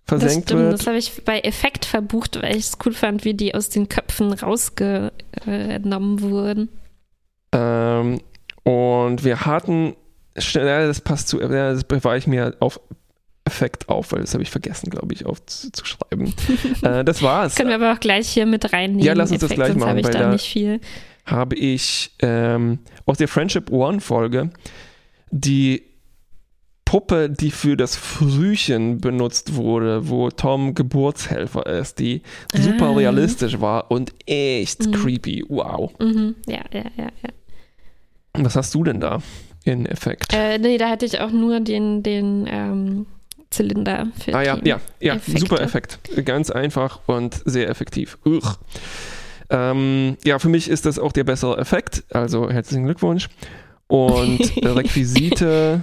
Das 0.05 0.19
versenkt 0.19 0.49
stimmt, 0.49 0.61
wird. 0.63 0.73
das 0.73 0.87
habe 0.87 0.97
ich 0.97 1.23
bei 1.23 1.39
Effekt 1.39 1.85
verbucht, 1.85 2.41
weil 2.41 2.57
ich 2.57 2.65
es 2.65 2.77
cool 2.85 2.91
fand, 2.93 3.23
wie 3.23 3.33
die 3.33 3.55
aus 3.55 3.69
den 3.69 3.87
Köpfen 3.87 4.33
rausgenommen 4.33 6.19
wurden. 6.21 6.67
Ähm, 7.53 8.19
und 8.63 9.23
wir 9.23 9.45
hatten, 9.45 9.95
ja, 10.37 10.87
das 10.87 11.01
passt 11.01 11.27
zu, 11.29 11.41
ja, 11.41 11.47
das 11.73 11.83
bewahre 11.83 12.17
ich 12.17 12.27
mir 12.27 12.55
auf 12.59 12.79
Effekt 13.45 13.89
auf, 13.89 14.11
weil 14.13 14.21
das 14.21 14.33
habe 14.33 14.41
ich 14.43 14.49
vergessen, 14.49 14.89
glaube 14.89 15.13
ich, 15.13 15.25
aufzuschreiben. 15.25 16.33
äh, 16.81 17.03
das 17.03 17.21
war's. 17.21 17.55
Können 17.55 17.69
wir 17.69 17.75
aber 17.75 17.93
auch 17.93 17.99
gleich 17.99 18.29
hier 18.29 18.45
mit 18.45 18.71
reinnehmen. 18.71 19.03
Ja, 19.05 19.13
lass 19.13 19.31
uns 19.31 19.41
das 19.41 19.51
Effekt, 19.51 19.57
gleich 19.57 19.67
sonst 19.69 19.79
machen, 19.81 19.89
habe 19.89 19.99
ich 19.99 20.05
weil 20.05 20.13
da 20.13 20.31
nicht 20.31 20.45
viel. 20.45 20.79
Habe 21.25 21.55
ich 21.55 22.11
ähm, 22.19 22.79
aus 23.05 23.17
der 23.17 23.27
Friendship 23.27 23.69
One 23.71 23.99
Folge 23.99 24.49
die 25.31 25.83
Puppe, 26.85 27.29
die 27.29 27.49
für 27.51 27.75
das 27.75 27.95
Frühchen 27.95 28.99
benutzt 29.01 29.55
wurde, 29.55 30.09
wo 30.09 30.29
Tom 30.29 30.73
Geburtshelfer 30.75 31.65
ist, 31.65 31.97
die 31.99 32.21
super 32.53 32.87
Ah. 32.89 32.93
realistisch 32.93 33.59
war 33.59 33.89
und 33.89 34.13
echt 34.27 34.85
Mhm. 34.85 34.91
creepy. 34.91 35.43
Wow. 35.49 35.91
Mhm. 35.99 36.35
Ja, 36.45 36.61
ja, 36.71 36.83
ja, 36.97 37.05
ja. 37.23 37.29
Was 38.35 38.55
hast 38.55 38.73
du 38.75 38.83
denn 38.83 38.99
da 38.99 39.21
in 39.63 39.85
Effekt? 39.85 40.33
Äh, 40.33 40.57
nee, 40.57 40.77
da 40.77 40.89
hatte 40.89 41.05
ich 41.05 41.19
auch 41.19 41.31
nur 41.31 41.59
den, 41.59 42.03
den 42.03 42.47
ähm, 42.49 43.05
Zylinder 43.49 44.07
für 44.19 44.33
Ah 44.35 44.41
ja, 44.43 44.57
ja, 44.63 44.79
ja, 44.99 45.15
Effekte. 45.15 45.39
super 45.39 45.61
Effekt. 45.61 45.99
Ganz 46.25 46.49
einfach 46.49 46.99
und 47.05 47.41
sehr 47.45 47.69
effektiv. 47.69 48.17
Uch. 48.25 48.57
Ähm, 49.49 50.17
ja, 50.25 50.39
für 50.39 50.49
mich 50.49 50.69
ist 50.69 50.85
das 50.85 50.97
auch 50.99 51.11
der 51.11 51.23
bessere 51.23 51.57
Effekt, 51.57 52.03
also 52.11 52.49
herzlichen 52.49 52.85
Glückwunsch. 52.85 53.29
Und 53.87 54.39
Requisite, 54.65 55.81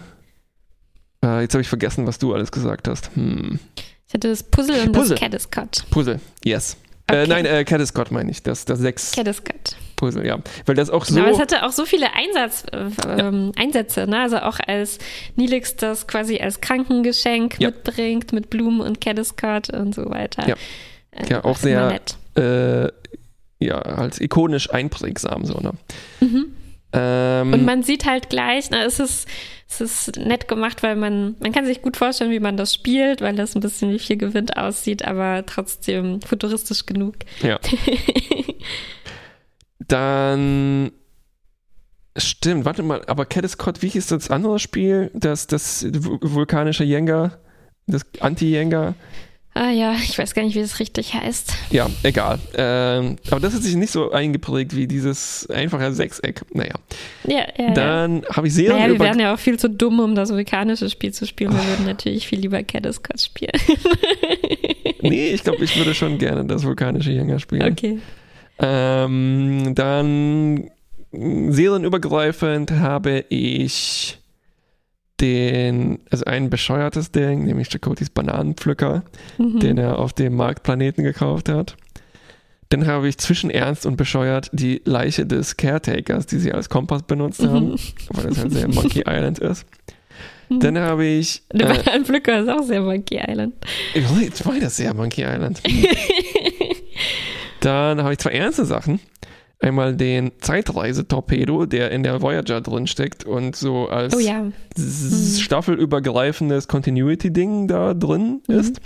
äh, 1.24 1.42
jetzt 1.42 1.54
habe 1.54 1.62
ich 1.62 1.68
vergessen, 1.68 2.06
was 2.06 2.18
du 2.18 2.34
alles 2.34 2.50
gesagt 2.50 2.88
hast. 2.88 3.10
Hm. 3.14 3.60
Ich 4.08 4.14
hatte 4.14 4.28
das 4.28 4.42
Puzzle 4.42 4.80
und 4.86 4.92
Puzzle. 4.92 5.10
das 5.16 5.20
Caddiscot. 5.20 5.84
Puzzle, 5.90 6.20
yes. 6.44 6.76
Äh, 7.12 7.22
Okay. 7.22 7.26
nein, 7.28 7.46
äh, 7.46 7.64
Caddiscot 7.64 8.10
meine 8.10 8.30
ich, 8.30 8.42
das, 8.42 8.64
das 8.64 8.78
sechs 8.78 9.12
Caddiscot. 9.12 9.76
Puzzle, 9.96 10.26
ja. 10.26 10.38
Weil 10.66 10.74
das 10.76 10.88
auch 10.90 11.04
so. 11.04 11.14
Genau, 11.14 11.28
es 11.28 11.38
hatte 11.38 11.64
auch 11.64 11.72
so 11.72 11.84
viele 11.84 12.06
Einsatz, 12.14 12.64
äh, 12.72 13.20
ähm, 13.20 13.52
Einsätze, 13.56 14.06
ne? 14.06 14.20
Also 14.20 14.38
auch 14.38 14.58
als 14.66 14.98
Nilix 15.36 15.76
das 15.76 16.06
quasi 16.06 16.38
als 16.38 16.60
Krankengeschenk 16.60 17.56
Ja. 17.60 17.68
mitbringt 17.68 18.32
mit 18.32 18.48
Blumen 18.50 18.80
und 18.80 19.00
Caddiscot 19.00 19.70
und 19.70 19.94
so 19.94 20.08
weiter. 20.10 20.48
Ja. 20.48 20.54
Äh, 21.10 21.28
Ja, 21.28 21.44
auch 21.44 21.56
sehr- 21.58 21.88
nett. 21.88 22.16
äh, 22.38 22.90
ja, 23.62 23.76
als 23.78 24.20
ikonisch 24.20 24.70
einprägsam, 24.72 25.44
so, 25.44 25.58
ne? 25.60 25.72
Mhm. 26.20 26.46
Ähm, 26.92 27.52
Und 27.52 27.64
man 27.66 27.82
sieht 27.82 28.06
halt 28.06 28.30
gleich, 28.30 28.70
na, 28.70 28.84
es 28.84 28.98
ist, 29.00 29.28
es 29.70 29.80
ist 29.80 30.16
nett 30.16 30.48
gemacht, 30.48 30.82
weil 30.82 30.96
man, 30.96 31.36
man 31.40 31.52
kann 31.52 31.64
sich 31.66 31.80
gut 31.82 31.96
vorstellen, 31.96 32.30
wie 32.32 32.40
man 32.40 32.56
das 32.56 32.74
spielt, 32.74 33.20
weil 33.20 33.36
das 33.36 33.54
ein 33.54 33.60
bisschen 33.60 33.90
wie 33.92 33.98
viel 33.98 34.16
Gewinn 34.16 34.50
aussieht, 34.50 35.04
aber 35.04 35.44
trotzdem 35.46 36.20
futuristisch 36.22 36.86
genug. 36.86 37.14
Ja. 37.42 37.58
Dann 39.88 40.92
stimmt, 42.16 42.64
warte 42.64 42.82
mal, 42.82 43.02
aber 43.06 43.24
Caddiscot, 43.26 43.82
wie 43.82 43.88
hieß 43.88 44.08
das 44.08 44.30
andere 44.30 44.58
Spiel? 44.58 45.10
Das, 45.14 45.46
das 45.46 45.86
vu- 45.92 46.18
vulkanische 46.20 46.84
Jenga, 46.84 47.38
das 47.86 48.02
Anti-Jenga? 48.20 48.94
Ah 49.60 49.72
ja, 49.72 49.92
ich 49.92 50.18
weiß 50.18 50.32
gar 50.32 50.42
nicht, 50.42 50.54
wie 50.54 50.62
das 50.62 50.80
richtig 50.80 51.12
heißt. 51.12 51.52
Ja, 51.68 51.86
egal. 52.02 52.38
Ähm, 52.54 53.16
aber 53.30 53.40
das 53.40 53.52
hat 53.52 53.60
sich 53.60 53.76
nicht 53.76 53.90
so 53.90 54.10
eingeprägt 54.10 54.74
wie 54.74 54.86
dieses 54.86 55.46
einfache 55.50 55.92
Sechseck. 55.92 56.40
Naja. 56.54 56.76
Ja, 57.24 57.44
ja. 57.58 57.74
Dann 57.74 58.24
habe 58.32 58.46
ich 58.46 58.54
Serien 58.54 58.78
naja, 58.78 58.90
wir 58.90 58.98
wären 58.98 59.20
ja 59.20 59.34
auch 59.34 59.38
viel 59.38 59.58
zu 59.58 59.68
dumm, 59.68 60.00
um 60.00 60.14
das 60.14 60.30
vulkanische 60.30 60.88
Spiel 60.88 61.12
zu 61.12 61.26
spielen. 61.26 61.52
Wir 61.52 61.62
würden 61.66 61.84
natürlich 61.84 62.26
viel 62.26 62.40
lieber 62.40 62.62
Caddiscot 62.62 63.20
spielen. 63.20 63.52
nee, 65.02 65.28
ich 65.28 65.42
glaube, 65.42 65.62
ich 65.62 65.76
würde 65.76 65.94
schon 65.94 66.16
gerne 66.16 66.42
das 66.46 66.64
vulkanische 66.64 67.10
Jünger 67.10 67.38
spielen. 67.38 67.70
Okay. 67.70 67.98
Ähm, 68.60 69.74
dann 69.74 70.70
serienübergreifend 71.12 72.70
habe 72.70 73.26
ich 73.28 74.19
den, 75.20 75.98
also 76.10 76.24
ein 76.24 76.50
bescheuertes 76.50 77.12
Ding, 77.12 77.44
nämlich 77.44 77.68
Chakotis 77.68 78.10
Bananenpflücker, 78.10 79.02
Mhm. 79.38 79.60
den 79.60 79.78
er 79.78 79.98
auf 79.98 80.12
dem 80.12 80.34
Marktplaneten 80.36 81.04
gekauft 81.04 81.48
hat. 81.48 81.76
Dann 82.70 82.86
habe 82.86 83.08
ich 83.08 83.18
zwischen 83.18 83.50
ernst 83.50 83.84
und 83.84 83.96
bescheuert 83.96 84.48
die 84.52 84.80
Leiche 84.84 85.26
des 85.26 85.56
Caretakers, 85.56 86.26
die 86.26 86.38
sie 86.38 86.52
als 86.52 86.68
Kompass 86.68 87.02
benutzt 87.02 87.42
haben, 87.44 87.70
Mhm. 87.72 87.76
weil 88.12 88.26
das 88.28 88.38
halt 88.38 88.52
sehr 88.52 88.68
Monkey 88.68 89.00
Island 89.06 89.38
ist. 89.40 89.66
Dann 90.48 90.78
habe 90.78 91.04
ich. 91.04 91.42
Der 91.52 91.70
Äh, 91.70 91.74
Bananenpflücker 91.78 92.40
ist 92.40 92.48
auch 92.48 92.62
sehr 92.64 92.82
Monkey 92.82 93.20
Island. 93.24 93.54
jetzt 94.20 94.44
war 94.46 94.54
das 94.60 94.76
sehr 94.76 94.94
Monkey 94.94 95.22
Island. 95.22 95.60
Dann 97.60 98.02
habe 98.02 98.12
ich 98.12 98.18
zwei 98.18 98.30
ernste 98.30 98.64
Sachen. 98.64 99.00
Einmal 99.62 99.94
den 99.94 100.32
Zeitreisetorpedo, 100.40 101.66
der 101.66 101.90
in 101.90 102.02
der 102.02 102.22
Voyager 102.22 102.60
drin 102.62 102.86
steckt 102.86 103.24
und 103.24 103.54
so 103.56 103.88
als 103.88 104.14
Oh 104.16 104.18
ja. 104.18 104.46
s- 104.76 105.40
staffelübergreifendes 105.42 106.66
Continuity-Ding 106.66 107.68
da 107.68 107.92
drin 107.94 108.40
Mhm. 108.48 108.54
ist. 108.58 108.80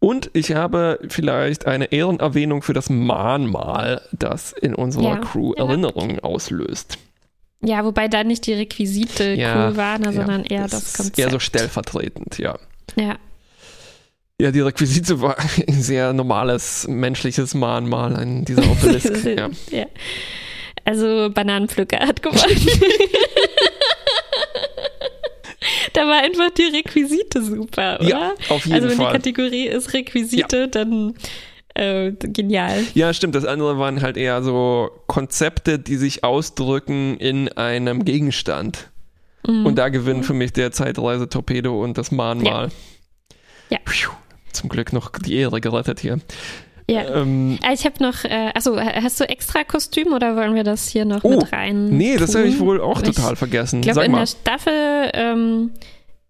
Und 0.00 0.30
ich 0.32 0.52
habe 0.54 0.98
vielleicht 1.08 1.66
eine 1.66 1.92
Ehrenerwähnung 1.92 2.62
für 2.62 2.72
das 2.72 2.88
Mahnmal, 2.90 4.00
das 4.12 4.52
in 4.52 4.74
unserer 4.74 5.04
Ja. 5.04 5.16
Crew 5.18 5.52
Ja. 5.56 5.64
Erinnerungen 5.66 6.18
auslöst. 6.20 6.98
Ja, 7.62 7.84
wobei 7.84 8.08
da 8.08 8.24
nicht 8.24 8.46
die 8.46 8.54
Requisite 8.54 9.34
Ja, 9.34 9.68
cool 9.68 9.76
waren, 9.76 10.02
ja, 10.04 10.12
sondern 10.12 10.44
eher 10.44 10.62
das, 10.66 10.82
ist 10.82 10.96
Konzept. 10.96 11.18
Eher 11.18 11.30
so 11.30 11.38
stellvertretend, 11.38 12.38
ja. 12.38 12.58
ja. 12.96 13.16
Ja, 14.40 14.50
die 14.50 14.60
Requisite 14.60 15.20
war 15.20 15.36
ein 15.38 15.82
sehr 15.82 16.14
normales 16.14 16.88
menschliches 16.88 17.52
Mahnmal, 17.52 18.16
ein 18.16 18.46
dieser 18.46 18.62
Obelisk. 18.70 19.24
ja. 19.36 19.50
ja. 19.70 19.86
Also 20.86 21.28
Bananenpflücker 21.28 21.98
hat 21.98 22.22
gewonnen. 22.22 22.66
da 25.92 26.06
war 26.06 26.22
einfach 26.22 26.48
die 26.56 26.74
Requisite 26.74 27.42
super, 27.42 27.98
oder? 28.00 28.08
ja, 28.08 28.32
auf 28.48 28.64
jeden 28.64 28.76
also 28.76 28.88
wenn 28.88 28.96
Fall. 28.96 29.12
die 29.12 29.18
Kategorie 29.18 29.66
ist 29.66 29.92
Requisite, 29.92 30.68
dann 30.68 31.12
äh, 31.74 32.12
genial. 32.12 32.86
Ja, 32.94 33.12
stimmt. 33.12 33.34
Das 33.34 33.44
andere 33.44 33.78
waren 33.78 34.00
halt 34.00 34.16
eher 34.16 34.42
so 34.42 34.90
Konzepte, 35.06 35.78
die 35.78 35.96
sich 35.96 36.24
ausdrücken 36.24 37.18
in 37.18 37.50
einem 37.50 38.06
Gegenstand. 38.06 38.88
Mhm. 39.46 39.66
Und 39.66 39.76
da 39.76 39.90
gewinnen 39.90 40.22
für 40.22 40.32
mich 40.32 40.54
der 40.54 40.72
Zeitreise-Torpedo 40.72 41.78
und 41.78 41.98
das 41.98 42.10
Mahnmal. 42.10 42.70
Ja. 43.68 43.78
Pfiuh. 43.84 44.12
Zum 44.52 44.68
Glück 44.68 44.92
noch 44.92 45.10
die 45.18 45.36
Ehre 45.36 45.60
gerettet 45.60 46.00
hier. 46.00 46.18
Ja. 46.88 47.02
Ähm, 47.20 47.58
Ah, 47.62 47.72
Ich 47.72 47.84
habe 47.84 48.02
noch, 48.02 48.24
äh, 48.24 48.50
achso, 48.54 48.76
hast 48.80 49.20
du 49.20 49.28
extra 49.28 49.62
Kostüm 49.64 50.12
oder 50.12 50.34
wollen 50.34 50.54
wir 50.56 50.64
das 50.64 50.88
hier 50.88 51.04
noch 51.04 51.22
Oh, 51.22 51.30
mit 51.30 51.52
rein? 51.52 51.88
nee, 51.90 52.16
das 52.16 52.34
habe 52.34 52.48
ich 52.48 52.58
wohl 52.58 52.80
auch 52.80 53.00
Ich 53.02 53.14
total 53.14 53.36
vergessen. 53.36 53.78
Ich 53.80 53.86
glaube, 53.86 54.04
in 54.04 54.12
der 54.12 54.26
Staffel 54.26 55.10
ähm, 55.14 55.70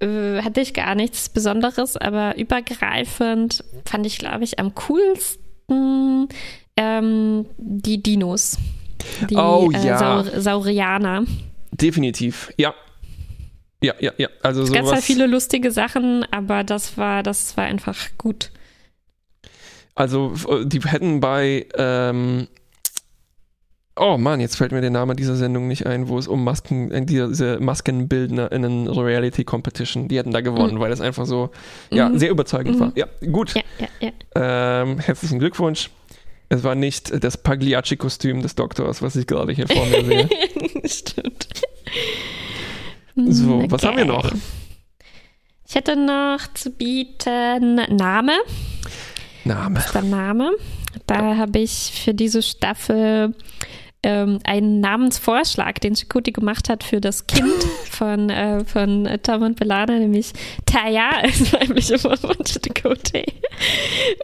äh, 0.00 0.42
hatte 0.42 0.60
ich 0.60 0.74
gar 0.74 0.94
nichts 0.94 1.30
Besonderes, 1.30 1.96
aber 1.96 2.36
übergreifend 2.36 3.64
fand 3.86 4.04
ich, 4.06 4.18
glaube 4.18 4.44
ich, 4.44 4.58
am 4.58 4.74
coolsten 4.74 6.28
ähm, 6.76 7.46
die 7.56 8.02
Dinos. 8.02 8.58
Die 9.30 9.36
Oh, 9.36 9.70
äh, 9.72 9.86
ja. 9.86 9.98
Saur 9.98 10.40
Saurianer. 10.40 11.24
Definitiv, 11.72 12.52
ja. 12.58 12.74
Ja, 13.82 13.94
ja, 14.00 14.12
ja. 14.18 14.28
Also 14.42 14.62
Es 14.62 14.72
gab 14.72 14.86
zwar 14.86 15.00
viele 15.02 15.26
lustige 15.26 15.70
Sachen, 15.70 16.24
aber 16.30 16.64
das 16.64 16.98
war, 16.98 17.22
das 17.22 17.56
war 17.56 17.64
einfach 17.64 17.96
gut. 18.18 18.50
Also, 19.94 20.32
f- 20.34 20.46
die 20.64 20.80
hätten 20.80 21.20
bei. 21.20 21.66
Ähm, 21.74 22.46
oh 23.96 24.16
Mann, 24.18 24.40
jetzt 24.40 24.56
fällt 24.56 24.72
mir 24.72 24.80
der 24.80 24.90
Name 24.90 25.14
dieser 25.16 25.36
Sendung 25.36 25.66
nicht 25.68 25.86
ein, 25.86 26.08
wo 26.08 26.18
es 26.18 26.28
um 26.28 26.42
Masken, 26.44 26.90
äh, 26.90 27.04
diese 27.04 27.58
Maskenbildner 27.60 28.50
in 28.52 28.64
einen 28.64 28.88
Reality 28.88 29.44
Competition, 29.44 30.08
die 30.08 30.18
hätten 30.18 30.30
da 30.30 30.40
gewonnen, 30.40 30.78
weil 30.80 30.90
das 30.90 31.00
einfach 31.00 31.26
so, 31.26 31.50
ja, 31.90 32.08
Mhm. 32.08 32.18
sehr 32.18 32.30
überzeugend 32.30 32.76
Mhm. 32.76 32.80
war. 32.80 32.92
Ja, 32.96 33.06
gut. 33.30 33.54
Ja, 33.54 33.62
ja, 33.78 33.88
ja. 34.00 34.82
Ähm, 34.82 34.98
herzlichen 35.00 35.38
Glückwunsch. 35.38 35.90
Es 36.48 36.64
war 36.64 36.74
nicht 36.74 37.22
das 37.22 37.36
Pagliacci-Kostüm 37.36 38.42
des 38.42 38.54
Doktors, 38.56 39.02
was 39.02 39.16
ich 39.16 39.26
gerade 39.26 39.52
hier 39.52 39.68
vor 39.68 39.86
mir 39.86 40.04
sehe. 40.04 40.28
Stimmt. 40.84 41.48
So, 43.16 43.64
was 43.70 43.82
haben 43.82 43.96
wir 43.96 44.04
Okay. 44.04 44.28
noch? 44.28 44.32
Ich 45.68 45.74
hätte 45.74 45.94
noch 45.96 46.40
zu 46.54 46.70
bieten 46.70 47.76
Name. 47.96 48.32
Name. 49.44 49.82
der 49.94 50.02
Name. 50.02 50.50
Da 51.06 51.36
habe 51.36 51.60
ich 51.60 51.92
für 52.04 52.12
diese 52.14 52.42
Staffel 52.42 53.34
ähm, 54.02 54.38
einen 54.44 54.80
Namensvorschlag, 54.80 55.80
den 55.80 55.94
Chakoti 55.94 56.32
gemacht 56.32 56.68
hat 56.68 56.84
für 56.84 57.00
das 57.00 57.26
Kind 57.26 57.52
von, 57.90 58.30
äh, 58.30 58.64
von 58.64 59.08
Tom 59.22 59.42
und 59.42 59.58
Belana, 59.58 59.98
nämlich 59.98 60.32
Taya 60.66 61.10
als 61.22 61.52
weibliche 61.52 61.98
Form 61.98 62.16
von 62.16 62.36
Chakoti. 62.44 63.24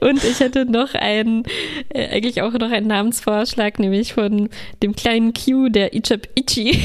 Und 0.00 0.24
ich 0.24 0.40
hätte 0.40 0.64
noch 0.64 0.94
einen, 0.94 1.44
äh, 1.90 2.08
eigentlich 2.08 2.42
auch 2.42 2.52
noch 2.52 2.70
einen 2.70 2.86
Namensvorschlag, 2.86 3.78
nämlich 3.78 4.14
von 4.14 4.48
dem 4.82 4.96
kleinen 4.96 5.34
Q, 5.34 5.68
der 5.68 5.94
Ichab 5.94 6.26
Ichi 6.34 6.72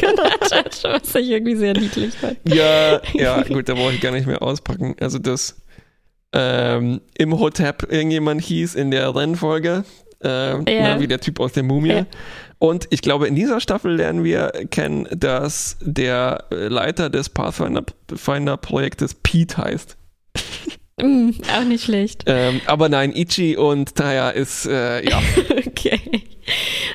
genannt 0.00 0.50
hat, 0.52 0.84
was 0.84 1.14
ich 1.14 1.30
irgendwie 1.30 1.56
sehr 1.56 1.74
niedlich 1.74 2.14
fand. 2.14 2.38
Ja, 2.44 3.00
ja, 3.12 3.42
gut, 3.42 3.68
da 3.68 3.74
brauche 3.74 3.92
ich 3.92 4.00
gar 4.00 4.12
nicht 4.12 4.26
mehr 4.26 4.42
auspacken. 4.42 4.96
Also 5.00 5.18
das 5.18 5.62
ähm, 6.34 7.00
im 7.16 7.38
Hotep 7.38 7.90
irgendjemand 7.92 8.42
hieß 8.42 8.74
in 8.74 8.90
der 8.90 9.14
Rennfolge, 9.14 9.84
ähm, 10.24 10.64
Ja. 10.68 10.94
na, 10.94 11.00
wie 11.00 11.06
der 11.08 11.20
Typ 11.20 11.38
aus 11.40 11.52
der 11.52 11.62
Mumie. 11.62 11.88
Ja. 11.90 12.06
Und 12.58 12.86
ich 12.90 13.02
glaube, 13.02 13.28
in 13.28 13.34
dieser 13.34 13.60
Staffel 13.60 13.94
lernen 13.94 14.24
wir 14.24 14.50
kennen, 14.70 15.06
dass 15.10 15.76
der 15.80 16.44
äh, 16.50 16.68
Leiter 16.68 17.10
des 17.10 17.28
Pathfinder-Projektes 17.28 19.14
Pete 19.22 19.58
heißt. 19.58 19.96
Mm, 21.00 21.30
auch 21.56 21.64
nicht 21.64 21.84
schlecht. 21.84 22.22
Ähm, 22.26 22.60
aber 22.66 22.88
nein, 22.88 23.12
Ichi 23.14 23.56
und 23.56 23.94
Taya 23.96 24.30
ist, 24.30 24.66
äh, 24.66 25.04
ja, 25.08 25.20
Okay. 25.66 26.00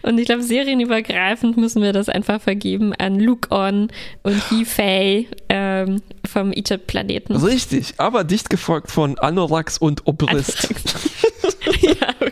Und 0.03 0.17
ich 0.19 0.25
glaube, 0.25 0.43
serienübergreifend 0.43 1.57
müssen 1.57 1.81
wir 1.81 1.91
das 1.91 2.07
einfach 2.07 2.39
vergeben 2.41 2.93
an 2.93 3.19
Luke 3.19 3.49
On 3.53 3.89
und 4.23 4.41
He 4.49 4.63
Fei 4.63 5.27
ähm, 5.49 6.01
vom 6.25 6.51
Egypt-Planeten. 6.53 7.35
richtig, 7.35 7.95
aber 7.97 8.23
dicht 8.23 8.49
gefolgt 8.49 8.89
von 8.91 9.17
Anorax 9.19 9.77
und 9.77 10.07
Obrist. 10.07 10.69
ja, 11.81 11.91
okay. 12.21 12.28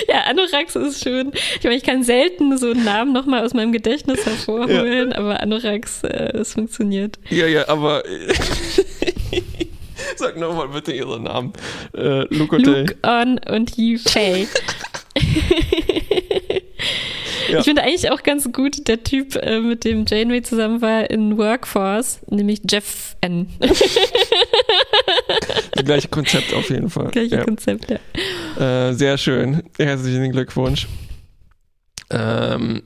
Ja, 0.08 0.22
Anorax 0.28 0.76
ist 0.76 1.02
schön. 1.02 1.32
Ich 1.58 1.64
meine, 1.64 1.76
ich 1.76 1.82
kann 1.82 2.02
selten 2.02 2.56
so 2.58 2.70
einen 2.70 2.84
Namen 2.84 3.12
nochmal 3.12 3.44
aus 3.44 3.54
meinem 3.54 3.72
Gedächtnis 3.72 4.24
hervorholen, 4.24 5.12
aber 5.12 5.40
Anorax, 5.40 6.04
äh, 6.04 6.38
es 6.38 6.54
funktioniert. 6.54 7.18
Ja, 7.30 7.46
ja, 7.46 7.68
aber 7.68 8.02
sag 10.16 10.38
nochmal 10.38 10.68
bitte 10.68 10.92
Ihren 10.92 11.24
Namen. 11.24 11.52
Äh, 11.96 12.22
Lukote. 12.34 12.82
Luke 12.82 12.96
On 13.02 13.38
und 13.48 13.74
He 13.74 13.98
Fei. 13.98 14.46
Ja. 17.50 17.58
Ich 17.58 17.64
finde 17.64 17.82
eigentlich 17.82 18.10
auch 18.10 18.22
ganz 18.22 18.50
gut, 18.52 18.86
der 18.86 19.02
Typ, 19.02 19.34
äh, 19.36 19.60
mit 19.60 19.84
dem 19.84 20.04
Janeway 20.06 20.42
zusammen 20.42 20.82
war 20.82 21.10
in 21.10 21.36
Workforce, 21.36 22.20
nämlich 22.28 22.60
Jeff 22.70 23.16
N. 23.20 23.48
Das 25.72 25.84
gleiche 25.84 26.08
Konzept 26.08 26.52
auf 26.54 26.68
jeden 26.70 26.90
Fall. 26.90 27.10
Gleiche 27.10 27.36
ja. 27.36 27.44
Konzept, 27.44 27.86
ja. 27.90 28.88
Äh, 28.88 28.94
sehr 28.94 29.16
schön. 29.18 29.62
Herzlichen 29.78 30.32
Glückwunsch. 30.32 30.88
Ähm, 32.10 32.82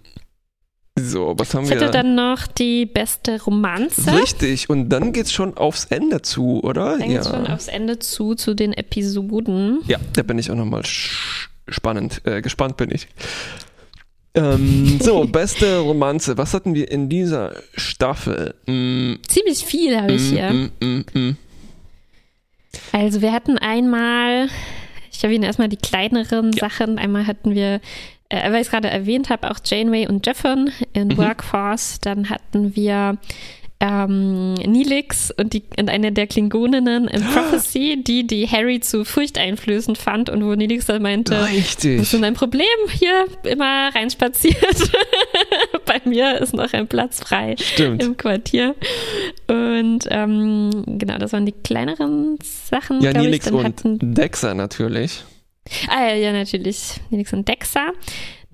so, 0.97 1.35
was 1.37 1.53
haben 1.55 1.65
Ich 1.65 1.71
wir? 1.71 1.77
hätte 1.81 1.91
dann 1.91 2.15
noch 2.15 2.47
die 2.47 2.87
beste 2.87 3.43
Romanze. 3.43 4.13
Richtig, 4.17 4.71
und 4.71 4.91
dann 4.91 5.13
geht's 5.13 5.33
schon 5.33 5.57
aufs 5.57 5.87
Ende 5.87 6.23
zu, 6.23 6.63
oder? 6.63 6.99
Dann 6.99 7.09
geht's 7.09 7.29
schon 7.29 7.47
aufs 7.47 7.69
Ende 7.69 7.99
zu, 7.99 8.35
zu 8.35 8.55
den 8.55 8.73
Episoden. 8.73 9.81
Ja, 9.89 9.99
da 10.13 10.23
bin 10.23 10.39
ich 10.39 10.51
auch 10.51 10.55
nochmal 10.57 10.83
spannend, 11.69 12.21
äh, 12.25 12.43
gespannt 12.43 12.77
bin 12.77 12.91
ich. 12.93 13.09
Ähm, 14.35 14.99
so, 15.03 15.25
beste 15.27 15.79
Romanze. 15.79 16.37
Was 16.39 16.55
hatten 16.55 16.75
wir 16.75 16.91
in 16.91 17.09
dieser 17.09 17.55
Staffel? 17.77 18.55
Mm, 18.67 19.15
Ziemlich 19.27 19.65
viel 19.65 19.97
habe 20.01 20.13
ich 20.13 20.31
mm, 20.31 20.35
hier. 20.37 20.51
mm, 20.53 20.71
mm, 20.81 21.05
mm. 21.15 21.37
Also 22.93 23.21
wir 23.23 23.33
hatten 23.33 23.59
einmal, 23.59 24.49
ich 25.13 25.23
erwähne 25.25 25.47
erstmal 25.47 25.69
die 25.69 25.77
kleineren 25.77 26.53
Ja. 26.53 26.69
Sachen. 26.69 26.99
Einmal 26.99 27.27
hatten 27.27 27.55
wir, 27.55 27.81
äh, 28.29 28.45
weil 28.51 28.57
ich 28.57 28.67
es 28.67 28.71
gerade 28.71 28.89
erwähnt 28.91 29.31
habe, 29.31 29.51
auch 29.51 29.59
Janeway 29.65 30.07
und 30.09 30.27
Jeffern 30.27 30.71
in 30.93 31.09
Mhm. 31.09 31.17
Workforce. 31.19 32.01
Dann 32.01 32.31
hatten 32.31 32.75
wir 32.77 33.19
ähm, 33.85 34.55
Nilix 34.55 35.31
und, 35.31 35.53
die, 35.53 35.63
und 35.79 35.91
eine 35.91 36.11
der 36.11 36.27
Klingoninnen 36.27 37.07
in 37.07 37.23
Prophecy, 37.23 38.03
die 38.03 38.27
die 38.27 38.49
Harry 38.49 38.81
zu 38.81 39.05
furchteinflößend 39.05 39.99
fand 39.99 40.31
und 40.31 40.43
wo 40.45 40.55
Nilix 40.55 40.87
dann 40.87 41.03
meinte, 41.03 41.45
Richtig. 41.45 41.99
was 41.99 42.07
ist 42.07 42.13
denn 42.15 42.23
dein 42.23 42.35
Problem? 42.35 42.65
Hier 42.91 43.27
immer 43.43 43.95
reinspaziert. 43.95 44.57
Bei 45.85 46.01
mir 46.05 46.41
ist 46.41 46.55
noch 46.55 46.73
ein 46.73 46.89
Platz 46.89 47.21
frei 47.21 47.57
Stimmt. 47.59 48.03
im 48.03 48.17
Quartier. 48.17 48.75
Und 49.49 50.07
ähm, 50.09 50.71
genau, 50.87 51.19
das 51.19 51.33
waren 51.35 51.45
die 51.45 51.53
kleineren 51.53 52.39
Sachen. 52.43 53.03
Ja, 53.03 53.11
ich. 53.11 53.17
Nilix 53.19 53.45
Dann 53.45 53.55
und 53.55 53.65
hatten, 53.65 54.15
Dexter 54.15 54.55
natürlich. 54.55 55.25
Ah 55.89 56.09
ja, 56.09 56.15
ja, 56.15 56.33
natürlich. 56.33 57.01
Nilix 57.11 57.33
und 57.33 57.47
Dexa. 57.47 57.93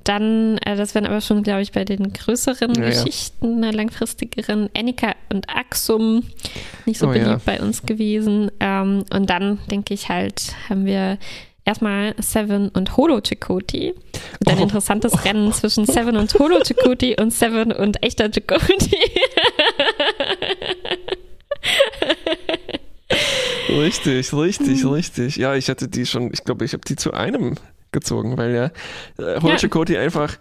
Dann, 0.05 0.59
äh, 0.59 0.77
das 0.77 0.95
wären 0.95 1.07
aber 1.07 1.21
schon, 1.21 1.43
glaube 1.43 1.63
ich, 1.63 1.73
bei 1.73 1.85
den 1.85 2.13
größeren 2.13 2.75
Ja, 2.75 2.83
ja. 2.83 2.89
Geschichten, 2.91 3.63
äh, 3.63 3.71
langfristigeren, 3.71 4.69
Annika 4.77 5.15
und 5.33 5.49
Axum, 5.49 6.25
nicht 6.87 6.99
so 6.99 7.07
Oh, 7.07 7.11
beliebt 7.11 7.27
ja. 7.29 7.41
bei 7.45 7.61
uns 7.61 7.83
gewesen. 7.83 8.51
Ähm, 8.61 9.05
und 9.13 9.29
dann, 9.31 9.59
denke 9.71 9.93
ich 9.95 10.09
halt, 10.09 10.55
haben 10.69 10.87
wir 10.87 11.19
erstmal 11.67 12.15
Seven 12.19 12.71
und 12.71 12.97
Holo 12.97 13.21
Chakoti. 13.21 13.93
Und 14.41 14.49
ein 14.49 14.59
Oh. 14.59 14.63
interessantes 14.63 15.25
Rennen 15.25 15.53
zwischen 15.55 15.85
Seven 15.87 16.17
und 16.17 16.33
Holo 16.39 16.61
Chakoti 16.65 17.17
und 17.21 17.33
Seven 17.33 17.71
und 17.73 18.03
echter 18.03 18.31
Chakoti. 18.31 18.97
Richtig, 23.69 24.33
richtig, 24.33 24.83
Mhm. 24.85 24.91
richtig. 24.91 25.37
Ja, 25.37 25.55
ich 25.55 25.69
hatte 25.69 25.89
die 25.89 26.07
schon, 26.07 26.31
ich 26.33 26.45
glaube, 26.45 26.65
ich 26.65 26.73
habe 26.73 26.83
die 26.87 26.97
zu 26.97 27.13
einem 27.13 27.57
gezogen, 27.93 28.37
weil 28.37 28.55
ja 28.55 28.65
äh, 29.25 29.41
Holo 29.41 29.51
Ja. 29.53 29.59
Chakotay 29.59 29.99
einfach 29.99 30.37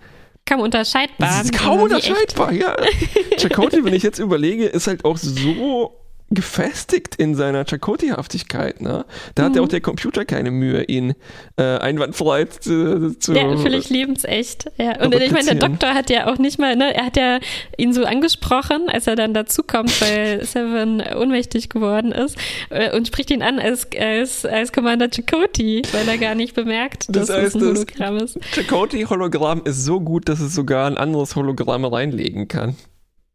Kaum 0.46 0.62
unterscheidbar. 0.62 1.28
das 1.28 1.44
ist 1.46 1.54
kaum 1.54 1.82
unterscheidbar, 1.82 2.52
ja. 2.52 2.76
Chakotay, 3.38 3.84
wenn 3.84 3.94
ich 3.94 4.04
jetzt 4.04 4.20
überlege, 4.20 4.66
ist 4.66 4.88
halt 4.88 5.06
auch 5.06 5.18
so 5.18 5.99
gefestigt 6.32 7.16
in 7.16 7.34
seiner 7.36 7.66
Chakotay-Haftigkeit, 7.66 8.82
ne? 8.82 9.06
Da 9.36 9.44
hat 9.46 9.56
ja 9.56 9.62
auch 9.62 9.66
Mhm. 9.66 9.70
der 9.70 9.82
Computer 9.82 10.26
keine 10.26 10.52
Mühe, 10.52 10.84
ihn 10.84 11.16
äh, 11.58 11.64
einwandfrei 11.64 12.46
zu, 12.46 13.18
zu 13.18 13.34
Ja, 13.34 13.58
völlig 13.58 13.90
lebensecht. 13.90 14.72
Ja. 14.78 15.04
Und 15.04 15.16
ich 15.16 15.32
meine, 15.32 15.56
der. 15.56 15.70
Doktor 15.70 15.94
hat 15.96 16.10
ja 16.10 16.32
auch 16.32 16.38
nicht 16.38 16.60
mal, 16.60 16.76
ne, 16.76 16.94
er 16.96 17.06
hat 17.08 17.18
ja 17.18 17.40
ihn 17.78 17.94
so 17.94 18.06
angesprochen, 18.06 18.90
als 18.90 19.08
er 19.08 19.16
dann 19.16 19.34
dazukommt, 19.34 20.00
weil 20.02 20.44
Seven 20.46 21.02
ohnmächtig 21.16 21.70
geworden 21.70 22.12
ist 22.12 22.38
äh, 22.70 22.96
und 22.96 23.08
spricht 23.08 23.32
ihn 23.32 23.42
an 23.42 23.58
als, 23.60 23.88
als, 24.00 24.46
als 24.46 24.72
Commander 24.72 25.10
Chakoti, 25.10 25.82
weil 25.92 26.08
er 26.08 26.18
gar 26.20 26.36
nicht 26.36 26.54
bemerkt, 26.54 27.06
Das 27.10 27.28
dass 27.28 27.38
heißt, 27.38 27.56
es 27.56 27.56
ein 27.56 27.60
das- 27.62 27.70
Hologramm 27.80 28.18
ist. 28.18 28.40
Chakotay-Hologramm 28.54 29.62
ist 29.66 29.84
so 29.84 30.00
gut, 30.00 30.30
dass 30.30 30.40
es 30.40 30.54
sogar 30.54 30.86
ein 30.88 30.98
anderes 30.98 31.36
Hologramm 31.36 31.86
reinlegen 31.86 32.48
kann. 32.48 32.76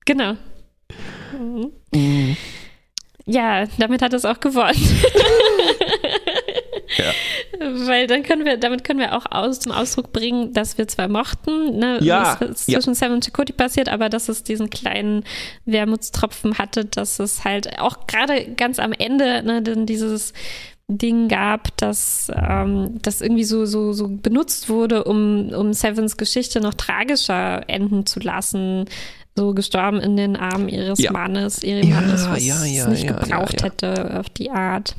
Genau. 0.06 0.34
Mhm. 1.92 2.36
Ja, 3.26 3.66
damit 3.78 4.02
hat 4.02 4.12
es 4.12 4.24
auch 4.24 4.40
gewonnen. 4.40 4.74
Ja. 6.96 7.12
Weil 7.86 8.06
dann 8.06 8.22
können 8.22 8.44
wir, 8.44 8.56
damit 8.56 8.84
können 8.84 9.00
wir 9.00 9.16
auch 9.16 9.26
aus, 9.30 9.60
zum 9.60 9.72
Ausdruck 9.72 10.12
bringen, 10.12 10.52
dass 10.52 10.78
wir 10.78 10.86
zwar 10.86 11.08
mochten, 11.08 11.78
ne, 11.78 11.98
Ja, 12.02 12.36
was 12.40 12.50
ist 12.50 12.68
ja. 12.68 12.78
zwischen 12.78 12.94
Seven 12.94 13.14
und 13.14 13.24
Chakoti 13.24 13.52
passiert, 13.52 13.88
aber 13.88 14.08
dass 14.08 14.28
es 14.28 14.42
diesen 14.42 14.70
kleinen 14.70 15.24
Wermutstropfen 15.64 16.58
hatte, 16.58 16.84
dass 16.84 17.18
es 17.18 17.44
halt 17.44 17.78
auch 17.78 18.06
gerade 18.06 18.52
ganz 18.54 18.78
am 18.78 18.92
Ende, 18.92 19.42
ne, 19.42 19.62
dann 19.62 19.86
dieses 19.86 20.32
Ding 20.86 21.28
gab, 21.28 21.74
dass 21.78 22.30
ähm, 22.34 22.98
das 23.00 23.22
irgendwie 23.22 23.44
so, 23.44 23.64
so, 23.64 23.92
so 23.94 24.08
benutzt 24.08 24.68
wurde, 24.68 25.04
um, 25.04 25.48
um 25.50 25.72
Sevens 25.72 26.16
Geschichte 26.18 26.60
noch 26.60 26.74
tragischer 26.74 27.62
enden 27.68 28.04
zu 28.04 28.20
lassen. 28.20 28.84
So 29.36 29.52
gestorben 29.52 30.00
in 30.00 30.16
den 30.16 30.36
Armen 30.36 30.68
ihres 30.68 30.98
Ja. 31.00 31.10
Mannes, 31.12 31.62
ihrem 31.64 31.88
Ja, 31.88 32.00
Mannes, 32.00 32.28
was 32.28 32.44
ja, 32.46 32.64
ja, 32.64 32.84
es 32.84 32.88
nicht 32.88 33.04
ja, 33.04 33.12
gebraucht 33.18 33.62
hätte 33.64 34.18
auf 34.20 34.28
die 34.30 34.50
Art. 34.50 34.94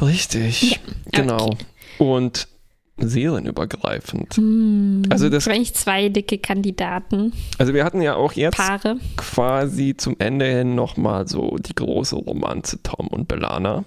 Richtig, 0.00 0.80
genau. 1.12 1.48
okay. 1.50 1.64
Und 1.98 2.48
seelenübergreifend. 2.96 4.34
Hm. 4.36 5.02
Also 5.10 5.28
das- 5.28 5.46
eigentlich 5.48 5.74
zwei 5.74 6.08
dicke 6.08 6.38
Kandidaten, 6.38 7.32
Also 7.58 7.74
wir 7.74 7.84
hatten 7.84 8.00
ja 8.02 8.14
auch 8.14 8.32
jetzt 8.32 8.56
Paare. 8.56 8.96
quasi 9.16 9.94
zum 9.96 10.16
Ende 10.18 10.46
hin 10.46 10.74
nochmal 10.74 11.28
so 11.28 11.56
die 11.58 11.74
große 11.74 12.16
Romanze 12.16 12.82
Tom 12.82 13.06
und 13.08 13.28
Belana. 13.28 13.84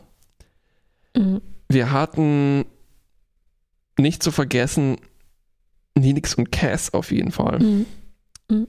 Mhm. 1.18 1.42
Wir 1.70 1.92
hatten 1.92 2.66
nicht 3.98 4.22
zu 4.24 4.32
vergessen 4.32 4.98
Nilix 5.96 6.36
und 6.36 6.52
Cass 6.52 6.94
auf 6.94 7.12
jeden 7.12 7.32
Fall. 7.32 7.60
Mhm. 7.60 8.68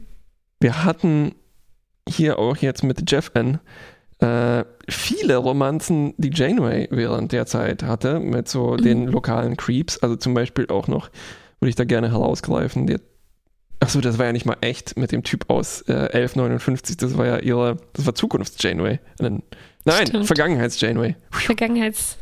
Wir 0.63 0.85
hatten 0.85 1.35
hier 2.09 2.39
auch 2.39 2.57
jetzt 2.57 2.83
mit 2.85 3.11
Jeff 3.11 3.31
N. 3.35 3.59
Äh, 4.21 4.65
viele 4.89 5.37
Romanzen, 5.37 6.15
die 6.17 6.31
Janeway 6.33 6.87
während 6.91 7.33
der 7.33 7.47
Zeit 7.47 7.83
hatte, 7.83 8.21
mit 8.21 8.49
so 8.49 8.75
Mhm. 8.75 8.83
den 8.83 9.07
lokalen 9.09 9.57
Creeps. 9.57 9.99
Also 9.99 10.15
zum 10.17 10.35
Beispiel 10.35 10.67
auch 10.69 10.87
noch, 10.89 11.11
würde 11.61 11.71
ich 11.71 11.75
da 11.77 11.85
gerne 11.85 12.11
herausgreifen, 12.11 12.87
der 12.87 13.01
Achso, 13.81 14.01
das 14.01 14.17
war 14.17 14.27
ja 14.27 14.33
nicht 14.33 14.47
mal 14.47 14.57
echt 14.61 14.97
mit 14.97 15.11
dem 15.11 15.25
Typ 15.25 15.51
aus 15.51 15.83
äh, 15.89 15.93
1159, 16.13 16.97
das 16.99 17.19
war 17.19 17.27
ja 17.27 17.39
ihre, 17.39 17.79
das 17.95 18.07
war 18.07 18.15
Zukunfts-Janeway. 18.15 19.01
Nein. 19.85 20.25
Vergangenheits-Janeway. 20.25 21.17
Vergangenheits 21.33 22.17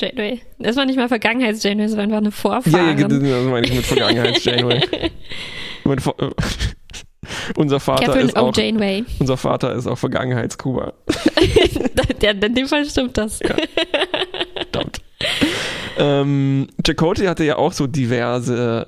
Janeway. 0.00 0.40
Das 0.58 0.76
war 0.76 0.86
nicht 0.86 0.96
mal 0.96 1.08
Vergangenheits 1.08 1.62
Janeway, 1.62 1.88
das 1.88 1.96
war 1.96 2.04
einfach 2.04 2.16
eine 2.16 2.28
Ja, 2.28 2.30
Vorfahrin. 2.30 2.98
ja, 2.98 3.06
das 3.06 3.18
das 3.20 3.44
meine 3.44 3.66
ich 3.66 3.74
mit 3.74 3.84
Vergangenheits-Janeway. 3.84 4.80
Unser 7.56 7.80
Vater 7.80 8.04
Catherine 8.06 8.28
ist 8.28 8.36
auch. 8.36 8.54
Janeway. 8.56 9.04
unser 9.18 9.36
Vater 9.36 9.74
ist 9.74 9.86
auch 9.86 9.98
Vergangenheits-Kuba. 9.98 10.92
ja, 12.22 12.30
in 12.30 12.54
dem 12.54 12.66
Fall 12.68 12.84
stimmt 12.84 13.16
das. 13.18 13.40
Verdammt. 14.54 15.00
ähm, 15.98 16.68
Chakotay 16.84 17.26
hatte 17.26 17.44
ja 17.44 17.56
auch 17.56 17.72
so 17.72 17.86
diverse 17.86 18.86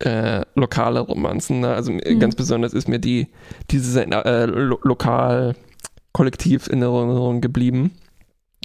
äh, 0.00 0.42
lokale 0.54 1.00
Romanzen. 1.00 1.60
Ne? 1.60 1.68
Also 1.74 1.92
Mhm. 1.92 2.20
ganz 2.20 2.34
besonders 2.36 2.72
ist 2.72 2.88
mir 2.88 2.98
die 2.98 3.28
diese 3.70 4.02
äh, 4.04 4.44
lo 4.46 4.78
lokal 4.82 5.54
kollektiv 6.12 6.68
in 6.68 6.82
Erinnerung 6.82 7.40
geblieben. 7.40 7.92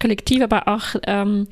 Kollektiv, 0.02 0.42
aber 0.42 0.68
auch 0.68 0.96
ähm, 1.06 1.48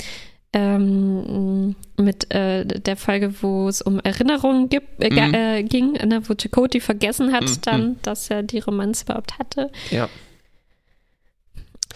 ähm, 0.53 1.75
mit 1.97 2.33
äh, 2.33 2.65
der 2.65 2.97
Folge, 2.97 3.33
wo 3.41 3.67
es 3.69 3.81
um 3.81 3.99
Erinnerungen 3.99 4.67
gibt, 4.69 5.01
äh, 5.01 5.09
Mhm. 5.09 5.33
äh, 5.33 5.63
ging, 5.63 5.93
ne, 5.93 6.21
wo 6.27 6.33
Chakoti 6.35 6.79
vergessen 6.81 7.31
hat 7.31 7.43
Mhm. 7.43 7.57
dann, 7.61 7.95
dass 8.01 8.29
er 8.29 8.43
die 8.43 8.59
Romanze 8.59 9.05
überhaupt 9.05 9.39
hatte. 9.39 9.69
Ja. 9.91 10.09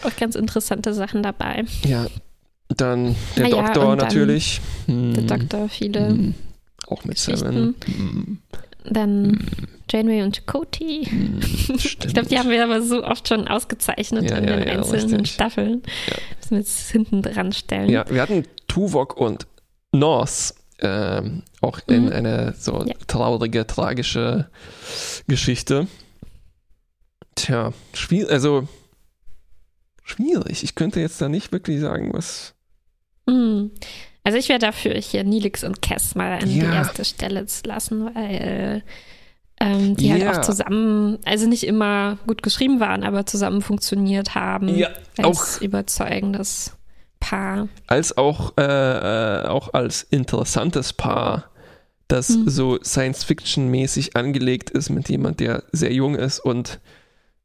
Auch 0.02 0.14
ganz 0.16 0.34
interessante 0.34 0.92
Sachen 0.94 1.22
dabei. 1.22 1.64
Ja. 1.84 2.06
Dann 2.68 3.14
der 3.36 3.48
ja, 3.48 3.62
Doktor 3.62 3.96
dann 3.96 3.98
natürlich. 3.98 4.60
Der 4.88 4.94
Hm. 4.94 5.26
Doktor, 5.26 5.68
viele. 5.68 6.08
Hm. 6.08 6.34
Auch 6.88 7.04
mit 7.04 7.16
Seven. 7.18 7.74
Dann 8.90 9.46
Janeway 9.90 10.22
und 10.22 10.36
Chakoti. 10.36 11.04
Hm. 11.04 11.40
Ich 11.76 11.98
glaube, 11.98 12.28
die 12.28 12.38
haben 12.38 12.50
wir 12.50 12.62
aber 12.64 12.82
so 12.82 13.04
oft 13.04 13.28
schon 13.28 13.48
ausgezeichnet 13.48 14.30
Ja, 14.30 14.38
in 14.38 14.44
ja, 14.48 14.56
den 14.56 14.68
ja, 14.68 14.74
einzelnen 14.74 15.10
richtig. 15.20 15.32
Staffeln. 15.32 15.82
Müssen 16.38 16.50
wir 16.50 16.58
jetzt 16.58 16.90
hinten 16.90 17.22
dran 17.22 17.52
stellen. 17.52 17.88
Ja, 17.90 18.04
wir 18.08 18.22
hatten 18.22 18.44
Tuvok 18.68 19.16
und 19.16 19.46
Norse 19.92 20.54
ähm, 20.80 21.42
auch 21.60 21.80
in 21.86 22.06
Mhm. 22.06 22.12
eine 22.12 22.54
so 22.58 22.84
traurige, 23.06 23.66
tragische 23.66 24.48
Geschichte. 25.26 25.86
Tja, 27.34 27.72
schwierig, 27.94 28.30
also 28.30 28.68
schwierig. 30.02 30.62
Ich 30.64 30.74
könnte 30.74 31.00
jetzt 31.00 31.20
da 31.20 31.28
nicht 31.28 31.52
wirklich 31.52 31.80
sagen, 31.80 32.12
was. 32.12 32.54
Mm. 33.26 33.66
Also 34.26 34.38
ich 34.38 34.48
wäre 34.48 34.58
dafür, 34.58 34.94
hier 34.94 35.22
Nilix 35.22 35.62
und 35.62 35.80
Cass 35.82 36.16
mal 36.16 36.32
an 36.32 36.48
die 36.48 36.58
Ja. 36.58 36.72
erste 36.72 37.04
Stelle 37.04 37.46
zu 37.46 37.62
lassen, 37.64 38.10
weil 38.12 38.82
ähm, 39.60 39.96
die 39.96 40.08
Ja. 40.08 40.14
halt 40.14 40.36
auch 40.38 40.40
zusammen, 40.42 41.18
also 41.24 41.46
nicht 41.48 41.62
immer 41.64 42.18
gut 42.26 42.42
geschrieben 42.42 42.80
waren, 42.80 43.04
aber 43.04 43.24
zusammen 43.24 43.62
funktioniert 43.62 44.34
haben. 44.34 44.68
als 45.16 45.56
auch 45.58 45.60
überzeugendes 45.62 46.76
Paar. 47.20 47.68
als 47.86 48.16
auch, 48.18 48.52
äh, 48.58 48.62
äh, 48.64 49.46
auch 49.46 49.72
als 49.74 50.02
interessantes 50.02 50.92
Paar, 50.92 51.48
das 52.08 52.30
Mhm. 52.30 52.48
so 52.48 52.78
Science-Fiction-mäßig 52.82 54.16
angelegt 54.16 54.70
ist 54.70 54.90
mit 54.90 55.08
jemand, 55.08 55.38
der 55.38 55.62
sehr 55.70 55.92
jung 55.92 56.16
ist 56.16 56.40
und 56.40 56.80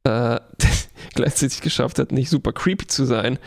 äh, 0.04 0.40
gleichzeitig 1.14 1.62
geschafft 1.62 2.00
hat, 2.00 2.12
nicht 2.12 2.30
super 2.32 2.52
creepy 2.54 2.88
zu 2.88 3.06
sein 3.06 3.38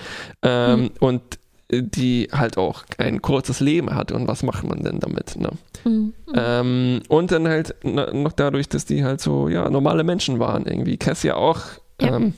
ähm, 0.42 0.82
Mhm. 0.82 0.90
und 1.00 1.22
äh, 1.34 1.38
die 1.82 2.28
halt 2.32 2.56
auch 2.58 2.84
ein 2.98 3.20
kurzes 3.22 3.60
Leben 3.60 3.94
hat 3.94 4.12
und 4.12 4.28
was 4.28 4.42
macht 4.42 4.64
man 4.64 4.82
denn 4.82 5.00
damit? 5.00 5.36
Ne? 5.36 5.50
Mhm. 5.84 6.14
Ähm, 6.34 7.02
und 7.08 7.30
dann 7.30 7.48
halt 7.48 7.74
noch 7.84 8.32
dadurch, 8.32 8.68
dass 8.68 8.84
die 8.84 9.04
halt 9.04 9.20
so 9.20 9.48
ja 9.48 9.68
normale 9.68 10.04
Menschen 10.04 10.38
waren 10.38 10.66
irgendwie. 10.66 10.96
Cass 10.96 11.22
ja 11.22 11.34
auch 11.36 11.60
Ja. 12.00 12.16
ähm, 12.16 12.34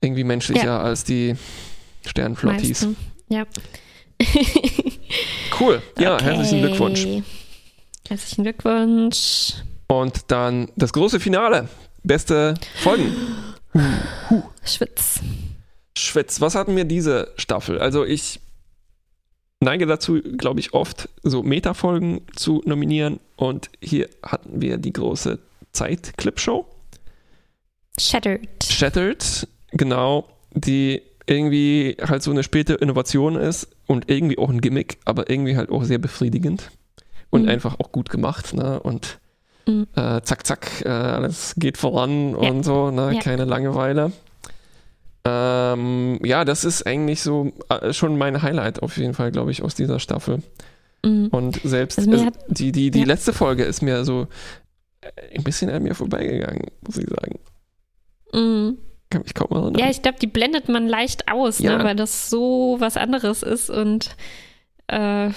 irgendwie 0.00 0.24
menschlicher 0.24 0.80
als 0.82 1.04
die 1.04 1.34
Sternflottis. 2.06 2.82
Meisten. 2.86 2.96
Ja. 3.28 3.44
Cool, 5.60 5.82
ja, 5.98 6.14
Okay. 6.14 6.24
herzlichen 6.24 6.60
Glückwunsch. 6.62 7.06
Herzlichen 8.08 8.42
Glückwunsch. 8.44 9.54
Und 9.88 10.30
dann 10.30 10.68
das 10.76 10.92
große 10.92 11.20
Finale. 11.20 11.68
Beste 12.02 12.54
Folgen. 12.82 13.14
Schwitz. 14.64 15.20
Schwitz. 15.96 16.40
Was 16.40 16.54
hatten 16.54 16.76
wir 16.76 16.84
diese 16.84 17.32
Staffel? 17.36 17.78
Also 17.78 18.04
ich 18.04 18.40
neige 19.60 19.86
dazu, 19.86 20.20
glaube 20.20 20.60
ich, 20.60 20.74
oft 20.74 21.08
so 21.22 21.42
Metafolgen 21.42 22.22
zu 22.34 22.62
nominieren. 22.64 23.20
Und 23.36 23.70
hier 23.80 24.08
hatten 24.22 24.60
wir 24.60 24.78
die 24.78 24.92
große 24.92 25.38
Zeit-Clip-Show. 25.72 26.66
Shattered. 27.98 28.64
Shattered, 28.64 29.46
genau, 29.72 30.26
die 30.54 31.02
irgendwie 31.26 31.96
halt 32.02 32.22
so 32.22 32.30
eine 32.30 32.42
späte 32.42 32.74
Innovation 32.74 33.36
ist 33.36 33.68
und 33.86 34.10
irgendwie 34.10 34.38
auch 34.38 34.48
ein 34.50 34.60
Gimmick, 34.60 34.98
aber 35.04 35.30
irgendwie 35.30 35.56
halt 35.56 35.70
auch 35.70 35.84
sehr 35.84 35.98
befriedigend 35.98 36.70
und 37.30 37.42
Mhm. 37.42 37.48
einfach 37.48 37.78
auch 37.78 37.92
gut 37.92 38.10
gemacht, 38.10 38.54
ne? 38.54 38.80
Und 38.80 39.18
Mhm. 39.68 39.86
äh, 39.94 40.20
zack, 40.22 40.46
zack, 40.46 40.82
äh, 40.84 40.88
alles 40.88 41.54
geht 41.56 41.78
voran 41.78 42.30
Ja. 42.30 42.50
und 42.50 42.64
so, 42.64 42.90
ne? 42.90 43.12
Ja. 43.14 43.20
Keine 43.20 43.44
Langeweile. 43.44 44.10
Ähm, 45.24 46.18
ja, 46.24 46.44
das 46.44 46.64
ist 46.64 46.86
eigentlich 46.86 47.22
so 47.22 47.52
äh, 47.68 47.92
schon 47.92 48.18
mein 48.18 48.42
Highlight 48.42 48.82
auf 48.82 48.96
jeden 48.96 49.14
Fall, 49.14 49.30
glaube 49.30 49.50
ich, 49.52 49.62
aus 49.62 49.74
dieser 49.74 50.00
Staffel. 50.00 50.42
Mhm. 51.04 51.28
Und 51.28 51.60
selbst 51.62 51.98
Also 51.98 52.26
hat- 52.26 52.34
die, 52.48 52.72
die, 52.72 52.90
die 52.90 53.00
ja. 53.00 53.06
letzte 53.06 53.32
Folge 53.32 53.62
ist 53.64 53.82
mir 53.82 54.04
so 54.04 54.26
äh, 55.00 55.36
ein 55.36 55.44
bisschen 55.44 55.70
an 55.70 55.82
mir 55.84 55.94
vorbeigegangen, 55.94 56.66
muss 56.86 56.96
ich 56.96 57.08
sagen. 57.08 57.38
Mhm. 58.32 58.78
Kann 59.10 59.22
mich 59.22 59.34
kaum 59.34 59.48
erinnern. 59.50 59.74
Ja, 59.78 59.90
ich 59.90 60.02
glaube, 60.02 60.18
die 60.20 60.26
blendet 60.26 60.68
man 60.68 60.88
leicht 60.88 61.28
aus, 61.30 61.58
Ja. 61.58 61.76
ne, 61.78 61.84
weil 61.84 61.96
das 61.96 62.30
so 62.30 62.76
was 62.80 62.96
anderes 62.96 63.42
ist 63.42 63.70
und 63.70 64.16
äh, 64.88 65.30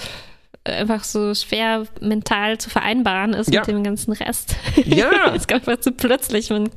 einfach 0.63 1.03
so 1.03 1.35
schwer 1.35 1.85
mental 2.01 2.57
zu 2.57 2.69
vereinbaren 2.71 3.33
ist 3.33 3.53
Ja. 3.53 3.59
mit 3.61 3.67
dem 3.67 3.83
ganzen 3.83 4.13
Rest. 4.13 4.55
Ja. 4.85 5.11
es 5.35 5.45
kommt 5.47 5.67
einfach 5.67 5.79
zu 5.81 5.91
plötzlich. 5.91 6.49
Man, 6.49 6.69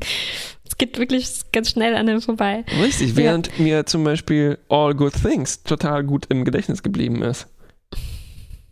es 0.80 0.86
geht 0.86 0.98
wirklich 0.98 1.28
ganz 1.52 1.70
schnell 1.70 1.94
an 1.96 2.08
einem 2.08 2.20
vorbei. 2.22 2.64
Richtig, 2.80 3.16
während 3.16 3.58
mir 3.58 3.84
zum 3.86 4.04
Beispiel 4.04 4.58
All 4.68 4.94
Good 4.94 5.14
Things 5.14 5.62
total 5.64 6.04
gut 6.04 6.26
im 6.28 6.44
Gedächtnis 6.44 6.82
geblieben 6.82 7.22
ist. 7.22 7.48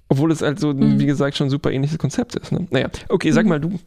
Obwohl 0.08 0.30
es 0.30 0.40
halt 0.40 0.60
so, 0.60 0.72
Mhm. 0.72 1.00
wie 1.00 1.06
gesagt, 1.06 1.36
schon 1.36 1.48
ein 1.48 1.50
super 1.50 1.72
ähnliches 1.72 1.98
Konzept 1.98 2.36
ist. 2.36 2.52
Ne? 2.52 2.66
Naja, 2.70 2.88
okay, 3.08 3.32
sag 3.32 3.44
Mhm. 3.44 3.48
mal 3.48 3.60
du. 3.60 3.78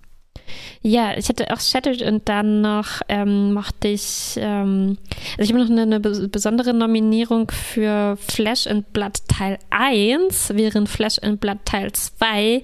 Ja, 0.82 1.18
ich 1.18 1.30
hatte 1.30 1.52
auch 1.54 1.60
Shattered 1.60 2.02
und 2.02 2.28
dann 2.28 2.62
noch 2.62 3.02
ähm, 3.08 3.54
mochte 3.54 3.88
ich, 3.90 4.36
ähm, 4.38 4.98
also 5.38 5.44
ich 5.44 5.50
habe 5.52 5.60
noch 5.64 5.70
eine, 5.70 5.82
eine 5.84 6.00
bes- 6.00 6.28
besondere 6.28 6.74
Nominierung 6.74 7.50
für 7.52 8.18
Flash 8.18 8.66
and 8.68 8.92
Blood 8.94 9.14
Teil 9.28 9.60
1, 9.70 10.52
während 10.56 10.90
Flash 10.90 11.20
and 11.22 11.40
Blood 11.40 11.60
Teil 11.66 11.92
2 11.92 12.62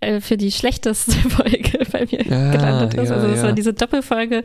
äh, 0.00 0.20
für 0.20 0.36
die 0.36 0.50
schlechteste 0.50 1.12
Folge 1.30 1.78
bei 1.92 2.06
mir 2.10 2.22
Ja, 2.26 2.50
gelandet 2.52 2.94
ist. 2.94 3.10
ja, 3.10 3.16
also 3.16 3.26
es 3.28 3.38
ja. 3.38 3.42
war 3.44 3.52
diese 3.52 3.74
Doppelfolge, 3.74 4.42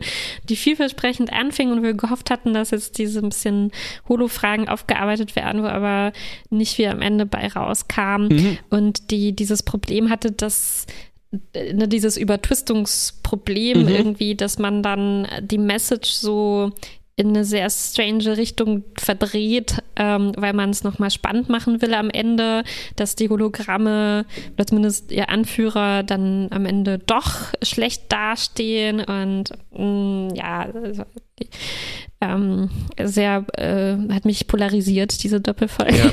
die 0.48 0.56
vielversprechend 0.56 1.32
anfing 1.32 1.72
und 1.72 1.82
wir 1.82 1.94
gehofft 1.94 2.30
hatten, 2.30 2.52
dass 2.54 2.70
jetzt 2.70 2.98
diese 2.98 3.20
ein 3.20 3.30
bisschen 3.30 3.72
Holo-Fragen 4.08 4.68
aufgearbeitet 4.68 5.34
werden, 5.36 5.62
wo 5.62 5.66
aber 5.66 6.12
nicht 6.50 6.74
viel 6.76 6.88
am 6.88 7.00
Ende 7.02 7.26
bei 7.26 7.46
rauskam 7.48 8.28
Mhm. 8.28 8.58
und 8.70 9.10
die 9.10 9.32
dieses 9.34 9.62
Problem 9.62 10.10
hatte, 10.10 10.30
dass 10.32 10.86
äh, 11.54 11.72
ne, 11.72 11.88
dieses 11.88 12.16
Übertwistungsproblem 12.16 13.82
Mhm. 13.82 13.88
irgendwie, 13.88 14.34
dass 14.34 14.58
man 14.58 14.82
dann 14.82 15.26
die 15.40 15.58
Message 15.58 16.10
so 16.10 16.72
in 17.18 17.28
eine 17.28 17.46
sehr 17.46 17.70
strange 17.70 18.36
Richtung 18.36 18.84
verdreht, 18.98 19.82
ähm, 19.96 20.32
weil 20.36 20.52
man 20.52 20.68
es 20.68 20.84
nochmal 20.84 21.10
spannend 21.10 21.48
machen 21.48 21.80
will 21.80 21.94
am 21.94 22.10
Ende, 22.10 22.62
dass 22.96 23.16
die 23.16 23.30
Hologramme 23.30 24.26
oder 24.52 24.66
zumindest 24.66 25.10
ihr 25.10 25.30
Anführer 25.30 26.02
dann 26.02 26.48
am 26.50 26.66
Ende 26.66 26.98
doch 26.98 27.54
schlecht 27.62 28.12
dastehen 28.12 29.00
und 29.00 29.50
mh, 29.72 30.34
ja, 30.34 30.68
also, 30.74 31.04
ähm, 32.20 32.68
sehr, 33.02 33.46
äh, 33.56 33.96
hat 34.12 34.26
mich 34.26 34.46
polarisiert, 34.46 35.22
diese 35.22 35.40
Doppelfolge. 35.40 35.96
Ja. 35.96 36.10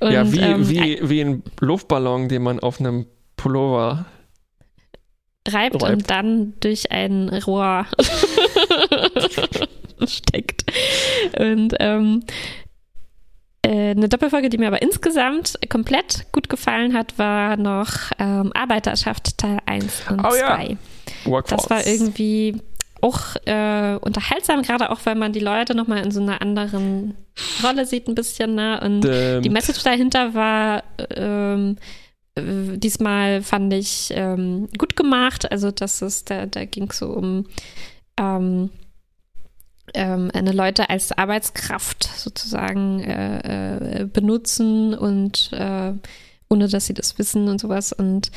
und, 0.00 0.12
ja, 0.12 0.32
wie, 0.32 0.40
ähm, 0.40 0.68
wie, 0.70 0.98
wie 1.02 1.20
ein 1.20 1.42
Luftballon, 1.60 2.28
den 2.28 2.42
man 2.42 2.58
auf 2.58 2.80
einem 2.80 3.04
Pullover. 3.36 4.06
reibt, 5.46 5.82
reibt. 5.82 5.92
und 5.92 6.10
dann 6.10 6.54
durch 6.60 6.90
ein 6.90 7.28
Rohr 7.28 7.86
steckt. 10.08 10.64
Und 11.38 11.74
ähm, 11.80 12.24
äh, 13.64 13.90
eine 13.90 14.08
Doppelfolge, 14.08 14.48
die 14.48 14.58
mir 14.58 14.68
aber 14.68 14.82
insgesamt 14.82 15.58
komplett 15.68 16.26
gut 16.32 16.48
gefallen 16.48 16.94
hat, 16.94 17.18
war 17.18 17.56
noch 17.56 17.88
ähm, 18.18 18.52
Arbeiterschaft 18.54 19.38
Teil 19.38 19.58
1 19.66 20.10
und 20.10 20.24
Oh 20.24 20.34
ja. 20.34 20.56
2. 20.56 20.76
Workforce. 21.24 21.62
Das 21.62 21.70
war 21.70 21.86
irgendwie 21.86 22.60
auch 23.00 23.36
äh, 23.46 23.96
unterhaltsam, 24.00 24.62
gerade 24.62 24.90
auch, 24.90 25.00
weil 25.04 25.16
man 25.16 25.32
die 25.32 25.40
Leute 25.40 25.74
nochmal 25.74 26.04
in 26.04 26.10
so 26.12 26.20
einer 26.20 26.40
anderen 26.40 27.16
Rolle 27.62 27.84
sieht, 27.84 28.08
ein 28.08 28.14
bisschen, 28.14 28.54
ne? 28.54 28.80
Und 28.80 29.04
Stimmt. 29.04 29.44
die 29.44 29.50
Message 29.50 29.82
dahinter 29.82 30.34
war 30.34 30.84
ähm, 31.10 31.76
äh, 32.34 32.76
diesmal 32.76 33.42
fand 33.42 33.72
ich 33.72 34.12
ähm, 34.14 34.68
gut 34.78 34.96
gemacht. 34.96 35.50
Also 35.50 35.70
dass 35.70 36.02
es 36.02 36.24
da, 36.24 36.46
da 36.46 36.64
ging 36.64 36.90
es 36.90 36.98
so 36.98 37.08
um 37.10 37.46
ähm, 39.94 40.30
eine 40.32 40.52
Leute 40.52 40.88
als 40.90 41.12
Arbeitskraft 41.12 42.04
sozusagen 42.16 43.00
äh, 43.00 44.02
äh, 44.02 44.04
benutzen 44.06 44.94
und 44.94 45.50
äh, 45.52 45.92
ohne 46.48 46.68
dass 46.68 46.86
sie 46.86 46.94
das 46.94 47.18
wissen 47.18 47.48
und 47.48 47.60
sowas. 47.60 47.92
Und 47.92 48.30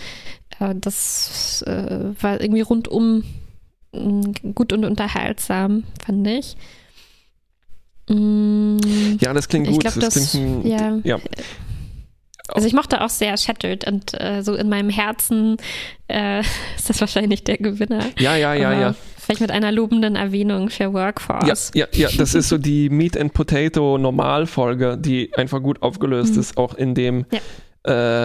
äh, 0.60 0.74
das 0.76 1.64
äh, 1.68 2.14
war 2.22 2.42
irgendwie 2.42 2.62
rundum 2.62 3.24
mh, 3.94 4.32
gut 4.54 4.74
und 4.74 4.86
unterhaltsam, 4.86 5.84
fand 6.06 6.28
ich. 6.28 6.56
Mm, 8.10 8.78
Ja, 9.20 9.34
das 9.34 9.48
klingt 9.48 9.68
Ich 9.68 9.74
gut. 9.74 9.82
glaub, 9.82 9.96
das, 9.96 10.14
das- 10.14 10.32
klingt 10.32 10.66
ja. 10.66 11.00
ja. 11.04 11.20
Also 12.50 12.68
ich 12.68 12.74
mochte 12.74 13.02
auch 13.02 13.10
sehr 13.10 13.36
Shattered 13.38 13.88
und 13.88 14.14
äh, 14.22 14.44
so 14.44 14.54
in 14.54 14.70
meinem 14.70 14.92
Herzen 14.92 15.58
ist 16.08 16.90
das 16.90 17.02
wahrscheinlich 17.02 17.44
der 17.44 17.58
Gewinner. 17.58 18.06
Ja, 18.20 18.36
ja, 18.36 18.54
ja, 18.54 18.70
Aber 18.70 18.80
ja. 18.80 18.96
Vielleicht 19.26 19.42
mit 19.42 19.52
einer 19.52 19.72
lobenden 19.72 20.16
Erwähnung 20.16 20.70
für 20.70 20.84
Ja, 20.84 20.94
Workforce. 20.94 21.72
ja, 21.74 21.86
ja, 21.94 22.10
das 22.18 22.36
ist 22.36 22.50
so 22.50 22.58
die 22.58 22.90
Meat 22.90 23.18
and 23.18 23.34
Potato 23.34 23.98
Normalfolge, 23.98 24.98
die 24.98 25.32
einfach 25.36 25.62
gut 25.62 25.82
aufgelöst 25.82 26.36
Mhm. 26.36 26.40
ist, 26.40 26.58
auch 26.58 26.76
in 26.76 26.94
dem 26.96 27.26
Ja. 27.32 27.40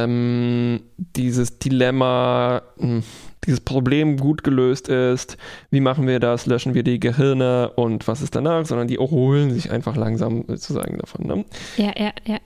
ähm, 0.04 0.80
dieses 0.98 1.58
Dilemma, 1.58 2.62
mh, 2.78 3.02
dieses 3.46 3.60
Problem 3.60 4.18
gut 4.18 4.44
gelöst 4.44 4.88
ist. 4.88 5.36
Wie 5.70 5.80
machen 5.80 6.06
wir 6.06 6.20
das? 6.20 6.46
Löschen 6.46 6.74
wir 6.74 6.82
die 6.82 7.00
Gehirne 7.00 7.70
und 7.76 8.06
was 8.06 8.20
ist 8.22 8.34
danach? 8.36 8.66
Sondern 8.66 8.86
die 8.88 8.96
erholen 8.96 9.50
sich 9.52 9.70
einfach 9.70 9.96
langsam 9.96 10.44
sozusagen 10.46 10.98
davon. 10.98 11.26
Ne? 11.26 11.44
Ja, 11.76 11.92
ja, 11.96 12.12
ja. 12.26 12.38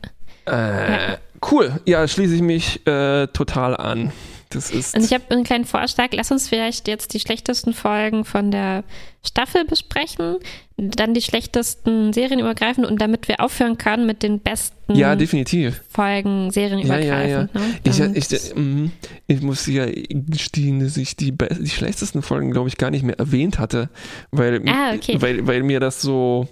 Äh, 0.46 1.16
Cool, 1.50 1.72
ja, 1.84 2.08
schließe 2.08 2.36
ich 2.36 2.40
mich 2.40 2.86
äh, 2.86 3.26
total 3.26 3.76
an. 3.76 4.12
Das 4.54 4.70
ist. 4.70 4.96
Und 4.96 5.04
ich 5.04 5.12
habe 5.12 5.24
einen 5.30 5.44
kleinen 5.44 5.64
Vorschlag. 5.64 6.08
Lass 6.12 6.30
uns 6.30 6.48
vielleicht 6.48 6.88
jetzt 6.88 7.12
die 7.14 7.20
schlechtesten 7.20 7.74
Folgen 7.74 8.24
von 8.24 8.50
der 8.50 8.84
Staffel 9.26 9.64
besprechen, 9.64 10.36
dann 10.76 11.14
die 11.14 11.22
schlechtesten 11.22 12.12
Serien 12.12 12.40
übergreifen 12.40 12.84
und 12.84 13.00
damit 13.00 13.26
wir 13.26 13.40
aufhören 13.40 13.78
können 13.78 14.06
mit 14.06 14.22
den 14.22 14.40
besten 14.40 14.94
ja, 14.94 15.16
definitiv. 15.16 15.82
Folgen 15.88 16.50
Serien 16.50 16.86
Ja, 16.86 16.98
ja, 16.98 17.22
ja. 17.22 17.42
Ne? 17.54 17.80
Ich, 17.84 18.00
ich, 18.00 18.54
mhm. 18.54 18.92
ich 19.26 19.40
muss 19.40 19.66
ja 19.66 19.86
gestehen, 19.88 20.80
dass 20.80 20.96
ich 20.96 21.16
die, 21.16 21.32
die 21.32 21.70
schlechtesten 21.70 22.22
Folgen, 22.22 22.50
glaube 22.50 22.68
ich, 22.68 22.76
gar 22.76 22.90
nicht 22.90 23.02
mehr 23.02 23.18
erwähnt 23.18 23.58
hatte, 23.58 23.88
weil, 24.30 24.62
Ah, 24.68 24.94
okay. 24.94 25.16
weil, 25.20 25.46
weil 25.46 25.62
mir 25.62 25.80
das 25.80 26.02
so, 26.02 26.48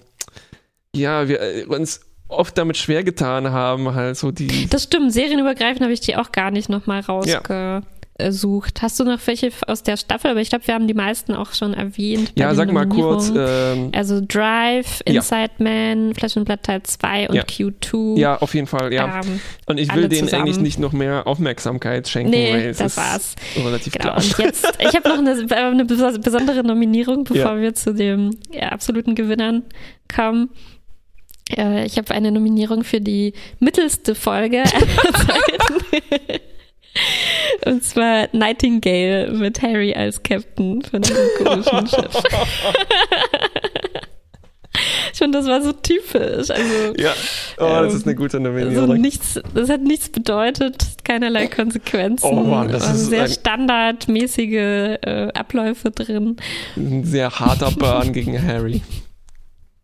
ja, 0.94 1.28
wir 1.28 1.40
äh, 1.40 1.64
uns 1.64 2.00
oft 2.32 2.56
damit 2.58 2.76
schwer 2.76 3.04
getan 3.04 3.50
haben, 3.52 3.94
halt 3.94 4.16
so 4.16 4.30
die. 4.30 4.66
Das 4.68 4.84
stimmt, 4.84 5.12
serienübergreifend 5.12 5.82
habe 5.82 5.92
ich 5.92 6.00
die 6.00 6.16
auch 6.16 6.32
gar 6.32 6.50
nicht 6.50 6.68
nochmal 6.68 7.00
rausgesucht. 7.00 8.82
Hast 8.82 9.00
du 9.00 9.04
noch 9.04 9.18
welche 9.26 9.50
aus 9.66 9.82
der 9.82 9.96
Staffel? 9.96 10.30
Aber 10.30 10.40
ich 10.40 10.50
glaube, 10.50 10.66
wir 10.66 10.74
haben 10.74 10.86
die 10.86 10.94
meisten 10.94 11.34
auch 11.34 11.52
schon 11.54 11.74
erwähnt. 11.74 12.32
Ja, 12.36 12.54
sag 12.54 12.70
mal 12.72 12.86
kurz. 12.88 13.32
Ähm, 13.34 13.90
also 13.94 14.20
Drive, 14.26 15.00
Ja. 15.06 15.14
Inside 15.14 15.50
Man, 15.58 16.14
Flash 16.14 16.36
and 16.36 16.46
Blood 16.46 16.62
Teil 16.62 16.82
2 16.82 17.28
und 17.30 17.34
Ja. 17.34 17.42
Q2. 17.42 18.18
ja, 18.18 18.36
auf 18.38 18.54
jeden 18.54 18.66
Fall, 18.66 18.92
ja. 18.92 19.20
Ähm, 19.24 19.40
Und 19.66 19.78
ich 19.78 19.92
will 19.94 20.08
denen 20.08 20.24
zusammen. 20.26 20.42
eigentlich 20.44 20.58
nicht 20.60 20.78
noch 20.78 20.92
mehr 20.92 21.26
Aufmerksamkeit 21.26 22.06
schenken, 22.08 22.32
weil 22.32 22.38
nee, 22.60 22.66
es 22.68 22.78
das 22.78 22.96
war's. 22.96 23.34
relativ 23.56 23.92
Genau. 23.94 24.04
klar. 24.04 24.16
Und 24.18 24.38
jetzt, 24.38 24.72
ich 24.78 24.94
habe 24.94 25.08
noch 25.08 25.18
eine, 25.18 25.30
äh, 25.32 25.54
eine 25.54 25.84
bes- 25.84 26.20
besondere 26.22 26.62
Nominierung, 26.62 27.24
bevor 27.24 27.54
Ja. 27.54 27.60
wir 27.60 27.74
zu 27.74 27.92
den 27.94 28.36
ja, 28.52 28.68
absoluten 28.68 29.14
Gewinnern 29.14 29.62
kommen. 30.14 30.50
Äh, 31.56 31.86
ich 31.86 31.96
habe 31.98 32.14
eine 32.14 32.32
Nominierung 32.32 32.84
für 32.84 33.00
die 33.00 33.32
mittelste 33.60 34.14
Folge. 34.14 34.64
Und 37.64 37.84
zwar 37.84 38.28
Nightingale 38.32 39.30
mit 39.32 39.62
Harry 39.62 39.94
als 39.94 40.22
Captain 40.22 40.82
von 40.82 41.02
diesem 41.02 41.16
komischen 41.38 41.86
Schiff. 41.86 42.22
Ich 45.12 45.18
finde, 45.18 45.38
das 45.38 45.46
war 45.46 45.60
so 45.62 45.72
typisch. 45.72 46.50
Also, 46.50 46.94
ja, 46.96 47.12
oh, 47.58 47.82
das 47.82 47.94
ist 47.94 48.06
eine 48.06 48.14
gute 48.14 48.40
Nominierung. 48.40 48.86
So 48.86 48.94
nichts, 48.94 49.40
das 49.54 49.68
hat 49.68 49.82
nichts 49.82 50.08
bedeutet, 50.08 51.04
keinerlei 51.04 51.46
Konsequenzen. 51.46 52.26
Oh 52.26 52.42
Mann, 52.42 52.68
das 52.68 52.90
ist 52.90 53.10
sehr 53.10 53.28
standardmäßige 53.28 54.98
äh, 55.02 55.28
Abläufe 55.34 55.90
drin. 55.90 56.36
Ein 56.76 57.04
sehr 57.04 57.30
harter 57.30 57.70
Burn 57.70 58.12
gegen 58.12 58.42
Harry. 58.42 58.80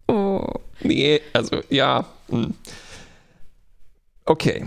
Oh. 0.08 0.42
Nee, 0.80 1.20
also 1.32 1.62
ja. 1.70 2.06
Hm. 2.28 2.54
Okay. 4.24 4.66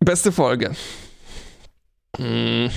Beste 0.00 0.32
Folge. 0.32 0.74
Hm. 2.16 2.70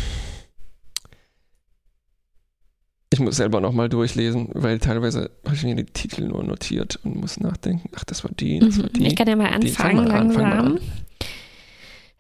Ich 3.10 3.20
muss 3.20 3.38
selber 3.38 3.62
nochmal 3.62 3.88
durchlesen, 3.88 4.50
weil 4.54 4.80
teilweise 4.80 5.32
habe 5.46 5.56
ich 5.56 5.64
mir 5.64 5.76
die 5.76 5.86
Titel 5.86 6.28
nur 6.28 6.44
notiert 6.44 7.00
und 7.04 7.16
muss 7.16 7.40
nachdenken. 7.40 7.90
Ach, 7.96 8.04
das 8.04 8.24
war 8.24 8.32
die, 8.32 8.60
das 8.60 8.78
war 8.78 8.86
mhm. 8.86 8.94
die. 8.94 9.08
Ich 9.08 9.16
kann 9.16 9.28
ja 9.28 9.36
mal 9.36 9.48
anfangen, 9.48 9.96
mal 9.96 10.08
langsam. 10.08 10.44
An, 10.44 10.78
äh, 10.78 10.82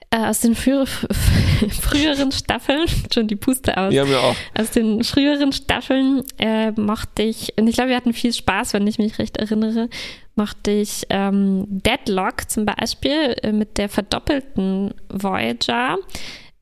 aus 0.09 0.39
den 0.39 0.55
früher, 0.55 0.85
früheren 1.81 2.31
Staffeln, 2.31 2.85
schon 3.13 3.27
die 3.27 3.35
Puste 3.35 3.77
aus. 3.77 3.93
Ja, 3.93 4.05
mir 4.05 4.19
auch. 4.19 4.35
Aus 4.57 4.71
den 4.71 5.03
früheren 5.03 5.51
Staffeln 5.51 6.23
äh, 6.38 6.71
mochte 6.71 7.23
ich, 7.23 7.53
und 7.57 7.67
ich 7.67 7.75
glaube, 7.75 7.89
wir 7.89 7.97
hatten 7.97 8.13
viel 8.13 8.34
Spaß, 8.34 8.73
wenn 8.73 8.88
ich 8.88 8.99
mich 8.99 9.19
recht 9.19 9.38
erinnere, 9.38 9.89
mochte 10.35 10.71
ich 10.71 11.05
ähm, 11.09 11.65
Deadlock 11.67 12.49
zum 12.49 12.65
Beispiel 12.65 13.35
äh, 13.41 13.51
mit 13.51 13.77
der 13.77 13.89
verdoppelten 13.89 14.93
Voyager, 15.09 15.97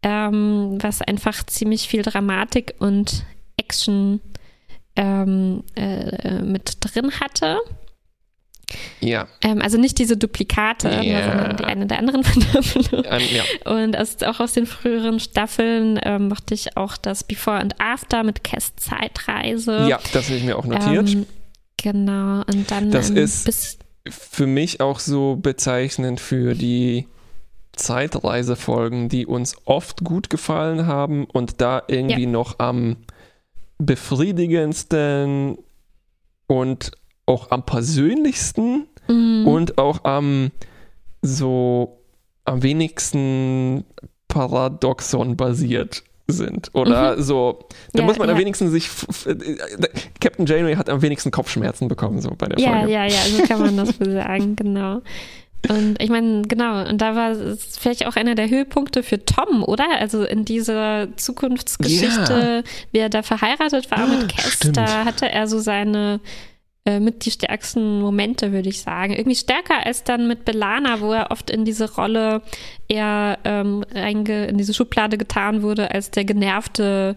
ähm, 0.01 0.77
was 0.81 1.01
einfach 1.01 1.45
ziemlich 1.45 1.87
viel 1.87 2.01
Dramatik 2.01 2.75
und 2.79 3.25
Action 3.57 4.21
ähm, 4.95 5.63
äh, 5.75 6.41
mit 6.41 6.77
drin 6.79 7.11
hatte. 7.19 7.59
Ja. 8.99 9.27
Ähm, 9.41 9.61
also 9.61 9.77
nicht 9.77 9.97
diese 9.99 10.17
Duplikate, 10.17 10.89
ja. 11.03 11.23
sondern 11.23 11.57
die 11.57 11.63
eine 11.63 11.85
der 11.85 11.99
anderen 11.99 12.23
Verdoppelung. 12.53 13.03
ja. 13.03 13.43
Und 13.71 13.97
aus, 13.97 14.21
auch 14.23 14.39
aus 14.39 14.53
den 14.53 14.65
früheren 14.65 15.19
Staffeln 15.19 15.99
ähm, 16.03 16.29
mochte 16.29 16.53
ich 16.53 16.77
auch 16.77 16.97
das 16.97 17.23
Before 17.23 17.57
and 17.57 17.79
After 17.79 18.23
mit 18.23 18.43
Cass 18.43 18.75
Zeitreise. 18.75 19.87
Ja, 19.89 19.99
das 20.13 20.27
habe 20.27 20.37
ich 20.37 20.43
mir 20.43 20.57
auch 20.57 20.65
notiert. 20.65 21.09
Ähm, 21.09 21.25
genau. 21.77 22.41
Und 22.47 22.69
dann 22.71 22.91
das 22.91 23.09
ist 23.09 23.79
für 24.07 24.47
mich 24.47 24.81
auch 24.81 24.99
so 24.99 25.35
bezeichnend 25.35 26.19
für 26.19 26.53
die 26.53 27.07
Zeitreisefolgen, 27.73 29.09
die 29.09 29.25
uns 29.25 29.55
oft 29.65 30.03
gut 30.03 30.29
gefallen 30.29 30.87
haben 30.87 31.25
und 31.25 31.61
da 31.61 31.83
irgendwie 31.87 32.23
ja. 32.23 32.29
noch 32.29 32.59
am 32.59 32.97
befriedigendsten 33.77 35.57
und 36.47 36.91
auch 37.25 37.51
am 37.51 37.65
persönlichsten 37.65 38.87
mhm. 39.07 39.47
und 39.47 39.77
auch 39.77 40.03
am 40.03 40.51
so 41.21 41.99
am 42.45 42.61
wenigsten 42.61 43.83
Paradoxon 44.27 45.35
basiert 45.35 46.03
sind. 46.27 46.69
Oder 46.73 47.17
mhm. 47.17 47.21
so, 47.21 47.59
da 47.93 48.01
ja, 48.01 48.05
muss 48.05 48.17
man 48.17 48.27
ja. 48.27 48.33
am 48.33 48.39
wenigsten 48.39 48.69
sich. 48.69 48.89
Captain 50.19 50.45
Janeway 50.45 50.75
hat 50.75 50.89
am 50.89 51.01
wenigsten 51.01 51.31
Kopfschmerzen 51.31 51.87
bekommen, 51.87 52.21
so 52.21 52.31
bei 52.37 52.47
der 52.47 52.59
ja, 52.59 52.79
Folge. 52.79 52.93
Ja, 52.93 53.05
ja, 53.05 53.13
ja, 53.13 53.37
so 53.37 53.43
kann 53.43 53.59
man 53.59 53.77
das 53.77 53.99
wohl 53.99 54.11
sagen, 54.11 54.55
genau. 54.55 55.01
Und 55.69 56.01
ich 56.01 56.09
meine, 56.09 56.43
genau, 56.43 56.87
und 56.87 57.01
da 57.01 57.15
war 57.15 57.31
es 57.31 57.77
vielleicht 57.77 58.05
auch 58.05 58.15
einer 58.15 58.35
der 58.35 58.49
Höhepunkte 58.49 59.01
für 59.01 59.25
Tom, 59.25 59.63
oder? 59.63 59.85
Also 59.99 60.23
in 60.23 60.45
dieser 60.45 61.15
Zukunftsgeschichte, 61.15 62.63
ja. 62.63 62.71
wie 62.91 62.99
er 62.99 63.09
da 63.09 63.23
verheiratet 63.23 63.89
war 63.89 64.05
mit 64.05 64.29
Cass, 64.29 64.59
da 64.73 65.05
hatte 65.05 65.29
er 65.29 65.47
so 65.47 65.59
seine 65.59 66.19
äh, 66.85 66.99
mit 66.99 67.25
die 67.25 67.31
stärksten 67.31 67.99
Momente, 67.99 68.51
würde 68.51 68.69
ich 68.69 68.81
sagen. 68.81 69.13
Irgendwie 69.13 69.35
stärker 69.35 69.85
als 69.85 70.03
dann 70.03 70.27
mit 70.27 70.45
Belana, 70.45 71.01
wo 71.01 71.13
er 71.13 71.31
oft 71.31 71.49
in 71.49 71.65
diese 71.65 71.91
Rolle 71.95 72.41
eher 72.87 73.39
ähm, 73.43 73.83
in 73.93 74.57
diese 74.57 74.73
Schublade 74.73 75.17
getan 75.17 75.63
wurde, 75.63 75.91
als 75.91 76.11
der 76.11 76.25
genervte 76.25 77.15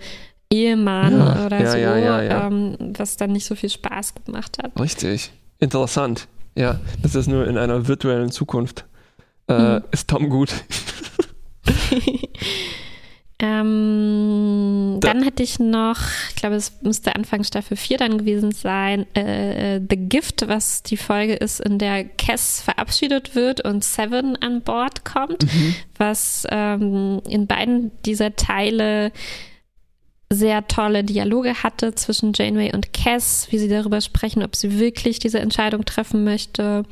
Ehemann 0.51 1.19
ja, 1.19 1.47
oder 1.47 1.61
ja, 1.61 1.71
so, 1.71 1.79
ja, 1.79 2.47
ähm, 2.47 2.77
was 2.97 3.19
dann 3.19 3.33
nicht 3.33 3.45
so 3.45 3.55
viel 3.55 3.69
Spaß 3.69 4.15
gemacht 4.25 4.57
hat. 4.63 4.79
Richtig. 4.81 5.33
Interessant. 5.59 6.29
Ja, 6.55 6.81
das 7.03 7.15
ist 7.15 7.27
nur 7.27 7.47
in 7.47 7.59
einer 7.59 7.87
virtuellen 7.89 8.31
Zukunft. 8.31 8.87
Äh, 9.49 9.55
hm. 9.55 9.85
Ist 9.91 10.09
Tom 10.09 10.31
gut? 10.31 10.51
Ähm, 13.41 14.99
dann 15.01 15.23
hätte 15.23 15.45
ich 15.45 15.61
noch, 15.61 15.99
ich 16.31 16.37
glaube, 16.37 16.57
es 16.57 16.73
müsste 16.83 17.15
Anfang 17.15 17.45
Staffel 17.45 17.77
4 17.77 17.99
dann 17.99 18.19
gewesen 18.19 18.51
sein, 18.51 19.07
äh, 19.15 19.77
äh, 19.77 19.81
The 19.89 19.97
Gift, 19.97 20.49
was 20.49 20.83
die 20.83 20.97
Folge 20.97 21.35
ist, 21.35 21.61
in 21.61 21.79
der 21.79 22.05
Cass 22.05 22.61
verabschiedet 22.61 23.37
wird 23.37 23.65
und 23.65 23.85
Seven 23.85 24.35
an 24.37 24.63
Bord 24.63 25.05
kommt, 25.05 25.45
mhm. 25.45 25.75
was 25.97 26.49
ähm, 26.51 27.23
in 27.29 27.47
beiden 27.47 27.93
dieser 28.05 28.35
Teile 28.35 29.13
sehr 30.31 30.67
tolle 30.67 31.05
Dialoge 31.05 31.63
hatte 31.63 31.95
zwischen 31.95 32.33
Janeway 32.35 32.75
und 32.75 32.93
Cass, 32.93 33.47
wie 33.51 33.59
sie 33.59 33.69
darüber 33.69 34.01
sprechen, 34.01 34.43
ob 34.43 34.57
sie 34.57 34.81
wirklich 34.81 35.21
diese 35.21 35.39
Entscheidung 35.39 35.85
treffen 35.85 36.25
möchte, 36.25 36.83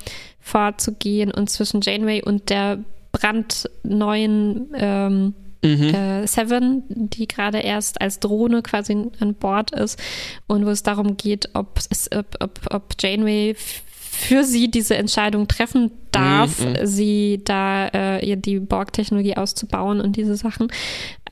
vorzugehen 0.40 1.32
und 1.32 1.50
zwischen 1.50 1.80
Janeway 1.80 2.22
und 2.22 2.50
der 2.50 2.78
brandneuen 3.10 4.68
ähm, 4.74 5.34
mhm. 5.66 5.94
äh, 5.94 6.26
Seven, 6.26 6.82
die 6.88 7.26
gerade 7.26 7.58
erst 7.58 8.00
als 8.00 8.20
Drohne 8.20 8.62
quasi 8.62 9.10
an 9.20 9.34
Bord 9.34 9.72
ist 9.72 10.00
und 10.46 10.66
wo 10.66 10.70
es 10.70 10.82
darum 10.82 11.16
geht, 11.16 11.50
ob, 11.54 11.80
ob, 12.14 12.36
ob, 12.40 12.60
ob 12.70 12.94
Janeway 13.00 13.54
für 14.16 14.44
sie 14.44 14.70
diese 14.70 14.96
Entscheidung 14.96 15.46
treffen 15.46 15.90
darf, 16.10 16.64
mhm. 16.64 16.76
sie 16.84 17.42
da 17.44 17.88
äh, 17.88 18.36
die 18.36 18.58
Borg-Technologie 18.58 19.36
auszubauen 19.36 20.00
und 20.00 20.16
diese 20.16 20.36
Sachen. 20.36 20.68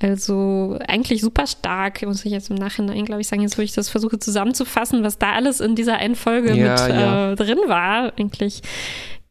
Also 0.00 0.78
eigentlich 0.86 1.22
super 1.22 1.46
stark, 1.46 2.02
muss 2.02 2.24
ich 2.24 2.32
jetzt 2.32 2.50
im 2.50 2.56
Nachhinein, 2.56 3.06
glaube 3.06 3.22
ich, 3.22 3.28
sagen, 3.28 3.42
jetzt 3.42 3.56
wo 3.56 3.62
ich 3.62 3.72
das 3.72 3.88
versuche 3.88 4.18
zusammenzufassen, 4.18 5.02
was 5.02 5.18
da 5.18 5.32
alles 5.32 5.60
in 5.60 5.74
dieser 5.74 5.96
einen 5.96 6.14
Folge 6.14 6.54
ja, 6.54 6.70
mit 6.70 6.94
ja. 6.94 7.32
Äh, 7.32 7.36
drin 7.36 7.58
war. 7.66 8.12
Eigentlich 8.18 8.60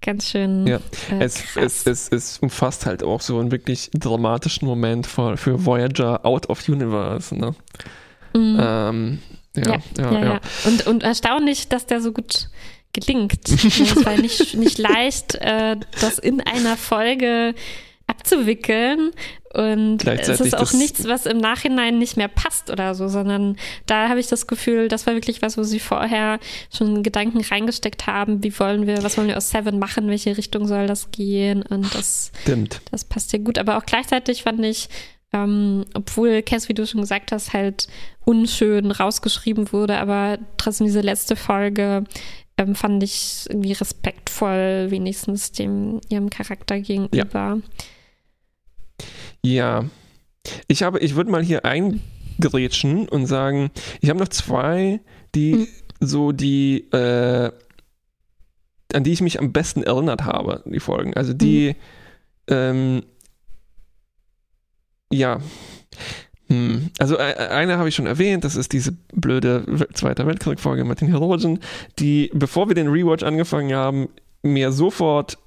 ganz 0.04 0.30
schön. 0.30 0.68
Ja, 0.68 0.78
äh, 1.12 1.24
es, 1.24 1.44
es, 1.56 1.88
es, 1.88 2.10
es, 2.10 2.38
umfasst 2.40 2.86
halt 2.86 3.02
auch 3.04 3.22
so 3.22 3.40
einen 3.40 3.52
wirklich 3.52 3.90
dramatischen 3.94 4.68
Moment 4.68 5.08
für, 5.08 5.38
für 5.38 5.66
Voyager 5.66 6.24
out 6.26 6.48
of 6.50 6.68
universe. 6.70 7.36
Ne? 7.36 7.56
Mhm. 8.36 8.58
Ähm, 8.62 9.20
ja, 9.56 9.78
ja, 9.98 10.12
ja, 10.12 10.26
ja. 10.26 10.42
Und, 10.66 10.86
und 10.88 11.04
erstaunlich, 11.04 11.70
dass 11.70 11.86
der 11.86 12.02
so 12.02 12.12
gut 12.12 12.50
gelingt. 12.94 13.50
es 13.50 14.06
war 14.06 14.18
nicht, 14.18 14.54
nicht 14.56 14.78
leicht, 14.78 15.36
äh, 15.36 15.78
das 16.02 16.20
in 16.20 16.42
einer 16.42 16.78
Folge 16.78 17.56
abzuwickeln. 18.08 19.12
Und 19.54 20.04
es 20.08 20.40
ist 20.40 20.58
auch 20.58 20.74
nichts, 20.74 21.08
was 21.08 21.28
im 21.28 21.38
Nachhinein 21.38 22.00
nicht 22.00 22.18
mehr 22.18 22.28
passt 22.28 22.72
oder 22.72 22.96
so, 22.96 23.08
sondern 23.08 23.56
da 23.86 24.10
habe 24.10 24.20
ich 24.20 24.28
das 24.28 24.48
Gefühl, 24.48 24.88
das 24.88 25.06
war 25.06 25.14
wirklich 25.14 25.44
was, 25.44 25.60
wo 25.60 25.64
sie 25.64 25.80
vorher 25.80 26.40
schon 26.76 27.04
Gedanken 27.04 27.42
reingesteckt 27.42 28.08
haben, 28.08 28.44
wie 28.44 28.58
wollen 28.60 28.88
wir, 28.88 29.04
was 29.04 29.16
wollen 29.16 29.28
wir 29.28 29.38
aus 29.38 29.52
Seven 29.52 29.78
machen, 29.78 30.08
welche 30.08 30.38
Richtung 30.38 30.66
soll 30.66 30.88
das 30.88 31.12
gehen 31.12 31.62
und 31.62 31.94
das, 31.94 32.32
Stimmt. 32.42 32.82
das 32.90 33.06
passt 33.06 33.32
ja 33.32 33.40
gut. 33.40 33.60
Aber 33.60 33.78
auch 33.78 33.86
gleichzeitig 33.86 34.42
fand 34.42 34.66
ich, 34.66 34.90
ähm, 35.34 35.86
obwohl 35.94 36.42
Cass, 36.42 36.68
wie 36.68 36.74
du 36.74 36.88
schon 36.88 37.02
gesagt 37.02 37.32
hast, 37.32 37.54
halt 37.54 37.88
unschön 38.26 38.90
rausgeschrieben 38.90 39.72
wurde, 39.72 39.98
aber 40.00 40.40
trotzdem 40.58 40.88
diese 40.88 41.02
letzte 41.02 41.36
Folge 41.36 42.06
ähm, 42.58 42.74
fand 42.74 43.04
ich 43.04 43.46
irgendwie 43.50 43.74
respektvoll, 43.74 44.88
wenigstens 44.90 45.52
dem 45.52 46.02
ihrem 46.10 46.32
Charakter 46.32 46.80
gegenüber. 46.80 47.20
Ja. 47.34 47.58
Ja. 49.42 49.86
Ich 50.68 50.84
habe, 50.84 51.00
ich 51.00 51.16
würde 51.16 51.32
mal 51.32 51.44
hier 51.44 51.66
eingrätschen 51.66 53.08
und 53.08 53.26
sagen, 53.26 53.72
ich 54.02 54.10
habe 54.10 54.20
noch 54.20 54.28
zwei, 54.28 55.00
die 55.36 55.54
mhm. 55.54 55.68
so 56.00 56.32
die, 56.32 56.90
äh, 56.92 57.52
an 58.94 59.04
die 59.04 59.12
ich 59.12 59.22
mich 59.22 59.40
am 59.40 59.52
besten 59.54 59.84
erinnert 59.84 60.26
habe, 60.26 60.64
die 60.66 60.80
Folgen. 60.80 61.14
Also 61.14 61.34
die, 61.34 61.76
mhm. 62.50 62.54
ähm, 62.56 63.04
ja. 65.12 65.40
Hm. 66.48 66.90
Also 67.00 67.18
äh, 67.18 67.36
eine 67.50 67.78
habe 67.78 67.90
ich 67.90 67.96
schon 67.96 68.06
erwähnt, 68.06 68.44
das 68.44 68.56
ist 68.56 68.74
diese 68.74 68.92
blöde 69.14 69.88
Zweiter 69.94 70.28
Weltkrieg-Folge 70.28 70.84
mit 70.84 71.02
den 71.02 71.08
Heroischen, 71.08 71.60
die, 72.00 72.32
bevor 72.34 72.68
wir 72.68 72.76
den 72.76 72.90
Rewatch 72.90 73.24
angefangen 73.24 73.74
haben, 73.74 74.10
mir 74.42 74.72
sofort 74.72 75.38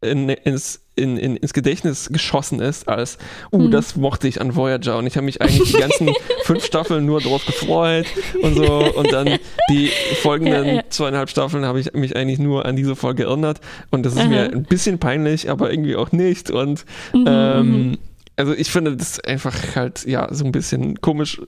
in, 0.00 0.28
ins, 0.28 0.87
in, 0.98 1.16
in, 1.16 1.36
ins 1.36 1.52
Gedächtnis 1.52 2.08
geschossen 2.10 2.60
ist, 2.60 2.88
als, 2.88 3.18
uh, 3.52 3.58
mhm. 3.58 3.70
das 3.70 3.96
mochte 3.96 4.28
ich 4.28 4.40
an 4.40 4.54
Voyager 4.56 4.98
und 4.98 5.06
ich 5.06 5.16
habe 5.16 5.24
mich 5.24 5.40
eigentlich 5.40 5.72
die 5.72 5.78
ganzen 5.78 6.10
fünf 6.44 6.64
Staffeln 6.64 7.06
nur 7.06 7.20
drauf 7.20 7.44
gefreut 7.46 8.06
und 8.42 8.56
so 8.56 8.94
und 8.94 9.12
dann 9.12 9.38
die 9.70 9.90
folgenden 10.22 10.66
ja, 10.66 10.74
ja. 10.74 10.82
zweieinhalb 10.88 11.30
Staffeln 11.30 11.64
habe 11.64 11.80
ich 11.80 11.92
mich 11.94 12.16
eigentlich 12.16 12.38
nur 12.38 12.66
an 12.66 12.76
diese 12.76 12.96
Folge 12.96 13.24
erinnert 13.24 13.60
und 13.90 14.04
das 14.04 14.14
ist 14.14 14.20
Aha. 14.20 14.28
mir 14.28 14.52
ein 14.52 14.64
bisschen 14.64 14.98
peinlich, 14.98 15.50
aber 15.50 15.70
irgendwie 15.70 15.96
auch 15.96 16.12
nicht 16.12 16.50
und 16.50 16.84
mhm. 17.12 17.24
ähm, 17.26 17.66
mhm. 17.66 17.98
also 18.36 18.52
ich 18.52 18.70
finde 18.70 18.96
das 18.96 19.20
einfach 19.20 19.54
halt, 19.76 20.04
ja, 20.06 20.32
so 20.32 20.44
ein 20.44 20.52
bisschen 20.52 21.00
komisch, 21.00 21.40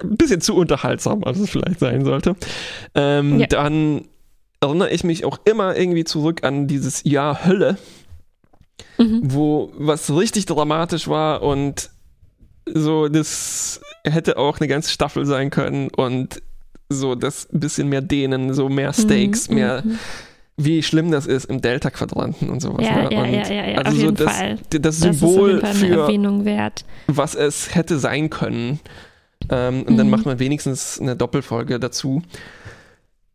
ein 0.00 0.16
bisschen 0.16 0.40
zu 0.40 0.54
unterhaltsam, 0.54 1.24
als 1.24 1.38
es 1.38 1.50
vielleicht 1.50 1.80
sein 1.80 2.04
sollte. 2.04 2.36
Ähm, 2.94 3.40
ja. 3.40 3.46
Dann 3.46 4.04
erinnere 4.60 4.90
ich 4.90 5.04
mich 5.04 5.24
auch 5.24 5.38
immer 5.44 5.76
irgendwie 5.76 6.04
zurück 6.04 6.44
an 6.44 6.66
dieses 6.66 7.02
Jahr 7.04 7.44
Hölle, 7.44 7.78
mhm. 8.98 9.20
wo 9.22 9.72
was 9.76 10.14
richtig 10.14 10.46
dramatisch 10.46 11.08
war 11.08 11.42
und 11.42 11.90
so, 12.72 13.08
das 13.08 13.80
hätte 14.04 14.36
auch 14.36 14.60
eine 14.60 14.68
ganze 14.68 14.90
Staffel 14.90 15.26
sein 15.26 15.50
können 15.50 15.88
und 15.90 16.42
so 16.88 17.14
das 17.14 17.48
bisschen 17.50 17.88
mehr 17.88 18.00
dehnen, 18.00 18.54
so 18.54 18.68
mehr 18.68 18.92
Stakes, 18.92 19.48
mhm. 19.48 19.54
mehr 19.54 19.82
mhm 19.84 19.98
wie 20.64 20.82
schlimm 20.82 21.10
das 21.10 21.26
ist 21.26 21.46
im 21.46 21.60
Delta-Quadranten 21.60 22.50
und 22.50 22.60
sowas. 22.60 22.84
Ja, 22.84 23.02
ne? 23.02 23.08
ja, 23.12 23.22
und 23.22 23.32
ja, 23.32 23.48
ja, 23.48 23.68
ja, 23.70 23.78
also 23.78 23.90
auf 23.90 23.96
so 23.96 24.02
jeden 24.02 24.16
das, 24.16 24.36
Fall. 24.36 24.58
das 24.70 24.98
Symbol 24.98 25.60
das 25.60 25.78
für 25.78 25.86
Erwähnung 25.86 26.44
wert. 26.44 26.84
was 27.06 27.34
es 27.34 27.74
hätte 27.74 27.98
sein 27.98 28.30
können. 28.30 28.80
Ähm, 29.48 29.82
und 29.82 29.94
mhm. 29.94 29.96
dann 29.96 30.10
macht 30.10 30.26
man 30.26 30.38
wenigstens 30.38 31.00
eine 31.00 31.16
Doppelfolge 31.16 31.80
dazu. 31.80 32.22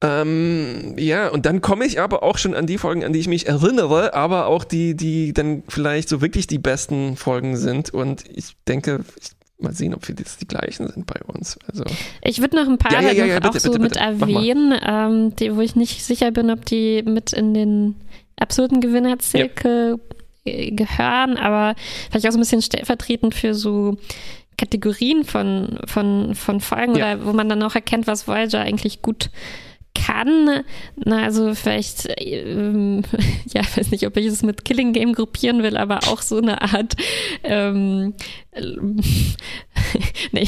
Ähm, 0.01 0.95
ja, 0.97 1.29
und 1.29 1.45
dann 1.45 1.61
komme 1.61 1.85
ich 1.85 1.99
aber 1.99 2.21
auch 2.21 2.37
schon 2.37 2.53
an 2.53 2.67
die 2.67 2.77
Folgen, 2.77 3.03
an 3.03 3.13
die 3.13 3.19
ich 3.19 3.27
mich 3.27 3.47
erinnere, 3.47 4.13
aber 4.13 4.47
auch 4.47 4.63
die, 4.63 4.95
die 4.95 5.33
dann 5.33 5.63
vielleicht 5.67 6.09
so 6.09 6.21
wirklich 6.21 6.47
die 6.47 6.59
besten 6.59 7.15
Folgen 7.15 7.57
sind. 7.57 7.91
Und 7.91 8.23
ich 8.29 8.55
denke, 8.67 9.05
ich 9.19 9.31
mal 9.57 9.73
sehen, 9.73 9.93
ob 9.95 10.07
wir 10.07 10.15
jetzt 10.17 10.41
die 10.41 10.47
gleichen 10.47 10.87
sind 10.87 11.05
bei 11.05 11.19
uns. 11.27 11.57
Also, 11.67 11.83
ich 12.21 12.41
würde 12.41 12.57
noch 12.57 12.67
ein 12.67 12.77
paar 12.77 12.91
ja, 12.91 13.01
ja, 13.01 13.11
ja, 13.11 13.25
ja 13.25 13.37
auch 13.37 13.51
bitte, 13.51 13.59
so 13.59 13.71
bitte, 13.71 13.81
mit 13.81 13.93
bitte. 13.93 14.05
erwähnen, 14.05 14.79
ähm, 14.85 15.35
die, 15.37 15.55
wo 15.55 15.61
ich 15.61 15.75
nicht 15.75 16.03
sicher 16.03 16.31
bin, 16.31 16.51
ob 16.51 16.65
die 16.65 17.03
mit 17.03 17.33
in 17.33 17.53
den 17.53 17.95
absurden 18.37 18.81
Gewinnerzirkel 18.81 19.99
gehören, 20.43 21.37
aber 21.37 21.75
vielleicht 22.09 22.27
auch 22.27 22.31
so 22.31 22.37
ein 22.37 22.41
bisschen 22.41 22.61
stellvertretend 22.61 23.33
für 23.33 23.55
so 23.55 23.97
Kategorien 24.57 25.23
von, 25.23 25.79
von, 25.85 26.35
von 26.35 26.61
Folgen 26.61 26.93
oder 26.93 27.25
wo 27.25 27.33
man 27.33 27.49
dann 27.49 27.63
auch 27.63 27.75
erkennt, 27.75 28.07
was 28.07 28.27
Voyager 28.27 28.59
eigentlich 28.59 29.01
gut 29.01 29.29
kann. 29.95 30.63
Na, 31.03 31.23
also 31.23 31.55
vielleicht, 31.55 32.07
ähm, 32.19 33.03
ja, 33.53 33.61
ich 33.61 33.77
weiß 33.77 33.91
nicht, 33.91 34.05
ob 34.05 34.15
ich 34.17 34.27
es 34.27 34.43
mit 34.43 34.65
Killing 34.65 34.93
Game 34.93 35.13
gruppieren 35.13 35.63
will, 35.63 35.77
aber 35.77 35.99
auch 36.07 36.21
so 36.21 36.37
eine 36.37 36.61
Art, 36.61 36.95
ähm, 37.43 38.13
nee, 40.31 40.47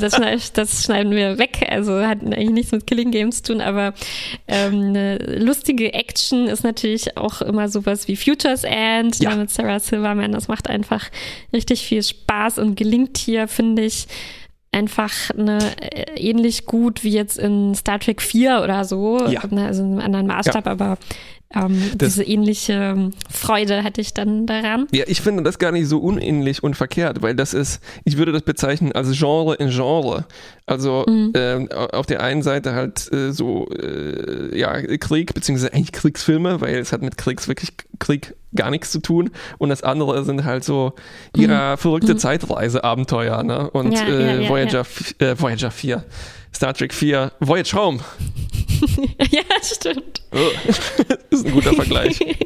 das, 0.00 0.14
schneid, 0.14 0.56
das, 0.56 0.84
schneiden 0.84 1.12
wir 1.12 1.38
weg, 1.38 1.66
also 1.68 2.00
hat 2.06 2.22
eigentlich 2.22 2.50
nichts 2.50 2.72
mit 2.72 2.86
Killing 2.86 3.10
Games 3.10 3.42
zu 3.42 3.52
tun, 3.52 3.60
aber 3.60 3.92
ähm, 4.46 4.80
eine 4.80 5.18
lustige 5.38 5.92
Action 5.92 6.46
ist 6.46 6.64
natürlich 6.64 7.16
auch 7.16 7.42
immer 7.42 7.68
sowas 7.68 8.08
wie 8.08 8.16
Futures 8.16 8.64
End 8.64 9.18
Ja. 9.20 9.36
mit 9.36 9.50
Sarah 9.50 9.80
Silverman, 9.80 10.32
das 10.32 10.48
macht 10.48 10.70
einfach 10.70 11.10
richtig 11.52 11.82
viel 11.82 12.02
Spaß 12.02 12.58
und 12.58 12.76
gelingt 12.76 13.18
hier, 13.18 13.48
finde 13.48 13.84
ich, 13.84 14.06
einfach 14.72 15.12
eine, 15.30 15.58
äh, 15.80 16.20
ähnlich 16.20 16.66
gut 16.66 17.02
wie 17.04 17.10
jetzt 17.10 17.38
in 17.38 17.74
Star 17.74 17.98
Trek 17.98 18.20
4 18.22 18.60
oder 18.62 18.84
so, 18.84 19.18
Ja. 19.26 19.42
ne, 19.50 19.66
also 19.66 19.82
in 19.82 19.92
einem 19.92 20.00
anderen 20.00 20.26
Maßstab, 20.26 20.66
aber 20.66 20.98
ähm, 21.54 21.80
diese 21.94 22.22
ähnliche 22.24 22.72
ähm, 22.74 23.10
Freude 23.30 23.82
hatte 23.82 24.00
ich 24.00 24.12
dann 24.14 24.46
daran. 24.46 24.86
Ja, 24.92 25.04
ich 25.06 25.20
finde 25.22 25.42
das 25.42 25.58
gar 25.58 25.72
nicht 25.72 25.88
so 25.88 25.98
unähnlich 25.98 26.62
und 26.62 26.74
verkehrt, 26.76 27.22
weil 27.22 27.34
das 27.34 27.54
ist, 27.54 27.82
ich 28.04 28.18
würde 28.18 28.32
das 28.32 28.42
bezeichnen 28.42 28.92
als 28.92 29.10
Genre 29.18 29.54
in 29.54 29.70
Genre. 29.70 30.26
Also 30.66 31.04
Mhm. 31.08 31.32
ähm, 31.34 31.68
auf 31.72 32.04
der 32.06 32.22
einen 32.22 32.42
Seite 32.42 32.74
halt 32.74 33.10
äh, 33.12 33.32
so, 33.32 33.66
äh, 33.70 34.58
ja, 34.58 34.80
Krieg, 34.98 35.32
beziehungsweise 35.32 35.72
eigentlich 35.72 35.92
Kriegsfilme, 35.92 36.60
weil 36.60 36.74
es 36.76 36.92
hat 36.92 37.00
mit 37.02 37.16
Kriegs 37.16 37.48
wirklich 37.48 37.70
Krieg 37.98 38.34
gar 38.54 38.70
nichts 38.70 38.90
zu 38.90 38.98
tun. 39.00 39.30
Und 39.56 39.70
das 39.70 39.82
andere 39.82 40.24
sind 40.24 40.44
halt 40.44 40.64
so 40.64 40.92
ihrer 41.36 41.76
verrückte 41.78 42.12
Mhm. 42.14 42.18
Zeitreise-Abenteuer, 42.18 43.42
ne? 43.42 43.70
Und 43.70 43.92
Ja, 43.92 44.04
äh, 44.06 44.26
ja, 44.36 44.40
ja, 44.42 44.48
Voyager, 44.48 44.84
Äh, 45.18 45.34
Voyager 45.38 45.70
4. 45.70 46.04
Star 46.54 46.74
Trek 46.74 46.92
4, 46.94 47.32
Voyage 47.40 47.74
Home. 47.74 48.00
ja, 49.30 49.42
stimmt. 49.62 50.22
Oh. 50.32 50.50
ist 51.30 51.46
ein 51.46 51.52
guter 51.52 51.74
Vergleich. 51.74 52.18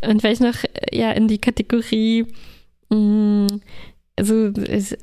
Und 0.00 0.20
vielleicht 0.20 0.40
noch 0.40 0.64
äh, 0.64 0.96
ja 0.96 1.12
in 1.12 1.28
die 1.28 1.38
Kategorie, 1.38 2.26
mh, 2.90 3.46
also, 4.18 4.52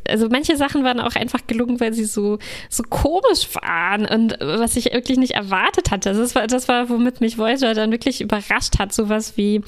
also 0.07 0.29
manche 0.29 0.55
Sachen 0.55 0.83
waren 0.83 0.99
auch 0.99 1.15
einfach 1.15 1.47
gelungen, 1.47 1.79
weil 1.79 1.93
sie 1.93 2.05
so, 2.05 2.37
so 2.69 2.83
komisch 2.83 3.47
waren 3.55 4.05
und 4.05 4.39
äh, 4.39 4.59
was 4.59 4.75
ich 4.75 4.93
wirklich 4.93 5.17
nicht 5.17 5.33
erwartet 5.33 5.89
hatte. 5.89 6.09
Also 6.09 6.21
das 6.21 6.35
war, 6.35 6.45
das 6.45 6.67
war, 6.67 6.89
womit 6.89 7.19
mich 7.19 7.39
Voyager 7.39 7.73
dann 7.73 7.91
wirklich 7.91 8.21
überrascht 8.21 8.77
hat. 8.77 8.93
Sowas 8.93 9.35
wie, 9.35 9.61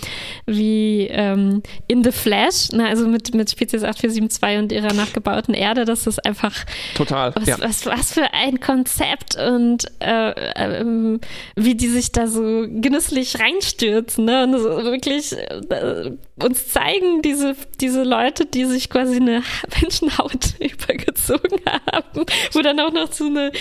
wie 0.45 1.07
ähm, 1.09 1.63
In 1.87 2.03
the 2.03 2.11
Flash, 2.11 2.71
ne? 2.71 2.87
also 2.87 3.07
mit, 3.07 3.33
mit 3.33 3.49
Spezies 3.49 3.83
8472 3.83 4.59
und 4.59 4.71
ihrer 4.71 4.93
nachgebauten 4.93 5.55
Erde, 5.55 5.85
das 5.85 6.05
ist 6.05 6.23
einfach 6.23 6.53
Total. 6.93 7.33
was, 7.35 7.47
ja. 7.47 7.57
was, 7.59 7.85
was 7.87 8.13
für 8.13 8.33
ein 8.33 8.59
Konzept 8.59 9.37
und 9.37 9.85
äh, 9.99 10.33
ähm, 10.55 11.19
wie 11.55 11.73
die 11.73 11.87
sich 11.87 12.11
da 12.11 12.27
so 12.27 12.67
genüsslich 12.69 13.39
reinstürzen 13.39 14.25
ne? 14.25 14.43
und 14.43 14.59
so 14.59 14.69
wirklich 14.83 15.33
äh, 15.33 16.11
uns 16.43 16.67
zeigen, 16.67 17.23
diese, 17.23 17.55
diese 17.79 18.03
Leute, 18.03 18.45
die 18.45 18.65
sich 18.65 18.89
quasi 18.89 19.15
eine 19.15 19.30
Menschenhaut 19.81 20.53
übergezogen 20.59 21.59
haben, 21.65 22.25
wo 22.51 22.61
dann 22.61 22.79
auch 22.79 22.91
noch 22.91 23.11
so 23.11 23.25
eine, 23.25 23.51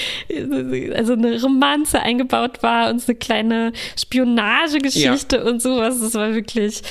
also 0.97 1.13
eine 1.15 1.41
Romanze 1.41 2.01
eingebaut 2.01 2.63
war 2.63 2.91
und 2.91 3.01
so 3.01 3.09
eine 3.13 3.19
kleine 3.19 3.73
Spionagegeschichte 3.99 5.45
und 5.45 5.63
sowas. 5.63 6.01
Das 6.01 6.15
war 6.15 6.35
wirklich 6.35 6.83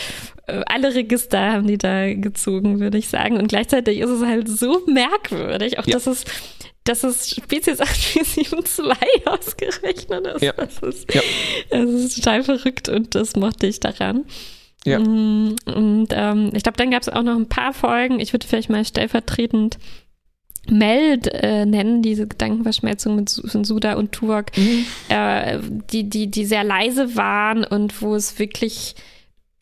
äh, 0.47 0.61
alle 0.68 0.93
Register 0.95 1.51
haben 1.53 1.68
die 1.68 1.77
da 1.77 2.14
gezogen, 2.14 2.80
würde 2.80 2.97
ich 2.97 3.07
sagen. 3.10 3.38
Und 3.38 3.47
gleichzeitig 3.47 3.99
ist 3.99 4.10
es 4.10 4.23
halt 4.26 4.47
so 4.47 4.81
merkwürdig, 4.88 5.80
auch 5.80 5.85
Ja. 5.88 5.93
dass 5.93 6.07
es 6.07 6.26
dass 6.85 7.03
es 7.03 7.30
Spezies 7.30 7.80
8472 7.81 9.27
ausgerechnet 9.27 10.26
ist. 10.27 10.41
Ja. 10.41 10.53
Das, 10.53 10.80
ist 10.80 11.14
Ja. 11.14 11.22
das 11.69 11.89
ist 11.89 12.15
total 12.15 12.43
verrückt 12.43 12.89
und 12.89 13.14
das 13.14 13.35
mochte 13.35 13.68
ich 13.68 13.80
daran. 13.80 14.26
Ja. 14.85 14.99
Mm, 14.99 15.56
Und 15.65 16.07
ähm, 16.11 16.51
ich 16.53 16.64
glaube, 16.64 16.77
dann 16.77 16.91
gab 16.91 17.01
es 17.01 17.10
auch 17.10 17.23
noch 17.23 17.35
ein 17.35 17.49
paar 17.49 17.73
Folgen. 17.73 18.19
Ich 18.19 18.34
würde 18.34 18.47
vielleicht 18.47 18.69
mal 18.69 18.85
stellvertretend 18.85 19.77
Meld 20.69 21.27
äh, 21.27 21.65
nennen, 21.65 22.01
diese 22.01 22.27
Gedankenverschmelzung 22.27 23.15
mit 23.15 23.30
von 23.30 23.64
Suda 23.64 23.95
und 23.95 24.11
Tuvok, 24.11 24.45
äh, 25.10 25.60
die, 25.91 26.10
die, 26.10 26.30
die 26.30 26.45
sehr 26.45 26.64
leise 26.64 27.15
waren 27.15 27.64
und 27.64 28.01
wo 28.01 28.14
es 28.15 28.38
wirklich 28.39 28.95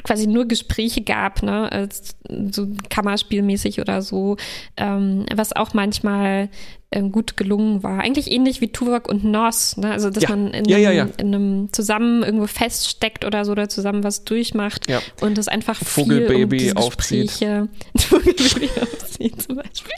quasi 0.03 0.28
nur 0.28 0.45
Gespräche 0.48 1.02
gab, 1.02 1.44
ne, 1.44 1.72
als 1.72 2.15
so 2.52 2.68
Kammerspielmäßig 2.90 3.82
oder 3.82 4.02
so, 4.02 4.38
ähm, 4.78 5.26
was 5.36 5.53
auch 5.53 5.74
manchmal 5.74 6.49
ähm, 6.91 7.11
gut 7.11 7.36
gelungen 7.36 7.84
war. 7.84 7.99
Eigentlich 7.99 8.32
ähnlich 8.32 8.61
wie 8.61 8.69
Tuvok 8.69 9.10
und 9.10 9.26
Nos, 9.26 9.76
ne? 9.76 9.91
also 9.91 10.10
dass 10.10 10.24
Ja. 10.24 10.30
man 10.30 10.52
in, 10.53 10.65
Ja, 10.65 10.78
einem, 10.78 10.98
ja, 10.98 11.07
in 11.18 11.36
einem 11.36 11.74
zusammen 11.74 12.24
irgendwo 12.24 12.48
feststeckt 12.48 13.26
oder 13.26 13.44
so 13.44 13.52
oder 13.52 13.68
zusammen 13.68 14.03
was 14.06 14.24
durchmacht 14.24 14.88
und 15.19 15.38
es 15.38 15.49
einfach 15.49 15.76
viel 15.78 15.86
Vogelbaby 16.06 16.44
um 16.44 16.49
diese 16.52 16.78
aufzieht. 16.78 17.32
Vogelbaby 17.98 18.69
aufzieht 18.82 19.41
zum 19.41 19.57
Beispiel. 19.57 19.91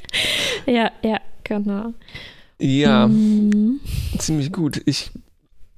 Ja, 0.66 0.92
ja, 1.04 1.20
genau. 1.44 1.94
Ja. 2.60 3.08
Mhm. 3.08 3.80
Ziemlich 4.18 4.52
gut. 4.52 4.82
Ich 4.86 5.12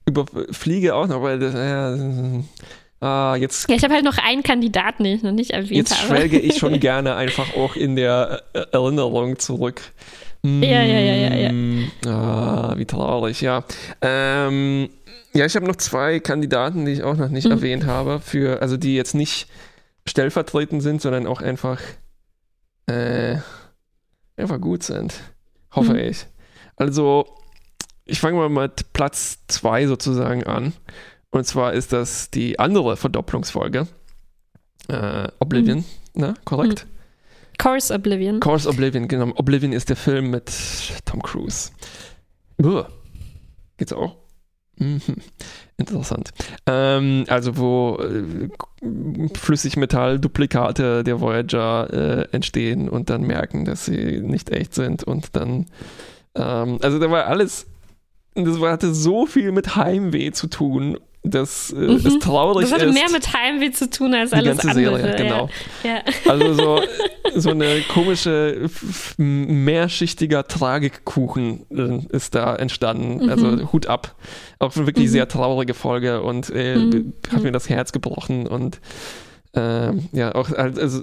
überfliege 0.06 0.96
auch 0.96 1.08
noch, 1.08 1.22
weil 1.22 1.40
das, 1.40 1.54
ja, 1.54 1.98
ah, 3.02 3.36
jetzt, 3.36 3.70
Ja, 3.70 3.76
ich 3.76 3.84
habe 3.84 3.94
halt 3.94 4.06
noch 4.06 4.18
einen 4.18 4.44
Kandidaten, 4.44 5.04
den 5.04 5.16
ich 5.18 5.24
noch 5.24 5.32
nicht 5.32 5.52
erwähnt 5.52 5.72
jetzt 5.90 5.98
habe. 6.04 6.16
schwelge 6.16 6.40
ich 6.40 6.58
schon 6.58 6.80
gerne 6.80 7.16
einfach 7.16 7.56
auch 7.56 7.76
in 7.76 7.96
der 7.96 8.44
äh, 8.54 8.66
Erinnerung 8.72 9.38
zurück. 9.40 9.82
Mm, 10.44 10.64
Ja, 10.64 10.82
ja, 10.84 11.00
ja, 11.00 11.16
ja, 11.36 11.52
ja. 11.52 11.88
Ah, 12.10 12.74
wie 12.78 12.86
traurig, 12.86 13.42
ja. 13.42 13.64
Ähm, 14.02 14.90
ja, 15.34 15.46
ich 15.46 15.56
habe 15.56 15.66
noch 15.68 15.76
zwei 15.76 16.20
Kandidaten, 16.20 16.86
die 16.86 16.94
ich 16.94 17.04
auch 17.04 17.16
noch 17.16 17.30
nicht 17.30 17.46
Mhm. 17.46 17.52
erwähnt 17.52 17.86
habe, 17.86 18.20
für, 18.20 18.62
also 18.62 18.78
die 18.78 18.96
jetzt 18.96 19.14
nicht 19.16 19.48
stellvertretend 20.08 20.82
sind, 20.82 21.02
sondern 21.02 21.28
auch 21.28 21.42
einfach, 21.42 21.80
äh, 22.88 23.38
einfach 24.36 24.60
gut 24.60 24.84
sind. 24.84 25.14
Hoffe 25.74 25.94
Mhm. 25.94 26.00
ich. 26.00 26.26
Also, 26.76 27.26
ich 28.06 28.20
fange 28.20 28.38
mal 28.38 28.50
mit 28.50 28.92
Platz 28.94 29.38
zwei 29.48 29.86
sozusagen 29.88 30.44
an. 30.44 30.74
Und 31.32 31.46
zwar 31.46 31.74
ist 31.74 31.94
das 31.94 32.30
die 32.30 32.60
andere 32.60 32.98
Verdopplungsfolge. 32.98 33.88
Äh, 34.90 35.28
Oblivion, 35.40 35.86
ne? 36.14 36.34
Korrekt? 36.44 36.86
Course 37.58 37.94
Oblivion. 37.94 38.40
Course 38.40 38.68
Oblivion, 38.68 39.08
genau. 39.08 39.34
Oblivion 39.36 39.72
ist 39.72 39.90
der 39.90 39.96
Film 39.96 40.32
mit 40.32 40.52
Tom 41.06 41.22
Cruise. 41.22 41.72
Uah. 42.62 42.88
Geht's 43.78 43.94
auch? 43.94 44.18
Mhm. 44.78 45.02
Interessant. 45.78 46.32
Ähm, 46.66 47.26
also 47.28 47.58
wo 47.58 48.00
äh, 48.02 48.50
Flüssigmetall-Duplikate 49.36 51.04
der 51.04 51.22
Voyager 51.22 51.94
äh, 51.94 52.28
entstehen 52.32 52.90
und 52.90 53.10
dann 53.10 53.22
merken, 53.22 53.66
dass 53.66 53.86
sie 53.86 54.22
nicht 54.22 54.50
echt 54.50 54.74
sind 54.74 55.04
und 55.04 55.36
dann 55.36 55.68
ähm, 56.36 56.80
also 56.82 57.00
da 57.00 57.12
war 57.12 57.28
alles 57.28 57.68
das 58.34 58.60
hatte 58.60 58.94
so 58.94 59.26
viel 59.26 59.52
mit 59.52 59.76
Heimweh 59.76 60.32
zu 60.32 60.48
tun 60.48 60.98
das 61.24 61.72
äh, 61.78 61.94
ist 61.94 62.22
traurig 62.22 62.64
Das 62.64 62.74
hatte 62.74 62.86
ist. 62.86 62.94
mehr 62.94 63.10
mit 63.12 63.32
Heimweh 63.34 63.72
zu 63.72 63.90
tun 63.90 64.14
als 64.16 64.32
Die 64.32 64.38
alles 64.38 64.58
ganze 64.58 64.70
andere. 64.80 65.00
Serie, 65.02 65.16
genau. 65.16 65.50
Ja. 65.84 65.96
Ja. 65.96 66.32
Also 66.32 66.54
so, 66.54 66.82
so 67.36 67.50
eine 67.52 67.82
komische, 67.94 68.70
mehrschichtiger 69.18 70.48
Tragikkuchen 70.48 71.66
äh, 72.10 72.16
ist 72.16 72.36
da 72.36 72.56
entstanden. 72.56 73.24
Mhm. 73.26 73.30
Also 73.30 73.72
Hut 73.72 73.88
ab. 73.88 74.16
Auch 74.60 74.76
eine 74.76 74.88
wirklich 74.88 75.12
sehr 75.12 75.28
traurige 75.28 75.74
Folge 75.74 76.22
und 76.22 76.50
äh, 76.50 76.76
Mhm. 76.76 77.14
hat 77.32 77.44
mir 77.44 77.52
das 77.52 77.70
Herz 77.70 77.92
gebrochen 77.92 78.48
und 78.48 78.80
äh, 79.56 79.92
ja, 80.14 80.34
auch 80.34 80.50
halt, 80.50 80.80
also 80.80 81.02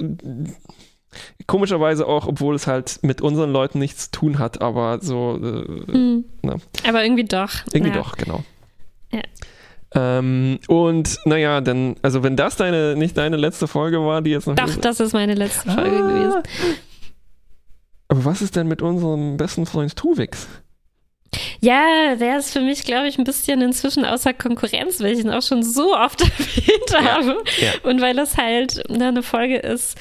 komischerweise 1.46 2.06
auch, 2.06 2.26
obwohl 2.26 2.54
es 2.54 2.66
halt 2.66 2.98
mit 3.02 3.20
unseren 3.20 3.50
Leuten 3.52 3.78
nichts 3.78 4.10
zu 4.10 4.18
tun 4.20 4.38
hat, 4.38 4.60
aber 4.60 4.98
so 5.00 5.36
äh, 5.42 5.92
Hm. 5.92 6.24
Na. 6.42 6.56
Aber 6.86 7.04
irgendwie 7.04 7.24
doch. 7.24 7.50
irgendwie 7.72 7.92
ja. 7.92 8.02
doch, 8.02 8.16
genau. 8.16 8.42
Ja. 9.12 9.20
Ähm, 9.94 10.58
und 10.68 11.18
naja, 11.24 11.60
dann, 11.60 11.96
also 12.02 12.22
wenn 12.22 12.36
das 12.36 12.56
deine, 12.56 12.94
nicht 12.96 13.16
deine 13.16 13.36
letzte 13.36 13.66
Folge 13.66 14.00
war, 14.04 14.20
die 14.22 14.30
jetzt 14.30 14.46
noch 14.46 14.54
Doch, 14.54 14.76
das 14.76 15.00
ist 15.00 15.12
meine 15.14 15.34
letzte 15.34 15.70
Folge 15.70 15.96
Ah. 15.96 16.08
gewesen. 16.08 16.42
Aber 18.08 18.24
was 18.24 18.42
ist 18.42 18.56
denn 18.56 18.68
mit 18.68 18.82
unserem 18.82 19.36
besten 19.36 19.66
Freund 19.66 19.96
Tuvix? 19.96 20.46
Ja, 21.60 22.14
der 22.16 22.38
ist 22.38 22.52
für 22.52 22.60
mich, 22.60 22.84
glaube 22.84 23.08
ich, 23.08 23.18
ein 23.18 23.24
bisschen 23.24 23.60
inzwischen 23.60 24.04
außer 24.06 24.32
Konkurrenz, 24.32 25.00
weil 25.00 25.12
ich 25.12 25.20
ihn 25.20 25.30
auch 25.30 25.42
schon 25.42 25.62
so 25.62 25.94
oft 25.94 26.20
erwähnt 26.22 26.94
habe. 27.10 27.36
ja. 27.60 27.72
Und 27.82 28.00
weil 28.00 28.14
das 28.16 28.36
halt 28.36 28.88
eine 28.90 29.22
Folge 29.22 29.56
ist. 29.58 29.98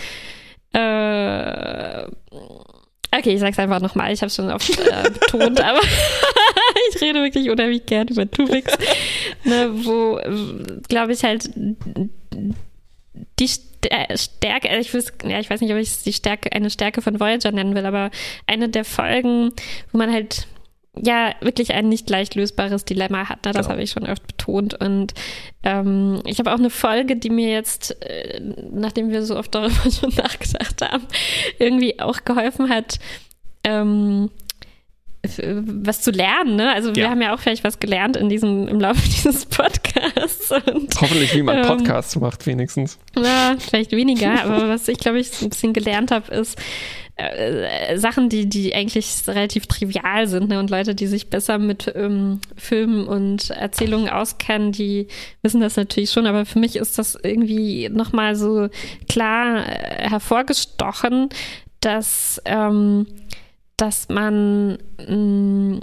Äh, 0.74 2.04
okay, 3.18 3.34
ich 3.34 3.40
sag's 3.40 3.60
einfach 3.60 3.80
nochmal. 3.82 4.12
Ich 4.14 4.22
habe 4.22 4.32
schon 4.32 4.52
oft 4.52 4.70
äh, 4.80 5.10
betont, 5.10 5.62
aber 5.62 5.80
ich 6.90 7.02
rede 7.02 7.22
wirklich 7.22 7.50
unheimlich 7.50 7.86
gern 7.86 8.08
über 8.08 8.30
Tuvix, 8.30 8.72
ne, 9.44 9.70
wo, 9.86 10.20
glaube 10.88 11.14
ich, 11.14 11.24
halt 11.24 11.50
die 13.40 13.48
Stär- 13.48 14.18
Stärke, 14.18 14.70
also 14.70 14.82
ich, 14.82 14.94
weiß, 14.94 15.14
ja, 15.28 15.40
ich 15.40 15.50
weiß 15.50 15.62
nicht, 15.62 15.72
ob 15.72 15.78
ich 15.78 15.88
es 15.90 16.04
die 16.04 16.14
Stärke, 16.14 16.52
eine 16.52 16.70
Stärke 16.70 17.02
von 17.02 17.20
Voyager 17.20 17.52
nennen 17.52 17.76
will, 17.76 17.86
aber 17.86 18.12
eine 18.46 18.70
der 18.70 18.86
Folgen, 18.86 19.52
wo 19.92 19.98
man 19.98 20.12
halt 20.12 20.48
ja 21.04 21.32
wirklich 21.42 21.74
ein 21.74 21.90
nicht 21.90 22.10
leicht 22.10 22.36
lösbares 22.36 22.86
Dilemma 22.86 23.30
hat. 23.30 23.46
Ne? 23.46 23.52
Das 23.52 23.66
Genau. 23.68 23.70
habe 23.74 23.84
ich 23.84 23.92
schon 23.92 24.06
oft 24.08 24.26
betont. 24.28 24.74
Und 24.76 25.14
ähm, 25.64 26.22
ich 26.26 26.40
habe 26.40 26.52
auch 26.54 26.58
eine 26.60 26.70
Folge, 26.70 27.16
die 27.16 27.30
mir 27.30 27.50
jetzt, 27.52 28.02
äh, 28.04 28.40
nachdem 28.72 29.10
wir 29.10 29.24
so 29.24 29.38
oft 29.38 29.54
darüber 29.56 29.76
schon 29.92 30.14
nachgedacht 30.16 30.82
haben, 30.82 31.04
irgendwie 31.60 32.00
auch 32.00 32.24
geholfen 32.26 32.70
hat, 32.70 33.00
ähm, 33.64 34.30
was 35.24 36.02
zu 36.04 36.12
lernen. 36.12 36.56
Ne? 36.56 36.72
Also 36.72 36.96
wir 36.96 37.04
Ja. 37.04 37.10
haben 37.10 37.22
ja 37.22 37.34
auch 37.34 37.40
vielleicht 37.40 37.64
was 37.64 37.80
gelernt 37.80 38.16
in 38.16 38.30
diesem, 38.30 38.68
im 38.68 38.80
Laufe 38.80 39.02
dieses 39.10 39.46
Podcasts. 39.46 40.52
Und 40.52 40.94
Hoffentlich, 41.02 41.34
wie 41.36 41.42
man 41.44 41.58
Ähm, 41.58 41.64
Podcasts 41.66 42.16
macht, 42.18 42.46
wenigstens. 42.48 42.98
ja, 43.18 43.56
vielleicht 43.60 43.92
weniger, 43.92 44.44
aber 44.44 44.70
was 44.70 44.88
ich, 44.88 44.98
glaube 45.00 45.20
ich, 45.20 45.42
ein 45.42 45.50
bisschen 45.50 45.74
gelernt 45.74 46.12
habe, 46.12 46.34
ist 46.34 46.58
äh, 47.18 47.98
Sachen, 47.98 48.30
die, 48.30 48.48
die 48.48 48.76
eigentlich 48.76 49.24
relativ 49.28 49.66
trivial 49.66 50.28
sind. 50.28 50.50
Ne? 50.50 50.60
Und 50.60 50.70
Leute, 50.70 50.94
die 50.94 51.08
sich 51.08 51.30
besser 51.30 51.58
mit 51.58 51.92
ähm, 51.96 52.42
Filmen 52.56 53.08
und 53.08 53.50
Erzählungen 53.50 54.10
auskennen, 54.10 54.72
die 54.72 55.08
wissen 55.42 55.62
das 55.62 55.76
natürlich 55.78 56.12
schon. 56.12 56.28
Aber 56.28 56.46
für 56.46 56.60
mich 56.60 56.76
ist 56.76 57.00
das 57.00 57.18
irgendwie 57.22 57.90
nochmal 57.90 58.36
so 58.36 58.70
klar 59.10 59.68
äh, 59.68 60.10
hervorgestochen, 60.10 61.30
dass, 61.80 62.42
ähm, 62.46 63.08
dass 63.78 64.10
man 64.10 64.78
mh, 65.08 65.80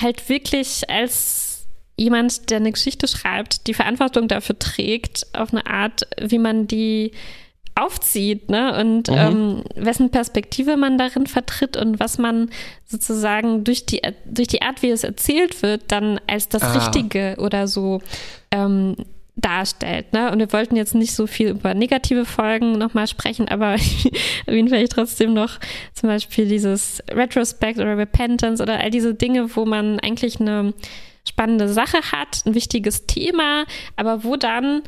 halt 0.00 0.28
wirklich 0.30 0.88
als 0.88 1.66
jemand, 1.96 2.50
der 2.50 2.56
eine 2.56 2.72
Geschichte 2.72 3.08
schreibt, 3.08 3.66
die 3.66 3.74
Verantwortung 3.74 4.26
dafür 4.26 4.58
trägt, 4.58 5.26
auf 5.34 5.52
eine 5.52 5.66
Art, 5.66 6.08
wie 6.18 6.38
man 6.38 6.66
die 6.66 7.12
aufzieht, 7.74 8.50
ne? 8.50 8.78
Und 8.78 9.08
Mhm. 9.08 9.16
ähm, 9.16 9.62
wessen 9.76 10.10
Perspektive 10.10 10.76
man 10.76 10.98
darin 10.98 11.26
vertritt 11.26 11.76
und 11.76 12.00
was 12.00 12.18
man 12.18 12.50
sozusagen 12.86 13.64
durch 13.64 13.86
die, 13.86 14.02
durch 14.26 14.48
die 14.48 14.62
Art, 14.62 14.82
wie 14.82 14.90
es 14.90 15.04
erzählt 15.04 15.62
wird, 15.62 15.84
dann 15.88 16.20
als 16.26 16.48
das 16.48 16.62
Ah. 16.62 16.72
Richtige 16.72 17.36
oder 17.38 17.66
so 17.66 18.00
ähm, 18.50 18.96
darstellt. 19.36 20.12
Ne? 20.12 20.30
Und 20.30 20.38
wir 20.40 20.52
wollten 20.52 20.76
jetzt 20.76 20.94
nicht 20.94 21.14
so 21.14 21.26
viel 21.26 21.48
über 21.48 21.72
negative 21.72 22.26
Folgen 22.26 22.72
nochmal 22.72 23.06
sprechen, 23.06 23.48
aber 23.48 23.76
erwähnen 24.46 24.68
vielleicht 24.68 24.92
trotzdem 24.92 25.32
noch 25.32 25.58
zum 25.94 26.10
Beispiel 26.10 26.46
dieses 26.46 27.02
Retrospect 27.10 27.78
oder 27.78 27.96
Repentance 27.96 28.62
oder 28.62 28.78
all 28.78 28.90
diese 28.90 29.14
Dinge, 29.14 29.56
wo 29.56 29.64
man 29.64 29.98
eigentlich 30.00 30.38
eine 30.38 30.74
spannende 31.26 31.68
Sache 31.68 31.98
hat, 32.12 32.44
ein 32.44 32.54
wichtiges 32.54 33.06
Thema, 33.06 33.64
aber 33.96 34.22
wo 34.24 34.36
dann 34.36 34.82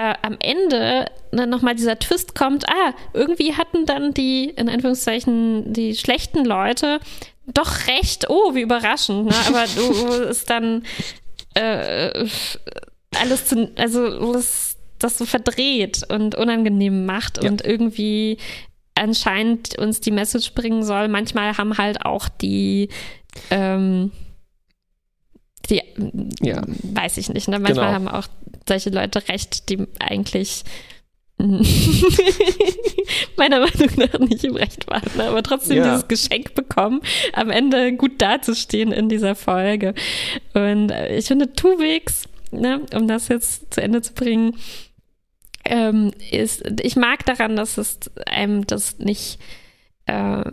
äh, 0.00 0.14
am 0.22 0.36
Ende 0.40 1.06
ne, 1.30 1.46
nochmal 1.46 1.74
dieser 1.74 1.98
Twist 1.98 2.34
kommt, 2.34 2.66
ah, 2.68 2.94
irgendwie 3.12 3.54
hatten 3.54 3.84
dann 3.84 4.14
die, 4.14 4.44
in 4.56 4.68
Anführungszeichen, 4.70 5.72
die 5.74 5.94
schlechten 5.94 6.44
Leute 6.44 7.00
doch 7.46 7.86
recht, 7.88 8.30
oh, 8.30 8.54
wie 8.54 8.62
überraschend, 8.62 9.26
ne? 9.26 9.34
aber 9.48 9.64
du 9.66 10.06
es 10.30 10.44
dann 10.44 10.84
äh, 11.54 12.26
alles 13.20 13.46
zu, 13.46 13.70
also 13.76 14.06
es 14.34 14.76
das 14.98 15.18
so 15.18 15.24
verdreht 15.26 16.02
und 16.08 16.34
unangenehm 16.34 17.04
macht 17.06 17.42
Ja. 17.42 17.50
und 17.50 17.64
irgendwie 17.64 18.38
anscheinend 18.94 19.78
uns 19.78 20.00
die 20.00 20.10
Message 20.10 20.54
bringen 20.54 20.82
soll. 20.82 21.08
Manchmal 21.08 21.56
haben 21.56 21.76
halt 21.78 22.04
auch 22.04 22.28
die 22.28 22.88
ähm, 23.50 24.12
die, 25.68 25.82
Ja. 26.40 26.62
weiß 26.66 27.18
ich 27.18 27.28
nicht, 27.28 27.48
ne? 27.48 27.58
Manchmal 27.58 27.92
Genau. 27.94 27.94
haben 27.94 28.08
auch 28.08 28.26
solche 28.68 28.90
Leute 28.90 29.28
recht, 29.28 29.68
die 29.68 29.86
eigentlich 29.98 30.62
meiner 33.36 33.60
Meinung 33.60 33.88
nach 33.96 34.18
nicht 34.20 34.44
im 34.44 34.56
Recht 34.56 34.86
waren, 34.88 35.10
ne? 35.16 35.24
aber 35.24 35.42
trotzdem 35.42 35.78
Ja. 35.78 35.84
dieses 35.84 36.08
Geschenk 36.08 36.54
bekommen, 36.54 37.00
am 37.32 37.50
Ende 37.50 37.94
gut 37.94 38.20
dazustehen 38.20 38.92
in 38.92 39.08
dieser 39.08 39.34
Folge. 39.34 39.94
Und 40.54 40.90
äh, 40.90 41.16
ich 41.16 41.26
finde, 41.26 41.52
Tuvix, 41.54 42.24
ne, 42.50 42.82
um 42.94 43.08
das 43.08 43.28
jetzt 43.28 43.72
zu 43.72 43.82
Ende 43.82 44.02
zu 44.02 44.12
bringen, 44.12 44.56
ähm, 45.64 46.10
ist, 46.30 46.62
ich 46.82 46.96
mag 46.96 47.24
daran, 47.26 47.56
dass 47.56 47.78
es 47.78 47.98
einem 48.26 48.66
das 48.66 48.98
nicht, 48.98 49.38
ähm, 50.06 50.50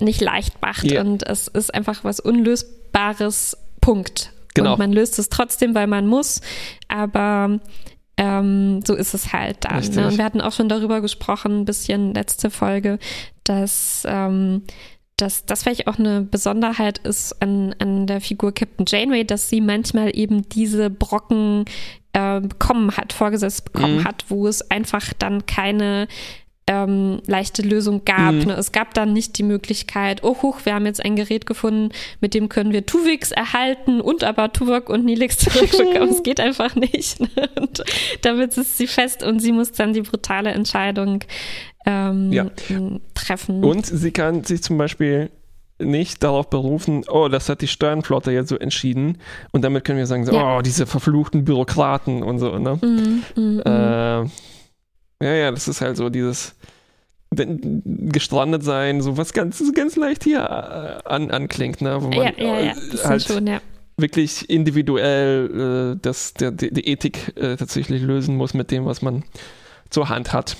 nicht 0.00 0.20
leicht 0.20 0.60
macht 0.62 0.84
Ja. 0.90 1.00
und 1.00 1.26
es 1.26 1.48
ist 1.48 1.74
einfach 1.74 2.04
was 2.04 2.20
Unlösbares, 2.20 3.56
Punkt. 3.80 4.32
Genau. 4.58 4.72
Und 4.72 4.78
man 4.78 4.92
löst 4.92 5.18
es 5.18 5.28
trotzdem, 5.28 5.74
weil 5.74 5.86
man 5.86 6.06
muss, 6.06 6.40
aber 6.88 7.58
ähm, 8.16 8.80
so 8.86 8.94
ist 8.94 9.14
es 9.14 9.32
halt 9.32 9.64
dann. 9.64 9.76
Richtig. 9.78 9.96
Ne? 9.96 10.06
Und 10.08 10.18
wir 10.18 10.24
hatten 10.24 10.40
auch 10.40 10.52
schon 10.52 10.68
darüber 10.68 11.00
gesprochen, 11.00 11.60
ein 11.60 11.64
bisschen 11.64 12.14
letzte 12.14 12.50
Folge, 12.50 12.98
dass, 13.44 14.02
ähm, 14.08 14.62
dass 15.16 15.46
das 15.46 15.62
vielleicht 15.62 15.86
auch 15.86 15.98
eine 15.98 16.22
Besonderheit 16.22 16.98
ist 16.98 17.40
an, 17.40 17.74
an 17.78 18.06
der 18.06 18.20
Figur 18.20 18.52
Captain 18.52 18.86
Janeway, 18.88 19.24
dass 19.24 19.48
sie 19.48 19.60
manchmal 19.60 20.16
eben 20.16 20.48
diese 20.48 20.90
Brocken 20.90 21.64
äh, 22.12 22.40
bekommen 22.40 22.96
hat, 22.96 23.12
vorgesetzt 23.12 23.72
bekommen 23.72 23.98
Mhm. 23.98 24.04
hat, 24.04 24.24
wo 24.28 24.46
es 24.48 24.68
einfach 24.70 25.12
dann 25.18 25.46
keine 25.46 26.08
ähm, 26.68 27.20
leichte 27.26 27.62
Lösung 27.62 28.04
gab. 28.04 28.34
Mhm. 28.34 28.44
Ne? 28.44 28.52
Es 28.54 28.72
gab 28.72 28.92
dann 28.94 29.14
nicht 29.14 29.38
die 29.38 29.42
Möglichkeit, 29.42 30.22
oh 30.22 30.36
huch, 30.42 30.60
wir 30.64 30.74
haben 30.74 30.84
jetzt 30.86 31.02
ein 31.04 31.16
Gerät 31.16 31.46
gefunden, 31.46 31.90
mit 32.20 32.34
dem 32.34 32.48
können 32.50 32.72
wir 32.72 32.84
Tuvix 32.86 33.32
erhalten 33.32 34.00
und 34.02 34.22
aber 34.22 34.52
Tuvok 34.52 34.90
und 34.90 35.04
Nilix 35.04 35.38
zurückschicken. 35.38 36.02
es 36.10 36.22
geht 36.22 36.40
einfach 36.40 36.74
nicht. 36.76 37.20
Ne? 37.20 37.28
Und 37.58 37.82
damit 38.22 38.56
ist 38.56 38.76
sie 38.76 38.86
fest 38.86 39.22
und 39.22 39.40
sie 39.40 39.52
muss 39.52 39.72
dann 39.72 39.94
die 39.94 40.02
brutale 40.02 40.50
Entscheidung 40.50 41.24
ähm, 41.86 42.32
Ja. 42.32 42.46
treffen. 43.14 43.64
Und 43.64 43.86
sie 43.86 44.10
kann 44.10 44.44
sich 44.44 44.62
zum 44.62 44.76
Beispiel 44.76 45.30
nicht 45.80 46.22
darauf 46.22 46.50
berufen, 46.50 47.04
oh, 47.08 47.28
das 47.28 47.48
hat 47.48 47.62
die 47.62 47.68
Sternflotte 47.68 48.30
jetzt 48.32 48.48
so 48.48 48.58
entschieden 48.58 49.18
und 49.52 49.62
damit 49.62 49.84
können 49.84 49.98
wir 49.98 50.06
sagen, 50.06 50.26
so, 50.26 50.32
Ja. 50.32 50.58
oh, 50.58 50.60
diese 50.60 50.86
verfluchten 50.86 51.44
Bürokraten 51.44 52.22
und 52.22 52.40
so, 52.40 52.58
ne? 52.58 52.78
Mm, 52.82 53.22
mm, 53.40 53.56
mm. 53.56 53.60
Äh, 53.64 54.28
ja, 55.22 55.34
ja, 55.34 55.50
das 55.50 55.68
ist 55.68 55.80
halt 55.80 55.96
so 55.96 56.08
dieses 56.08 56.54
gestrandet 57.30 58.64
sein, 58.64 59.02
so 59.02 59.18
was 59.18 59.34
ganz, 59.34 59.62
ganz 59.74 59.96
leicht 59.96 60.24
hier 60.24 60.40
äh, 60.40 61.08
an, 61.08 61.30
anklingt, 61.30 61.82
ne? 61.82 62.02
Wo 62.02 62.08
man 62.08 62.18
ja, 62.18 62.32
ja, 62.38 62.60
ja, 62.60 62.72
äh, 62.72 63.04
halt 63.04 63.22
schon, 63.22 63.46
ja. 63.46 63.60
wirklich 63.98 64.48
individuell 64.48 65.94
äh, 65.94 65.98
das, 66.00 66.32
der, 66.34 66.52
die, 66.52 66.72
die 66.72 66.88
Ethik 66.88 67.36
äh, 67.36 67.56
tatsächlich 67.56 68.00
lösen 68.00 68.36
muss 68.36 68.54
mit 68.54 68.70
dem, 68.70 68.86
was 68.86 69.02
man 69.02 69.24
zur 69.90 70.08
Hand 70.08 70.32
hat. 70.32 70.56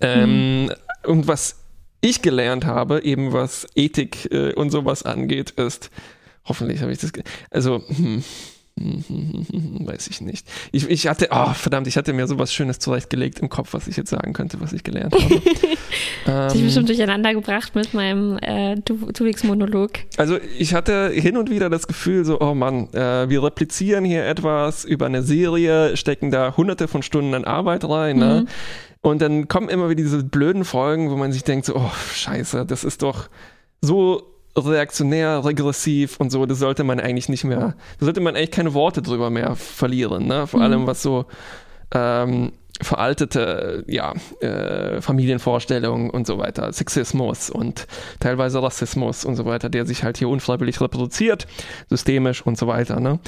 Ähm, 0.00 0.66
Mhm. 0.66 0.70
Und 1.02 1.28
was 1.28 1.56
ich 2.00 2.22
gelernt 2.22 2.66
habe, 2.66 3.02
eben 3.02 3.32
was 3.32 3.66
Ethik 3.74 4.30
äh, 4.32 4.52
und 4.54 4.70
sowas 4.70 5.02
angeht, 5.02 5.50
ist, 5.52 5.90
hoffentlich 6.44 6.82
habe 6.82 6.92
ich 6.92 6.98
das, 6.98 7.12
also, 7.50 7.82
hm, 7.88 8.22
Weiß 8.80 10.08
ich 10.08 10.20
nicht. 10.20 10.46
Ich, 10.72 10.88
ich 10.88 11.06
hatte, 11.06 11.28
oh 11.30 11.52
verdammt, 11.52 11.86
ich 11.86 11.96
hatte 11.96 12.12
mir 12.12 12.26
sowas 12.26 12.52
Schönes 12.52 12.78
zurechtgelegt 12.78 13.40
im 13.40 13.48
Kopf, 13.48 13.74
was 13.74 13.88
ich 13.88 13.96
jetzt 13.96 14.10
sagen 14.10 14.32
könnte, 14.32 14.60
was 14.60 14.72
ich 14.72 14.84
gelernt 14.84 15.14
habe. 15.14 15.34
ähm, 16.26 16.48
ich 16.54 16.64
bestimmt 16.64 16.88
durcheinander 16.88 17.34
gebracht 17.34 17.74
mit 17.74 17.92
meinem 17.92 18.38
äh, 18.38 18.76
Tuvix-Monolog. 18.80 19.90
Also 20.16 20.38
ich 20.58 20.74
hatte 20.74 21.10
hin 21.10 21.36
und 21.36 21.50
wieder 21.50 21.68
das 21.68 21.86
Gefühl, 21.86 22.24
so, 22.24 22.40
oh 22.40 22.54
Mann, 22.54 22.92
äh, 22.94 23.28
wir 23.28 23.42
replizieren 23.42 24.04
hier 24.04 24.26
etwas 24.26 24.84
über 24.84 25.06
eine 25.06 25.22
Serie, 25.22 25.96
stecken 25.96 26.30
da 26.30 26.56
hunderte 26.56 26.88
von 26.88 27.02
Stunden 27.02 27.34
an 27.34 27.44
Arbeit 27.44 27.84
rein, 27.84 28.18
ne? 28.18 28.24
mhm. 28.24 28.30
ne? 28.30 28.46
Und 29.02 29.22
dann 29.22 29.48
kommen 29.48 29.70
immer 29.70 29.88
wieder 29.88 30.02
diese 30.02 30.22
blöden 30.22 30.64
Folgen, 30.64 31.10
wo 31.10 31.16
man 31.16 31.32
sich 31.32 31.42
denkt, 31.42 31.64
so, 31.64 31.74
oh, 31.74 31.90
scheiße, 32.14 32.66
das 32.66 32.84
ist 32.84 33.02
doch 33.02 33.30
so 33.80 34.29
reaktionär, 34.56 35.44
regressiv 35.44 36.18
und 36.18 36.30
so, 36.30 36.44
das 36.46 36.58
sollte 36.58 36.84
man 36.84 37.00
eigentlich 37.00 37.28
nicht 37.28 37.44
mehr, 37.44 37.74
da 37.98 38.04
sollte 38.04 38.20
man 38.20 38.36
eigentlich 38.36 38.50
keine 38.50 38.74
Worte 38.74 39.02
drüber 39.02 39.30
mehr 39.30 39.54
verlieren, 39.56 40.26
ne? 40.26 40.46
Vor 40.46 40.60
mhm. 40.60 40.64
allem 40.64 40.86
was 40.86 41.02
so 41.02 41.26
ähm, 41.92 42.52
veraltete 42.82 43.84
ja, 43.86 44.14
äh, 44.40 45.00
Familienvorstellungen 45.00 46.10
und 46.10 46.26
so 46.26 46.38
weiter, 46.38 46.72
Sexismus 46.72 47.50
und 47.50 47.86
teilweise 48.20 48.62
Rassismus 48.62 49.24
und 49.24 49.36
so 49.36 49.44
weiter, 49.44 49.68
der 49.68 49.86
sich 49.86 50.02
halt 50.02 50.18
hier 50.18 50.28
unfreiwillig 50.28 50.80
reproduziert, 50.80 51.46
systemisch 51.88 52.44
und 52.44 52.58
so 52.58 52.66
weiter. 52.66 53.00
Ne? 53.00 53.20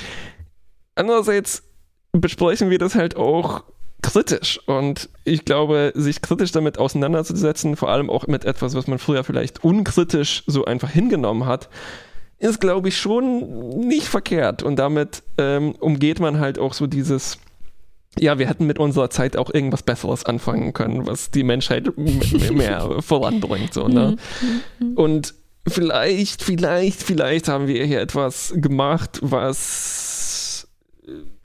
Andererseits 0.95 1.65
besprechen 2.13 2.71
wir 2.71 2.79
das 2.79 2.95
halt 2.95 3.17
auch 3.17 3.65
kritisch. 4.03 4.61
Und 4.67 5.09
ich 5.25 5.45
glaube, 5.45 5.93
sich 5.95 6.21
kritisch 6.21 6.53
damit 6.53 6.79
auseinanderzusetzen, 6.79 7.77
vor 7.77 7.89
allem 7.91 8.11
auch 8.11 8.27
mit 8.27 8.45
etwas, 8.45 8.75
was 8.75 8.87
man 8.87 8.99
früher 8.99 9.25
vielleicht 9.25 9.65
unkritisch 9.65 10.43
so 10.47 10.65
einfach 10.65 10.91
hingenommen 10.91 11.47
hat, 11.47 11.69
ist, 12.39 12.61
glaube 12.61 12.89
ich, 12.89 12.99
schon 12.99 13.69
nicht 13.79 14.09
verkehrt. 14.09 14.63
Und 14.63 14.77
damit 14.77 15.23
ähm, 15.39 15.73
umgeht 15.79 16.19
man 16.19 16.41
halt 16.41 16.59
auch 16.59 16.75
so 16.75 16.89
dieses, 16.89 17.39
ja, 18.19 18.39
wir 18.39 18.49
hätten 18.49 18.67
mit 18.67 18.79
unserer 18.79 19.11
Zeit 19.11 19.37
auch 19.37 19.53
irgendwas 19.53 19.85
Besseres 19.85 20.27
anfangen 20.27 20.73
können, 20.73 21.07
was 21.07 21.31
die 21.31 21.45
Menschheit 21.45 21.89
mehr 21.97 22.97
voranbringt. 23.01 23.73
So, 23.73 23.87
ne? 23.87 24.17
Mhm. 24.81 24.95
Und 24.95 25.35
vielleicht, 25.69 26.43
vielleicht, 26.43 27.03
vielleicht 27.03 27.49
haben 27.49 27.69
wir 27.69 27.85
hier 27.85 28.01
etwas 28.01 28.53
gemacht, 28.57 29.21
was 29.23 30.12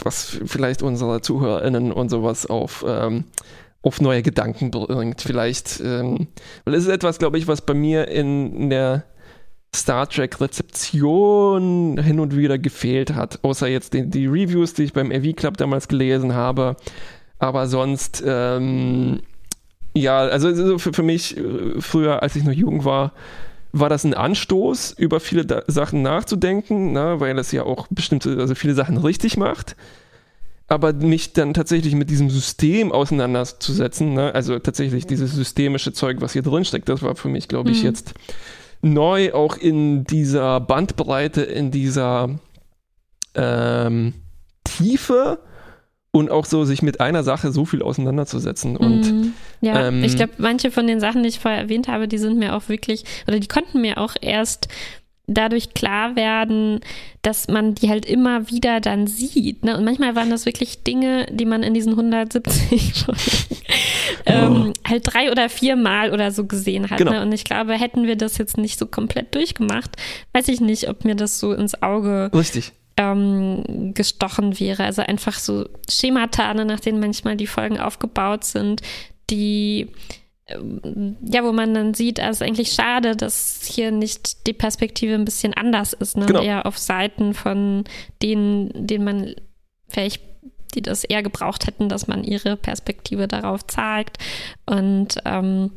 was 0.04 0.40
vielleicht 0.46 0.82
unsere 0.84 1.22
ZuhörerInnen 1.22 1.92
und 1.92 2.10
sowas 2.10 2.46
auf, 2.46 2.86
ähm, 2.88 3.26
auf 3.82 4.02
neue 4.02 4.22
Gedanken 4.22 4.72
bringt. 4.72 5.22
Vielleicht, 5.22 5.80
ähm, 5.84 6.28
weil 6.66 6.76
es 6.76 6.84
ist 6.84 6.90
etwas, 6.90 7.20
glaube 7.20 7.38
ich, 7.38 7.48
was 7.48 7.62
bei 7.62 7.74
mir 7.74 8.08
in, 8.08 8.70
der 8.70 9.04
Star 9.76 10.08
Trek-Rezeption 10.08 12.00
hin 12.02 12.20
und 12.20 12.36
wieder 12.36 12.58
gefehlt 12.58 13.14
hat. 13.14 13.40
Außer 13.44 13.68
jetzt 13.68 13.94
die, 13.94 14.10
die 14.10 14.28
Reviews, 14.28 14.74
die 14.74 14.84
ich 14.84 14.94
beim 14.94 15.12
AV 15.12 15.36
Club 15.36 15.58
damals 15.58 15.88
gelesen 15.88 16.34
habe. 16.34 16.76
Aber 17.40 17.68
sonst, 17.68 18.24
ähm, 18.26 19.22
ja, 19.96 20.20
also 20.20 20.78
für, 20.80 20.94
für 20.94 21.04
mich 21.04 21.38
äh, 21.38 21.80
früher, 21.80 22.24
als 22.24 22.36
ich 22.36 22.44
noch 22.44 22.54
jung 22.54 22.86
war, 22.86 23.14
war 23.80 23.90
das 23.90 24.04
ein 24.04 24.14
Anstoß, 24.14 24.94
über 24.98 25.20
viele 25.20 25.46
da 25.46 25.64
Sachen 25.68 26.02
nachzudenken, 26.02 26.94
na, 26.94 27.16
ne, 27.16 27.20
weil 27.20 27.38
es 27.40 27.52
ja 27.52 27.64
auch 27.64 27.88
bestimmte, 27.90 28.38
also 28.40 28.56
viele 28.56 28.74
Sachen 28.74 28.98
richtig 28.98 29.38
macht. 29.38 29.76
Aber 30.70 30.92
mich 30.92 31.32
dann 31.32 31.54
tatsächlich 31.54 31.96
mit 31.96 32.10
diesem 32.10 32.30
System 32.30 32.92
auseinanderzusetzen, 32.92 34.14
ne, 34.14 34.36
also 34.36 34.60
tatsächlich 34.60 35.06
dieses 35.06 35.34
systemische 35.34 35.94
Zeug, 35.94 36.18
was 36.20 36.34
hier 36.34 36.42
drin 36.42 36.66
steckt, 36.66 36.90
das 36.90 37.02
war 37.02 37.16
für 37.16 37.30
mich, 37.30 37.48
glaube 37.48 37.72
ich, 37.72 37.80
mhm. 37.80 37.86
jetzt 37.86 38.14
neu, 38.82 39.34
auch 39.34 39.58
in 39.58 40.04
dieser 40.04 40.60
Bandbreite, 40.60 41.42
in 41.42 41.72
dieser 41.72 42.30
ähm, 43.34 44.14
Tiefe 44.64 45.40
und 46.18 46.32
auch 46.32 46.46
so 46.46 46.66
sich 46.66 46.82
mit 46.82 47.00
einer 47.00 47.24
Sache 47.24 47.52
so 47.52 47.66
viel 47.66 47.82
auseinanderzusetzen. 47.82 48.78
Und 48.78 49.02
mm, 49.02 49.34
ja, 49.62 49.88
ähm, 49.88 50.04
ich 50.04 50.16
glaube, 50.16 50.34
manche 50.38 50.72
von 50.72 50.88
den 50.88 51.00
Sachen, 51.00 51.24
die 51.24 51.30
ich 51.30 51.40
vorher 51.40 51.60
erwähnt 51.60 51.88
habe, 51.88 52.08
die 52.08 52.18
sind 52.18 52.38
mir 52.38 52.56
auch 52.56 52.70
wirklich, 52.70 53.04
oder 53.28 53.40
die 53.40 53.48
konnten 53.48 53.82
mir 53.82 53.98
auch 53.98 54.16
erst 54.20 54.68
dadurch 55.28 55.74
klar 55.74 56.16
werden, 56.16 56.80
dass 57.22 57.50
man 57.50 57.76
die 57.76 57.90
halt 57.90 58.06
immer 58.06 58.50
wieder 58.50 58.80
dann 58.80 59.08
sieht. 59.08 59.66
Ne? 59.66 59.78
Und 59.78 59.84
manchmal 59.84 60.16
waren 60.16 60.30
das 60.30 60.46
wirklich 60.46 60.84
Dinge, 60.84 61.26
die 61.30 61.46
man 61.46 61.64
in 61.64 61.74
diesen 61.74 61.92
170 61.92 62.94
Folgen 63.06 63.20
ähm, 64.26 64.74
oh. 64.74 64.90
halt 64.90 65.04
drei 65.06 65.32
oder 65.32 65.50
vier 65.50 65.76
Mal 65.76 66.14
oder 66.14 66.32
so 66.32 66.46
gesehen 66.46 66.90
hat. 66.90 66.98
Genau. 66.98 67.12
Ne? 67.12 67.22
Und 67.22 67.34
ich 67.34 67.44
glaube, 67.44 67.74
hätten 67.74 68.08
wir 68.08 68.16
das 68.16 68.38
jetzt 68.38 68.58
nicht 68.58 68.80
so 68.80 68.86
komplett 68.86 69.36
durchgemacht, 69.36 69.98
weiß 70.34 70.48
ich 70.48 70.62
nicht, 70.62 70.90
ob 70.90 71.04
mir 71.04 71.16
das 71.16 71.40
so 71.40 71.52
ins 71.54 71.82
Auge 71.82 72.32
Richtig 72.34 72.72
ähm, 72.98 73.94
gestochen 73.94 74.60
wäre. 74.60 74.84
Also 74.84 75.02
einfach 75.02 75.40
so 75.40 75.70
Schemata, 75.90 76.54
ne, 76.54 76.66
nach 76.66 76.80
denen 76.80 77.00
manchmal 77.00 77.38
die 77.38 77.48
Folgen 77.48 77.80
aufgebaut 77.80 78.44
sind, 78.44 78.82
die 79.30 79.88
ähm, 80.48 81.18
ja, 81.22 81.44
wo 81.44 81.52
man 81.52 81.74
dann 81.74 81.94
sieht, 81.94 82.20
es 82.20 82.38
ist 82.38 82.42
eigentlich 82.42 82.72
schade, 82.72 83.16
dass 83.16 83.62
hier 83.66 83.92
nicht 83.92 84.48
die 84.48 84.54
Perspektive 84.54 85.14
ein 85.14 85.26
bisschen 85.26 85.54
anders 85.54 85.94
ist, 85.94 86.18
ne? 86.18 86.26
Genau. 86.26 86.42
eher 86.42 86.66
auf 86.66 86.78
Seiten 86.78 87.34
von 87.34 87.84
denen, 88.22 88.88
denen 88.88 89.04
man 89.04 89.36
vielleicht 89.90 90.22
die 90.76 90.82
das 90.82 91.04
eher 91.04 91.24
gebraucht 91.24 91.66
hätten, 91.66 91.90
dass 91.90 92.08
man 92.08 92.24
ihre 92.24 92.58
Perspektive 92.58 93.28
darauf 93.28 93.66
zeigt 93.68 94.18
und 94.66 95.18
ähm, 95.26 95.72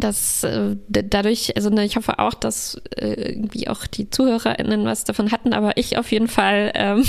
dass 0.00 0.44
äh, 0.44 0.76
dadurch, 0.88 1.56
also 1.56 1.70
ne, 1.70 1.84
ich 1.84 1.96
hoffe 1.96 2.18
auch, 2.18 2.34
dass 2.34 2.80
äh, 2.96 3.32
irgendwie 3.32 3.68
auch 3.68 3.86
die 3.86 4.10
ZuhörerInnen 4.10 4.84
was 4.84 5.04
davon 5.04 5.30
hatten, 5.32 5.52
aber 5.52 5.76
ich 5.76 5.96
auf 5.98 6.10
jeden 6.12 6.28
Fall, 6.28 6.72
ähm, 6.74 7.04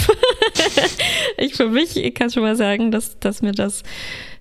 ich 1.38 1.56
für 1.56 1.70
mich 1.70 1.98
ich 1.98 2.14
kann 2.16 2.30
schon 2.30 2.44
mal 2.44 2.56
sagen, 2.56 2.91
dass, 2.91 3.20
dass 3.20 3.41
mir 3.41 3.52
das, 3.52 3.84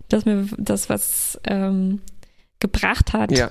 dass 0.08 0.24
mir 0.24 0.46
das 0.56 0.88
was 0.88 1.40
ähm, 1.44 2.00
gebracht 2.60 3.12
hat. 3.12 3.30
Ja 3.32 3.50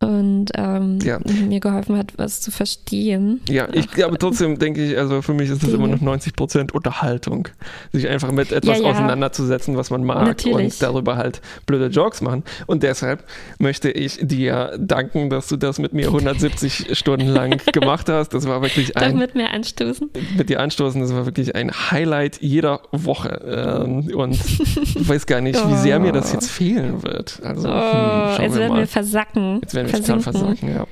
und 0.00 0.46
ähm, 0.54 0.98
ja. 1.02 1.18
mir 1.24 1.60
geholfen 1.60 1.96
hat, 1.96 2.12
was 2.16 2.40
zu 2.40 2.50
verstehen. 2.50 3.40
Ja, 3.48 3.68
ich, 3.72 4.04
aber 4.04 4.18
trotzdem 4.18 4.58
denke 4.58 4.84
ich, 4.84 4.98
also 4.98 5.22
für 5.22 5.32
mich 5.32 5.48
ist 5.48 5.62
es 5.62 5.72
immer 5.72 5.86
noch 5.86 6.00
90 6.00 6.34
Prozent 6.34 6.72
Unterhaltung, 6.72 7.48
sich 7.92 8.08
einfach 8.08 8.30
mit 8.32 8.52
etwas 8.52 8.78
ja, 8.78 8.84
ja. 8.84 8.90
auseinanderzusetzen, 8.90 9.76
was 9.76 9.90
man 9.90 10.04
mag 10.04 10.26
Natürlich. 10.26 10.74
und 10.74 10.82
darüber 10.82 11.16
halt 11.16 11.40
blöde 11.66 11.86
Jokes 11.86 12.20
machen. 12.20 12.42
Und 12.66 12.82
deshalb 12.82 13.24
möchte 13.58 13.90
ich 13.90 14.18
dir 14.20 14.76
danken, 14.78 15.30
dass 15.30 15.48
du 15.48 15.56
das 15.56 15.78
mit 15.78 15.94
mir 15.94 16.08
170 16.08 16.88
Stunden 16.98 17.28
lang 17.28 17.60
gemacht 17.72 18.08
hast. 18.08 18.34
Das 18.34 18.46
war 18.46 18.60
wirklich 18.62 18.96
ein. 18.96 19.12
Doch 19.12 19.18
mit 19.18 19.34
mir 19.34 19.50
anstoßen. 19.50 20.10
Mit 20.36 20.50
dir 20.50 20.60
anstoßen, 20.60 21.00
das 21.00 21.14
war 21.14 21.24
wirklich 21.24 21.54
ein 21.54 21.70
Highlight 21.72 22.40
jeder 22.42 22.80
Woche. 22.92 23.40
Ähm, 23.84 24.14
und 24.14 24.34
ich 24.34 25.08
weiß 25.08 25.26
gar 25.26 25.40
nicht, 25.40 25.58
wie 25.66 25.76
sehr 25.76 25.98
mir 25.98 26.12
das 26.12 26.32
jetzt 26.32 26.50
fehlen 26.50 27.02
wird. 27.02 27.40
Also, 27.42 27.68
hm, 27.68 27.74
oh, 27.74 28.36
hm, 28.36 28.44
jetzt 28.44 28.56
werden 28.56 28.76
wir 28.76 28.86
versacken. 28.86 29.60
Jetzt 29.62 29.74
werden 29.74 29.83
wir 29.84 29.90
versinken. 29.90 30.22
versacken, 30.22 30.74
ja. 30.74 30.86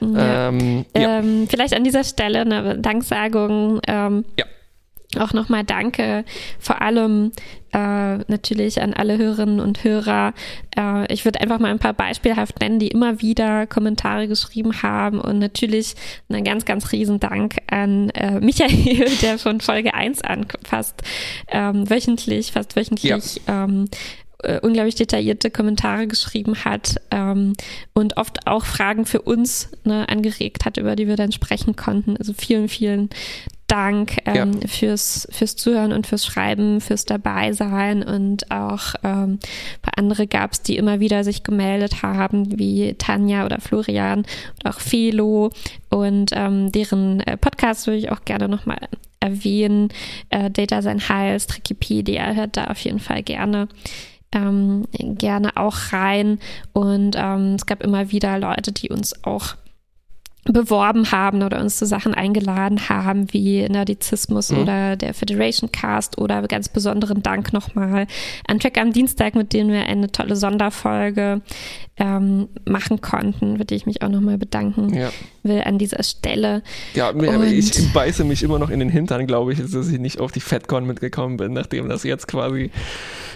Ja. 0.00 0.48
Ähm, 0.48 0.84
ja. 0.96 1.18
Ähm, 1.18 1.46
vielleicht 1.48 1.74
an 1.74 1.84
dieser 1.84 2.04
Stelle 2.04 2.40
eine 2.40 2.78
Danksagung. 2.78 3.80
Ähm, 3.86 4.24
ja. 4.38 4.44
Auch 5.18 5.32
nochmal 5.32 5.62
Danke, 5.62 6.24
vor 6.58 6.82
allem 6.82 7.30
äh, 7.72 8.18
natürlich 8.26 8.82
an 8.82 8.94
alle 8.94 9.16
Hörerinnen 9.16 9.60
und 9.60 9.84
Hörer. 9.84 10.34
Äh, 10.76 11.12
ich 11.12 11.24
würde 11.24 11.40
einfach 11.40 11.60
mal 11.60 11.70
ein 11.70 11.78
paar 11.78 11.92
beispielhaft 11.92 12.60
nennen, 12.60 12.80
die 12.80 12.88
immer 12.88 13.20
wieder 13.20 13.68
Kommentare 13.68 14.26
geschrieben 14.26 14.82
haben 14.82 15.20
und 15.20 15.38
natürlich 15.38 15.94
einen 16.28 16.42
ganz, 16.42 16.64
ganz 16.64 16.90
riesen 16.90 17.20
Dank 17.20 17.58
an 17.68 18.10
äh, 18.10 18.40
Michael, 18.40 19.08
der 19.22 19.38
von 19.38 19.60
Folge 19.60 19.94
1 19.94 20.22
an 20.22 20.46
fast 20.64 21.02
ähm, 21.48 21.88
wöchentlich, 21.88 22.52
fast 22.52 22.74
wöchentlich 22.74 23.40
ja. 23.46 23.74
Äh, 24.44 24.60
unglaublich 24.62 24.94
detaillierte 24.94 25.50
Kommentare 25.50 26.06
geschrieben 26.06 26.64
hat 26.64 26.96
ähm, 27.10 27.54
und 27.92 28.16
oft 28.16 28.46
auch 28.46 28.64
Fragen 28.64 29.06
für 29.06 29.22
uns 29.22 29.70
ne, 29.84 30.08
angeregt 30.08 30.64
hat, 30.64 30.76
über 30.76 30.96
die 30.96 31.08
wir 31.08 31.16
dann 31.16 31.32
sprechen 31.32 31.76
konnten. 31.76 32.16
Also 32.16 32.32
vielen, 32.32 32.68
vielen 32.68 33.10
Dank 33.66 34.18
ähm, 34.26 34.60
ja. 34.60 34.68
fürs, 34.68 35.26
fürs 35.30 35.56
Zuhören 35.56 35.92
und 35.92 36.06
fürs 36.06 36.26
Schreiben, 36.26 36.80
fürs 36.80 37.06
Dabeisein 37.06 38.02
und 38.02 38.50
auch 38.50 38.94
ähm, 39.02 39.38
bei 39.80 39.90
andere 39.96 40.26
gab 40.26 40.52
es, 40.52 40.62
die 40.62 40.76
immer 40.76 41.00
wieder 41.00 41.24
sich 41.24 41.44
gemeldet 41.44 42.02
haben, 42.02 42.58
wie 42.58 42.94
Tanja 42.94 43.46
oder 43.46 43.60
Florian 43.60 44.18
und 44.18 44.66
auch 44.66 44.80
Felo 44.80 45.50
und 45.88 46.30
ähm, 46.34 46.72
deren 46.72 47.20
äh, 47.20 47.36
Podcast 47.38 47.86
würde 47.86 47.98
ich 47.98 48.12
auch 48.12 48.24
gerne 48.24 48.48
nochmal 48.48 48.78
erwähnen. 49.20 49.88
Äh, 50.28 50.50
Data 50.50 50.82
sein 50.82 51.08
Hals, 51.08 51.46
Trikipedia, 51.46 52.32
hört 52.32 52.58
da 52.58 52.64
auf 52.66 52.78
jeden 52.80 53.00
Fall 53.00 53.22
gerne 53.22 53.68
ähm, 54.34 54.86
gerne 54.92 55.56
auch 55.56 55.92
rein. 55.92 56.38
Und 56.72 57.16
ähm, 57.16 57.54
es 57.54 57.66
gab 57.66 57.82
immer 57.82 58.10
wieder 58.10 58.38
Leute, 58.38 58.72
die 58.72 58.90
uns 58.90 59.24
auch 59.24 59.56
beworben 60.52 61.10
haben 61.10 61.42
oder 61.42 61.60
uns 61.60 61.78
zu 61.78 61.86
Sachen 61.86 62.14
eingeladen 62.14 62.88
haben, 62.88 63.32
wie 63.32 63.66
Nerdizismus 63.68 64.50
mhm. 64.50 64.58
oder 64.58 64.96
der 64.96 65.14
Federation 65.14 65.72
Cast 65.72 66.18
oder 66.18 66.42
ganz 66.42 66.68
besonderen 66.68 67.22
Dank 67.22 67.52
nochmal 67.52 68.06
an 68.46 68.60
Track 68.60 68.78
am 68.78 68.92
Dienstag, 68.92 69.34
mit 69.34 69.52
dem 69.52 69.68
wir 69.68 69.86
eine 69.86 70.12
tolle 70.12 70.36
Sonderfolge 70.36 71.40
ähm, 71.96 72.48
machen 72.66 73.00
konnten, 73.00 73.56
für 73.56 73.64
die 73.64 73.74
ich 73.74 73.86
mich 73.86 74.02
auch 74.02 74.08
nochmal 74.08 74.36
bedanken 74.36 74.92
ja. 74.92 75.10
will 75.44 75.62
an 75.64 75.78
dieser 75.78 76.02
Stelle. 76.02 76.62
Ja, 76.94 77.10
Und 77.10 77.42
ich 77.44 77.92
beiße 77.92 78.24
mich 78.24 78.42
immer 78.42 78.58
noch 78.58 78.70
in 78.70 78.80
den 78.80 78.90
Hintern, 78.90 79.26
glaube 79.26 79.52
ich, 79.54 79.60
dass 79.60 79.88
ich 79.88 79.98
nicht 79.98 80.20
auf 80.20 80.30
die 80.30 80.40
FedCon 80.40 80.86
mitgekommen 80.86 81.38
bin, 81.38 81.54
nachdem 81.54 81.88
das 81.88 82.02
jetzt 82.02 82.28
quasi 82.28 82.70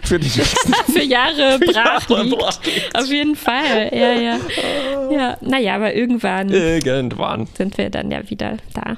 für 0.03 0.19
die 0.19 0.27
nächsten 0.27 0.75
für 0.93 1.03
Jahre 1.03 1.59
brach 1.59 2.09
liegt. 2.09 2.39
brach 2.39 2.65
liegt. 2.65 2.95
Auf 2.95 3.07
jeden 3.07 3.37
Fall, 3.37 3.91
ja, 3.93 4.12
ja. 4.12 4.39
ja. 5.11 5.37
Naja, 5.41 5.75
aber 5.77 5.95
irgendwann, 5.95 6.51
irgendwann 6.51 7.47
sind 7.57 7.79
wir 7.79 7.91
dann 7.91 8.11
ja 8.11 8.29
wieder 8.29 8.57
da. 8.75 8.97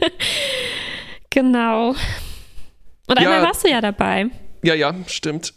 genau. 1.30 1.94
Und 3.06 3.18
einmal 3.18 3.40
ja, 3.40 3.42
warst 3.42 3.64
du 3.64 3.70
ja 3.70 3.80
dabei. 3.80 4.26
Ja, 4.62 4.74
ja, 4.74 4.94
stimmt. 5.06 5.54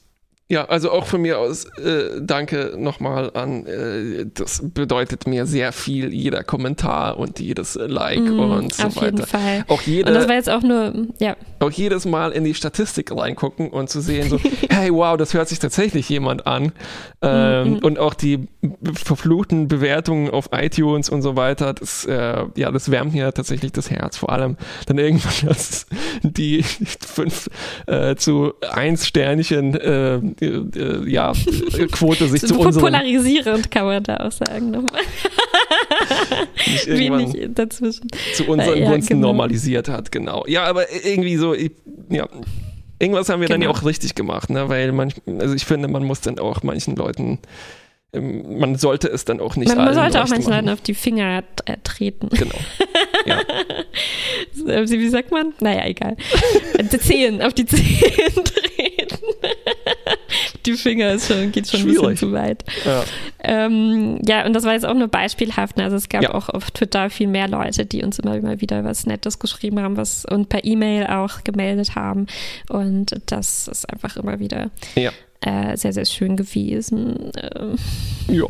Ja, 0.47 0.65
also 0.65 0.91
auch 0.91 1.07
von 1.07 1.23
mir 1.23 1.39
aus 1.39 1.65
äh, 1.79 2.21
danke 2.21 2.75
nochmal 2.77 3.31
an, 3.33 3.65
äh, 3.65 4.27
das 4.31 4.61
bedeutet 4.63 5.25
mir 5.25 5.47
sehr 5.47 5.71
viel, 5.71 6.13
jeder 6.13 6.43
Kommentar 6.43 7.17
und 7.17 7.39
jedes 7.39 7.73
Like 7.73 8.19
mm, 8.19 8.39
und 8.39 8.71
so 8.75 8.85
auf 8.85 8.95
weiter. 8.97 9.05
Jeden 9.05 9.25
Fall. 9.25 9.65
Auch 9.67 9.81
jede, 9.81 10.07
und 10.07 10.13
das 10.13 10.27
war 10.27 10.35
jetzt 10.35 10.51
auch 10.51 10.61
nur, 10.61 10.93
ja. 11.19 11.35
Auch 11.59 11.71
jedes 11.71 12.05
Mal 12.05 12.31
in 12.31 12.43
die 12.43 12.53
Statistik 12.53 13.11
reingucken 13.11 13.71
und 13.71 13.89
zu 13.89 14.01
sehen, 14.01 14.29
so, 14.29 14.39
hey, 14.69 14.93
wow, 14.93 15.17
das 15.17 15.33
hört 15.33 15.49
sich 15.49 15.57
tatsächlich 15.57 16.07
jemand 16.09 16.45
an. 16.45 16.73
Ähm, 17.23 17.67
mm, 17.67 17.73
mm. 17.73 17.77
Und 17.79 17.97
auch 17.97 18.13
die 18.13 18.47
verfluchten 18.93 19.67
Bewertungen 19.67 20.29
auf 20.29 20.49
iTunes 20.51 21.09
und 21.09 21.23
so 21.23 21.35
weiter, 21.35 21.73
das, 21.73 22.05
äh, 22.05 22.45
ja, 22.55 22.69
das 22.69 22.91
wärmt 22.91 23.13
mir 23.13 23.33
tatsächlich 23.33 23.71
das 23.71 23.89
Herz. 23.89 24.17
Vor 24.17 24.31
allem 24.31 24.57
dann 24.85 24.99
irgendwann 24.99 25.33
das, 25.47 25.87
die 26.21 26.61
fünf 26.61 27.49
äh, 27.87 28.15
zu 28.15 28.53
eins 28.69 29.07
Sternchen 29.07 29.73
äh, 30.41 30.45
äh, 30.45 31.09
ja, 31.09 31.33
Quote 31.91 32.27
sich 32.27 32.41
zu 32.47 32.59
unseren... 32.59 32.83
Polarisierend 32.83 33.71
kann 33.71 33.85
man 33.85 34.03
da 34.03 34.17
auch 34.17 34.31
sagen 34.31 34.71
nochmal. 34.71 35.01
Wenig 36.87 37.49
dazwischen. 37.53 38.07
Zu 38.33 38.45
unseren 38.45 38.77
ja, 38.77 38.89
Gunsten 38.89 39.15
genau. 39.15 39.27
normalisiert 39.27 39.87
hat, 39.87 40.11
genau. 40.11 40.45
Ja, 40.47 40.63
aber 40.63 40.91
irgendwie 41.03 41.37
so, 41.37 41.53
ja, 41.53 42.27
irgendwas 42.99 43.29
haben 43.29 43.41
wir 43.41 43.47
genau. 43.47 43.55
dann 43.55 43.61
ja 43.61 43.67
genau. 43.67 43.79
auch 43.79 43.85
richtig 43.85 44.15
gemacht, 44.15 44.49
ne? 44.49 44.69
weil 44.69 44.91
manch, 44.91 45.15
also 45.39 45.53
ich 45.53 45.65
finde, 45.65 45.87
man 45.87 46.03
muss 46.03 46.21
dann 46.21 46.39
auch 46.39 46.63
manchen 46.63 46.95
Leuten 46.95 47.39
ähm, 48.15 48.59
man 48.59 48.75
sollte 48.75 49.07
es 49.09 49.25
dann 49.25 49.39
auch 49.39 49.55
nicht 49.55 49.69
Man, 49.69 49.85
man 49.85 49.93
sollte 49.93 50.23
auch 50.23 50.29
manchen 50.29 50.51
Leuten 50.51 50.69
auf 50.69 50.81
die 50.81 50.93
Finger 50.93 51.43
äh, 51.65 51.77
treten. 51.83 52.29
Genau. 52.29 52.55
Ja. 53.25 53.41
Wie 54.53 55.09
sagt 55.09 55.31
man? 55.31 55.53
Naja, 55.59 55.87
egal. 55.87 56.15
die 56.79 56.99
Zehen, 56.99 57.41
auf 57.41 57.55
die 57.55 57.65
Zehen 57.65 57.81
treten. 58.35 59.25
Die 60.65 60.73
Finger 60.73 61.13
ist 61.13 61.27
schon, 61.27 61.51
geht 61.51 61.67
schon 61.67 61.81
Schwierig. 61.81 62.03
ein 62.03 62.09
bisschen 62.11 62.29
zu 62.29 62.33
weit. 62.33 62.63
Ja. 62.85 63.03
Ähm, 63.43 64.19
ja, 64.25 64.45
und 64.45 64.53
das 64.53 64.63
war 64.63 64.73
jetzt 64.73 64.85
auch 64.85 64.93
nur 64.93 65.07
beispielhaft. 65.07 65.79
Also 65.79 65.95
es 65.95 66.09
gab 66.09 66.23
ja. 66.23 66.33
auch 66.33 66.49
auf 66.49 66.71
Twitter 66.71 67.09
viel 67.09 67.27
mehr 67.27 67.47
Leute, 67.47 67.85
die 67.85 68.03
uns 68.03 68.19
immer, 68.19 68.35
immer 68.35 68.61
wieder 68.61 68.83
was 68.83 69.05
Nettes 69.05 69.39
geschrieben 69.39 69.79
haben 69.79 69.97
was, 69.97 70.25
und 70.25 70.49
per 70.49 70.63
E-Mail 70.63 71.07
auch 71.07 71.43
gemeldet 71.43 71.95
haben. 71.95 72.27
Und 72.69 73.21
das 73.27 73.67
ist 73.67 73.91
einfach 73.91 74.17
immer 74.17 74.39
wieder 74.39 74.71
ja 74.95 75.11
äh, 75.45 75.77
sehr, 75.77 75.93
sehr 75.93 76.05
schön 76.05 76.35
gewesen. 76.35 77.31
Ähm, 77.55 77.75
ja. 78.27 78.45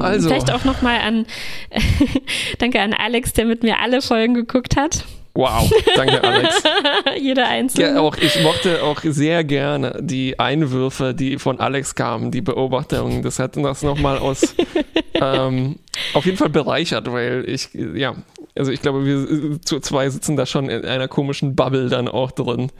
Also. 0.00 0.28
Vielleicht 0.28 0.50
auch 0.50 0.64
nochmal 0.64 1.00
an, 1.00 1.26
danke 2.58 2.80
an 2.80 2.92
Alex, 2.92 3.32
der 3.34 3.44
mit 3.44 3.62
mir 3.62 3.80
alle 3.80 4.02
Folgen 4.02 4.34
geguckt 4.34 4.76
hat. 4.76 5.04
Wow, 5.36 5.70
danke 5.94 6.24
Alex. 6.24 6.62
Jeder 7.20 7.46
einzelne. 7.46 7.94
Ja, 7.94 8.00
auch 8.00 8.16
ich 8.16 8.42
mochte 8.42 8.82
auch 8.82 9.02
sehr 9.02 9.44
gerne 9.44 9.98
die 10.00 10.38
Einwürfe, 10.38 11.12
die 11.12 11.38
von 11.38 11.60
Alex 11.60 11.94
kamen, 11.94 12.30
die 12.30 12.40
Beobachtungen. 12.40 13.22
Das 13.22 13.38
hat 13.38 13.56
das 13.56 13.82
nochmal 13.82 14.18
aus 14.18 14.54
ähm, 15.14 15.76
auf 16.14 16.24
jeden 16.24 16.38
Fall 16.38 16.48
bereichert, 16.48 17.12
weil 17.12 17.44
ich, 17.46 17.68
ja, 17.74 18.16
also 18.56 18.72
ich 18.72 18.80
glaube, 18.80 19.04
wir 19.04 19.60
zu 19.60 19.80
zwei 19.80 20.08
sitzen 20.08 20.36
da 20.36 20.46
schon 20.46 20.70
in 20.70 20.86
einer 20.86 21.06
komischen 21.06 21.54
Bubble 21.54 21.90
dann 21.90 22.08
auch 22.08 22.30
drin. 22.30 22.72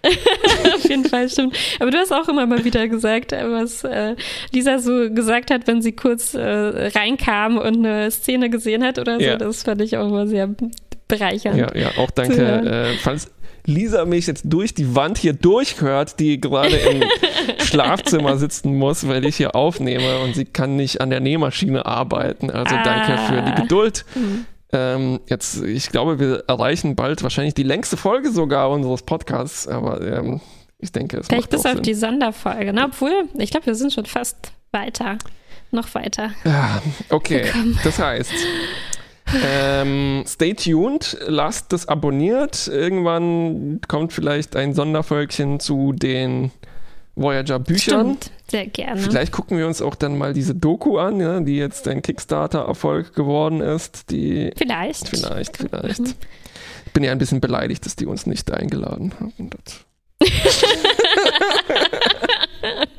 Auf 0.74 0.88
jeden 0.88 1.04
Fall 1.04 1.28
stimmt. 1.28 1.56
Aber 1.80 1.90
du 1.90 1.98
hast 1.98 2.12
auch 2.12 2.28
immer 2.28 2.46
mal 2.46 2.64
wieder 2.64 2.86
gesagt, 2.86 3.32
was 3.32 3.82
äh, 3.82 4.14
Lisa 4.52 4.78
so 4.78 5.10
gesagt 5.10 5.50
hat, 5.50 5.66
wenn 5.66 5.82
sie 5.82 5.90
kurz 5.90 6.34
äh, 6.34 6.40
reinkam 6.40 7.58
und 7.58 7.84
eine 7.84 8.08
Szene 8.12 8.48
gesehen 8.48 8.84
hat 8.84 9.00
oder 9.00 9.16
so. 9.16 9.24
Ja. 9.24 9.36
Das 9.36 9.64
fand 9.64 9.82
ich 9.82 9.96
auch 9.96 10.06
immer 10.06 10.28
sehr 10.28 10.48
bereichernd. 11.08 11.58
Ja, 11.58 11.74
ja, 11.74 11.90
auch 11.98 12.10
danke. 12.10 12.42
Äh, 12.42 12.96
falls 12.98 13.30
Lisa 13.68 14.06
mich 14.06 14.26
jetzt 14.26 14.44
durch 14.46 14.72
die 14.74 14.94
Wand 14.94 15.18
hier 15.18 15.34
durchhört, 15.34 16.18
die 16.20 16.40
gerade 16.40 16.74
im 16.76 17.02
Schlafzimmer 17.58 18.38
sitzen 18.38 18.76
muss, 18.76 19.06
weil 19.06 19.26
ich 19.26 19.36
hier 19.36 19.54
aufnehme 19.54 20.20
und 20.20 20.34
sie 20.34 20.46
kann 20.46 20.76
nicht 20.76 21.00
an 21.00 21.10
der 21.10 21.20
Nähmaschine 21.20 21.84
arbeiten. 21.84 22.50
Also 22.50 22.74
ah. 22.74 22.82
danke 22.82 23.18
für 23.18 23.42
die 23.42 23.62
Geduld. 23.62 24.04
Mhm. 24.14 24.46
Ähm, 24.72 25.20
jetzt, 25.28 25.62
ich 25.62 25.90
glaube, 25.90 26.18
wir 26.18 26.44
erreichen 26.46 26.94
bald 26.94 27.22
wahrscheinlich 27.22 27.54
die 27.54 27.62
längste 27.62 27.96
Folge 27.96 28.30
sogar 28.30 28.70
unseres 28.70 29.02
Podcasts, 29.02 29.66
aber 29.66 30.00
ähm, 30.00 30.40
ich 30.78 30.92
denke, 30.92 31.18
es 31.18 31.26
Vielleicht 31.26 31.50
bis 31.50 31.66
auf 31.66 31.72
Sinn. 31.72 31.82
die 31.82 31.94
Sonderfolge, 31.94 32.72
ne? 32.72 32.84
Obwohl, 32.86 33.28
ich 33.38 33.50
glaube, 33.50 33.66
wir 33.66 33.74
sind 33.74 33.92
schon 33.92 34.06
fast 34.06 34.36
weiter. 34.72 35.18
Noch 35.70 35.94
weiter. 35.94 36.30
Ja, 36.44 36.80
okay. 37.10 37.42
Gekommen. 37.42 37.78
Das 37.84 37.98
heißt, 37.98 38.32
ähm, 39.44 40.24
stay 40.26 40.54
tuned, 40.54 41.16
lasst 41.26 41.72
es 41.72 41.88
abonniert. 41.88 42.68
Irgendwann 42.68 43.80
kommt 43.86 44.12
vielleicht 44.12 44.56
ein 44.56 44.74
Sonderfolgchen 44.74 45.60
zu 45.60 45.92
den 45.92 46.50
Voyager-Büchern. 47.16 48.16
Stimmt, 48.16 48.30
sehr 48.50 48.66
gerne. 48.66 49.00
Vielleicht 49.00 49.32
gucken 49.32 49.58
wir 49.58 49.66
uns 49.66 49.82
auch 49.82 49.94
dann 49.94 50.16
mal 50.16 50.32
diese 50.32 50.54
Doku 50.54 50.98
an, 50.98 51.20
ja, 51.20 51.40
die 51.40 51.56
jetzt 51.56 51.86
ein 51.88 52.02
Kickstarter-Erfolg 52.02 53.14
geworden 53.14 53.60
ist. 53.60 54.10
Die 54.10 54.52
vielleicht. 54.56 55.08
Vielleicht, 55.08 55.56
vielleicht. 55.56 56.00
Mhm. 56.00 56.14
Ich 56.86 56.92
bin 56.92 57.04
ja 57.04 57.12
ein 57.12 57.18
bisschen 57.18 57.40
beleidigt, 57.40 57.84
dass 57.84 57.96
die 57.96 58.06
uns 58.06 58.26
nicht 58.26 58.50
eingeladen 58.50 59.12
haben. 59.20 59.50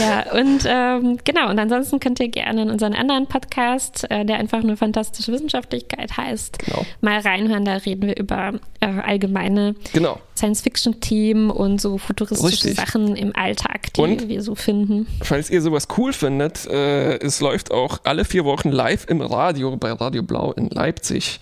Ja, 0.00 0.32
und 0.32 0.64
ähm, 0.66 1.18
genau, 1.24 1.50
und 1.50 1.58
ansonsten 1.58 2.00
könnt 2.00 2.20
ihr 2.20 2.28
gerne 2.28 2.62
in 2.62 2.70
unseren 2.70 2.94
anderen 2.94 3.26
Podcast, 3.26 4.10
äh, 4.10 4.24
der 4.24 4.38
einfach 4.38 4.62
nur 4.62 4.76
fantastische 4.76 5.32
Wissenschaftlichkeit 5.32 6.16
heißt, 6.16 6.58
genau. 6.58 6.84
mal 7.00 7.20
reinhören. 7.20 7.64
Da 7.64 7.76
reden 7.76 8.06
wir 8.06 8.16
über 8.16 8.54
äh, 8.80 8.86
allgemeine 8.86 9.74
genau. 9.92 10.20
Science-Fiction-Themen 10.36 11.50
und 11.50 11.80
so 11.80 11.98
futuristische 11.98 12.66
Richtig. 12.66 12.76
Sachen 12.76 13.16
im 13.16 13.34
Alltag, 13.34 13.92
die 13.94 14.00
und, 14.00 14.28
wir 14.28 14.42
so 14.42 14.54
finden. 14.54 15.06
Falls 15.22 15.50
ihr 15.50 15.62
sowas 15.62 15.88
cool 15.96 16.12
findet, 16.12 16.66
äh, 16.66 17.18
es 17.18 17.40
läuft 17.40 17.70
auch 17.70 18.00
alle 18.04 18.24
vier 18.24 18.44
Wochen 18.44 18.70
live 18.70 19.06
im 19.08 19.20
Radio 19.20 19.76
bei 19.76 19.92
Radio 19.92 20.22
Blau 20.22 20.52
in 20.52 20.68
Leipzig. 20.70 21.40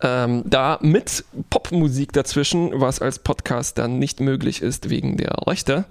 Ähm, 0.00 0.44
da 0.46 0.78
mit 0.80 1.24
Popmusik 1.50 2.12
dazwischen, 2.12 2.70
was 2.74 3.00
als 3.00 3.18
Podcast 3.18 3.78
dann 3.78 3.98
nicht 3.98 4.20
möglich 4.20 4.62
ist 4.62 4.90
wegen 4.90 5.16
der 5.16 5.32
Rechte. 5.46 5.86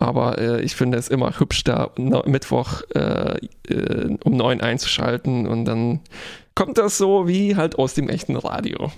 Aber 0.00 0.38
äh, 0.38 0.62
ich 0.62 0.74
finde 0.74 0.96
es 0.96 1.08
immer 1.08 1.38
hübsch, 1.38 1.62
da 1.62 1.90
Mittwoch 1.96 2.80
äh, 2.94 3.36
äh, 3.68 4.16
um 4.24 4.34
neun 4.34 4.62
einzuschalten 4.62 5.46
und 5.46 5.66
dann 5.66 6.00
kommt 6.54 6.78
das 6.78 6.96
so 6.96 7.28
wie 7.28 7.54
halt 7.54 7.78
aus 7.78 7.92
dem 7.92 8.08
echten 8.08 8.36
Radio. 8.36 8.90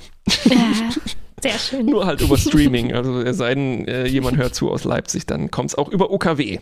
Ja, 0.44 0.56
sehr 1.42 1.58
schön. 1.58 1.86
Nur 1.86 2.06
halt 2.06 2.20
über 2.20 2.38
Streaming. 2.38 2.94
Also 2.94 3.20
es 3.20 3.36
sei 3.36 3.56
denn, 3.56 3.88
äh, 3.88 4.06
jemand 4.06 4.36
hört 4.36 4.54
zu 4.54 4.70
aus 4.70 4.84
Leipzig, 4.84 5.26
dann 5.26 5.50
kommt 5.50 5.70
es 5.70 5.74
auch 5.74 5.88
über 5.88 6.12
UKW. 6.12 6.60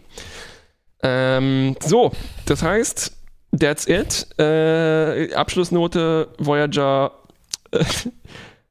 Ähm, 1.03 1.77
so, 1.85 2.13
das 2.47 2.63
heißt, 2.63 3.13
that's 3.59 3.87
it. 3.87 4.27
Äh, 4.39 5.35
Abschlussnote 5.35 6.29
Voyager 6.39 7.13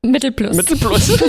Mittelplus. 0.02 0.56
Mittelplus. 0.56 1.10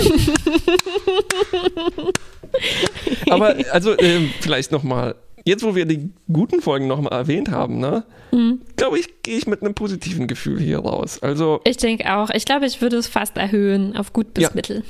Aber 3.29 3.55
also 3.71 3.91
äh, 3.97 4.27
vielleicht 4.39 4.71
nochmal, 4.71 5.15
jetzt 5.45 5.63
wo 5.63 5.75
wir 5.75 5.85
die 5.85 6.09
guten 6.31 6.61
Folgen 6.61 6.87
nochmal 6.87 7.13
erwähnt 7.13 7.49
haben, 7.49 7.79
ne, 7.79 8.03
mhm. 8.31 8.61
glaube 8.75 8.99
ich, 8.99 9.21
gehe 9.23 9.37
ich 9.37 9.47
mit 9.47 9.61
einem 9.61 9.73
positiven 9.73 10.27
Gefühl 10.27 10.59
hier 10.59 10.79
raus. 10.79 11.19
Also 11.21 11.61
ich 11.63 11.77
denke 11.77 12.13
auch. 12.15 12.29
Ich 12.29 12.45
glaube, 12.45 12.65
ich 12.65 12.81
würde 12.81 12.97
es 12.97 13.07
fast 13.07 13.37
erhöhen 13.37 13.95
auf 13.95 14.13
gut 14.13 14.33
bis 14.33 14.43
ja. 14.43 14.49
mittel. 14.53 14.83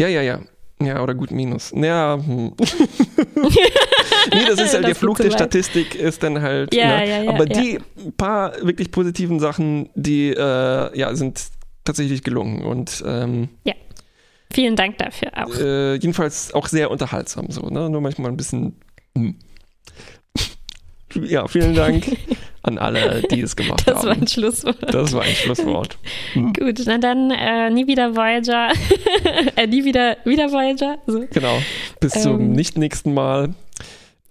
Ja, 0.00 0.08
ja, 0.08 0.22
ja. 0.22 0.40
Ja, 0.80 1.02
oder 1.02 1.14
gut 1.14 1.32
minus. 1.32 1.72
Ja. 1.74 2.18
Hm. 2.24 2.52
nee, 3.34 4.44
das 4.46 4.60
ist 4.60 4.74
halt 4.74 4.84
das 4.84 4.90
der 4.90 4.94
Flug 4.94 5.18
der 5.18 5.32
Statistik 5.32 5.96
ist 5.96 6.22
dann 6.22 6.40
halt. 6.40 6.72
Ja, 6.72 6.98
ne? 6.98 7.08
ja, 7.08 7.22
ja, 7.22 7.30
Aber 7.30 7.46
die 7.46 7.80
paar 8.16 8.52
wirklich 8.62 8.92
positiven 8.92 9.40
Sachen, 9.40 9.90
die 9.94 10.30
äh, 10.30 10.98
ja, 10.98 11.14
sind 11.16 11.42
tatsächlich 11.84 12.22
gelungen. 12.22 12.62
Und 12.62 13.02
ähm, 13.06 13.48
ja. 13.64 13.74
Vielen 14.52 14.76
Dank 14.76 14.98
dafür 14.98 15.30
auch. 15.36 15.54
Äh, 15.54 15.94
jedenfalls 15.94 16.54
auch 16.54 16.66
sehr 16.66 16.90
unterhaltsam 16.90 17.50
so, 17.50 17.62
ne? 17.68 17.90
Nur 17.90 18.00
manchmal 18.00 18.30
ein 18.30 18.36
bisschen. 18.36 18.76
Hm. 19.16 19.36
ja, 21.14 21.46
vielen 21.48 21.74
Dank 21.74 22.04
an 22.62 22.78
alle, 22.78 23.22
die 23.30 23.40
es 23.40 23.56
gemacht 23.56 23.82
Das 23.86 23.98
haben. 23.98 24.06
war 24.08 24.14
ein 24.16 24.26
Schlusswort. 24.28 24.76
das 24.94 25.12
war 25.12 25.22
ein 25.22 25.34
Schlusswort. 25.34 25.98
Gut, 26.34 26.80
na 26.86 26.98
dann 26.98 27.30
äh, 27.30 27.70
nie 27.70 27.86
wieder 27.86 28.14
Voyager. 28.16 28.72
äh, 29.56 29.66
nie 29.66 29.84
wieder, 29.84 30.16
wieder 30.24 30.50
Voyager. 30.52 30.98
So. 31.06 31.24
Genau. 31.30 31.58
Bis 32.00 32.12
zum 32.12 32.40
Ähm. 32.40 32.52
nicht 32.52 32.76
nächsten 32.78 33.14
Mal. 33.14 33.54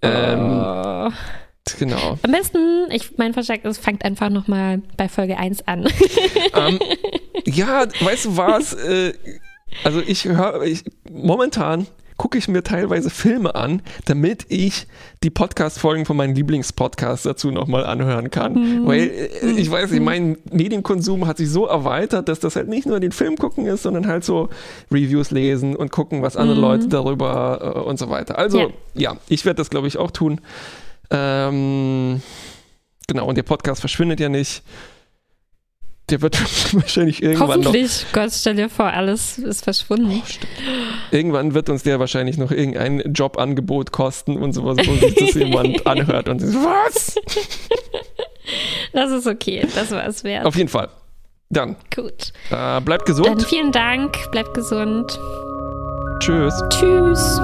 Ähm, 0.01 0.39
Oh. 0.39 1.09
Genau. 1.79 2.17
Am 2.21 2.31
besten, 2.31 2.87
ich 2.91 3.17
mein 3.17 3.33
Vorschlag 3.33 3.63
ist, 3.65 3.79
fangt 3.83 4.05
einfach 4.05 4.29
nochmal 4.29 4.81
bei 4.95 5.09
Folge 5.09 5.37
1 5.37 5.67
an. 5.67 5.85
Ähm, 6.53 6.79
ja, 7.45 7.85
weißt 7.99 8.25
du 8.25 8.37
was? 8.37 8.73
Äh, 8.87 9.13
also 9.83 10.01
ich 10.05 10.25
höre, 10.25 10.63
ich, 10.63 10.83
momentan 11.09 11.87
gucke 12.17 12.37
ich 12.37 12.47
mir 12.47 12.63
teilweise 12.63 13.09
Filme 13.11 13.53
an, 13.55 13.81
damit 14.05 14.47
ich 14.49 14.87
die 15.23 15.29
Podcast-Folgen 15.29 16.05
von 16.05 16.17
meinen 16.17 16.33
Lieblingspodcasts 16.33 17.23
dazu 17.23 17.51
nochmal 17.51 17.85
anhören 17.85 18.31
kann. 18.31 18.87
Weil 18.87 19.11
äh, 19.43 19.51
ich 19.51 19.69
weiß 19.69 19.91
nicht, 19.91 20.01
mein 20.01 20.37
Medienkonsum 20.51 21.27
hat 21.27 21.37
sich 21.37 21.49
so 21.49 21.67
erweitert, 21.67 22.27
dass 22.27 22.39
das 22.39 22.55
halt 22.55 22.69
nicht 22.69 22.87
nur 22.87 22.99
den 22.99 23.11
Film 23.11 23.37
gucken 23.37 23.67
ist, 23.67 23.83
sondern 23.83 24.07
halt 24.07 24.23
so 24.23 24.49
Reviews 24.91 25.29
lesen 25.29 25.75
und 25.75 25.91
gucken, 25.91 26.23
was 26.23 26.35
andere 26.35 26.59
Leute 26.59 26.87
darüber 26.87 27.75
äh, 27.75 27.79
und 27.87 27.99
so 27.99 28.09
weiter. 28.09 28.37
Also 28.37 28.59
Ja. 28.59 28.67
ja, 28.95 29.17
ich 29.29 29.45
werde 29.45 29.57
das 29.57 29.69
glaube 29.69 29.87
ich 29.87 29.97
auch 29.97 30.09
tun. 30.09 30.41
Ähm, 31.11 32.21
genau, 33.07 33.27
und 33.27 33.35
der 33.35 33.43
Podcast 33.43 33.79
verschwindet 33.79 34.19
ja 34.19 34.29
nicht. 34.29 34.63
Der 36.09 36.21
wird 36.21 36.39
wahrscheinlich 36.73 37.21
irgendwann 37.21 37.59
noch 37.59 37.65
Hoffentlich, 37.67 38.05
Gott, 38.13 38.29
stell 38.33 38.55
dir 38.55 38.69
vor, 38.69 38.85
alles 38.85 39.37
ist 39.37 39.63
verschwunden. 39.63 40.21
Irgendwann 41.11 41.53
wird 41.53 41.69
uns 41.69 41.83
der 41.83 41.99
wahrscheinlich 41.99 42.37
noch 42.37 42.51
irgendein 42.51 43.01
Jobangebot 43.13 43.91
kosten 43.91 44.37
und 44.37 44.53
sowas, 44.53 44.77
wo 44.85 44.95
sich 44.95 45.15
das 45.15 45.33
jemand 45.33 45.85
anhört 45.87 46.29
und 46.29 46.39
sie 46.39 46.47
so, 46.47 46.59
was? 46.59 47.15
Das 48.93 49.11
ist 49.11 49.27
okay, 49.27 49.67
das 49.75 49.91
war 49.91 50.07
es 50.07 50.23
wert. 50.23 50.45
Auf 50.45 50.55
jeden 50.55 50.69
Fall. 50.69 50.87
Dann, 51.49 51.75
Gut. 51.93 52.31
äh, 52.49 52.79
bleibt 52.79 53.07
Dann 53.09 53.15
gesund. 53.17 53.43
vielen 53.43 53.73
Dank, 53.73 54.15
bleibt 54.31 54.53
gesund. 54.53 55.19
Tschüss. 56.19 56.53
Tschüss. 56.69 57.39